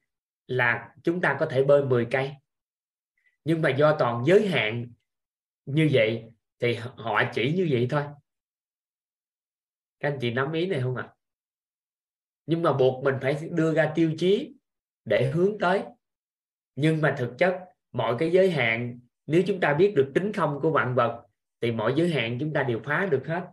là 0.46 0.94
chúng 1.02 1.20
ta 1.20 1.36
có 1.40 1.46
thể 1.46 1.64
bơi 1.64 1.84
10 1.84 2.06
cây. 2.10 2.32
Nhưng 3.44 3.62
mà 3.62 3.70
do 3.70 3.96
toàn 3.98 4.24
giới 4.26 4.48
hạn 4.48 4.86
như 5.66 5.88
vậy 5.92 6.24
thì 6.60 6.74
họ 6.96 7.22
chỉ 7.34 7.52
như 7.52 7.68
vậy 7.70 7.86
thôi 7.90 8.02
các 10.00 10.12
anh 10.12 10.18
chị 10.20 10.30
nắm 10.30 10.52
ý 10.52 10.66
này 10.66 10.80
không 10.80 10.96
ạ 10.96 11.02
à? 11.02 11.12
nhưng 12.46 12.62
mà 12.62 12.72
buộc 12.72 13.04
mình 13.04 13.14
phải 13.22 13.48
đưa 13.50 13.74
ra 13.74 13.92
tiêu 13.94 14.12
chí 14.18 14.54
để 15.04 15.30
hướng 15.34 15.58
tới 15.58 15.82
nhưng 16.74 17.00
mà 17.00 17.14
thực 17.18 17.34
chất 17.38 17.64
mọi 17.92 18.16
cái 18.18 18.32
giới 18.32 18.50
hạn 18.50 19.00
nếu 19.26 19.42
chúng 19.46 19.60
ta 19.60 19.74
biết 19.74 19.92
được 19.96 20.12
tính 20.14 20.32
không 20.32 20.58
của 20.62 20.70
vạn 20.70 20.94
vật 20.94 21.26
thì 21.60 21.72
mọi 21.72 21.94
giới 21.96 22.10
hạn 22.10 22.36
chúng 22.40 22.52
ta 22.52 22.62
đều 22.62 22.80
phá 22.84 23.08
được 23.10 23.26
hết 23.26 23.50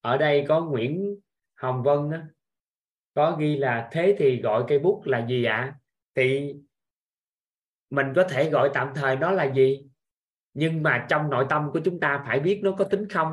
ở 0.00 0.16
đây 0.16 0.44
có 0.48 0.64
Nguyễn 0.64 1.20
Hồng 1.54 1.82
Vân 1.82 2.10
đó, 2.10 2.18
có 3.14 3.36
ghi 3.40 3.56
là 3.56 3.88
thế 3.92 4.16
thì 4.18 4.40
gọi 4.42 4.64
cây 4.68 4.78
bút 4.78 5.02
là 5.04 5.26
gì 5.26 5.44
ạ 5.44 5.56
à? 5.56 5.78
thì 6.14 6.54
mình 7.90 8.06
có 8.16 8.24
thể 8.30 8.50
gọi 8.50 8.70
tạm 8.74 8.92
thời 8.94 9.16
nó 9.16 9.30
là 9.30 9.52
gì 9.52 9.86
nhưng 10.54 10.82
mà 10.82 11.06
trong 11.08 11.30
nội 11.30 11.46
tâm 11.50 11.70
của 11.72 11.80
chúng 11.84 12.00
ta 12.00 12.24
phải 12.26 12.40
biết 12.40 12.60
nó 12.62 12.72
có 12.78 12.84
tính 12.84 13.08
không 13.08 13.32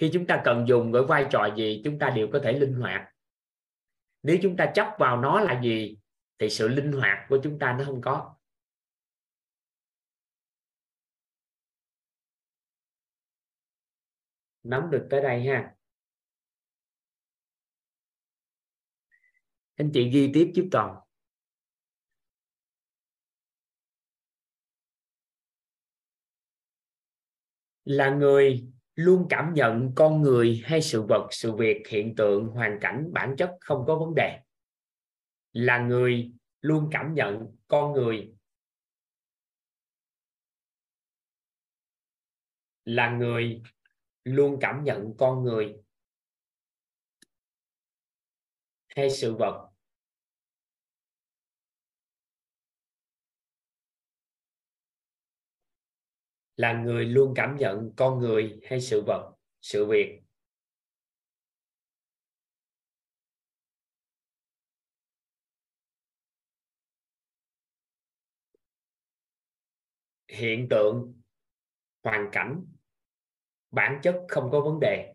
khi 0.00 0.10
chúng 0.12 0.26
ta 0.26 0.42
cần 0.44 0.64
dùng 0.68 0.92
với 0.92 1.02
vai 1.08 1.26
trò 1.30 1.54
gì, 1.56 1.80
chúng 1.84 1.98
ta 1.98 2.10
đều 2.16 2.28
có 2.32 2.40
thể 2.44 2.52
linh 2.52 2.74
hoạt. 2.74 3.12
Nếu 4.22 4.38
chúng 4.42 4.56
ta 4.56 4.72
chấp 4.74 4.96
vào 4.98 5.20
nó 5.20 5.40
là 5.40 5.60
gì, 5.62 5.98
thì 6.38 6.50
sự 6.50 6.68
linh 6.68 6.92
hoạt 6.92 7.26
của 7.28 7.38
chúng 7.44 7.58
ta 7.58 7.76
nó 7.78 7.84
không 7.84 8.00
có. 8.00 8.36
Nắm 14.62 14.90
được 14.90 15.06
tới 15.10 15.22
đây 15.22 15.46
ha. 15.46 15.74
Anh 19.76 19.90
chị 19.94 20.10
ghi 20.10 20.30
tiếp 20.34 20.52
giúp 20.54 20.68
toàn. 20.72 20.96
Là 27.84 28.10
người 28.10 28.70
luôn 29.00 29.26
cảm 29.30 29.54
nhận 29.54 29.92
con 29.94 30.22
người 30.22 30.62
hay 30.64 30.82
sự 30.82 31.02
vật, 31.08 31.28
sự 31.30 31.56
việc, 31.56 31.82
hiện 31.88 32.14
tượng, 32.16 32.46
hoàn 32.46 32.78
cảnh, 32.80 33.10
bản 33.12 33.34
chất 33.38 33.56
không 33.60 33.84
có 33.86 33.98
vấn 33.98 34.14
đề. 34.14 34.40
Là 35.52 35.78
người 35.78 36.32
luôn 36.60 36.88
cảm 36.92 37.14
nhận 37.14 37.56
con 37.68 37.92
người. 37.92 38.32
Là 42.84 43.10
người 43.10 43.62
luôn 44.24 44.58
cảm 44.60 44.84
nhận 44.84 45.16
con 45.18 45.44
người. 45.44 45.76
Hay 48.88 49.10
sự 49.10 49.34
vật. 49.34 49.69
Là 56.60 56.72
người 56.72 57.04
luôn 57.04 57.32
cảm 57.36 57.56
nhận 57.56 57.92
con 57.96 58.18
người 58.18 58.60
hay 58.64 58.80
sự 58.80 59.02
vật, 59.06 59.34
sự 59.60 59.86
việc. 59.86 60.20
Hiện 70.28 70.66
tượng, 70.70 71.14
hoàn 72.02 72.28
cảnh, 72.32 72.64
bản 73.70 74.00
chất 74.02 74.24
không 74.28 74.50
có 74.52 74.60
vấn 74.60 74.80
đề. 74.80 75.14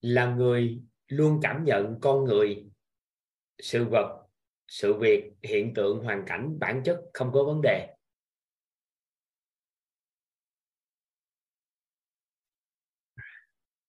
Là 0.00 0.34
người 0.34 0.82
luôn 1.08 1.40
cảm 1.42 1.64
nhận 1.64 1.98
con 2.00 2.24
người, 2.24 2.70
sự 3.58 3.84
vật, 3.84 4.26
sự 4.66 4.94
việc, 4.94 5.32
hiện 5.42 5.72
tượng, 5.74 6.04
hoàn 6.04 6.24
cảnh, 6.26 6.58
bản 6.58 6.82
chất 6.84 7.00
không 7.14 7.30
có 7.32 7.44
vấn 7.44 7.60
đề. 7.62 7.94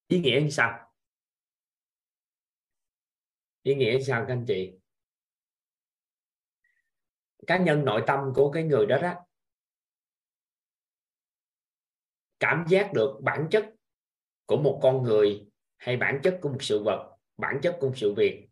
Ý 0.08 0.20
nghĩa 0.20 0.40
như 0.44 0.50
sao 0.50 0.94
ý 3.64 3.76
nghĩa 3.76 3.96
như 3.98 4.04
sao 4.04 4.26
các 4.28 4.34
anh 4.34 4.46
chị. 4.48 4.74
Cá 7.48 7.58
nhân 7.58 7.86
nội 7.86 8.04
tâm 8.08 8.20
của 8.36 8.52
cái 8.52 8.64
người 8.64 8.86
đó 8.86 9.00
đó, 9.02 9.14
cảm 12.40 12.66
giác 12.70 12.92
được 12.94 13.20
bản 13.24 13.48
chất 13.52 13.66
của 14.46 14.58
một 14.58 14.80
con 14.84 15.04
người 15.04 15.49
hay 15.80 15.98
bản 15.98 16.20
chất 16.24 16.40
của 16.42 16.50
một 16.50 16.58
sự 16.64 16.84
vật, 16.84 17.18
bản 17.38 17.60
chất 17.62 17.78
của 17.80 17.88
một 17.88 17.94
sự 17.98 18.14
việc, 18.14 18.50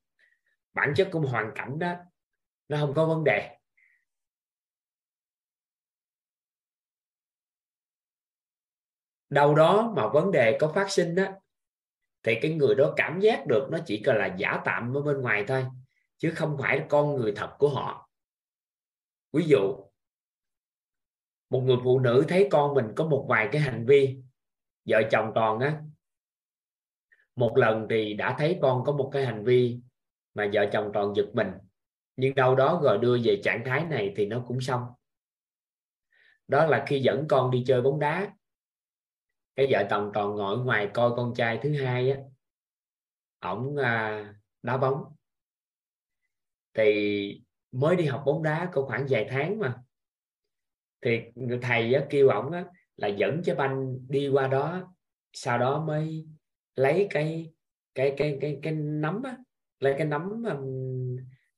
bản 0.74 0.94
chất 0.96 1.10
của 1.12 1.20
một 1.20 1.28
hoàn 1.32 1.52
cảnh 1.56 1.80
đó, 1.80 1.94
nó 2.68 2.78
không 2.78 2.94
có 2.94 3.06
vấn 3.06 3.24
đề. 3.24 3.58
Đâu 9.30 9.56
đó 9.56 9.94
mà 9.96 10.08
vấn 10.08 10.32
đề 10.32 10.58
có 10.60 10.72
phát 10.76 10.92
sinh 10.92 11.16
đó 11.16 11.26
thì 12.24 12.40
cái 12.42 12.54
người 12.54 12.76
đó 12.76 12.94
cảm 12.98 13.20
giác 13.20 13.48
được 13.48 13.68
nó 13.72 13.78
chỉ 13.86 14.04
là 14.06 14.36
giả 14.38 14.62
tạm 14.66 14.98
ở 14.98 15.02
bên 15.02 15.22
ngoài 15.22 15.46
thôi, 15.48 15.66
chứ 16.18 16.32
không 16.36 16.58
phải 16.60 16.80
là 16.80 16.86
con 16.90 17.16
người 17.16 17.34
thật 17.36 17.56
của 17.60 17.70
họ. 17.70 18.10
Ví 19.34 19.44
dụ, 19.48 19.76
một 21.50 21.62
người 21.62 21.78
phụ 21.84 22.00
nữ 22.00 22.26
thấy 22.28 22.48
con 22.52 22.74
mình 22.74 22.94
có 22.96 23.06
một 23.08 23.26
vài 23.30 23.50
cái 23.52 23.62
hành 23.62 23.86
vi, 23.86 24.18
vợ 24.86 25.02
chồng 25.12 25.32
toàn 25.36 25.60
á 25.60 25.82
một 27.38 27.58
lần 27.58 27.88
thì 27.90 28.14
đã 28.14 28.36
thấy 28.40 28.60
con 28.62 28.84
có 28.86 28.92
một 28.92 29.10
cái 29.14 29.26
hành 29.26 29.44
vi 29.44 29.80
mà 30.34 30.50
vợ 30.54 30.66
chồng 30.72 30.92
toàn 30.94 31.14
giật 31.16 31.26
mình 31.34 31.48
nhưng 32.16 32.36
đâu 32.36 32.56
đó 32.56 32.80
rồi 32.84 32.98
đưa 32.98 33.18
về 33.24 33.42
trạng 33.44 33.64
thái 33.66 33.86
này 33.86 34.14
thì 34.16 34.26
nó 34.26 34.44
cũng 34.48 34.62
xong. 34.62 34.82
Đó 36.48 36.66
là 36.66 36.86
khi 36.88 37.00
dẫn 37.00 37.26
con 37.30 37.52
đi 37.52 37.64
chơi 37.68 37.82
bóng 37.82 38.00
đá. 38.00 38.36
Cái 39.56 39.68
vợ 39.70 39.88
chồng 39.90 40.12
toàn 40.14 40.36
ngồi 40.36 40.58
ngoài 40.58 40.90
coi 40.94 41.12
con 41.16 41.34
trai 41.36 41.60
thứ 41.62 41.84
hai 41.84 42.12
á. 42.12 42.18
Ổng 43.40 43.78
à, 43.78 44.34
đá 44.64 44.78
bóng. 44.78 45.04
Thì 46.74 47.42
mới 47.72 47.96
đi 47.96 48.06
học 48.06 48.24
bóng 48.26 48.44
đá 48.44 48.70
có 48.74 48.82
khoảng 48.82 49.06
vài 49.10 49.28
tháng 49.30 49.60
mà. 49.60 49.84
Thì 51.02 51.22
người 51.36 51.60
thầy 51.62 51.94
á, 51.94 52.06
kêu 52.10 52.30
ổng 52.30 52.52
á, 52.52 52.66
là 52.96 53.08
dẫn 53.08 53.42
trái 53.44 53.56
banh 53.56 53.98
đi 54.10 54.28
qua 54.28 54.48
đó 54.48 54.94
sau 55.34 55.58
đó 55.58 55.84
mới 55.88 56.28
lấy 56.78 57.08
cái 57.10 57.52
cái 57.96 58.14
cái 58.18 58.38
cái 58.42 58.60
cái 58.64 58.74
nấm 58.74 59.24
á, 59.24 59.38
lấy 59.80 59.96
cái 59.98 60.08
nấm 60.08 60.44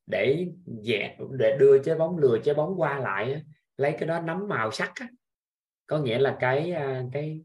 để 0.06 0.48
dẹp 0.84 1.18
để 1.32 1.58
đưa 1.60 1.84
trái 1.84 1.96
bóng 1.96 2.18
lừa 2.18 2.38
trái 2.44 2.56
bóng 2.56 2.74
qua 2.78 3.00
lại 3.00 3.34
á, 3.34 3.42
lấy 3.78 3.92
cái 4.00 4.08
đó 4.08 4.22
nắm 4.22 4.48
màu 4.48 4.72
sắc 4.72 4.92
á. 4.96 5.08
có 5.88 6.00
nghĩa 6.00 6.20
là 6.20 6.38
cái 6.40 6.72
à, 6.72 7.04
cái 7.12 7.42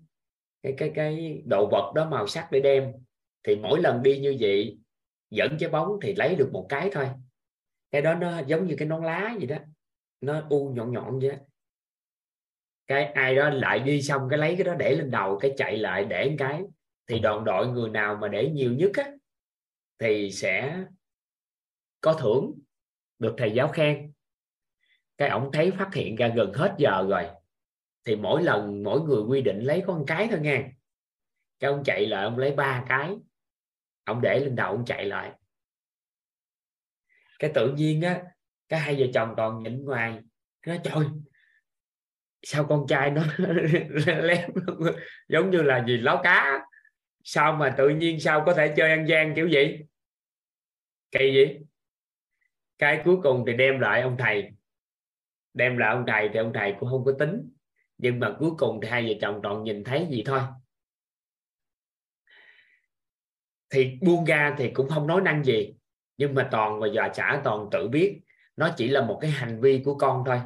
cái 0.62 0.74
cái 0.76 0.92
cái 0.94 1.42
đồ 1.46 1.68
vật 1.70 1.92
đó 1.94 2.10
màu 2.10 2.26
sắc 2.26 2.48
để 2.52 2.60
đem 2.60 2.92
thì 3.42 3.56
mỗi 3.56 3.80
lần 3.80 4.02
đi 4.02 4.18
như 4.18 4.36
vậy 4.40 4.78
dẫn 5.30 5.56
trái 5.58 5.70
bóng 5.70 5.88
thì 6.02 6.14
lấy 6.14 6.34
được 6.34 6.50
một 6.52 6.66
cái 6.68 6.90
thôi 6.92 7.08
cái 7.90 8.02
đó 8.02 8.14
nó 8.14 8.40
giống 8.46 8.66
như 8.66 8.74
cái 8.78 8.88
nón 8.88 9.04
lá 9.04 9.36
gì 9.40 9.46
đó 9.46 9.56
nó 10.20 10.46
u 10.50 10.72
nhọn 10.74 10.92
nhọn 10.92 11.18
vậy 11.18 11.30
đó. 11.30 11.36
cái 12.86 13.04
ai 13.04 13.34
đó 13.34 13.50
lại 13.50 13.78
đi 13.78 14.02
xong 14.02 14.22
cái 14.30 14.38
lấy 14.38 14.54
cái 14.54 14.64
đó 14.64 14.74
để 14.74 14.94
lên 14.94 15.10
đầu 15.10 15.38
cái 15.38 15.54
chạy 15.56 15.76
lại 15.76 16.04
để 16.04 16.30
một 16.30 16.36
cái 16.38 16.62
thì 17.06 17.18
đoàn 17.18 17.44
đội 17.44 17.66
người 17.66 17.90
nào 17.90 18.18
mà 18.20 18.28
để 18.28 18.50
nhiều 18.50 18.72
nhất 18.72 18.90
á, 18.94 19.10
thì 19.98 20.30
sẽ 20.30 20.84
có 22.00 22.12
thưởng 22.12 22.52
được 23.18 23.34
thầy 23.38 23.50
giáo 23.50 23.68
khen 23.68 24.12
cái 25.18 25.28
ông 25.28 25.50
thấy 25.52 25.70
phát 25.70 25.94
hiện 25.94 26.16
ra 26.16 26.28
gần 26.28 26.52
hết 26.52 26.74
giờ 26.78 27.06
rồi 27.08 27.26
thì 28.04 28.16
mỗi 28.16 28.42
lần 28.42 28.82
mỗi 28.82 29.00
người 29.00 29.22
quy 29.22 29.40
định 29.40 29.58
lấy 29.58 29.82
có 29.86 29.94
một 29.94 30.04
cái 30.06 30.28
thôi 30.30 30.40
nha 30.40 30.68
cái 31.60 31.70
ông 31.70 31.84
chạy 31.84 32.06
lại 32.06 32.24
ông 32.24 32.38
lấy 32.38 32.52
ba 32.52 32.84
cái 32.88 33.16
ông 34.04 34.20
để 34.20 34.40
lên 34.40 34.56
đầu 34.56 34.70
ông 34.70 34.84
chạy 34.84 35.04
lại 35.04 35.32
cái 37.38 37.50
tự 37.54 37.72
nhiên 37.72 38.02
á 38.02 38.22
cái 38.68 38.80
hai 38.80 38.96
vợ 38.98 39.06
chồng 39.14 39.34
còn 39.36 39.62
nhìn 39.62 39.84
ngoài 39.84 40.20
nó 40.66 40.74
trời 40.84 41.06
sao 42.42 42.66
con 42.68 42.86
trai 42.88 43.10
nó 43.10 43.22
lém 44.06 44.50
giống 45.28 45.50
như 45.50 45.62
là 45.62 45.84
gì 45.86 45.96
láo 45.96 46.20
cá 46.22 46.64
sao 47.24 47.52
mà 47.52 47.74
tự 47.78 47.88
nhiên 47.88 48.20
sao 48.20 48.42
có 48.46 48.54
thể 48.54 48.74
chơi 48.76 48.90
ăn 48.90 49.08
gian 49.08 49.34
kiểu 49.34 49.48
gì 49.48 49.78
kỳ 51.10 51.32
gì 51.34 51.58
cái 52.78 53.02
cuối 53.04 53.16
cùng 53.22 53.44
thì 53.46 53.52
đem 53.52 53.80
lại 53.80 54.02
ông 54.02 54.16
thầy. 54.18 54.50
Đem 55.54 55.76
lại 55.78 55.94
ông 55.94 56.04
thầy 56.06 56.28
thì 56.32 56.38
ông 56.38 56.52
thầy 56.54 56.74
cũng 56.80 56.88
không 56.88 57.04
có 57.04 57.12
tính. 57.18 57.50
Nhưng 57.98 58.20
mà 58.20 58.36
cuối 58.38 58.50
cùng 58.58 58.80
thì 58.82 58.88
hai 58.88 59.06
vợ 59.06 59.14
chồng 59.20 59.40
toàn 59.42 59.62
nhìn 59.62 59.84
thấy 59.84 60.06
gì 60.10 60.22
thôi. 60.26 60.40
Thì 63.70 63.98
buông 64.02 64.24
ra 64.24 64.54
thì 64.58 64.70
cũng 64.70 64.88
không 64.88 65.06
nói 65.06 65.20
năng 65.20 65.44
gì. 65.44 65.74
Nhưng 66.16 66.34
mà 66.34 66.48
toàn 66.50 66.80
và 66.80 66.86
dọa 66.86 67.08
trả 67.08 67.40
toàn 67.44 67.68
tự 67.72 67.88
biết. 67.88 68.20
Nó 68.56 68.70
chỉ 68.76 68.88
là 68.88 69.06
một 69.06 69.18
cái 69.20 69.30
hành 69.30 69.60
vi 69.60 69.82
của 69.84 69.94
con 69.94 70.22
thôi. 70.26 70.40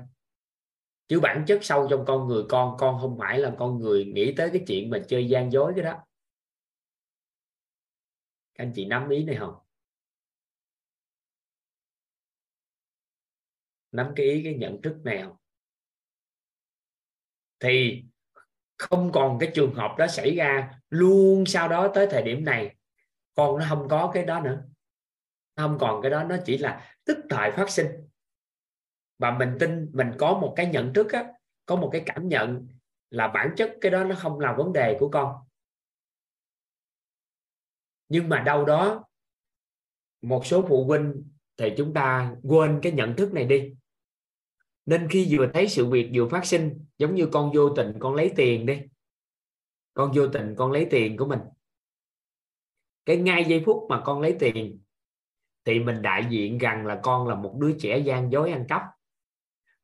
Chứ 1.09 1.21
bản 1.21 1.45
chất 1.47 1.65
sâu 1.65 1.87
trong 1.91 2.05
con 2.07 2.29
người, 2.29 2.43
con 2.49 2.77
con 2.79 2.99
không 3.01 3.19
phải 3.19 3.39
là 3.39 3.53
con 3.59 3.79
người 3.79 4.05
nghĩ 4.05 4.33
tới 4.33 4.51
cái 4.53 4.65
chuyện 4.67 4.91
mà 4.91 4.99
chơi 5.09 5.29
gian 5.29 5.53
dối 5.53 5.73
cái 5.77 5.85
đó 5.85 6.08
các 8.59 8.65
anh 8.65 8.73
chị 8.75 8.85
nắm 8.85 9.09
ý 9.09 9.25
này 9.25 9.37
không? 9.37 9.55
Nắm 13.93 14.13
cái 14.17 14.27
ý 14.27 14.45
cái 14.45 14.55
nhận 14.55 14.83
thức 14.83 14.97
này 15.05 15.23
không? 15.23 15.37
Thì 17.61 18.05
không 18.79 19.13
còn 19.13 19.39
cái 19.39 19.51
trường 19.55 19.75
hợp 19.75 19.95
đó 19.99 20.07
xảy 20.07 20.37
ra 20.37 20.71
luôn 20.91 21.47
sau 21.47 21.69
đó 21.69 21.93
tới 21.95 22.07
thời 22.11 22.23
điểm 22.23 22.45
này. 22.45 22.77
Con 23.35 23.59
nó 23.59 23.67
không 23.69 23.89
có 23.89 24.11
cái 24.15 24.25
đó 24.25 24.41
nữa. 24.41 24.65
Không 25.57 25.79
còn 25.81 26.03
cái 26.03 26.11
đó 26.11 26.25
nó 26.25 26.37
chỉ 26.45 26.59
là 26.59 26.95
tức 27.05 27.19
thời 27.31 27.53
phát 27.53 27.71
sinh. 27.71 27.87
Và 29.19 29.39
mình 29.39 29.57
tin 29.61 29.91
mình 29.93 30.11
có 30.19 30.39
một 30.39 30.53
cái 30.57 30.67
nhận 30.67 30.95
thức 30.95 31.13
á, 31.13 31.33
có 31.67 31.77
một 31.77 31.91
cái 31.93 32.03
cảm 32.07 32.29
nhận 32.29 32.69
là 33.11 33.29
bản 33.29 33.55
chất 33.57 33.73
cái 33.81 33.91
đó 33.91 34.05
nó 34.05 34.15
không 34.15 34.41
là 34.41 34.53
vấn 34.53 34.73
đề 34.73 34.97
của 35.01 35.09
con 35.09 35.48
nhưng 38.09 38.29
mà 38.29 38.41
đâu 38.41 38.65
đó 38.65 39.05
một 40.23 40.47
số 40.47 40.65
phụ 40.69 40.85
huynh 40.85 41.25
thì 41.57 41.75
chúng 41.77 41.95
ta 41.95 42.35
quên 42.43 42.79
cái 42.83 42.93
nhận 42.93 43.17
thức 43.17 43.33
này 43.33 43.45
đi. 43.45 43.75
Nên 44.87 45.09
khi 45.11 45.27
vừa 45.31 45.51
thấy 45.55 45.69
sự 45.69 45.87
việc 45.87 46.11
vừa 46.15 46.29
phát 46.29 46.47
sinh, 46.47 46.85
giống 46.99 47.15
như 47.15 47.29
con 47.33 47.53
vô 47.55 47.75
tình 47.77 47.97
con 47.99 48.15
lấy 48.15 48.33
tiền 48.37 48.67
đi. 48.67 48.81
Con 49.95 50.13
vô 50.15 50.29
tình 50.29 50.55
con 50.59 50.73
lấy 50.73 50.87
tiền 50.91 51.17
của 51.17 51.27
mình. 51.27 51.41
Cái 53.05 53.17
ngay 53.17 53.45
giây 53.49 53.63
phút 53.67 53.87
mà 53.89 54.03
con 54.05 54.21
lấy 54.21 54.37
tiền, 54.39 54.81
thì 55.65 55.81
mình 55.81 56.03
đại 56.03 56.27
diện 56.31 56.59
rằng 56.59 56.87
là 56.87 57.01
con 57.03 57.29
là 57.29 57.35
một 57.35 57.57
đứa 57.61 57.77
trẻ 57.79 57.99
gian 57.99 58.33
dối 58.33 58.53
ăn 58.53 58.65
cắp. 58.69 58.83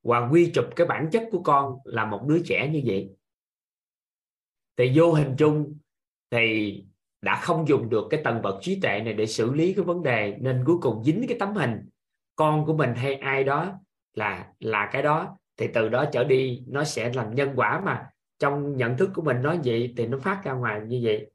Và 0.03 0.29
quy 0.33 0.51
chụp 0.55 0.65
cái 0.77 0.87
bản 0.87 1.09
chất 1.13 1.29
của 1.31 1.43
con 1.43 1.79
là 1.85 2.07
một 2.07 2.25
đứa 2.29 2.43
trẻ 2.45 2.71
như 2.73 2.83
vậy. 2.87 3.11
Thì 4.77 4.93
vô 4.95 5.13
hình 5.13 5.35
chung 5.39 5.79
thì 6.31 6.85
đã 7.25 7.41
không 7.43 7.69
dùng 7.69 7.91
được 7.91 8.07
cái 8.11 8.21
tầng 8.25 8.43
bậc 8.43 8.55
trí 8.61 8.81
tuệ 8.81 9.01
này 9.01 9.13
để 9.15 9.27
xử 9.27 9.55
lý 9.55 9.75
cái 9.75 9.85
vấn 9.85 10.03
đề 10.03 10.37
nên 10.41 10.63
cuối 10.67 10.77
cùng 10.83 11.05
dính 11.05 11.25
cái 11.29 11.37
tấm 11.41 11.55
hình 11.55 11.89
con 12.37 12.67
của 12.67 12.77
mình 12.77 12.95
hay 12.95 13.15
ai 13.15 13.45
đó 13.45 13.73
là 14.15 14.53
là 14.61 14.91
cái 14.93 15.03
đó. 15.03 15.39
Thì 15.57 15.69
từ 15.75 15.89
đó 15.89 16.05
trở 16.13 16.25
đi, 16.25 16.63
nó 16.67 16.85
sẽ 16.85 17.13
làm 17.15 17.35
nhân 17.35 17.53
quả 17.57 17.81
mà. 17.81 18.11
Trong 18.39 18.77
nhận 18.77 18.97
thức 18.97 19.11
của 19.15 19.23
mình 19.23 19.43
nói 19.43 19.61
vậy 19.65 19.95
thì 19.97 20.07
nó 20.07 20.19
phát 20.19 20.43
ra 20.45 20.53
ngoài 20.53 20.81
như 20.87 21.01
vậy. 21.03 21.31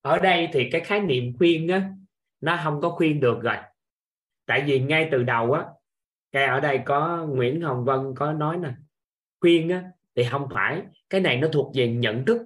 Ở 0.00 0.18
đây 0.18 0.48
thì 0.52 0.68
cái 0.72 0.80
khái 0.80 1.00
niệm 1.00 1.32
khuyên 1.38 1.68
á, 1.68 1.90
nó 2.40 2.60
không 2.64 2.80
có 2.80 2.90
khuyên 2.90 3.20
được 3.20 3.38
rồi. 3.42 3.56
Tại 4.46 4.64
vì 4.66 4.80
ngay 4.80 5.08
từ 5.12 5.22
đầu 5.22 5.52
á, 5.52 5.64
cái 6.32 6.44
ở 6.44 6.60
đây 6.60 6.80
có 6.86 7.26
Nguyễn 7.26 7.60
Hồng 7.60 7.84
Vân 7.84 8.14
có 8.16 8.32
nói 8.32 8.56
nè 8.58 8.72
khuyên 9.40 9.68
á, 9.68 9.84
thì 10.16 10.24
không 10.30 10.48
phải, 10.54 10.82
cái 11.10 11.20
này 11.20 11.36
nó 11.36 11.48
thuộc 11.52 11.72
về 11.74 11.88
nhận 11.88 12.24
thức 12.24 12.42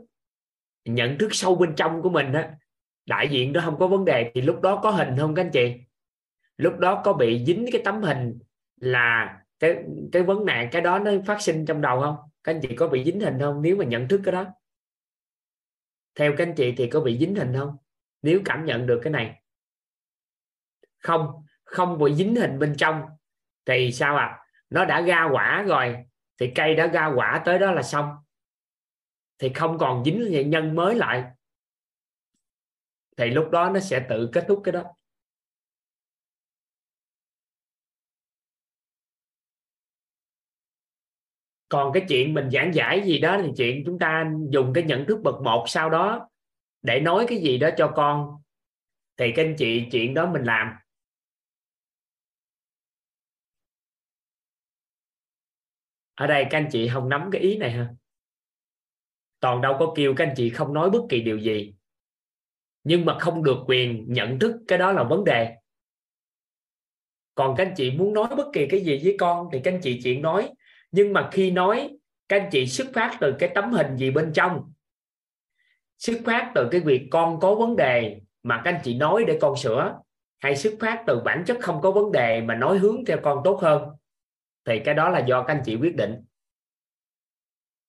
nhận 0.84 1.18
thức 1.18 1.28
sâu 1.32 1.54
bên 1.54 1.74
trong 1.76 2.02
của 2.02 2.10
mình 2.10 2.32
á. 2.32 2.54
Đại 3.06 3.28
diện 3.28 3.52
đó 3.52 3.60
không 3.64 3.78
có 3.78 3.86
vấn 3.86 4.04
đề 4.04 4.30
thì 4.34 4.40
lúc 4.40 4.60
đó 4.60 4.80
có 4.82 4.90
hình 4.90 5.16
không 5.18 5.34
các 5.34 5.44
anh 5.44 5.50
chị? 5.50 5.74
Lúc 6.56 6.78
đó 6.78 7.02
có 7.04 7.12
bị 7.12 7.44
dính 7.44 7.66
cái 7.72 7.82
tấm 7.84 8.02
hình 8.02 8.38
là 8.76 9.40
cái 9.58 9.84
cái 10.12 10.22
vấn 10.22 10.44
nạn, 10.44 10.68
cái 10.72 10.82
đó 10.82 10.98
nó 10.98 11.10
phát 11.26 11.42
sinh 11.42 11.66
trong 11.66 11.80
đầu 11.80 12.00
không? 12.00 12.16
Các 12.44 12.54
anh 12.54 12.60
chị 12.60 12.74
có 12.76 12.88
bị 12.88 13.04
dính 13.04 13.20
hình 13.20 13.38
không 13.40 13.62
nếu 13.62 13.76
mà 13.76 13.84
nhận 13.84 14.08
thức 14.08 14.20
cái 14.24 14.32
đó? 14.32 14.46
Theo 16.14 16.34
các 16.36 16.46
anh 16.46 16.54
chị 16.54 16.74
thì 16.76 16.86
có 16.86 17.00
bị 17.00 17.18
dính 17.18 17.34
hình 17.34 17.52
không? 17.58 17.76
Nếu 18.22 18.40
cảm 18.44 18.64
nhận 18.64 18.86
được 18.86 19.00
cái 19.02 19.10
này. 19.10 19.42
Không 20.98 21.44
không 21.64 21.98
bị 21.98 22.14
dính 22.14 22.36
hình 22.36 22.58
bên 22.58 22.74
trong 22.76 23.02
thì 23.66 23.92
sao 23.92 24.16
à? 24.16 24.38
Nó 24.70 24.84
đã 24.84 25.00
ra 25.00 25.28
quả 25.32 25.62
rồi 25.62 25.96
thì 26.40 26.52
cây 26.54 26.74
đã 26.74 26.86
ra 26.86 27.12
quả 27.16 27.42
tới 27.44 27.58
đó 27.58 27.72
là 27.72 27.82
xong. 27.82 28.10
Thì 29.38 29.52
không 29.54 29.78
còn 29.78 30.04
dính 30.04 30.50
nhân 30.50 30.74
mới 30.74 30.94
lại. 30.94 31.24
Thì 33.16 33.30
lúc 33.30 33.50
đó 33.50 33.70
nó 33.74 33.80
sẽ 33.80 34.06
tự 34.08 34.30
kết 34.32 34.44
thúc 34.48 34.60
cái 34.64 34.72
đó. 34.72 34.84
Còn 41.68 41.92
cái 41.92 42.04
chuyện 42.08 42.34
mình 42.34 42.50
giảng 42.50 42.74
giải 42.74 43.02
gì 43.04 43.18
đó 43.18 43.38
thì 43.42 43.48
chuyện 43.56 43.82
chúng 43.86 43.98
ta 43.98 44.32
dùng 44.50 44.72
cái 44.74 44.84
nhận 44.84 45.06
thức 45.06 45.18
bậc 45.22 45.42
một 45.42 45.64
sau 45.66 45.90
đó 45.90 46.28
để 46.82 47.00
nói 47.00 47.24
cái 47.28 47.38
gì 47.38 47.58
đó 47.58 47.68
cho 47.76 47.92
con. 47.96 48.42
Thì 49.16 49.32
các 49.36 49.42
anh 49.42 49.54
chị 49.58 49.88
chuyện 49.92 50.14
đó 50.14 50.30
mình 50.32 50.44
làm. 50.44 50.72
Ở 56.20 56.26
đây 56.26 56.46
các 56.50 56.58
anh 56.58 56.68
chị 56.72 56.88
không 56.88 57.08
nắm 57.08 57.28
cái 57.32 57.40
ý 57.42 57.56
này 57.56 57.70
ha. 57.70 57.88
Toàn 59.40 59.60
đâu 59.60 59.76
có 59.78 59.92
kêu 59.96 60.14
các 60.14 60.26
anh 60.26 60.34
chị 60.36 60.50
không 60.50 60.74
nói 60.74 60.90
bất 60.90 61.00
kỳ 61.08 61.20
điều 61.20 61.38
gì. 61.38 61.74
Nhưng 62.84 63.04
mà 63.04 63.18
không 63.18 63.42
được 63.42 63.56
quyền 63.66 64.04
nhận 64.12 64.38
thức 64.38 64.56
cái 64.68 64.78
đó 64.78 64.92
là 64.92 65.02
vấn 65.02 65.24
đề. 65.24 65.56
Còn 67.34 67.54
các 67.56 67.66
anh 67.66 67.74
chị 67.76 67.90
muốn 67.90 68.14
nói 68.14 68.28
bất 68.36 68.46
kỳ 68.52 68.66
cái 68.70 68.80
gì 68.80 69.00
với 69.04 69.16
con 69.18 69.48
thì 69.52 69.60
các 69.64 69.74
anh 69.74 69.80
chị 69.82 70.00
chuyện 70.04 70.22
nói. 70.22 70.50
Nhưng 70.92 71.12
mà 71.12 71.28
khi 71.32 71.50
nói, 71.50 71.90
các 72.28 72.40
anh 72.40 72.48
chị 72.52 72.66
xuất 72.66 72.86
phát 72.94 73.16
từ 73.20 73.34
cái 73.38 73.50
tấm 73.54 73.72
hình 73.72 73.96
gì 73.96 74.10
bên 74.10 74.32
trong. 74.32 74.72
Xuất 75.98 76.20
phát 76.24 76.52
từ 76.54 76.68
cái 76.70 76.80
việc 76.80 77.08
con 77.10 77.40
có 77.40 77.54
vấn 77.54 77.76
đề 77.76 78.20
mà 78.42 78.60
các 78.64 78.72
anh 78.72 78.80
chị 78.84 78.94
nói 78.94 79.24
để 79.26 79.38
con 79.40 79.56
sửa, 79.56 79.98
hay 80.38 80.56
xuất 80.56 80.74
phát 80.80 81.04
từ 81.06 81.20
bản 81.24 81.44
chất 81.46 81.58
không 81.60 81.80
có 81.80 81.90
vấn 81.90 82.12
đề 82.12 82.40
mà 82.40 82.54
nói 82.54 82.78
hướng 82.78 83.04
theo 83.04 83.18
con 83.22 83.40
tốt 83.44 83.60
hơn 83.62 83.99
thì 84.64 84.80
cái 84.84 84.94
đó 84.94 85.10
là 85.10 85.18
do 85.26 85.42
các 85.42 85.54
anh 85.54 85.62
chị 85.64 85.76
quyết 85.76 85.96
định. 85.96 86.24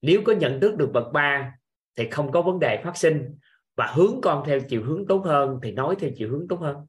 Nếu 0.01 0.21
có 0.25 0.33
nhận 0.33 0.59
thức 0.61 0.75
được 0.77 0.89
bậc 0.93 1.13
ba 1.13 1.55
thì 1.95 2.09
không 2.09 2.31
có 2.31 2.41
vấn 2.41 2.59
đề 2.59 2.81
phát 2.83 2.97
sinh 2.97 3.37
và 3.75 3.93
hướng 3.95 4.21
con 4.21 4.43
theo 4.47 4.59
chiều 4.69 4.83
hướng 4.83 5.07
tốt 5.07 5.21
hơn 5.25 5.59
thì 5.63 5.71
nói 5.71 5.95
theo 5.99 6.09
chiều 6.15 6.29
hướng 6.29 6.47
tốt 6.47 6.55
hơn. 6.55 6.87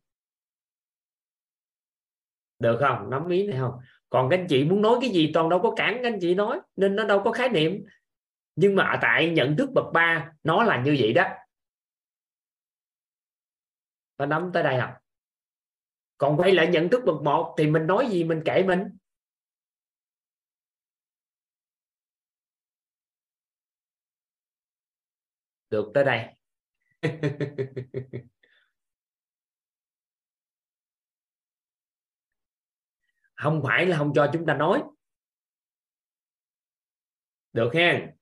Được 2.59 2.77
không? 2.81 3.11
Nắm 3.11 3.29
ý 3.29 3.47
này 3.47 3.61
không? 3.61 3.81
Còn 4.11 4.31
các 4.31 4.37
anh 4.37 4.47
chị 4.49 4.65
muốn 4.65 4.83
nói 4.83 4.99
cái 5.01 5.11
gì, 5.11 5.31
toàn 5.35 5.49
đâu 5.49 5.61
có 5.63 5.75
cản 5.77 5.95
các 6.03 6.09
anh 6.09 6.19
chị 6.21 6.35
nói, 6.35 6.61
nên 6.77 6.97
nó 6.97 7.05
đâu 7.05 7.23
có 7.25 7.33
khái 7.33 7.49
niệm. 7.49 7.85
Nhưng 8.57 8.77
mà 8.77 8.99
tại 9.03 9.31
nhận 9.31 9.57
thức 9.57 9.71
bậc 9.75 9.87
ba, 9.93 10.33
nó 10.43 10.65
là 10.65 10.83
như 10.83 10.97
vậy 11.01 11.13
đó. 11.13 11.25
Có 14.17 14.27
nắm 14.27 14.51
tới 14.55 14.63
đây 14.63 14.81
không? 14.81 14.93
Còn 16.19 16.37
quay 16.37 16.53
lại 16.53 16.67
nhận 16.67 16.89
thức 16.89 17.03
bậc 17.05 17.23
một 17.23 17.55
thì 17.59 17.67
mình 17.67 17.87
nói 17.87 18.07
gì 18.11 18.25
mình 18.25 18.43
kể 18.45 18.65
mình? 18.67 18.83
Được 25.73 25.91
tới 25.95 26.05
đây. 26.05 26.27
Không 33.35 33.63
phải 33.65 33.87
là 33.87 33.99
không 33.99 34.13
cho 34.15 34.31
chúng 34.33 34.47
ta 34.47 34.55
nói. 34.55 34.83
Được 37.53 37.71
ha. 37.75 38.13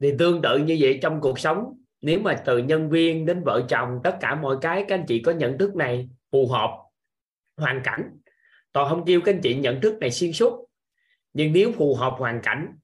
Thì 0.00 0.12
tương 0.18 0.42
tự 0.42 0.58
như 0.58 0.76
vậy 0.80 0.98
trong 1.02 1.20
cuộc 1.20 1.38
sống 1.38 1.85
nếu 2.00 2.20
mà 2.20 2.42
từ 2.44 2.58
nhân 2.58 2.90
viên 2.90 3.26
đến 3.26 3.42
vợ 3.44 3.66
chồng, 3.68 4.00
tất 4.04 4.16
cả 4.20 4.34
mọi 4.34 4.56
cái, 4.60 4.84
các 4.88 4.94
anh 4.94 5.04
chị 5.08 5.22
có 5.22 5.32
nhận 5.32 5.58
thức 5.58 5.76
này 5.76 6.08
phù 6.30 6.48
hợp, 6.48 6.70
hoàn 7.56 7.80
cảnh. 7.84 8.18
Tôi 8.72 8.88
không 8.88 9.04
kêu 9.06 9.20
các 9.24 9.34
anh 9.34 9.40
chị 9.42 9.54
nhận 9.54 9.80
thức 9.80 9.98
này 9.98 10.10
xuyên 10.10 10.32
suốt, 10.32 10.68
nhưng 11.32 11.52
nếu 11.52 11.72
phù 11.72 11.94
hợp 11.94 12.14
hoàn 12.18 12.40
cảnh 12.42 12.76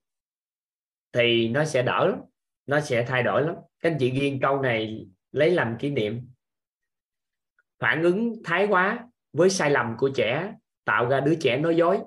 thì 1.13 1.49
nó 1.49 1.65
sẽ 1.65 1.83
đỡ 1.83 2.07
lắm, 2.09 2.21
nó 2.67 2.81
sẽ 2.81 3.05
thay 3.09 3.23
đổi 3.23 3.43
lắm. 3.43 3.55
Các 3.81 3.91
anh 3.91 3.99
chị 3.99 4.11
ghi 4.11 4.39
câu 4.43 4.61
này 4.63 5.07
lấy 5.33 5.51
làm 5.51 5.77
kỷ 5.79 5.91
niệm. 5.91 6.29
Phản 7.79 8.03
ứng 8.03 8.33
thái 8.45 8.67
quá 8.67 9.09
với 9.33 9.51
sai 9.51 9.71
lầm 9.71 9.97
của 9.99 10.11
trẻ, 10.15 10.55
tạo 10.85 11.09
ra 11.09 11.21
đứa 11.21 11.35
trẻ 11.35 11.59
nói 11.59 11.77
dối. 11.77 12.01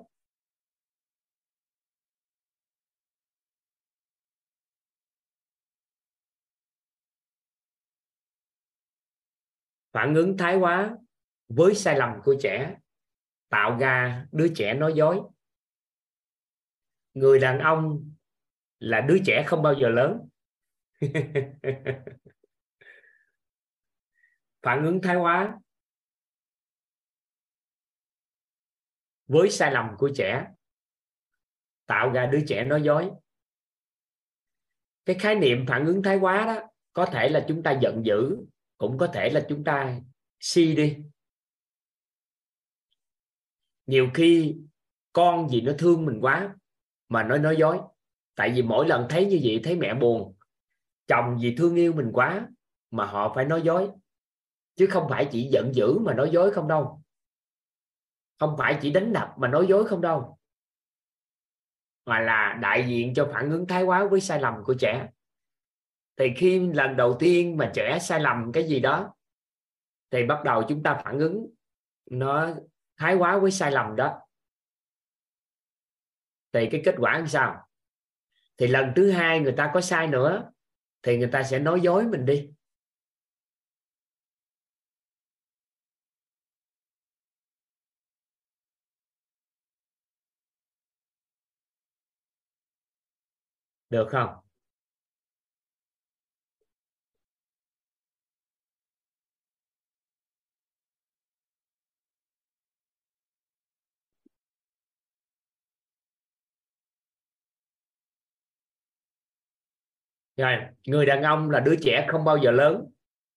Phản 9.96 10.14
ứng 10.14 10.36
thái 10.36 10.56
quá 10.56 10.96
với 11.48 11.74
sai 11.74 11.98
lầm 11.98 12.20
của 12.24 12.36
trẻ, 12.42 12.76
tạo 13.48 13.78
ra 13.78 14.26
đứa 14.32 14.48
trẻ 14.56 14.74
nói 14.74 14.92
dối. 14.96 15.20
Người 17.14 17.38
đàn 17.38 17.58
ông 17.58 18.14
là 18.78 19.00
đứa 19.00 19.18
trẻ 19.26 19.44
không 19.46 19.62
bao 19.62 19.74
giờ 19.74 19.88
lớn. 19.88 20.28
Phản 24.62 24.84
ứng 24.84 25.00
thái 25.02 25.16
quá 25.16 25.58
với 29.26 29.50
sai 29.50 29.72
lầm 29.72 29.94
của 29.98 30.10
trẻ, 30.16 30.46
tạo 31.86 32.12
ra 32.12 32.26
đứa 32.26 32.40
trẻ 32.48 32.64
nói 32.64 32.82
dối. 32.82 33.10
Cái 35.04 35.16
khái 35.20 35.34
niệm 35.34 35.64
phản 35.68 35.86
ứng 35.86 36.02
thái 36.02 36.16
quá 36.16 36.46
đó, 36.46 36.68
có 36.92 37.06
thể 37.06 37.28
là 37.28 37.44
chúng 37.48 37.62
ta 37.62 37.78
giận 37.82 38.02
dữ 38.04 38.36
cũng 38.78 38.98
có 38.98 39.06
thể 39.06 39.30
là 39.30 39.46
chúng 39.48 39.64
ta 39.64 40.00
si 40.40 40.74
đi. 40.76 40.96
Nhiều 43.86 44.08
khi 44.14 44.56
con 45.12 45.48
gì 45.48 45.60
nó 45.60 45.72
thương 45.78 46.06
mình 46.06 46.18
quá 46.20 46.56
mà 47.08 47.22
nó 47.22 47.38
nói 47.38 47.56
dối. 47.58 47.78
Tại 48.34 48.52
vì 48.54 48.62
mỗi 48.62 48.88
lần 48.88 49.06
thấy 49.10 49.26
như 49.26 49.40
vậy, 49.44 49.60
thấy 49.64 49.76
mẹ 49.76 49.94
buồn. 49.94 50.36
Chồng 51.06 51.38
gì 51.40 51.54
thương 51.58 51.74
yêu 51.74 51.92
mình 51.92 52.10
quá 52.12 52.48
mà 52.90 53.06
họ 53.06 53.32
phải 53.34 53.44
nói 53.44 53.62
dối. 53.62 53.90
Chứ 54.76 54.86
không 54.90 55.06
phải 55.10 55.28
chỉ 55.32 55.48
giận 55.52 55.74
dữ 55.74 55.98
mà 55.98 56.14
nói 56.14 56.30
dối 56.32 56.50
không 56.50 56.68
đâu. 56.68 57.02
Không 58.38 58.54
phải 58.58 58.78
chỉ 58.82 58.90
đánh 58.90 59.12
đập 59.12 59.34
mà 59.38 59.48
nói 59.48 59.66
dối 59.68 59.88
không 59.88 60.00
đâu. 60.00 60.38
Mà 62.06 62.20
là 62.20 62.58
đại 62.62 62.88
diện 62.88 63.14
cho 63.14 63.30
phản 63.32 63.50
ứng 63.50 63.66
thái 63.66 63.82
quá 63.82 64.08
với 64.10 64.20
sai 64.20 64.40
lầm 64.40 64.54
của 64.64 64.74
trẻ 64.74 65.08
thì 66.16 66.32
khi 66.36 66.60
lần 66.74 66.96
đầu 66.96 67.16
tiên 67.18 67.56
mà 67.56 67.70
trẻ 67.74 67.98
sai 68.00 68.20
lầm 68.20 68.52
cái 68.52 68.68
gì 68.68 68.80
đó, 68.80 69.14
thì 70.10 70.26
bắt 70.26 70.44
đầu 70.44 70.62
chúng 70.68 70.82
ta 70.82 71.00
phản 71.04 71.18
ứng 71.18 71.46
nó 72.10 72.50
thái 72.96 73.14
quá 73.14 73.38
với 73.38 73.50
sai 73.50 73.72
lầm 73.72 73.96
đó. 73.96 74.18
Thì 76.52 76.68
cái 76.72 76.82
kết 76.84 76.94
quả 76.98 77.18
làm 77.18 77.26
sao? 77.26 77.66
Thì 78.56 78.66
lần 78.66 78.92
thứ 78.96 79.10
hai 79.10 79.40
người 79.40 79.54
ta 79.56 79.70
có 79.74 79.80
sai 79.80 80.06
nữa, 80.06 80.50
thì 81.02 81.18
người 81.18 81.28
ta 81.32 81.42
sẽ 81.42 81.58
nói 81.58 81.80
dối 81.80 82.04
mình 82.04 82.24
đi. 82.24 82.50
Được 93.90 94.08
không? 94.10 94.45
Rồi, 110.36 110.56
người 110.86 111.06
đàn 111.06 111.22
ông 111.22 111.50
là 111.50 111.60
đứa 111.60 111.76
trẻ 111.82 112.06
không 112.08 112.24
bao 112.24 112.38
giờ 112.38 112.50
lớn. 112.50 112.86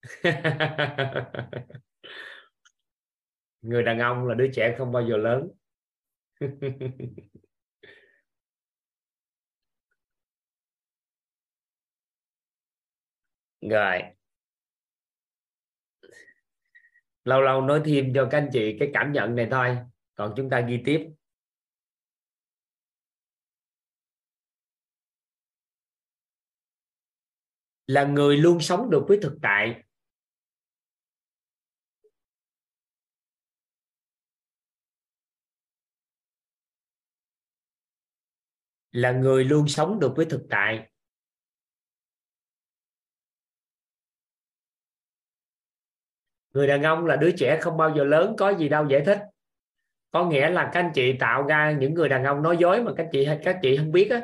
Người 3.61 3.83
đàn 3.83 3.99
ông 3.99 4.27
là 4.27 4.35
đứa 4.35 4.47
trẻ 4.55 4.75
không 4.77 4.91
bao 4.91 5.03
giờ 5.09 5.17
lớn. 5.17 5.49
Rồi. 13.61 14.01
Lâu 17.25 17.41
lâu 17.41 17.61
nói 17.61 17.81
thêm 17.85 18.13
cho 18.15 18.27
các 18.31 18.37
anh 18.37 18.49
chị 18.53 18.77
cái 18.79 18.89
cảm 18.93 19.11
nhận 19.11 19.35
này 19.35 19.47
thôi. 19.51 19.77
Còn 20.15 20.33
chúng 20.37 20.49
ta 20.49 20.59
ghi 20.61 20.81
tiếp. 20.85 21.07
Là 27.89 28.03
người 28.03 28.37
luôn 28.37 28.59
sống 28.59 28.89
được 28.89 29.05
với 29.07 29.19
thực 29.21 29.37
tại. 29.41 29.83
Là 38.91 39.11
người 39.11 39.43
luôn 39.45 39.67
sống 39.67 39.99
được 39.99 40.13
với 40.15 40.25
thực 40.25 40.41
tại. 40.49 40.89
Người 46.53 46.67
đàn 46.67 46.83
ông 46.83 47.05
là 47.05 47.15
đứa 47.15 47.31
trẻ 47.37 47.59
không 47.61 47.77
bao 47.77 47.95
giờ 47.97 48.03
lớn, 48.03 48.35
có 48.37 48.49
gì 48.49 48.69
đâu 48.69 48.87
giải 48.89 49.01
thích. 49.05 49.19
Có 50.11 50.25
nghĩa 50.25 50.49
là 50.49 50.69
các 50.73 50.79
anh 50.79 50.91
chị 50.93 51.13
tạo 51.19 51.43
ra 51.43 51.71
những 51.79 51.93
người 51.93 52.09
đàn 52.09 52.23
ông 52.23 52.41
nói 52.41 52.57
dối 52.59 52.83
mà 52.83 52.91
các 52.97 53.07
chị 53.11 53.27
các 53.43 53.59
chị 53.61 53.77
không 53.77 53.91
biết 53.91 54.09
á 54.11 54.21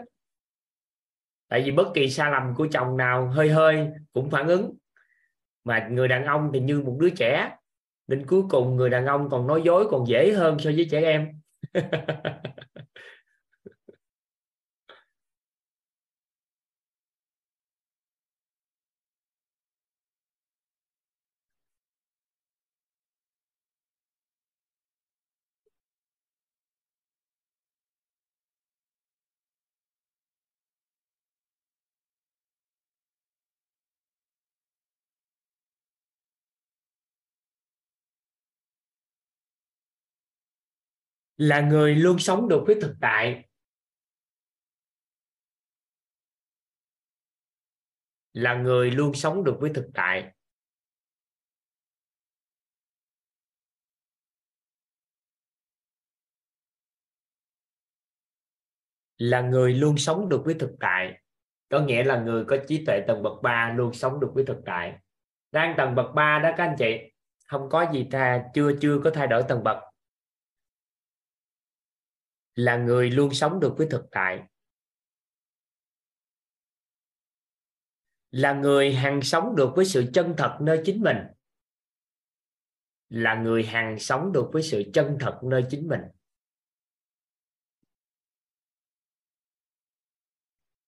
tại 1.48 1.61
vì 1.61 1.72
bất 1.72 1.88
kỳ 1.93 2.09
sai 2.09 2.32
lầm 2.32 2.53
của 2.56 2.67
chồng 2.72 2.98
nào 2.98 3.27
hơi 3.27 3.49
hơi 3.49 3.88
cũng 4.14 4.30
phản 4.30 4.48
ứng. 4.48 4.77
Mà 5.64 5.88
người 5.91 6.07
đàn 6.07 6.25
ông 6.25 6.49
thì 6.53 6.59
như 6.59 6.82
một 6.82 6.98
đứa 6.99 7.09
trẻ. 7.09 7.56
Nên 8.07 8.25
cuối 8.25 8.43
cùng 8.49 8.75
người 8.75 8.90
đàn 8.90 9.06
ông 9.06 9.30
còn 9.30 9.48
nói 9.48 9.61
dối 9.65 9.88
còn 9.90 10.07
dễ 10.07 10.33
hơn 10.33 10.59
so 10.59 10.72
với 10.75 10.88
trẻ 10.91 11.01
em. 11.01 11.27
là 41.38 41.61
người 41.61 41.95
luôn 41.95 42.19
sống 42.19 42.47
được 42.47 42.64
với 42.67 42.75
thực 42.81 42.95
tại. 43.01 43.45
Là 48.33 48.55
người 48.55 48.91
luôn 48.91 49.14
sống 49.14 49.43
được 49.43 49.57
với 49.59 49.72
thực 49.73 49.89
tại. 49.93 50.31
Là 59.17 59.41
người 59.41 59.73
luôn 59.73 59.97
sống 59.97 60.30
được 60.30 60.41
với 60.45 60.55
thực 60.59 60.75
tại. 60.80 61.22
Có 61.69 61.80
nghĩa 61.80 62.03
là 62.03 62.19
người 62.22 62.45
có 62.47 62.57
trí 62.67 62.85
tuệ 62.85 63.01
tầng 63.07 63.23
bậc 63.23 63.33
3 63.43 63.73
luôn 63.77 63.93
sống 63.93 64.19
được 64.19 64.31
với 64.33 64.45
thực 64.45 64.57
tại. 64.65 64.99
Đang 65.51 65.73
tầng 65.77 65.95
bậc 65.95 66.05
3 66.15 66.39
đó 66.39 66.49
các 66.57 66.64
anh 66.64 66.75
chị, 66.80 66.97
không 67.47 67.69
có 67.69 67.91
gì 67.93 68.07
tha, 68.11 68.43
chưa 68.53 68.72
chưa 68.81 69.01
có 69.03 69.11
thay 69.14 69.27
đổi 69.27 69.43
tầng 69.47 69.64
bậc 69.64 69.94
là 72.56 72.77
người 72.77 73.09
luôn 73.11 73.34
sống 73.34 73.59
được 73.59 73.74
với 73.77 73.88
thực 73.92 74.06
tại. 74.11 74.43
Là 78.32 78.53
người 78.53 78.93
hằng 78.93 79.22
sống 79.22 79.56
được 79.56 79.69
với 79.75 79.85
sự 79.85 80.06
chân 80.14 80.34
thật 80.38 80.58
nơi 80.61 80.82
chính 80.85 81.01
mình. 81.01 81.17
Là 83.09 83.35
người 83.35 83.64
hằng 83.64 84.00
sống 84.00 84.32
được 84.32 84.50
với 84.53 84.64
sự 84.64 84.84
chân 84.93 85.17
thật 85.19 85.40
nơi 85.43 85.64
chính 85.69 85.88
mình. 85.88 86.01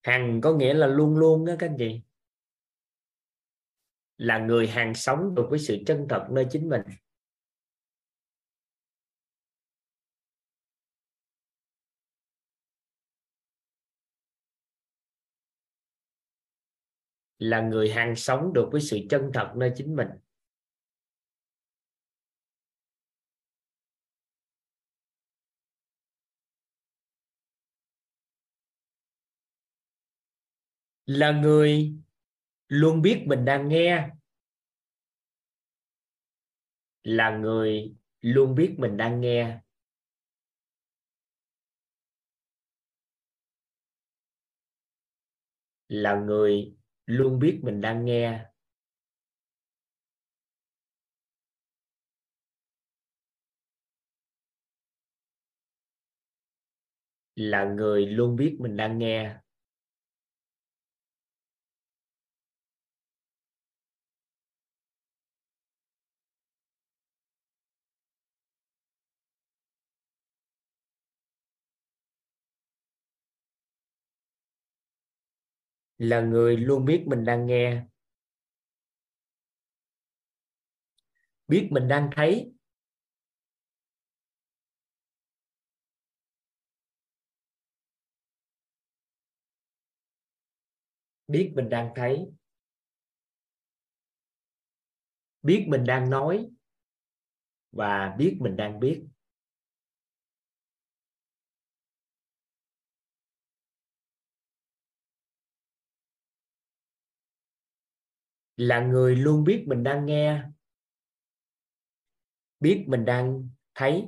Hằng 0.04 0.42
có 0.42 0.54
nghĩa 0.54 0.74
là 0.74 0.88
luôn 0.88 1.18
luôn 1.18 1.46
đó 1.46 1.54
các 1.60 1.70
anh 1.70 1.76
chị. 1.80 2.02
Là 4.18 4.38
người 4.38 4.68
hàng 4.68 4.94
sống 4.94 5.36
được 5.36 5.48
với 5.50 5.60
sự 5.60 5.78
chân 5.88 6.06
thật 6.10 6.28
nơi 6.32 6.48
chính 6.52 6.70
mình. 6.70 6.82
Là 17.40 17.62
người 17.62 17.90
hàng 17.92 18.16
sống 18.16 18.54
được 18.54 18.70
với 18.72 18.82
sự 18.82 18.98
chân 19.10 19.32
thật 19.34 19.52
nơi 19.56 19.72
chính 19.76 19.96
mình. 19.96 20.08
Là 31.06 31.32
người 31.32 31.94
luôn 32.68 33.02
biết 33.02 33.24
mình 33.28 33.46
đang 33.46 33.68
nghe. 33.70 34.10
Là 37.04 37.38
người 37.38 37.96
luôn 38.22 38.56
biết 38.56 38.76
mình 38.78 38.98
đang 38.98 39.22
nghe. 39.22 39.60
Là 45.90 46.16
người 46.16 46.77
luôn 47.08 47.40
biết 47.40 47.60
mình 47.64 47.82
đang 47.82 48.06
nghe. 48.06 48.46
Là 57.36 57.64
người 57.66 58.06
luôn 58.06 58.36
biết 58.36 58.58
mình 58.60 58.78
đang 58.78 59.00
nghe. 59.00 59.36
Là 75.98 76.22
người 76.22 76.58
luôn 76.58 76.86
biết 76.86 77.04
mình 77.08 77.26
đang 77.26 77.46
nghe. 77.46 77.84
Biết 81.48 81.68
mình 81.72 81.88
đang 81.88 82.10
thấy. 82.16 82.54
Biết 91.28 91.52
mình 91.56 91.70
đang 91.70 91.92
thấy. 91.96 92.26
Biết 95.42 95.66
mình 95.68 95.84
đang 95.86 96.10
nói. 96.10 96.50
Và 97.72 98.16
biết 98.18 98.38
mình 98.40 98.56
đang 98.58 98.80
biết. 98.80 99.04
Là 108.58 108.80
người 108.80 109.16
luôn 109.16 109.44
biết 109.44 109.64
mình 109.68 109.84
đang 109.84 110.06
nghe, 110.06 110.44
biết 112.60 112.86
mình 112.88 113.06
đang 113.06 113.50
thấy, 113.76 114.08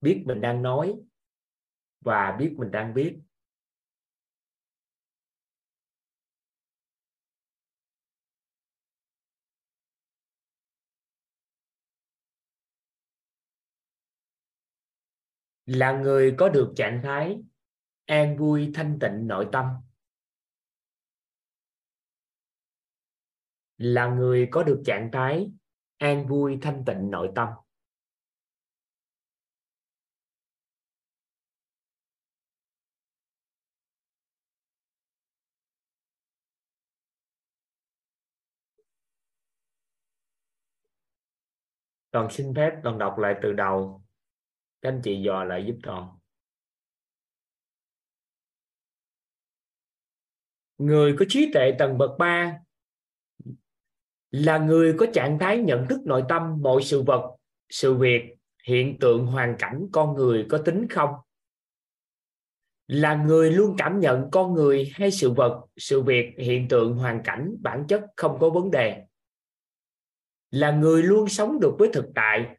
biết 0.00 0.22
mình 0.26 0.40
đang 0.40 0.62
nói 0.62 0.94
và 2.00 2.36
biết 2.38 2.54
mình 2.58 2.70
đang 2.70 2.94
biết 2.94 3.18
là 15.66 15.92
người 15.92 16.34
có 16.38 16.48
được 16.48 16.72
trạng 16.76 17.00
thái 17.02 17.38
an 18.06 18.36
vui 18.36 18.70
thanh 18.74 18.98
tịnh 19.00 19.26
nội 19.26 19.48
tâm. 19.52 19.66
Là 23.78 24.06
người 24.06 24.48
có 24.50 24.62
được 24.62 24.82
trạng 24.86 25.10
thái 25.12 25.50
an 25.98 26.26
vui 26.26 26.58
thanh 26.62 26.82
tịnh 26.86 27.10
nội 27.10 27.32
tâm. 27.34 27.48
Toàn 42.10 42.30
xin 42.30 42.54
phép 42.56 42.70
toàn 42.84 42.98
đọc 42.98 43.18
lại 43.18 43.34
từ 43.42 43.52
đầu. 43.52 44.02
Các 44.82 44.88
anh 44.88 45.00
chị 45.04 45.22
dò 45.22 45.44
lại 45.44 45.64
giúp 45.66 45.76
toàn 45.82 46.16
người 50.78 51.16
có 51.18 51.24
trí 51.28 51.50
tuệ 51.52 51.72
tầng 51.78 51.98
bậc 51.98 52.10
3 52.18 52.65
là 54.36 54.58
người 54.58 54.94
có 54.98 55.06
trạng 55.12 55.38
thái 55.38 55.58
nhận 55.58 55.86
thức 55.88 56.00
nội 56.04 56.24
tâm 56.28 56.62
mọi 56.62 56.82
sự 56.82 57.02
vật, 57.02 57.36
sự 57.70 57.94
việc, 57.94 58.22
hiện 58.66 58.98
tượng, 58.98 59.26
hoàn 59.26 59.56
cảnh 59.58 59.86
con 59.92 60.14
người 60.14 60.46
có 60.48 60.58
tính 60.58 60.86
không? 60.90 61.10
Là 62.86 63.14
người 63.14 63.50
luôn 63.50 63.74
cảm 63.78 64.00
nhận 64.00 64.30
con 64.30 64.54
người 64.54 64.90
hay 64.94 65.10
sự 65.10 65.30
vật, 65.30 65.66
sự 65.76 66.02
việc, 66.02 66.34
hiện 66.38 66.68
tượng, 66.68 66.96
hoàn 66.96 67.22
cảnh, 67.22 67.56
bản 67.60 67.84
chất 67.88 68.04
không 68.16 68.38
có 68.40 68.50
vấn 68.50 68.70
đề? 68.70 69.02
Là 70.50 70.70
người 70.70 71.02
luôn 71.02 71.28
sống 71.28 71.60
được 71.60 71.74
với 71.78 71.90
thực 71.92 72.06
tại? 72.14 72.56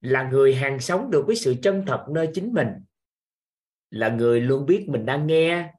Là 0.00 0.30
người 0.30 0.54
hàng 0.54 0.80
sống 0.80 1.10
được 1.10 1.26
với 1.26 1.36
sự 1.36 1.54
chân 1.62 1.84
thật 1.86 2.06
nơi 2.10 2.28
chính 2.34 2.52
mình? 2.52 2.68
Là 3.90 4.08
người 4.08 4.40
luôn 4.40 4.66
biết 4.66 4.86
mình 4.88 5.06
đang 5.06 5.26
nghe, 5.26 5.72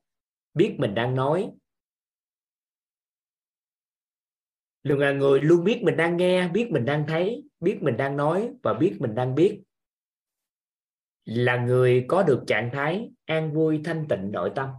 biết 0.53 0.75
mình 0.77 0.95
đang 0.95 1.15
nói? 1.15 1.51
Là 4.83 5.11
người, 5.11 5.41
luôn 5.41 5.63
biết 5.63 5.81
mình 5.83 5.97
đang 5.97 6.17
nghe, 6.17 6.47
biết 6.47 6.67
mình 6.71 6.85
đang 6.85 7.05
thấy, 7.07 7.43
biết 7.59 7.79
mình 7.81 7.97
đang 7.97 8.17
nói 8.17 8.49
và 8.63 8.73
biết 8.73 8.97
mình 8.99 9.15
đang 9.15 9.35
biết. 9.35 9.61
Là 11.25 11.57
người 11.57 12.05
có 12.07 12.23
được 12.23 12.43
trạng 12.47 12.69
thái 12.73 13.11
an 13.25 13.53
vui, 13.53 13.81
thanh 13.83 14.05
tịnh, 14.09 14.31
nội 14.31 14.51
tâm. 14.55 14.69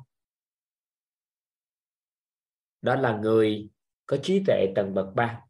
Đó 2.82 2.94
là 2.94 3.18
người 3.18 3.70
có 4.06 4.16
trí 4.22 4.42
tuệ 4.46 4.72
tầng 4.74 4.94
bậc 4.94 5.14
ba. 5.14 5.40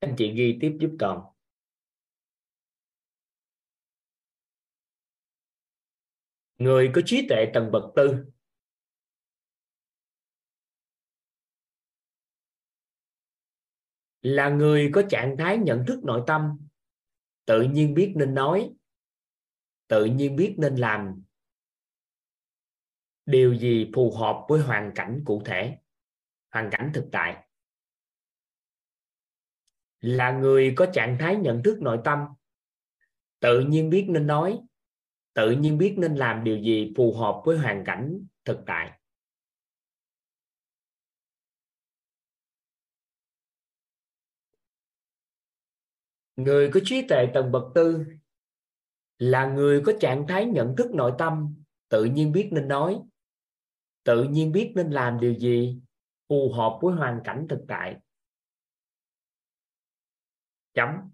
Anh 0.00 0.14
chị 0.18 0.32
ghi 0.34 0.58
tiếp 0.60 0.76
giúp 0.80 0.90
toàn 0.98 1.31
người 6.62 6.90
có 6.94 7.00
trí 7.06 7.26
tuệ 7.28 7.50
tầng 7.54 7.70
bậc 7.72 7.82
tư. 7.96 8.24
Là 14.22 14.48
người 14.48 14.90
có 14.94 15.02
trạng 15.10 15.36
thái 15.38 15.58
nhận 15.58 15.84
thức 15.86 16.04
nội 16.04 16.22
tâm. 16.26 16.58
Tự 17.44 17.62
nhiên 17.62 17.94
biết 17.94 18.12
nên 18.16 18.34
nói. 18.34 18.74
Tự 19.88 20.04
nhiên 20.04 20.36
biết 20.36 20.54
nên 20.58 20.76
làm. 20.76 21.22
Điều 23.26 23.54
gì 23.54 23.90
phù 23.94 24.16
hợp 24.16 24.44
với 24.48 24.60
hoàn 24.60 24.92
cảnh 24.94 25.22
cụ 25.24 25.42
thể? 25.44 25.78
Hoàn 26.50 26.68
cảnh 26.72 26.90
thực 26.94 27.08
tại. 27.12 27.48
Là 30.00 30.30
người 30.30 30.72
có 30.76 30.86
trạng 30.92 31.16
thái 31.20 31.36
nhận 31.36 31.62
thức 31.62 31.78
nội 31.82 32.00
tâm. 32.04 32.18
Tự 33.40 33.60
nhiên 33.60 33.90
biết 33.90 34.06
nên 34.08 34.26
nói 34.26 34.60
tự 35.34 35.50
nhiên 35.50 35.78
biết 35.78 35.94
nên 35.98 36.14
làm 36.14 36.44
điều 36.44 36.58
gì 36.58 36.92
phù 36.96 37.14
hợp 37.14 37.42
với 37.44 37.58
hoàn 37.58 37.84
cảnh 37.86 38.26
thực 38.44 38.58
tại. 38.66 38.98
Người 46.36 46.70
có 46.74 46.80
trí 46.84 47.06
tuệ 47.08 47.26
tầng 47.34 47.52
bậc 47.52 47.62
tư 47.74 48.04
là 49.18 49.46
người 49.46 49.82
có 49.86 49.92
trạng 50.00 50.26
thái 50.28 50.44
nhận 50.46 50.76
thức 50.76 50.90
nội 50.94 51.12
tâm, 51.18 51.54
tự 51.88 52.04
nhiên 52.04 52.32
biết 52.32 52.48
nên 52.52 52.68
nói, 52.68 53.00
tự 54.04 54.24
nhiên 54.24 54.52
biết 54.52 54.72
nên 54.74 54.90
làm 54.90 55.20
điều 55.20 55.34
gì 55.34 55.80
phù 56.28 56.52
hợp 56.52 56.78
với 56.82 56.94
hoàn 56.94 57.20
cảnh 57.24 57.46
thực 57.48 57.64
tại. 57.68 57.96
Chấm. 60.74 61.11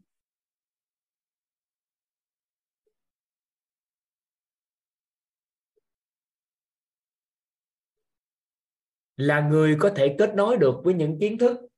Là 9.18 9.48
người 9.48 9.76
có 9.80 9.92
thể 9.96 10.16
kết 10.18 10.34
nối 10.34 10.56
được 10.56 10.74
với 10.84 10.94
những 10.94 11.16
kiến 11.20 11.38
thức. 11.38 11.68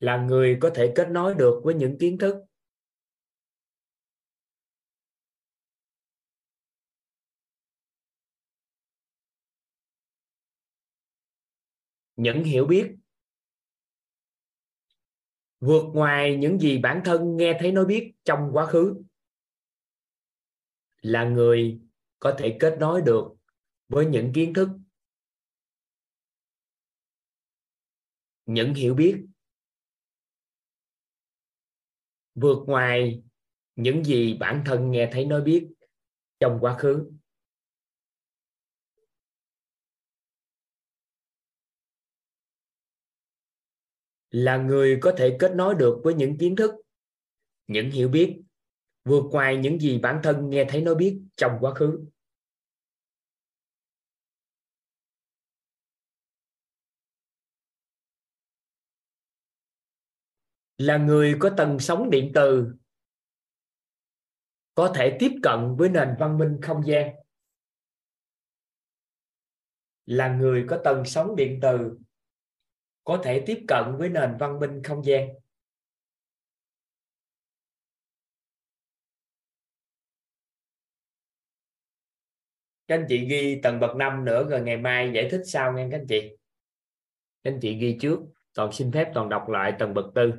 Là 0.00 0.16
người 0.16 0.58
có 0.60 0.70
thể 0.74 0.92
kết 0.96 1.08
nối 1.10 1.34
được 1.34 1.60
với 1.64 1.74
những 1.74 1.96
kiến 2.00 2.18
thức. 2.18 2.34
Những 12.16 12.44
hiểu 12.44 12.66
biết. 12.66 12.94
Vượt 15.60 15.84
ngoài 15.94 16.36
những 16.36 16.58
gì 16.58 16.78
bản 16.78 17.02
thân 17.04 17.36
nghe 17.36 17.56
thấy 17.60 17.72
nói 17.72 17.84
biết 17.84 18.12
trong 18.24 18.50
quá 18.52 18.66
khứ. 18.66 19.02
Là 21.02 21.24
người 21.24 21.80
có 22.18 22.34
thể 22.38 22.56
kết 22.60 22.76
nối 22.80 23.02
được 23.02 23.24
với 23.88 24.06
những 24.06 24.32
kiến 24.34 24.54
thức. 24.54 24.68
Những 28.46 28.74
hiểu 28.74 28.94
biết. 28.94 29.24
Vượt 32.34 32.58
ngoài 32.66 33.22
những 33.76 34.04
gì 34.04 34.36
bản 34.40 34.62
thân 34.66 34.90
nghe 34.90 35.08
thấy 35.12 35.24
nói 35.24 35.42
biết 35.42 35.68
trong 36.40 36.58
quá 36.60 36.76
khứ. 36.78 37.10
Là 44.30 44.56
người 44.56 44.98
có 45.00 45.14
thể 45.18 45.36
kết 45.38 45.52
nối 45.54 45.74
được 45.74 46.00
với 46.04 46.14
những 46.14 46.38
kiến 46.38 46.56
thức, 46.56 46.70
những 47.66 47.90
hiểu 47.90 48.08
biết, 48.08 48.40
vượt 49.04 49.24
ngoài 49.30 49.56
những 49.56 49.78
gì 49.78 49.98
bản 49.98 50.20
thân 50.22 50.50
nghe 50.50 50.64
thấy 50.68 50.80
nói 50.80 50.94
biết 50.94 51.20
trong 51.36 51.52
quá 51.60 51.74
khứ. 51.74 52.04
Là 60.78 60.96
người 60.96 61.36
có 61.40 61.50
tần 61.56 61.78
sóng 61.78 62.10
điện 62.10 62.32
từ, 62.34 62.74
có 64.74 64.92
thể 64.96 65.16
tiếp 65.20 65.32
cận 65.42 65.76
với 65.78 65.88
nền 65.88 66.08
văn 66.18 66.38
minh 66.38 66.58
không 66.62 66.86
gian. 66.86 67.14
Là 70.06 70.36
người 70.36 70.64
có 70.68 70.80
tần 70.84 71.04
sóng 71.04 71.36
điện 71.36 71.58
từ, 71.62 71.98
có 73.04 73.20
thể 73.24 73.42
tiếp 73.46 73.64
cận 73.68 73.84
với 73.98 74.08
nền 74.08 74.36
văn 74.38 74.60
minh 74.60 74.82
không 74.84 75.04
gian. 75.04 75.28
Các 82.86 82.94
anh 82.94 83.06
chị 83.08 83.26
ghi 83.28 83.60
tầng 83.62 83.80
bậc 83.80 83.96
5 83.96 84.24
nữa 84.24 84.46
rồi 84.50 84.60
ngày 84.60 84.76
mai 84.76 85.10
giải 85.14 85.28
thích 85.30 85.42
sau 85.46 85.72
nghe 85.72 85.88
các 85.90 85.98
anh 85.98 86.06
chị. 86.08 86.36
Các 87.42 87.50
anh 87.50 87.58
chị 87.62 87.78
ghi 87.78 87.98
trước, 88.00 88.18
toàn 88.54 88.72
xin 88.72 88.92
phép 88.92 89.10
toàn 89.14 89.28
đọc 89.28 89.48
lại 89.48 89.72
tầng 89.78 89.94
bậc 89.94 90.04
tư 90.14 90.32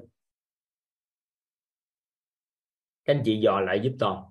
các 3.06 3.16
anh 3.16 3.22
chị 3.26 3.40
dò 3.40 3.60
lại 3.60 3.80
giúp 3.84 3.94
toàn. 4.00 4.24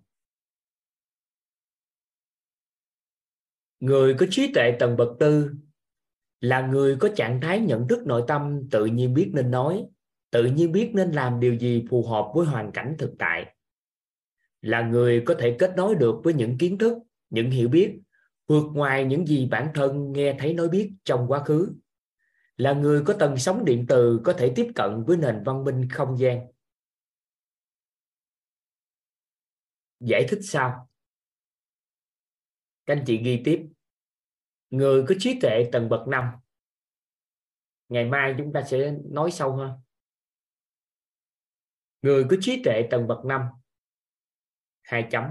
Người 3.80 4.14
có 4.14 4.26
trí 4.30 4.52
tuệ 4.52 4.76
tầng 4.78 4.96
bậc 4.96 5.08
tư 5.18 5.50
là 6.40 6.66
người 6.66 6.96
có 6.96 7.08
trạng 7.16 7.40
thái 7.40 7.60
nhận 7.60 7.88
thức 7.88 8.06
nội 8.06 8.24
tâm, 8.26 8.68
tự 8.70 8.86
nhiên 8.86 9.14
biết 9.14 9.30
nên 9.34 9.50
nói, 9.50 9.86
tự 10.30 10.44
nhiên 10.44 10.72
biết 10.72 10.90
nên 10.94 11.12
làm 11.12 11.40
điều 11.40 11.54
gì 11.58 11.84
phù 11.90 12.06
hợp 12.06 12.32
với 12.34 12.46
hoàn 12.46 12.72
cảnh 12.72 12.96
thực 12.98 13.14
tại. 13.18 13.54
Là 14.60 14.80
người 14.80 15.22
có 15.26 15.34
thể 15.38 15.56
kết 15.58 15.72
nối 15.76 15.94
được 15.94 16.20
với 16.24 16.34
những 16.34 16.58
kiến 16.58 16.78
thức, 16.78 16.98
những 17.30 17.50
hiểu 17.50 17.68
biết, 17.68 17.98
vượt 18.46 18.64
ngoài 18.72 19.04
những 19.04 19.26
gì 19.26 19.48
bản 19.50 19.68
thân 19.74 20.12
nghe 20.12 20.36
thấy 20.38 20.54
nói 20.54 20.68
biết 20.68 20.92
trong 21.04 21.26
quá 21.28 21.44
khứ. 21.44 21.72
Là 22.56 22.72
người 22.72 23.02
có 23.04 23.14
tần 23.14 23.36
sóng 23.36 23.64
điện 23.64 23.84
từ 23.88 24.20
có 24.24 24.32
thể 24.32 24.52
tiếp 24.56 24.66
cận 24.74 25.04
với 25.04 25.16
nền 25.16 25.42
văn 25.44 25.64
minh 25.64 25.88
không 25.88 26.18
gian. 26.18 26.53
Giải 30.04 30.26
thích 30.28 30.40
sao? 30.42 30.90
Các 32.86 32.96
anh 32.96 33.04
chị 33.06 33.22
ghi 33.24 33.42
tiếp. 33.44 33.68
Người 34.70 35.04
có 35.08 35.14
trí 35.18 35.38
tuệ 35.40 35.68
tầng 35.72 35.88
bậc 35.88 36.08
5 36.08 36.24
ngày 37.88 38.04
mai 38.04 38.34
chúng 38.38 38.52
ta 38.52 38.62
sẽ 38.62 38.94
nói 39.04 39.30
sâu 39.30 39.56
hơn 39.56 39.70
người 42.04 42.26
có 42.30 42.36
trí 42.40 42.62
tuệ 42.64 42.88
tầng 42.90 43.06
bậc 43.06 43.24
5 43.24 43.42
hai 44.82 45.08
chấm. 45.10 45.24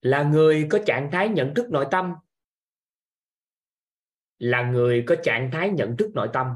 Là 0.00 0.22
người 0.22 0.66
có 0.70 0.78
trạng 0.86 1.08
thái 1.12 1.28
nhận 1.28 1.52
thức 1.56 1.70
nội 1.70 1.86
tâm. 1.90 2.14
Là 4.38 4.70
người 4.70 5.04
có 5.06 5.16
trạng 5.22 5.50
thái 5.52 5.70
nhận 5.70 5.96
thức 5.98 6.10
nội 6.14 6.30
tâm. 6.32 6.54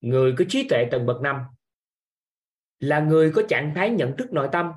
Người 0.00 0.34
có 0.38 0.44
trí 0.48 0.68
tuệ 0.68 0.88
tầng 0.90 1.06
bậc 1.06 1.20
5 1.20 1.42
là 2.82 3.00
người 3.00 3.32
có 3.34 3.42
trạng 3.48 3.72
thái 3.74 3.90
nhận 3.90 4.14
thức 4.18 4.32
nội 4.32 4.48
tâm, 4.52 4.72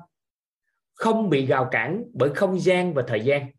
không 0.94 1.30
bị 1.30 1.46
gào 1.46 1.68
cản 1.72 2.04
bởi 2.14 2.30
không 2.34 2.60
gian 2.60 2.94
và 2.94 3.04
thời 3.08 3.24
gian. 3.24 3.50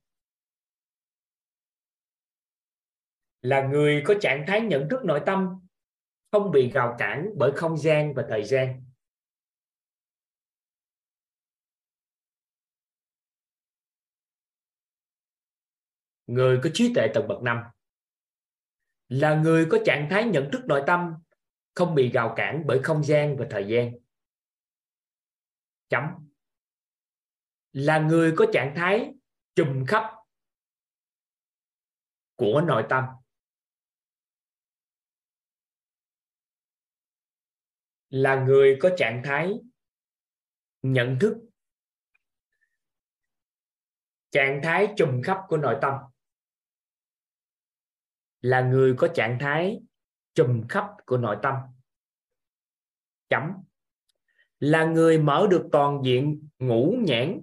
Là 3.42 3.68
người 3.68 4.04
có 4.06 4.14
trạng 4.22 4.44
thái 4.48 4.62
nhận 4.62 4.88
thức 4.90 5.06
nội 5.06 5.22
tâm, 5.26 5.50
không 6.32 6.52
bị 6.52 6.72
gào 6.72 6.96
cản 7.00 7.30
bởi 7.38 7.52
không 7.56 7.78
gian 7.78 8.14
và 8.14 8.26
thời 8.30 8.44
gian. 8.44 8.84
Người 16.28 16.60
có 16.64 16.70
trí 16.74 16.94
tuệ 16.94 17.08
tầng 17.14 17.28
bậc 17.28 17.42
năm. 17.42 17.64
Là 19.10 19.36
người 19.36 19.68
có 19.72 19.78
trạng 19.86 20.08
thái 20.10 20.24
nhận 20.24 20.50
thức 20.52 20.62
nội 20.66 20.84
tâm, 20.88 21.14
không 21.76 21.96
bị 21.96 22.10
gào 22.10 22.34
cản 22.36 22.64
bởi 22.68 22.80
không 22.84 23.04
gian 23.04 23.38
và 23.38 23.48
thời 23.50 23.68
gian 23.68 24.07
chấm. 25.90 26.04
Là 27.72 28.00
người 28.00 28.34
có 28.38 28.46
trạng 28.54 28.74
thái 28.76 29.14
trùm 29.56 29.86
khắp 29.88 30.14
của 32.36 32.62
nội 32.68 32.86
tâm. 32.90 33.04
Là 38.10 38.44
người 38.46 38.78
có 38.82 38.90
trạng 38.98 39.22
thái 39.26 39.54
nhận 40.82 41.18
thức. 41.22 41.38
Trạng 44.30 44.60
thái 44.64 44.94
trùm 44.98 45.22
khắp 45.24 45.38
của 45.48 45.58
nội 45.58 45.78
tâm. 45.82 45.94
Là 48.42 48.62
người 48.62 48.96
có 48.98 49.08
trạng 49.16 49.38
thái 49.42 49.80
trùm 50.34 50.68
khắp 50.70 50.88
của 51.06 51.18
nội 51.18 51.38
tâm. 51.44 51.56
Chấm 53.30 53.67
là 54.60 54.86
người 54.86 55.18
mở 55.18 55.48
được 55.52 55.70
toàn 55.72 56.02
diện 56.06 56.50
ngũ 56.60 56.98
nhãn. 57.02 57.42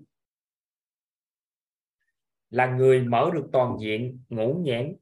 Là 2.50 2.66
người 2.76 3.00
mở 3.00 3.30
được 3.34 3.48
toàn 3.52 3.76
diện 3.80 4.24
ngũ 4.28 4.62
nhãn. 4.64 4.96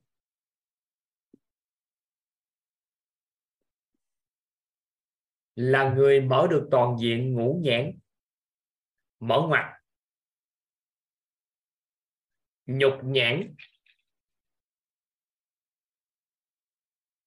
Là 5.55 5.94
người 5.94 6.20
mở 6.20 6.47
được 6.50 6.68
toàn 6.70 6.97
diện 7.00 7.34
ngũ 7.34 7.60
nhãn. 7.65 7.99
Mở 9.20 9.47
ngoặt 9.49 9.82
nhục 12.66 12.94
nhãn. 13.05 13.55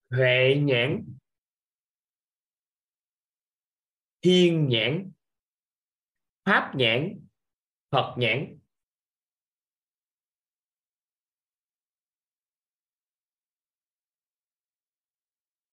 Huệ 0.09 0.61
nhãn 0.64 1.05
thiên 4.26 4.68
nhãn, 4.70 5.12
pháp 6.45 6.74
nhãn, 6.76 7.28
phật 7.90 8.16
nhãn. 8.18 8.60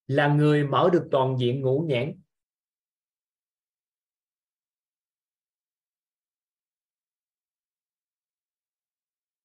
Là 0.07 0.35
người 0.35 0.65
mở 0.65 0.91
được 0.93 1.09
toàn 1.11 1.37
diện 1.41 1.61
ngũ 1.61 1.87
nhãn. 1.89 2.23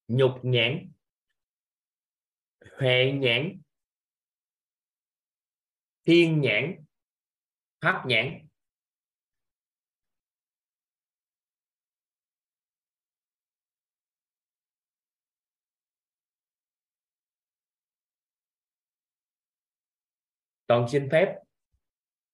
Nhục 0.08 0.32
nhãn, 0.44 0.92
huệ 2.80 3.12
nhãn. 3.22 3.62
Thiên 6.04 6.42
nhãn, 6.42 6.86
pháp 7.82 8.04
nhãn. 8.08 8.47
Toàn 20.68 20.88
xin 20.90 21.10
phép. 21.10 21.36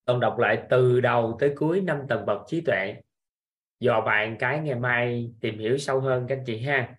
Toàn 0.04 0.20
đọc 0.20 0.38
lại 0.38 0.66
từ 0.70 1.00
đầu 1.00 1.36
tới 1.40 1.52
cuối 1.56 1.80
năm 1.80 1.98
tầng 2.08 2.26
bậc 2.26 2.40
trí 2.46 2.60
tuệ. 2.60 2.94
Dò 3.80 4.00
bạn 4.00 4.36
cái 4.38 4.60
ngày 4.60 4.74
mai 4.74 5.32
tìm 5.40 5.58
hiểu 5.58 5.78
sâu 5.78 6.00
hơn 6.00 6.26
các 6.28 6.38
anh 6.38 6.44
chị 6.46 6.60
ha. 6.60 6.98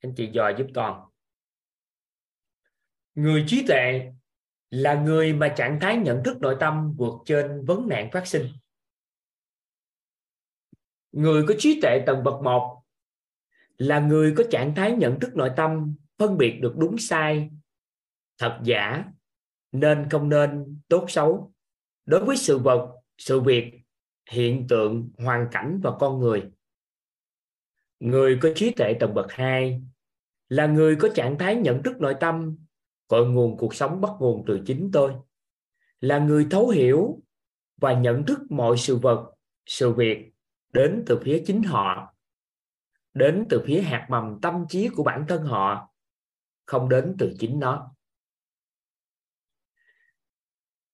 Anh 0.00 0.14
chị 0.16 0.30
dò 0.32 0.48
giúp 0.48 0.66
toàn 0.74 1.00
người 3.14 3.44
trí 3.46 3.64
tuệ 3.68 4.12
là 4.70 4.94
người 4.94 5.32
mà 5.32 5.54
trạng 5.56 5.80
thái 5.80 5.96
nhận 5.96 6.22
thức 6.24 6.36
nội 6.40 6.56
tâm 6.60 6.94
vượt 6.96 7.14
trên 7.26 7.64
vấn 7.64 7.88
nạn 7.88 8.10
phát 8.12 8.26
sinh. 8.26 8.48
Người 11.12 11.44
có 11.48 11.54
trí 11.58 11.80
tuệ 11.82 12.02
tầng 12.06 12.24
bậc 12.24 12.42
một 12.42 12.82
là 13.78 14.00
người 14.00 14.34
có 14.36 14.44
trạng 14.50 14.74
thái 14.74 14.92
nhận 14.92 15.20
thức 15.20 15.36
nội 15.36 15.50
tâm 15.56 15.94
phân 16.18 16.38
biệt 16.38 16.58
được 16.60 16.74
đúng 16.76 16.98
sai, 16.98 17.50
thật 18.38 18.60
giả 18.64 19.04
nên 19.74 20.08
không 20.10 20.28
nên 20.28 20.80
tốt 20.88 21.04
xấu. 21.08 21.52
Đối 22.06 22.24
với 22.24 22.36
sự 22.36 22.58
vật, 22.58 22.94
sự 23.18 23.40
việc, 23.40 23.72
hiện 24.30 24.66
tượng, 24.68 25.10
hoàn 25.18 25.48
cảnh 25.52 25.80
và 25.82 25.90
con 26.00 26.20
người. 26.20 26.50
Người 28.00 28.38
có 28.42 28.48
trí 28.54 28.70
tuệ 28.70 28.94
tầng 29.00 29.14
bậc 29.14 29.32
2 29.32 29.82
là 30.48 30.66
người 30.66 30.96
có 30.96 31.08
trạng 31.14 31.38
thái 31.38 31.56
nhận 31.56 31.82
thức 31.82 32.00
nội 32.00 32.14
tâm, 32.20 32.56
cội 33.08 33.26
nguồn 33.26 33.56
cuộc 33.56 33.74
sống 33.74 34.00
bắt 34.00 34.10
nguồn 34.18 34.44
từ 34.46 34.60
chính 34.66 34.90
tôi. 34.92 35.12
Là 36.00 36.18
người 36.18 36.46
thấu 36.50 36.68
hiểu 36.68 37.22
và 37.76 37.92
nhận 37.92 38.26
thức 38.26 38.38
mọi 38.50 38.76
sự 38.76 38.96
vật, 38.96 39.34
sự 39.66 39.92
việc 39.92 40.32
đến 40.72 41.02
từ 41.06 41.20
phía 41.24 41.42
chính 41.46 41.62
họ, 41.62 42.14
đến 43.14 43.46
từ 43.48 43.62
phía 43.66 43.80
hạt 43.80 44.06
mầm 44.10 44.40
tâm 44.40 44.64
trí 44.68 44.88
của 44.88 45.02
bản 45.02 45.24
thân 45.28 45.42
họ, 45.42 45.94
không 46.66 46.88
đến 46.88 47.16
từ 47.18 47.34
chính 47.38 47.60
nó 47.60 47.93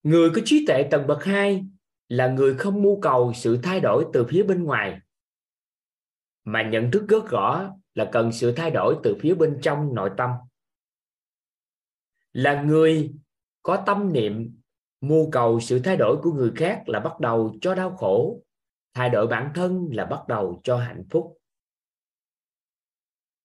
người 0.02 0.30
có 0.34 0.40
trí 0.44 0.66
tuệ 0.66 0.88
tầng 0.90 1.06
bậc 1.06 1.24
2 1.24 1.64
là 2.08 2.28
người 2.28 2.54
không 2.54 2.82
mưu 2.82 3.00
cầu 3.00 3.32
sự 3.34 3.58
thay 3.62 3.80
đổi 3.80 4.06
từ 4.12 4.26
phía 4.28 4.42
bên 4.42 4.64
ngoài, 4.64 5.00
mà 6.44 6.62
nhận 6.62 6.90
thức 6.90 7.04
rất 7.08 7.30
rõ 7.30 7.74
là 7.94 8.08
cần 8.12 8.32
sự 8.32 8.52
thay 8.52 8.70
đổi 8.70 8.96
từ 9.02 9.16
phía 9.20 9.34
bên 9.34 9.58
trong 9.62 9.94
nội 9.94 10.10
tâm. 10.16 10.30
Là 12.32 12.62
người 12.62 13.12
có 13.62 13.82
tâm 13.86 14.12
niệm 14.12 14.60
mưu 15.00 15.30
cầu 15.30 15.60
sự 15.60 15.80
thay 15.84 15.96
đổi 15.96 16.16
của 16.22 16.32
người 16.32 16.52
khác 16.56 16.82
là 16.86 17.00
bắt 17.00 17.20
đầu 17.20 17.56
cho 17.60 17.74
đau 17.74 17.96
khổ, 17.96 18.42
thay 18.94 19.10
đổi 19.10 19.26
bản 19.26 19.52
thân 19.54 19.88
là 19.92 20.04
bắt 20.04 20.28
đầu 20.28 20.60
cho 20.64 20.76
hạnh 20.76 21.04
phúc. 21.10 21.38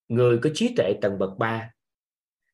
Người 0.07 0.39
có 0.43 0.49
trí 0.53 0.75
tuệ 0.77 0.93
tầng 1.01 1.19
bậc 1.19 1.37
3 1.37 1.71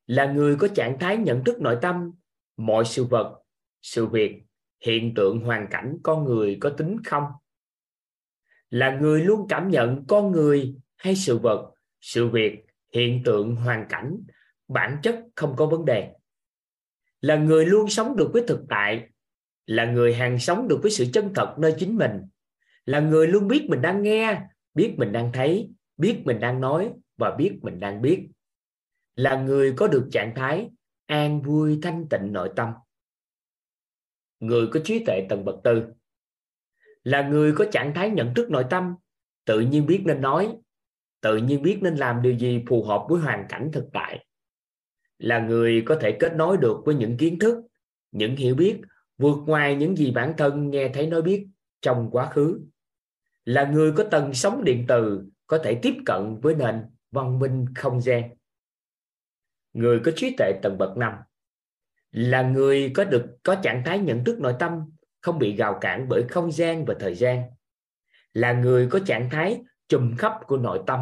là 0.08 0.32
người 0.32 0.56
có 0.56 0.68
trạng 0.68 1.00
thái 1.00 1.18
nhận 1.18 1.44
thức 1.44 1.62
nội 1.62 1.78
tâm, 1.82 2.12
mọi 2.58 2.86
sự 2.86 3.04
vật 3.04 3.41
sự 3.82 4.06
việc, 4.06 4.44
hiện 4.86 5.14
tượng 5.16 5.40
hoàn 5.40 5.68
cảnh 5.72 5.98
con 6.04 6.24
người 6.24 6.58
có 6.62 6.70
tính 6.70 6.98
không? 7.06 7.24
Là 8.70 9.00
người 9.00 9.22
luôn 9.22 9.46
cảm 9.50 9.70
nhận 9.70 10.06
con 10.08 10.32
người 10.32 10.76
hay 10.98 11.16
sự 11.16 11.38
vật, 11.38 11.74
sự 12.02 12.28
việc, 12.28 12.66
hiện 12.94 13.22
tượng 13.26 13.56
hoàn 13.56 13.86
cảnh, 13.90 14.18
bản 14.68 14.98
chất 15.04 15.16
không 15.36 15.56
có 15.58 15.66
vấn 15.66 15.86
đề? 15.86 16.14
Là 17.22 17.36
người 17.36 17.66
luôn 17.66 17.90
sống 17.90 18.16
được 18.16 18.30
với 18.34 18.44
thực 18.48 18.62
tại, 18.70 19.10
là 19.66 19.86
người 19.86 20.14
hàng 20.14 20.40
sống 20.40 20.68
được 20.68 20.80
với 20.82 20.92
sự 20.92 21.06
chân 21.14 21.32
thật 21.36 21.56
nơi 21.60 21.76
chính 21.80 21.98
mình, 21.98 22.22
là 22.86 23.00
người 23.00 23.28
luôn 23.28 23.48
biết 23.48 23.66
mình 23.70 23.82
đang 23.82 24.04
nghe, 24.04 24.42
biết 24.74 24.94
mình 24.98 25.12
đang 25.12 25.32
thấy, 25.32 25.70
biết 25.98 26.22
mình 26.26 26.40
đang 26.40 26.62
nói 26.62 26.94
và 27.18 27.36
biết 27.36 27.60
mình 27.62 27.80
đang 27.80 28.02
biết. 28.02 28.28
Là 29.16 29.42
người 29.42 29.74
có 29.78 29.88
được 29.88 30.08
trạng 30.12 30.36
thái 30.36 30.70
an 31.06 31.42
vui 31.42 31.80
thanh 31.82 32.10
tịnh 32.10 32.34
nội 32.34 32.50
tâm 32.56 32.74
người 34.42 34.68
có 34.68 34.80
trí 34.84 35.04
tuệ 35.06 35.26
tầng 35.30 35.46
bậc 35.46 35.56
tư. 35.64 35.84
Là 37.04 37.30
người 37.30 37.54
có 37.54 37.66
trạng 37.72 37.94
thái 37.94 38.10
nhận 38.10 38.34
thức 38.34 38.50
nội 38.50 38.66
tâm, 38.70 38.96
tự 39.46 39.60
nhiên 39.60 39.86
biết 39.86 40.02
nên 40.06 40.22
nói, 40.22 40.58
tự 41.22 41.38
nhiên 41.38 41.62
biết 41.62 41.80
nên 41.82 41.96
làm 41.96 42.22
điều 42.22 42.34
gì 42.34 42.64
phù 42.68 42.84
hợp 42.84 43.06
với 43.10 43.22
hoàn 43.22 43.46
cảnh 43.50 43.70
thực 43.74 43.86
tại. 43.94 44.26
Là 45.18 45.40
người 45.40 45.84
có 45.86 45.98
thể 46.02 46.18
kết 46.20 46.36
nối 46.36 46.58
được 46.58 46.82
với 46.86 46.96
những 46.96 47.18
kiến 47.18 47.40
thức, 47.40 47.58
những 48.12 48.36
hiểu 48.36 48.56
biết, 48.56 48.82
vượt 49.18 49.38
ngoài 49.46 49.76
những 49.76 49.96
gì 49.96 50.12
bản 50.12 50.34
thân 50.38 50.70
nghe 50.70 50.90
thấy 50.94 51.08
nói 51.08 51.22
biết 51.22 51.48
trong 51.82 52.10
quá 52.12 52.30
khứ. 52.30 52.62
Là 53.46 53.64
người 53.64 53.92
có 53.92 54.04
tầng 54.04 54.34
sóng 54.34 54.64
điện 54.64 54.86
từ, 54.88 55.24
có 55.48 55.58
thể 55.58 55.80
tiếp 55.82 55.94
cận 56.06 56.40
với 56.42 56.56
nền 56.56 56.76
văn 57.12 57.40
minh 57.40 57.66
không 57.76 58.02
gian. 58.02 58.24
Người 59.74 60.00
có 60.06 60.12
trí 60.16 60.36
tuệ 60.38 60.52
tầng 60.62 60.78
bậc 60.78 60.98
năm 60.98 61.14
là 62.12 62.42
người 62.42 62.92
có 62.96 63.04
được, 63.04 63.38
có 63.44 63.56
trạng 63.64 63.84
thái 63.86 64.00
nhận 64.00 64.24
thức 64.24 64.40
nội 64.40 64.56
tâm, 64.60 64.92
không 65.22 65.40
bị 65.40 65.56
gào 65.56 65.78
cản 65.82 66.10
bởi 66.10 66.24
không 66.30 66.52
gian 66.52 66.86
và 66.86 66.96
thời 67.00 67.16
gian. 67.16 67.44
Là 68.34 68.54
người 68.54 68.88
có 68.92 69.00
trạng 69.06 69.30
thái 69.32 69.62
trùm 69.88 70.16
khắp 70.18 70.34
của 70.48 70.58
nội 70.58 70.84
tâm. 70.88 71.00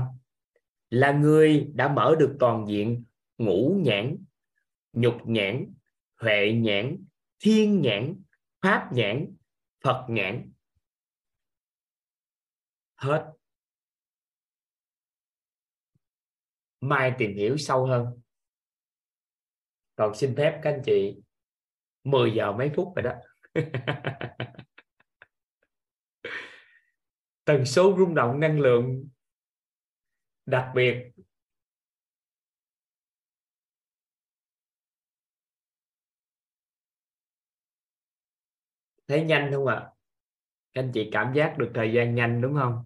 Là 0.90 1.12
người 1.12 1.72
đã 1.74 1.88
mở 1.88 2.16
được 2.20 2.36
toàn 2.40 2.66
diện 2.68 3.04
ngũ 3.38 3.82
nhãn, 3.84 4.18
nhục 4.94 5.16
nhãn, 5.26 5.74
huệ 6.22 6.54
nhãn, 6.54 6.98
thiên 7.40 7.82
nhãn, 7.82 8.24
pháp 8.62 8.90
nhãn, 8.94 9.36
phật 9.84 10.06
nhãn. 10.10 10.52
Hết. 12.96 13.34
Mai 16.82 17.14
tìm 17.18 17.36
hiểu 17.36 17.58
sâu 17.58 17.86
hơn 17.86 18.20
còn 20.00 20.16
xin 20.16 20.36
phép 20.36 20.60
các 20.64 20.70
anh 20.70 20.82
chị 20.86 21.22
10 22.04 22.32
giờ 22.32 22.52
mấy 22.52 22.72
phút 22.76 22.94
rồi 22.96 23.04
đó. 23.04 23.14
Tần 27.46 27.66
số 27.66 27.96
rung 27.98 28.16
động 28.16 28.40
năng 28.40 28.60
lượng 28.60 29.08
đặc 30.46 30.72
biệt. 30.76 31.12
Thấy 39.08 39.24
nhanh 39.24 39.52
không 39.54 39.68
ạ? 39.68 39.90
Các 40.74 40.82
anh 40.82 40.92
chị 40.94 41.10
cảm 41.12 41.34
giác 41.34 41.56
được 41.58 41.72
thời 41.76 41.94
gian 41.94 42.16
nhanh 42.16 42.42
đúng 42.42 42.56
không? 42.56 42.84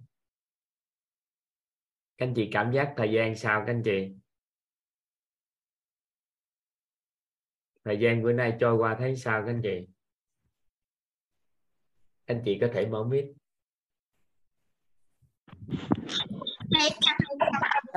Các 2.17 2.25
anh 2.25 2.33
chị 2.35 2.49
cảm 2.51 2.71
giác 2.71 2.93
thời 2.97 3.11
gian 3.11 3.35
sao 3.35 3.63
các 3.67 3.73
anh 3.73 3.81
chị? 3.85 4.22
Thời 7.85 7.99
gian 7.99 8.23
bữa 8.23 8.31
nay 8.31 8.57
trôi 8.59 8.75
qua 8.75 8.95
thấy 8.99 9.15
sao 9.15 9.41
các 9.41 9.47
anh 9.47 9.61
chị? 9.63 9.87
Anh 12.25 12.41
chị 12.45 12.57
có 12.61 12.67
thể 12.73 12.85
mở 12.85 13.03
mic. 13.03 13.25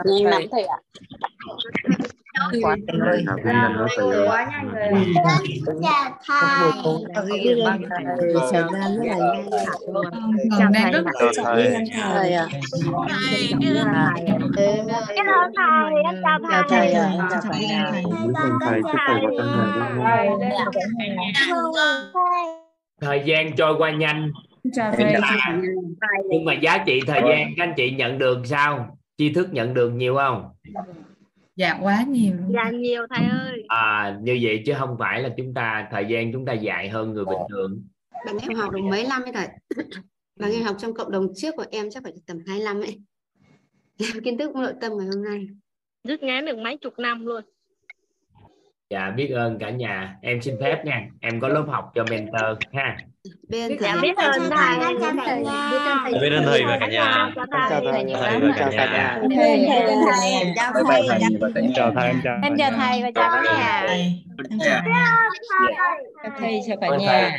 Lắm 0.04 0.42
thầy 0.50 0.64
ạ. 0.64 0.76
Quá 2.62 2.76
nhanh 2.86 3.76
rồi 3.76 4.26
quá 4.26 4.46
nhanh 4.50 4.68
rồi 4.68 4.88
chào 10.58 10.70
thầy 10.72 10.82
thời 10.82 10.82
gian 10.82 10.92
rất 10.92 11.04
là 11.06 11.12
nhanh 11.14 11.84
chào 11.88 12.02
thầy 12.04 12.12
thầy 15.56 15.92
em 16.04 16.14
chào 16.22 16.40
thầy 16.70 16.92
chào 16.92 17.40
thầy 17.42 17.66
thời 23.00 23.22
gian 23.24 23.56
trôi 23.56 23.74
qua 23.78 23.90
nhanh 23.90 24.30
nhưng 26.28 26.44
mà, 26.44 26.52
giá 26.54 26.78
trị 26.86 27.00
thời 27.06 27.20
gian 27.28 27.50
các 27.56 27.64
anh 27.64 27.74
chị 27.76 27.90
nhận 27.90 28.18
được 28.18 28.38
sao 28.44 28.98
tri 29.18 29.32
thức 29.32 29.48
nhận 29.52 29.74
được 29.74 29.90
nhiều 29.90 30.16
không 30.16 30.44
dạ 31.56 31.78
quá 31.82 32.04
nhiều 32.08 32.34
luôn. 32.34 32.52
Dạ 32.52 32.70
nhiều 32.70 33.06
thầy 33.10 33.26
ơi. 33.28 33.64
À 33.68 34.18
như 34.22 34.38
vậy 34.42 34.62
chứ 34.66 34.74
không 34.78 34.96
phải 34.98 35.22
là 35.22 35.28
chúng 35.36 35.54
ta 35.54 35.88
thời 35.90 36.04
gian 36.08 36.32
chúng 36.32 36.44
ta 36.44 36.52
dài 36.52 36.88
hơn 36.88 37.12
người 37.12 37.24
bình 37.24 37.40
thường. 37.50 37.84
Bạn 38.26 38.36
em 38.42 38.54
học 38.54 38.72
được 38.72 38.80
mấy 38.90 39.06
năm 39.08 39.22
ấy 39.22 39.32
thầy 39.32 39.48
bạn 40.40 40.52
em 40.52 40.62
học 40.62 40.76
trong 40.78 40.94
cộng 40.94 41.10
đồng 41.10 41.28
trước 41.34 41.54
của 41.56 41.64
em 41.70 41.90
chắc 41.90 42.02
phải 42.02 42.12
tầm 42.26 42.38
2 42.46 42.60
năm 42.60 42.80
ấy. 42.80 43.00
Em 44.14 44.22
kiến 44.24 44.38
thức 44.38 44.54
nội 44.54 44.72
tâm 44.80 44.92
ngày 44.98 45.06
hôm 45.14 45.24
nay. 45.24 45.46
Rút 46.08 46.22
ngắn 46.22 46.46
được 46.46 46.58
mấy 46.58 46.76
chục 46.76 46.98
năm 46.98 47.26
luôn. 47.26 47.44
Dạ 48.90 49.10
biết 49.10 49.28
ơn 49.28 49.58
cả 49.58 49.70
nhà. 49.70 50.16
Em 50.22 50.42
xin 50.42 50.54
phép 50.60 50.82
nha. 50.84 51.08
Em 51.20 51.40
có 51.40 51.48
lớp 51.48 51.64
học 51.68 51.90
cho 51.94 52.04
mentor 52.10 52.58
ha 52.72 52.96
bên 53.48 53.78
dạ 53.80 53.96
biết 54.02 54.16
ơn 54.16 54.50
thầy. 54.50 54.78
biết 56.20 56.32
ơn 56.32 56.44
thầy 56.44 56.64
và 56.64 56.76
cả 56.80 56.86
nhà. 56.86 57.30
Chào 57.70 57.80
thầy 57.92 58.04
chào 58.12 58.22
thầy 58.22 58.76
cả 58.76 58.86
nhà. 58.92 59.20
thầy 59.36 59.66
thầy 60.06 60.52
chào 60.56 60.72
thầy. 60.88 61.70
chào 61.76 61.92
thầy 61.94 62.08
em 62.08 62.22
chào 62.24 62.38
em 62.42 62.74
thầy. 62.78 63.02
và 63.02 63.10
chào 63.14 63.30
cả 63.30 63.42
nhà 63.44 63.86
chào 64.64 64.80
thầy. 66.40 66.60
Chào 66.68 66.76
cả 66.80 66.88
nhà 66.96 67.38